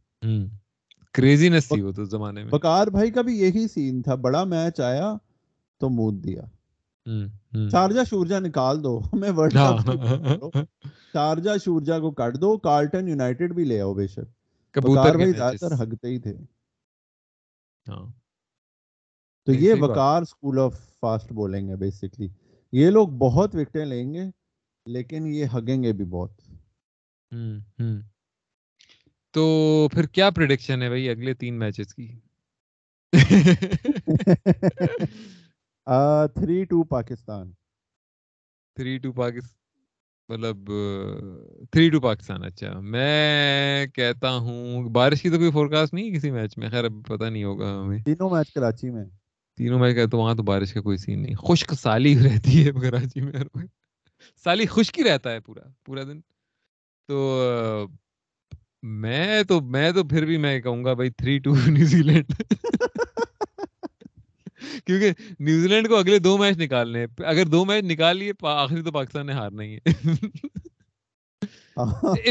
کریزینس 1.14 1.68
تھی 1.68 1.80
وہ 1.80 1.92
تو 1.92 2.04
زمانے 2.04 2.44
میں۔ 2.44 2.52
بکار 2.52 2.86
بھائی 2.86 3.10
کا 3.10 3.22
بھی 3.22 3.38
یہی 3.40 3.68
سین 3.68 4.02
تھا 4.02 4.14
بڑا 4.14 4.44
میچ 4.44 4.80
آیا 4.80 5.14
تو 5.80 5.88
مود 5.88 6.24
دیا۔ 6.24 6.42
شارجہ 7.70 8.00
شورجہ 8.10 8.40
نکال 8.40 8.84
دو 8.84 8.98
ہمیں 9.12 9.30
ورلڈ 9.36 9.52
کپ 9.54 10.56
شارجہ 11.12 11.50
شورجہ 11.64 11.98
کو 12.00 12.10
کٹ 12.10 12.40
دو 12.40 12.58
کارلٹن 12.58 13.08
یونائٹیڈ 13.08 13.54
بھی 13.54 13.64
لے 13.64 13.80
آؤ 13.80 13.94
بے 13.94 14.06
شک۔ 14.06 14.28
کے 14.74 15.16
بھائی 15.16 15.32
زیادہ 15.32 15.56
تر 15.60 15.72
ہگتے 15.72 16.08
ہی 16.08 16.18
تھے۔ 16.18 16.34
ہاں۔ 17.88 18.12
تو 19.46 19.52
یہ۔ 19.52 19.74
وقار 19.80 20.22
اسکول 20.22 20.58
آف 20.58 20.74
فاسٹ 21.00 21.32
بولیں 21.32 21.68
گے 21.68 21.76
بیسکلی 21.76 22.28
یہ 22.72 22.90
لوگ 22.90 23.08
بہت 23.08 23.54
وکٹیں 23.54 23.84
لیں 23.84 24.14
گے 24.14 24.22
لیکن 24.86 25.26
یہ 25.26 25.44
ہگیں 25.44 25.82
گے 25.82 25.92
بھی 25.92 26.04
بہت۔ 26.04 26.40
تو 29.30 29.44
پھر 29.88 30.06
کیا 30.06 30.30
پریڈکشن 30.30 30.82
ہے 30.82 30.88
بھائی 30.88 31.08
اگلے 31.08 31.34
تین 31.34 31.58
میچز 31.58 31.94
کی؟ 31.94 32.20
Three 36.34 36.64
two 36.64 36.84
Pakistan. 36.84 37.52
Three 38.74 38.98
two 38.98 39.12
Pakistan 39.12 39.59
مطلب 40.30 40.70
تھری 41.70 41.90
ٹو 41.90 42.00
پاکستان۔ 42.00 42.42
اچھا 42.44 42.80
میں 42.80 43.86
کہتا 43.86 44.36
ہوں 44.36 44.88
بارش 44.90 45.22
کی 45.22 45.30
تو 45.30 45.38
کوئی 45.38 45.50
فورکاسٹ 45.50 45.94
نہیں 45.94 46.10
ہے 46.10 46.16
کسی 46.16 46.30
میچ 46.30 46.58
میں؟ 46.58 46.68
خیر 46.70 46.84
اب 46.84 46.92
پتہ 47.06 47.24
نہیں 47.24 47.44
ہوگا 47.44 47.80
ہمیں۔ 47.80 47.98
تینوں 47.98 48.30
میچ 48.30 48.52
کراچی 48.52 48.90
میں۔ 48.90 49.04
تینوں 49.56 49.78
میچ 49.78 49.96
کا 49.96 50.06
تو 50.06 50.18
وہاں 50.18 50.34
تو 50.34 50.42
بارش 50.42 50.72
کا 50.72 50.80
کوئی 50.80 50.96
سین 50.96 51.22
نہیں۔ 51.22 51.34
خشک 51.34 51.74
سالی 51.74 52.14
رہتی 52.24 52.66
ہے 52.66 52.72
کراچی 52.72 53.20
میں۔ 53.20 53.32
سالی 54.44 54.66
خشک 54.66 54.98
ہی 54.98 55.04
رہتا 55.04 55.32
ہے 55.32 55.40
پورا 55.40 55.60
پورا 55.86 56.02
دن۔ 56.02 56.20
تو 57.08 57.42
میں 58.82 59.42
تو 59.42 59.60
میں 59.60 59.92
تو 59.92 60.04
پھر 60.04 60.26
بھی 60.26 60.36
میں 60.36 60.60
کہوں 60.60 60.84
گا 60.84 60.92
بھائی 60.94 61.10
تھری 61.10 61.38
ٹو 61.38 61.54
نیوزی 61.66 62.02
لینڈ۔ 62.02 62.24
کیونکہ 64.86 65.12
نیوزی 65.40 65.68
لینڈ 65.68 65.88
کو 65.88 65.96
اگلے 65.96 66.18
دو 66.18 66.38
میچ 66.38 66.56
نکالنے 66.58 66.98
ہیں۔ 66.98 67.06
اگر 67.18 67.46
دو 67.46 67.64
میچ 67.64 67.84
نکال 67.84 68.16
لیے 68.16 68.32
آخری 68.42 68.82
تو 68.82 68.92
پاکستان 68.92 69.26
نے 69.26 69.32
ہارنا 69.32 69.62
ہی 69.62 69.76
ہے۔ 69.76 69.90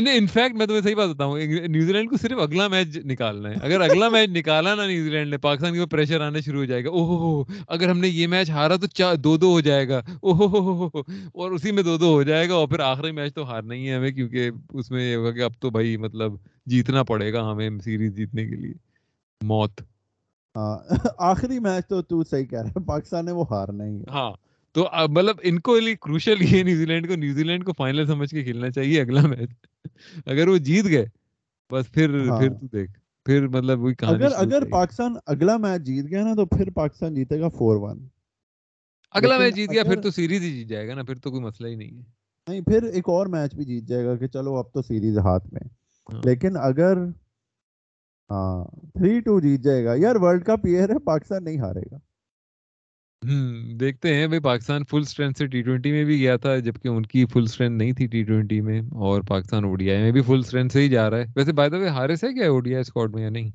انفیکٹ 0.07 0.55
میں 0.55 0.65
تمہیں 0.65 0.81
صحیح 0.81 0.95
بات 0.95 1.09
بتاؤں 1.09 1.39
نیوزی 1.67 1.93
لینڈ 1.93 2.09
کو 2.09 2.17
صرف 2.17 2.39
اگلا 2.39 2.67
میچ 2.67 2.97
نکالنا 2.97 3.49
ہے۔ 3.49 3.55
اگر 3.61 3.81
اگلا 3.81 4.09
میچ 4.13 4.29
نکالا 4.29 4.75
نا 4.75 4.87
نیوزی 4.87 5.09
لینڈ 5.09 5.29
نے 5.29 5.37
پاکستان 5.37 5.73
کے 5.73 5.79
اوپر 5.79 5.91
پریشر 5.91 6.21
آنا 6.21 6.39
شروع 6.39 6.59
ہو 6.59 6.65
جائے 6.65 6.85
گا۔ 6.85 6.89
اوہ 6.89 7.19
ہو 7.19 7.43
اگر 7.67 7.89
ہم 7.89 7.99
نے 7.99 8.07
یہ 8.07 8.27
میچ 8.27 8.49
ہارا 8.49 8.75
تو 8.75 9.15
دو 9.15 9.37
دو 9.37 9.51
ہو 9.51 9.61
جائے 9.61 9.89
گا۔ 9.89 10.01
اوہ 10.21 10.35
ہو 10.35 10.87
اور 11.33 11.51
اسی 11.51 11.71
میں 11.71 11.83
دو 11.83 11.97
دو 11.97 12.13
ہو 12.13 12.23
جائے 12.23 12.49
گا 12.49 12.53
اور 12.53 12.67
پھر 12.67 12.79
آخری 12.79 13.11
میچ 13.11 13.33
تو 13.33 13.49
ہارنا 13.49 13.73
ہی 13.75 13.89
ہے 13.89 13.95
ہمیں 13.95 14.11
کیونکہ 14.11 14.49
اس 14.73 14.91
میں 14.91 15.11
یہ 15.11 15.15
ہوگا 15.15 15.31
کہ 15.31 15.43
اب 15.43 15.51
تو 15.59 15.69
بھائی 15.69 15.97
مطلب 15.97 16.33
جیتنا 16.65 17.03
پڑے 17.03 17.33
گا 17.33 17.51
ہمیں 17.51 17.69
سیریز 17.83 18.15
جیتنے 18.15 18.45
کے 18.45 18.55
لیے۔ 18.55 18.73
موت۔ 19.41 19.81
آخری 20.55 21.59
میچ 21.59 21.87
تو 21.87 22.01
تو 22.01 22.23
صحیح 22.23 22.45
کہہ 22.45 22.59
رہا 22.59 22.69
ہے 22.69 22.83
پاکستان 22.85 23.25
نے 23.25 23.31
وہ 23.31 23.45
ہارنا 23.51 23.85
ہی 23.85 23.95
ہے 23.95 24.03
ہاں 24.09 24.31
تو 24.75 24.87
مطلب 25.09 25.39
ان 25.43 25.59
کو 25.59 25.77
لیے 25.77 25.95
کروشل 25.95 26.41
یہ 26.43 26.63
نیوزی 26.63 26.85
لینڈ 26.85 27.07
کو 27.07 27.15
نیوزی 27.15 27.43
لینڈ 27.43 27.65
کو 27.65 27.73
فائنل 27.73 28.05
سمجھ 28.07 28.29
کے 28.29 28.43
کھیلنا 28.43 28.69
چاہیے 28.71 29.01
اگلا 29.01 29.21
میچ 29.27 29.49
اگر 30.25 30.47
وہ 30.47 30.57
جیت 30.57 30.85
گئے 30.85 31.05
بس 31.71 31.91
پھر 31.91 32.15
ہاں۔ 32.29 32.39
پھر 32.39 32.49
تو 32.49 32.67
دیکھ 32.67 32.91
پھر 33.25 33.47
مطلب 33.47 33.81
وہی 33.81 33.93
کہانی 33.93 34.15
اگر 34.15 34.31
اگر۔ 34.37 34.69
پاکستان 34.69 35.15
اگلا 35.25 35.57
میچ 35.57 35.81
جیت 35.81 36.05
گیا 36.11 36.23
نا 36.23 36.33
تو 36.33 36.45
پھر 36.45 36.69
پاکستان 36.69 37.13
جیتے 37.15 37.39
گا 37.39 37.49
فور 37.49 37.75
ون 37.75 38.07
اگلا 39.15 39.37
لیکن 39.37 39.43
میچ 39.43 39.55
جیت 39.55 39.71
گیا 39.71 39.83
پھر 39.83 40.01
تو 40.01 40.11
سیریز 40.11 40.41
ہی 40.41 40.51
جیت 40.51 40.67
جائے 40.67 40.87
گا 40.87 40.93
نا 40.93 41.03
پھر 41.03 41.15
تو 41.15 41.31
کوئی 41.31 41.43
مسئلہ 41.43 41.67
ہی 41.67 41.75
نہیں 41.75 41.97
ہے 41.97 42.03
نہیں 42.47 42.61
پھر 42.61 42.83
ایک 42.83 43.09
اور 43.09 43.25
میچ 43.27 43.55
بھی 43.55 43.65
جیت 43.65 43.83
جائے 43.83 44.05
گا 44.05 44.15
کہ 44.15 44.27
چلو 44.27 44.55
اب 44.57 44.71
تو 44.73 44.81
سیریز 44.81 45.17
ہاتھ 45.17 45.53
میں 45.53 45.67
ہاں۔ 46.09 46.21
لیکن 46.25 46.57
اگر 46.57 46.97
ہاں 48.29 48.63
تھری 48.93 49.19
ٹو 49.19 49.39
جیت 49.39 49.61
جائے 49.61 49.83
گا۔ 49.85 49.93
یار 49.95 50.15
ورلڈ 50.15 50.45
کپ 50.45 50.65
ایئر 50.65 50.89
ہے 50.89 50.99
پاکستان 50.99 51.43
نہیں 51.43 51.59
ہارے 51.59 51.81
گا۔ 51.91 51.97
دیکھتے 53.79 54.13
ہیں 54.15 54.27
بھائی 54.27 54.39
پاکستان 54.41 54.83
فل 54.83 54.99
اسٹرینتھ 54.99 55.37
سے 55.37 55.47
ٹی 55.47 55.61
ٹوینٹی 55.61 55.91
میں 55.91 56.03
بھی 56.05 56.19
گیا 56.19 56.35
تھا 56.37 56.57
جبکہ 56.57 56.87
ان 56.87 57.05
کی 57.05 57.25
فل 57.25 57.43
اسٹرینتھ 57.43 57.77
نہیں 57.77 57.91
تھی 57.93 58.07
ٹی 58.07 58.23
ٹوینٹی 58.23 58.61
میں 58.61 58.79
اور 58.79 59.21
پاکستان 59.27 59.63
او 59.63 59.75
ڈی 59.75 59.91
آئی 59.91 60.01
میں 60.01 60.11
بھی 60.11 60.21
فل 60.21 60.39
اسٹرینتھ 60.39 60.73
سے 60.73 60.81
ہی 60.81 60.89
جا 60.89 61.09
رہا 61.09 61.17
ہے۔ 61.17 61.25
ویسے 61.35 61.51
بائی 61.53 61.69
دا 61.69 61.77
وے 61.77 61.87
ہارس 61.89 62.23
ہے 62.23 62.33
کیا 62.33 62.49
او 62.49 62.59
ڈی 62.59 62.73
آئی 62.73 62.81
اسکواڈ 62.81 63.13
میں 63.15 63.23
یا 63.23 63.29
نہیں؟ 63.29 63.51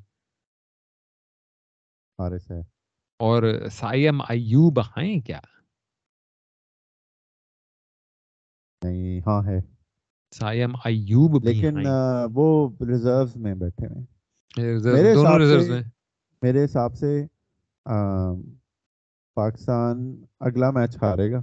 ہے۔ 2.50 2.60
اور 3.20 3.42
سائم 3.72 4.20
ایوب 4.28 4.80
ہیں 4.96 5.20
کیا؟ 5.20 5.40
نہیں 8.82 9.20
ہاں 9.26 9.42
ہے۔ 9.46 9.58
سائم 10.32 10.74
ایوب 10.84 11.42
بھی 11.42 11.52
لیکن 11.52 11.86
وہ 12.32 12.46
ریزروز 12.80 13.36
میں 13.36 13.54
بیٹھے 13.54 13.86
میرے 14.56 15.12
حساب 15.12 15.42
سے 15.42 15.58
میرے 16.42 16.64
حساب 16.64 16.94
سے 16.96 17.10
پاکستان 19.36 19.96
اگلا 20.40 20.70
میچ 20.70 20.96
ہارے 21.02 21.30
گا۔ 21.32 21.40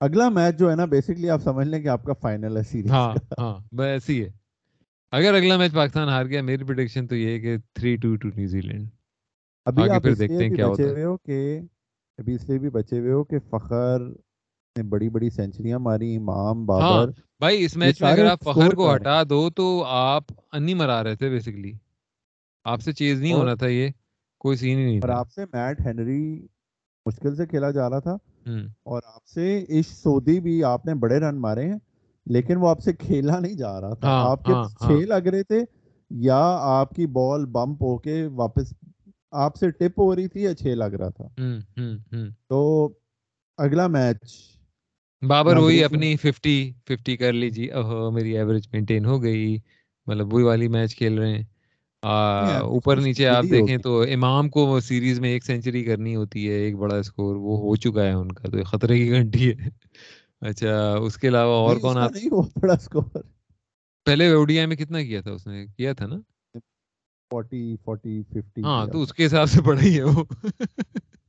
اگلا 0.00 0.28
میچ 0.28 0.58
جو 0.58 0.70
ہے 0.70 0.76
نا 0.76 0.84
بیسکلی 0.86 1.30
آپ 1.30 1.42
سمجھ 1.42 1.66
لیں 1.68 1.80
کہ 1.82 1.88
آپ 1.88 2.04
کا 2.04 2.12
فائنل 2.20 2.56
ہے 2.56 2.62
سیریز 2.62 2.90
ہاں 2.90 3.08
ہاں 3.38 3.54
ایسی 3.84 4.22
ہے۔ 4.24 4.28
اگر 5.12 5.34
اگلا 5.34 5.56
میچ 5.56 5.72
پاکستان 5.74 6.08
ہار 6.08 6.26
گیا 6.26 6.42
میری 6.42 6.64
پریڈکشن 6.64 7.06
تو 7.06 7.16
یہ 7.16 7.28
ہے 7.28 7.40
کہ 7.40 7.56
three 7.72 7.96
two 7.96 8.14
two 8.16 8.28
New Zealand 8.60 8.88
ابھی 9.66 9.88
آپ 9.88 10.02
پھر 10.02 10.14
دیکھتے 10.14 10.44
ہیں 10.44 10.50
کیا 10.50 10.66
بچے 10.66 10.68
ہوتا 10.68 10.88
ہے۔ 10.88 10.90
ہوئے 10.90 11.04
ہو 11.04 11.16
کہ 11.18 11.38
ابھی 12.18 12.34
اس 12.34 12.48
لیے 12.48 12.58
بھی 12.58 12.70
بچے 12.70 12.98
ہوئے 12.98 13.12
ہو 13.12 13.22
کہ 13.24 13.38
فخر 13.50 14.02
نے 14.76 14.82
بڑی 14.84 15.08
بڑی 15.10 15.28
سینچریاں 15.30 15.78
ماری 15.78 16.14
امام 16.16 16.64
ہاں 16.72 16.90
بابر 16.90 17.10
بھائی 17.40 17.64
اس 17.64 17.76
میچ 17.76 18.00
میں 18.02 18.10
اگر 18.10 18.26
آپ 18.26 18.42
فخر 18.42 18.74
کو 18.74 18.94
ہٹا 18.94 19.22
دو 19.24 19.48
تو 19.52 19.66
آپ 19.86 20.24
انی 20.52 20.74
مرا 20.74 21.02
رہے 21.04 21.16
تھے 21.16 21.28
بیسکلی 21.30 21.72
آپ 22.66 22.80
سے 22.80 22.92
چیز 22.92 23.20
نہیں 23.20 23.32
ہونا 23.32 23.54
تھا 23.54 23.66
یہ 23.68 23.90
کوئی 24.40 24.56
سین 24.56 24.78
ہی 24.78 24.84
نہیں 24.84 25.00
اور 25.00 25.08
آپ 25.10 25.30
سے 25.30 25.44
میٹ 25.44 25.80
ہینری 25.80 26.22
مشکل 27.06 27.34
سے 27.36 27.46
کھیلا 27.46 27.70
جا 27.70 27.88
رہا 27.90 27.98
تھا۔ 28.00 28.16
اور 28.84 29.02
آپ 29.06 29.26
سے 29.26 29.46
عش 29.70 29.86
سودی 29.94 30.38
بھی 30.40 30.62
آپ 30.64 30.86
نے 30.86 30.94
بڑے 30.96 31.18
رن 31.20 31.40
مارے 31.40 31.64
ہیں 31.66 31.78
لیکن 32.26 32.56
وہ 32.56 32.68
آپ 32.68 32.80
سے 32.80 32.92
کھیلا 32.94 33.38
نہیں 33.38 33.54
جا 33.54 33.80
رہا 33.80 33.94
تھا۔ 33.94 34.08
ہاں، 34.08 34.22
آپ 34.22 34.44
کے 34.44 34.52
ہاں، 34.52 34.64
ہاں۔ 34.80 34.88
چھ 34.88 35.04
لگ 35.04 35.26
رہے 35.26 35.42
تھے 35.42 35.60
یا 36.10 36.40
آپ 36.72 36.90
کی 36.90 37.06
بال 37.10 37.44
بمپ 37.48 37.82
ہو 37.82 37.96
کے 37.98 38.26
واپس 38.34 38.72
آپ 39.32 39.56
سے 39.56 39.70
ٹپ 39.70 40.00
ہو 40.00 40.14
رہی 40.16 40.28
تھی 40.28 40.42
یا 40.42 40.54
چھ 40.54 40.74
لگ 40.76 40.94
رہا 40.94 41.08
تھا 41.10 41.28
تو 42.48 42.60
اگلا 43.58 43.86
میچ 43.88 44.32
بابر 45.22 45.54
ناظرین 45.54 45.58
وہی 45.58 45.82
اپنی 45.84 46.14
ففٹی 46.16 46.54
ففٹی 46.86 47.16
کر 47.16 47.32
لیجیے۔ 47.32 47.70
اوہ 47.72 48.10
میری 48.10 48.36
ایوریج 48.38 48.68
مینٹین 48.72 49.04
ہو 49.04 49.22
گئی۔ 49.22 49.56
مطلب 50.06 50.32
وہی 50.32 50.44
والی 50.44 50.68
میچ 50.68 50.96
کھیل 50.96 51.18
رہے 51.18 51.32
ہیں۔ 51.32 51.44
اوپر 52.62 52.96
نیچے 52.98 53.26
آپ 53.28 53.44
دیکھیں۔ 53.50 53.76
تو 53.78 54.00
امام 54.14 54.48
کو 54.48 54.66
وہ 54.66 54.80
سیریز 54.80 55.20
میں 55.20 55.30
ایک 55.30 55.44
سینچری 55.44 55.82
کرنی 55.84 56.14
ہوتی 56.16 56.48
ہے 56.48 56.54
ایک 56.56 56.76
بڑا 56.76 56.96
اسکور 56.96 57.36
وہ 57.38 57.58
ہو 57.58 57.74
چکا 57.76 58.04
ہے 58.04 58.12
ان 58.12 58.32
کا 58.32 58.48
تو 58.50 58.64
خطرے 58.66 58.98
کی 58.98 59.10
گھنٹی 59.10 59.50
ہے۔ 59.50 59.54
اچھا 60.42 60.74
اس 60.98 61.16
کے 61.16 61.28
علاوہ 61.28 61.54
اور 61.58 61.76
کون 61.80 61.98
آتا 61.98 62.18
بڑا 62.56 62.74
اسکور 62.74 63.02
پہلے 64.06 64.28
اوڈیا 64.30 64.66
میں 64.66 64.76
کتنا 64.76 65.02
کیا 65.02 65.20
تھا 65.20 65.32
اس 65.32 65.46
نے؟ 65.46 65.64
کیا 65.68 65.92
تھا 65.92 66.06
نا؟ 66.06 66.16
فورٹی 67.30 67.62
فورٹی 67.84 68.22
ففٹی 68.30 68.62
ہاں 68.64 68.86
تو 68.86 69.02
اس 69.02 69.12
کے 69.12 69.26
حساب 69.26 69.46
سے 69.48 69.60
بڑا 69.62 69.80
ہی 69.82 69.96
ہے 69.98 70.04
وہ۔ 70.04 70.24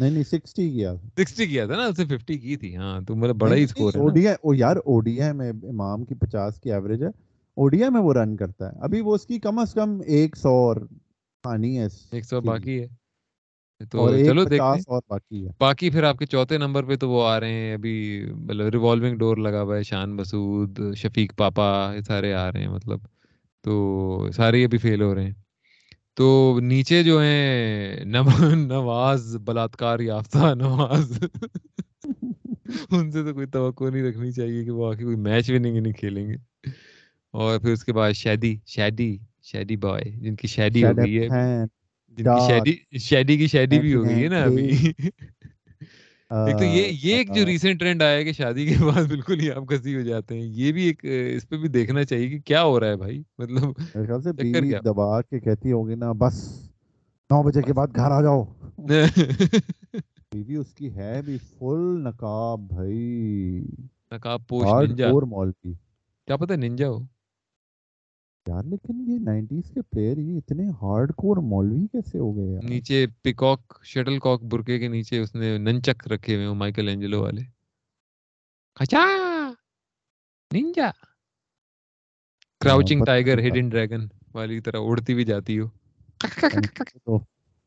نہیں 0.00 0.10
نہیں 0.10 0.22
سکسٹی 0.22 0.70
کیا 0.70 0.94
تھا۔ 0.94 1.22
سکسٹی 1.22 1.46
کیا 1.46 1.66
تھا 1.66 1.76
نا 1.76 1.84
اس 1.84 1.98
نے 1.98 2.04
ففٹی 2.06 2.38
کی 2.38 2.56
تھی۔ 2.56 2.76
ہاں 2.76 3.00
تو 3.00 3.16
مطلب 3.16 3.36
بڑا 3.36 3.54
ہی 3.54 3.62
اسکور 3.64 3.92
ہے 3.94 4.32
او 4.32 4.54
یار 4.54 4.76
اوڈیا 4.76 5.32
میں 5.32 5.50
امام 5.62 6.04
کی 6.04 6.14
پچاس 6.14 6.60
کی 6.60 6.72
ایوریج 6.72 7.02
ہے۔ 7.02 7.08
اوڈیا 7.56 7.88
میں 7.90 8.00
وہ 8.00 8.14
رن 8.14 8.36
کرتا 8.36 8.72
ہے۔ 8.72 8.78
ابھی 8.80 9.00
وہ 9.00 9.14
اس 9.14 9.26
کی 9.26 9.38
کم 9.38 9.58
از 9.58 9.74
کم 9.74 10.00
اور 10.44 10.76
آنی 11.44 11.78
ہے۔ 11.78 11.86
باقی 12.40 12.80
ہے۔ 12.80 12.86
تو 13.92 14.08
چلو 14.18 14.44
دیکھتے 14.44 14.64
ہیں۔ 14.64 14.72
پچاس 14.72 14.88
اور 14.88 15.02
باقی 15.08 15.46
ہے۔ 15.46 15.50
باقی 15.58 15.90
پھر 15.90 16.02
آپ 16.02 16.18
کے 16.18 16.26
چوتھے 16.26 16.58
نمبر 16.58 16.84
پہ 16.84 16.96
تو 16.96 17.10
وہ 17.10 17.26
آ 17.26 17.40
رہے 17.40 17.52
ہیں۔ 17.52 17.74
ابھی 17.74 17.94
مطلب 18.36 18.66
ریوالونگ 18.66 19.16
ڈور 19.16 19.36
لگا 19.36 19.62
ہوا 19.62 19.76
ہے 19.76 19.82
شان 19.82 20.16
مسعود 20.16 20.80
شفیق 20.96 21.36
پاپا 21.36 21.68
یہ 21.96 22.00
سارے 22.00 22.32
آ 22.34 22.52
رہے 22.52 22.60
ہیں۔ 22.60 22.68
مطلب 22.68 23.00
تو 23.64 23.74
سارے 24.36 24.64
ابھی 24.64 24.78
فیل 24.78 25.02
ہو 25.02 25.14
رہے 25.14 25.24
ہیں۔ 25.24 25.47
تو 26.18 26.60
نیچے 26.62 27.02
جو 27.02 27.20
ہیں 27.20 28.04
نو- 28.04 28.54
نواز 28.54 29.36
بلاತ್کار 29.36 29.98
یافتہ 29.98 30.54
نواز 30.54 31.24
ان 32.90 33.10
سے 33.10 33.24
تو 33.24 33.34
کوئی 33.34 33.46
توقع 33.46 33.84
نہیں 33.84 34.02
رکھنی 34.02 34.32
چاہیے 34.32 34.64
کہ 34.64 34.70
وہ 34.70 34.92
آ 34.92 34.94
کے 34.94 35.04
کوئی 35.04 35.16
میچ 35.16 35.50
وننگ 35.50 35.76
نہیں 35.76 35.92
کھیلیں 35.92 36.28
گے۔ 36.28 36.36
اور 37.30 37.58
پھر 37.58 37.72
اس 37.72 37.84
کے 37.84 37.92
بعد 37.92 38.12
شیدی 38.12 38.56
شیدی 38.66 39.18
شیدی 39.42 39.76
بوائے 39.76 40.10
جن 40.10 40.36
کی 40.36 40.46
شیدی 40.48 40.84
ہو 40.84 40.96
گئی 40.96 41.18
ہے۔ 41.18 41.28
جن 42.08 42.30
کی 42.30 42.40
شیدی 42.40 42.98
شیدی 42.98 43.36
کی 43.36 43.46
شیدی 43.46 43.78
بھی 43.78 43.94
ہو 43.94 44.04
گئی 44.04 44.22
ہے 44.22 44.28
نا 44.28 44.42
ابھی۔ 44.42 44.70
ایک 46.30 46.58
تو 46.58 46.64
یہ 46.64 46.88
یہ 47.02 47.16
ایک 47.16 47.34
جو 47.34 47.46
ریسنٹ 47.46 47.80
ٹرینڈ 47.80 48.02
آیا 48.02 48.16
ہے 48.16 48.24
کہ 48.24 48.32
شادی 48.32 48.66
کے 48.66 48.74
بعد 48.84 49.02
بالکل 49.02 49.40
ہی 49.40 49.50
آپ 49.50 49.62
کسی 49.68 49.96
ہو 49.96 50.00
جاتے 50.00 50.34
ہیں 50.34 50.42
یہ 50.42 50.72
بھی 50.72 50.82
ایک 50.82 51.04
اس 51.36 51.48
پہ 51.48 51.56
بھی 51.56 51.68
دیکھنا 51.68 52.04
چاہیے 52.04 52.28
کہ 52.28 52.38
کیا 52.38 52.62
ہو 52.62 52.80
رہا 52.80 52.88
ہے 52.88 52.96
بھائی؟ 52.96 53.22
مطلب 53.38 54.84
دبا 54.84 55.22
کے 55.22 55.40
کہتی 55.40 55.72
ہوگی 55.72 55.94
نا 55.94 56.12
بس 56.12 56.68
نو 57.30 57.42
بجے 57.42 57.62
کے 57.62 57.72
بعد 57.72 57.96
گھر 57.96 58.10
آ 58.10 58.20
جاؤ۔ 58.22 58.44
بیوی 60.32 60.56
اس 60.56 60.74
کی 60.74 60.94
ہے 60.94 61.22
بھی 61.22 61.38
فل 61.38 62.00
نقاب 62.00 62.60
بھائی۔ 62.60 63.64
نقاب 64.12 64.40
پوش 64.48 64.64
مولوی۔ 65.28 65.72
کیا 66.28 66.36
پتہ 66.36 66.52
ننجا 66.52 66.88
ہو؟ 66.88 66.98
یار 68.48 68.64
لیکن 68.64 69.00
یہ 69.08 69.18
نائنٹیز 69.24 69.70
کے 69.74 69.82
پلیئر 69.82 70.16
یہ 70.18 70.36
اتنے 70.38 70.68
ہارڈ 70.82 71.12
کور 71.16 71.36
مولوی 71.44 71.86
کیسے 71.92 72.18
ہو 72.18 72.36
گئے 72.36 72.52
یار؟ 72.52 72.62
نیچے 72.62 73.06
پیکاک 73.22 73.60
شٹل 73.84 74.18
کاک 74.18 74.42
برکے 74.52 74.78
کے 74.78 74.88
نیچے 74.88 75.20
اس 75.20 75.34
نے 75.34 75.56
ننچک 75.58 76.06
رکھے 76.12 76.34
ہوئے 76.34 76.46
ہیں 76.46 76.54
مائیکل 76.54 76.88
اینجلو 76.88 77.22
والے۔ 77.22 77.42
کچا 78.76 79.02
ننجا! 80.50 80.88
کراؤچنگ 82.60 83.00
محبت 83.00 83.06
ٹائیگر 83.06 83.38
ہڈن 83.38 83.68
ڈریگن 83.68 84.06
والی 84.34 84.60
طرح 84.60 84.78
اڑتی 84.80 85.14
بھی 85.14 85.24
جاتی 85.24 85.58
ہو۔ 85.58 85.66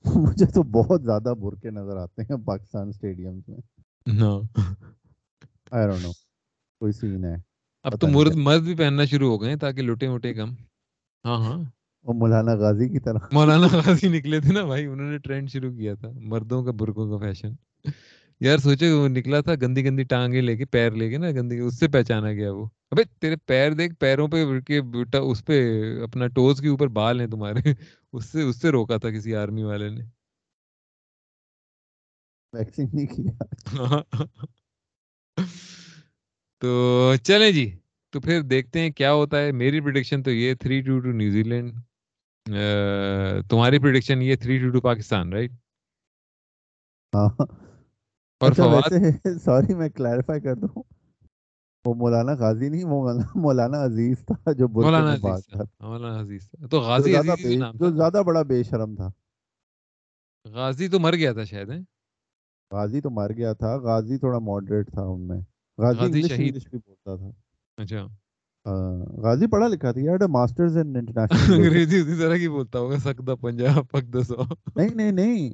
مجھے 0.05 0.45
تو 0.45 0.63
بہت 0.71 1.01
زیادہ 1.03 1.33
برقے 1.41 1.69
نظر 1.71 1.97
آتے 1.97 2.21
ہیں 2.21 2.37
پاکستان 2.45 2.87
اسٹیڈیم 2.89 3.39
میں۔ 3.47 3.59
نا 4.07 4.29
آئی 5.71 5.87
ڈونٹ 5.87 6.03
نو 6.03 6.11
کوئی 6.81 6.91
سین 6.91 7.23
ہے۔ 7.25 7.35
اب 7.85 7.99
تو 7.99 8.07
مرد 8.07 8.35
مرد 8.37 8.63
بھی 8.63 8.75
پہننا 8.75 9.05
شروع 9.05 9.29
ہو 9.31 9.41
گئے 9.41 9.55
تاکہ 9.57 9.81
لوٹے 9.81 10.07
موٹے 10.09 10.33
کم۔ 10.33 10.49
ہاں 11.25 11.37
ہاں۔ 11.39 11.57
وہ 12.05 12.13
مولانا 12.13 12.53
غازی 12.57 12.87
کی 12.89 12.99
طرح 12.99 13.23
مولانا 13.33 13.67
غازی 13.77 14.07
نکلے 14.09 14.39
تھے 14.39 14.53
نا 14.53 14.63
بھائی 14.65 14.85
انہوں 14.85 15.09
نے 15.11 15.17
ٹرینڈ 15.17 15.49
شروع 15.49 15.71
کیا 15.71 15.93
تھا 15.95 16.09
مردوں 16.25 16.63
کا 16.63 16.71
برقوں 16.71 17.09
کا 17.09 17.17
فیشن۔ 17.17 17.53
یار 18.41 18.57
سوچے 18.57 18.91
وہ 18.91 19.07
نکلا 19.09 19.39
تھا 19.41 19.53
گندی 19.61 19.85
گندی 19.85 20.03
ٹانگیں 20.05 20.41
لے 20.41 20.55
کے 20.57 20.65
پیر 20.67 20.91
لے 20.91 21.09
کے 21.09 21.17
نا 21.17 21.31
گندی 21.31 21.59
اس 21.59 21.79
سے 21.79 21.87
پہچانا 21.89 22.31
گیا 22.33 22.51
وہ۔ 22.53 22.65
ابے 22.91 23.03
تیرے 23.21 23.35
پیر 23.45 23.73
دیکھ 23.73 23.93
پیروں 23.99 24.27
پہ 24.29 24.43
اس 25.21 25.45
پہ 25.45 25.57
اپنا 26.03 26.27
ٹوز 26.29 26.61
کے 26.61 26.67
اوپر 26.67 26.87
بال 26.93 27.19
ہیں 27.19 27.27
تمہارے۔ 27.27 27.73
اس 28.13 28.25
سے 28.25 28.41
اس 28.43 28.61
سے 28.61 28.69
روکا 28.71 28.97
تھا 28.97 29.11
کسی 29.11 29.35
آرمی 29.35 29.63
والے 29.63 29.89
نے۔ 29.89 30.03
ویکسنگ 32.53 32.93
نہیں 32.93 33.07
کیا۔ 33.07 33.31
تو 36.61 36.69
چلیں 37.23 37.51
جی۔ 37.51 37.80
تو 38.11 38.21
پھر 38.21 38.41
دیکھتے 38.41 38.79
ہیں 38.79 38.89
کیا 38.89 39.13
ہوتا 39.13 39.39
ہے۔ 39.39 39.51
میری 39.51 39.81
پریڈکشن 39.81 40.23
تو 40.23 40.31
یہ 40.31 40.53
three 40.53 40.81
two 40.81 40.99
two 40.99 41.11
New Zealand 41.43 41.73
تمہاری 43.49 43.79
پریڈکشن 43.79 44.21
یہ 44.21 44.35
three 44.35 44.59
two 44.59 44.69
two 44.69 44.81
Pakistan 44.81 45.33
right 45.33 45.51
ہاں۔ 47.15 47.29
اور 48.39 48.51
اچھا 48.51 48.63
فواد؟ 48.63 48.93
سوری 49.45 49.73
میں 49.73 49.89
کلیریفائی 49.89 50.41
کر 50.41 50.55
دوں۔ 50.55 50.83
وہ 51.85 51.93
مولانا 51.93 52.33
غازی 52.33 52.69
نہیں 52.69 52.83
وہ 52.83 52.89
مولانا- 52.89 53.31
مولانا 53.35 53.83
عزیز 53.85 54.25
تھا 54.25 54.51
جو 54.51 54.67
مولانا 54.67 55.11
عزیز 55.11 55.21
بھاگ 55.21 55.39
تھا 55.39 55.57
رہا 55.57 55.63
تھا۔ 55.63 55.87
مولانا 55.87 56.21
عزیز 56.21 56.49
تھا۔ 56.51 56.67
تو 56.67 56.79
غازی 56.79 57.15
عزیز 57.15 57.59
نام 57.59 57.75
جو 57.75 57.89
زیادہ 57.89 58.21
بڑا 58.25 58.41
بے 58.41 58.63
شرم 58.63 58.95
تھا۔ 58.95 59.09
غازی 60.45 60.87
تو 60.87 60.99
مر 60.99 61.13
گیا 61.13 61.33
تھا 61.33 61.43
شاید 61.43 61.69
غازی 62.71 63.01
تو 63.01 63.09
مر 63.09 63.31
گیا 63.33 63.53
تھا 63.53 63.75
غازی 63.77 64.17
تھوڑا 64.17 64.39
ماڈریٹ 64.39 64.91
تھا 64.91 65.01
ان 65.01 65.27
میں۔ 65.27 65.41
غازی 65.77 66.21
شہید۔ 66.21 66.39
انگلش 66.39 66.67
بھی 66.67 66.79
بولتا 66.85 67.15
تھا۔ 67.15 67.50
اچھا۔ 67.81 68.05
غازی 69.21 69.47
پڑھا 69.47 69.67
لکھا 69.67 69.91
تھا 69.91 70.01
یار 70.01 70.27
ماسٹرز 70.27 70.77
ان 70.77 70.95
انٹرنیشنل 70.95 71.53
انگریزی 71.53 71.99
اسی 71.99 72.15
طرح 72.19 72.37
کی 72.37 72.49
بولتا 72.49 72.79
ہوگا 72.79 72.97
سکتا 72.97 73.35
پنجاب 73.35 73.87
پک 73.91 74.13
دسو 74.13 74.41
نہیں 74.75 74.95
نہیں 74.95 75.11
نہیں۔ 75.11 75.49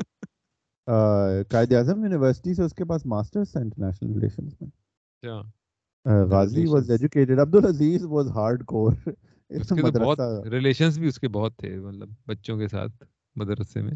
قائد 1.50 1.74
اعظم 1.74 2.04
یونیورسٹی 2.04 2.54
سے 2.54 2.64
اس 2.64 2.74
کے 2.74 2.86
پاس 2.86 3.06
ماسٹرز 3.06 3.52
تھا 3.52 3.60
انٹرنیشنل 3.60 4.14
ریلیشنز 4.14 4.56
میں۔ 4.62 4.70
اچھا۔ 4.70 5.42
Ghazi 6.24 6.66
was. 6.68 6.92
Educated 6.92 7.40
Abdul Aziz 7.40 8.04
was 8.04 8.28
hardcore 8.66 8.94
اس 9.50 9.70
کے 9.70 9.82
بہت 10.00 10.20
ریلیشنز 10.52 11.00
بھی 11.00 11.08
اس 11.08 11.20
کے 11.20 11.28
بہت 11.28 11.58
تھے 11.58 11.76
مطلب 11.80 12.10
بچوں 12.28 12.58
کے 12.58 12.68
ساتھ 12.68 13.04
مدرسے 13.36 13.82
میں۔ 13.82 13.94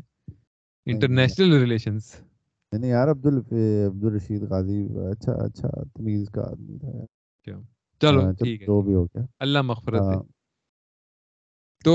انٹرنیشنل 0.85 1.53
ریلیشنز 1.53 2.11
نہیں 2.71 2.91
یار 2.91 3.07
عبد 3.07 3.25
عبد 3.25 4.03
الرشید 4.03 4.43
غازی 4.43 4.85
اچھا 5.11 5.31
اچھا 5.31 5.69
تمیز 5.83 6.29
کا 6.29 6.41
آدمی 6.41 6.77
تھا۔ 6.79 6.91
یار 7.47 7.59
چلو 8.01 8.21
چل، 8.33 8.33
ٹھیک 8.37 8.61
ہے 8.61 8.67
جو 8.67 8.81
بھی۔ 8.81 8.95
ہو 8.95 9.05
گیا 9.05 9.23
اللہ 9.39 9.61
مغفرت 9.63 10.03
دے 10.03 10.17
تو 11.85 11.93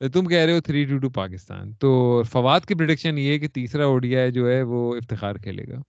تم 0.00 0.26
کہہ 0.26 0.38
رہے 0.38 0.52
ہو 0.52 0.60
تھری 0.60 0.84
ٹو 0.84 0.98
ٹو 0.98 1.08
پاکستان 1.12 1.72
تو 1.74 1.90
فواد 2.32 2.60
کی 2.60 2.74
پریڈکشن 2.74 3.18
یہ 3.18 3.32
ہے 3.32 3.38
کہ 3.38 3.48
تیسرا 3.50 3.84
اوڈیا 3.84 4.28
جو 4.30 4.50
ہے 4.50 4.60
وہ 4.64 4.96
افتخار 4.96 5.34
کھیلے 5.36 5.66
گا 5.68 5.80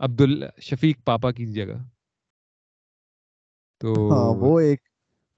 عبد 0.00 0.20
شفیق 0.62 1.04
پاپا 1.04 1.30
کی 1.32 1.46
جگہ 1.52 1.76
تو 3.80 3.92
وہ 4.38 4.58
ایک 4.60 4.80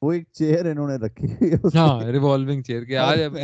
وہ 0.03 0.13
ایک 0.13 0.25
چیئر 0.33 0.71
انہوں 0.71 0.89
نے 0.89 0.97
رکھی 0.97 1.27
ہاں 1.75 2.13
ریوالونگ 2.13 2.63
چیئر 2.63 2.85
کے 2.85 2.97
آج 2.99 3.21
آج 3.21 3.23
اب 3.23 3.37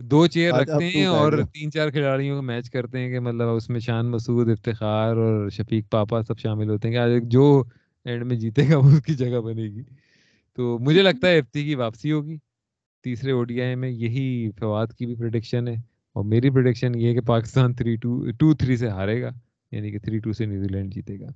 دو 0.00 0.26
چیئر 0.26 0.52
رکھتے 0.54 0.88
ہیں 0.88 1.06
اور 1.06 1.32
تین 1.52 1.70
چار 1.70 1.90
کھلاڑیوں 1.90 2.36
کا 2.36 2.40
میچ 2.40 2.70
کرتے 2.70 2.98
ہیں 2.98 3.08
کہ 3.08 3.20
مطلب 3.20 3.48
اس 3.48 3.68
میں 3.70 3.80
شان 3.80 4.10
مسعود 4.10 4.48
افتخار 4.48 5.16
اور 5.16 5.48
شفیق 5.48 5.90
پاپا 5.90 6.22
سب 6.22 6.38
شامل 6.38 6.70
ہوتے 6.70 6.88
ہیں 6.88 6.94
کہ 6.94 7.00
آج 7.00 7.10
جو 7.22 7.64
اینڈ 8.04 8.26
میں 8.26 8.36
جیتے 8.36 8.62
گا 8.70 8.76
وہ 8.78 8.90
اس 8.90 9.02
کی 9.02 9.14
جگہ 9.14 9.40
بنے 9.40 9.62
گی۔ 9.62 9.82
تو 10.58 10.78
مجھے 10.78 11.02
لگتا 11.02 11.28
ہے 11.28 11.34
ایف 11.34 11.50
کی 11.52 11.74
واپسی 11.74 12.12
ہوگی۔ 12.12 12.36
تیسرے 13.04 13.32
اوڈی 13.32 13.62
آئی 13.62 13.74
میں 13.74 13.90
یہی 13.90 14.50
فواد 14.58 14.86
کی 14.98 15.06
بھی 15.06 15.14
پروڈکشن 15.14 15.68
ہے 15.68 15.74
اور 16.12 16.24
میری 16.24 16.50
پروڈکشن 16.50 16.92
یہ 16.94 17.08
ہے 17.08 17.14
کہ 17.14 17.20
Pakistan 17.20 17.74
three 17.74 17.96
two 17.96 18.30
two 18.30 18.54
three 18.54 18.76
سے 18.76 18.88
ہارے 18.88 19.22
گا 19.22 19.30
یعنی 19.72 19.90
کہ 19.90 19.98
تھری 19.98 20.18
ٹو 20.18 20.32
سے 20.32 20.46
نیوزی 20.46 20.68
لینڈ 20.68 20.94
جیتے 20.94 21.20
گا۔ 21.20 21.26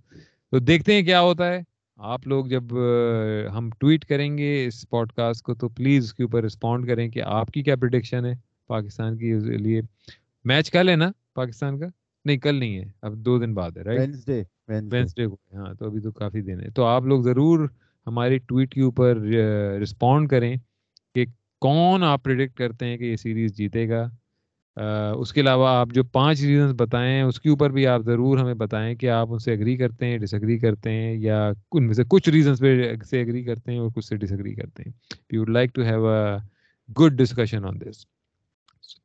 تو 0.51 0.59
دیکھتے 0.59 0.95
ہیں 0.95 1.03
کیا 1.03 1.21
ہوتا 1.21 1.53
ہے۔ 1.53 1.61
آپ 1.97 2.27
لوگ 2.27 2.47
جب 2.47 2.65
ہم 3.59 3.71
ٹویٹ 3.79 4.05
کریں 4.05 4.39
گے 4.39 4.67
اس 4.67 4.91
پوڈ 4.91 5.13
کاسٹ 5.13 5.43
کو 5.43 5.55
تو 5.55 5.69
پلیز 5.69 6.05
اس 6.05 6.15
کے 6.15 6.23
اوپر 6.23 6.45
رسپونڈ 6.45 6.87
کریں 6.87 7.09
کہ 7.09 7.23
آپ 7.23 7.51
کی 7.51 7.63
کیا 7.63 7.77
پروڈکشن 7.77 8.25
ہے۔ 8.25 8.52
پاکستان 8.69 9.17
کی 9.19 9.33
لیے 9.57 9.81
میچ 10.45 10.71
کل 10.71 10.89
ہے 10.89 10.97
نا 10.97 11.11
پاکستان 11.35 11.79
کا؟ 11.79 11.87
نہیں 12.25 12.37
کل 12.39 12.55
نہیں 12.55 12.79
ہے 12.79 12.85
اب 13.03 13.17
دو 13.17 13.39
دن 13.39 13.55
بعد 13.55 13.77
ہے 13.77 13.83
رائٹ 13.83 14.11
کو 15.19 15.37
ہاں 15.55 15.75
تو 15.75 15.87
ابھی 15.87 16.01
تو 16.01 16.13
کافی 16.13 16.41
دن 16.41 16.61
ہے۔ 16.61 16.71
تو 16.71 16.85
آپ 16.85 17.03
لوگ 17.03 17.23
ضرور 17.23 17.69
ہماری 18.07 18.39
ٹویٹ 18.39 18.75
کے 18.75 18.83
اوپر 18.83 19.17
رسپونڈ 19.83 20.29
کریں 20.31 20.55
کہ 21.15 21.25
کون 21.61 22.05
آپ 22.05 22.23
پریڈکٹ 22.25 22.57
کرتے 22.59 22.87
ہیں 22.87 22.97
کہ 22.99 23.05
یہ 23.05 23.17
سیریز 23.17 23.57
جیتے 23.57 23.89
گا۔ 23.89 24.09
اس 25.17 25.33
کے 25.33 25.41
علاوہ 25.41 25.69
آپ 25.69 25.89
جو 25.93 26.05
پانچ 26.05 26.41
ریزنس 26.41 26.75
بتائیں 26.79 27.23
اس 27.23 27.41
کے 27.41 27.49
اوپر 27.49 27.71
بھی 27.71 27.87
آپ 27.87 28.03
ضرور 28.03 28.39
ہمیں 28.39 28.55
بتائیں 28.55 28.95
کہ 28.95 29.11
آپ 29.11 29.33
ان 29.33 29.39
سے 29.39 29.53
اگری 29.53 29.77
کرتے 29.77 30.07
ہیں 30.07 30.19
ڈس 30.19 30.35
اگری 30.35 30.59
کرتے 30.59 30.91
ہیں 30.91 31.15
یا 31.15 31.51
ان 31.73 31.87
میں 31.87 31.95
سے 31.95 32.03
کچھ 32.09 32.29
ریزنس 32.29 32.61
پہ 32.61 32.93
سے 33.11 33.21
اگری 33.21 33.45
کرتے 33.45 33.73
ہیں 33.73 33.79
اور 33.79 33.91
کچھ 33.95 34.05
سے 34.05 34.17
ڈس 34.17 34.33
اگری 34.33 34.55
کرتے 34.55 34.83
ہیں۔ 34.87 34.93
You 35.33 35.41
would 35.43 35.49
like 35.49 35.75
to 35.75 35.83
have 35.83 36.07
a 36.09 36.37
good 37.01 37.13
discussion 37.13 37.65
on 37.65 37.81
this 37.81 38.07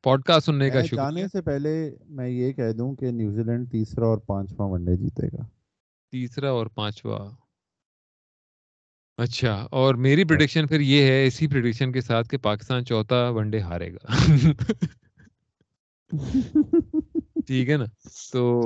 podcast 0.22 0.46
سننے 0.46 0.70
کا 0.70 0.82
شکریہ۔ 0.84 0.96
جانے 0.96 1.28
سے 1.28 1.42
پہلے 1.42 1.94
میں 2.08 2.28
یہ 2.28 2.52
کہہ 2.52 2.72
دوں 2.72 2.94
کہ 2.94 3.10
نیوزی 3.10 3.42
لینڈ 3.42 3.70
تیسرا 3.72 4.06
اور 4.06 4.18
پانچواں 4.18 4.68
ون 4.68 4.84
ڈے 4.84 4.96
جیتے 4.96 5.26
گا۔ 5.26 5.42
تیسرا 6.10 6.50
اور 6.50 6.66
پانچواں۔ 6.66 7.30
اچھا 9.16 9.68
اور 9.70 9.94
میری 9.94 10.24
پریڈکشن 10.24 10.66
پھر 10.66 10.80
یہ 10.80 11.02
ہے 11.02 11.26
اسی 11.26 11.46
پریڈکشن 11.46 11.92
کے 11.92 12.00
ساتھ 12.00 12.28
کہ 12.28 12.36
پاکستان 12.36 12.84
چوتھا 12.84 13.28
ون 13.28 13.50
ڈے 13.50 13.60
ہارے 13.60 13.92
گا۔ 13.92 14.12
ٹھیک 17.46 17.70
ہے 17.70 17.76
نا؟ 17.76 17.84
تو 18.32 18.62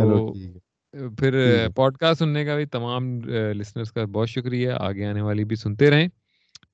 پھر 1.19 1.67
پوڈ 1.77 1.97
کاسٹ 1.97 2.19
سننے 2.19 2.45
کا 2.45 2.57
بھی 2.57 2.67
تمام 2.67 3.21
لسنرس 3.55 3.93
کا 3.93 4.05
بہت 4.05 4.29
شکریہ۔ 4.29 4.71
آگے 4.79 5.07
آنے 5.07 5.21
والی 5.21 5.45
بھی 5.45 5.57
سنتے 5.57 5.91
رہیں۔ 5.91 6.09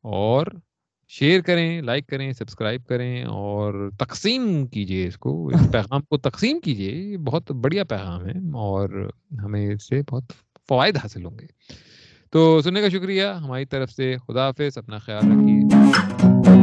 اور 0.03 0.47
شیئر 1.09 1.41
کریں 1.41 1.83
لائک 1.83 2.07
کریں 2.07 2.33
سبسکرائب 2.33 2.87
کریں 2.87 3.25
اور 3.25 3.91
تقسیم 3.99 4.67
کیجیے 4.67 5.07
اس 5.07 5.17
کو 5.17 5.49
اس 5.49 5.53
پیغام 5.73 6.01
کو 6.01 6.19
تقسیم 6.19 6.61
کیجیے 6.61 6.93
یہ 6.93 7.17
بہت 7.17 7.53
بڑھیا 7.53 7.85
پیغام 7.85 8.27
ہے 8.27 8.39
اور 8.53 9.11
ہمیں 9.45 9.67
اس 9.69 9.89
سے 9.89 10.01
بہت 10.11 10.33
فوائد 10.69 10.97
حاصل 10.97 11.25
ہوں 11.25 11.39
گے۔ 11.39 11.47
تو 12.31 12.61
سننے 12.63 12.81
کا 12.81 12.89
شکریہ 12.89 13.25
ہماری 13.25 13.65
طرف 13.65 13.91
سے 13.91 14.17
خدا 14.29 14.47
حافظ 14.47 14.79
اپنا 14.79 14.99
خیال 14.99 15.23
رکھیے۔ 15.25 16.58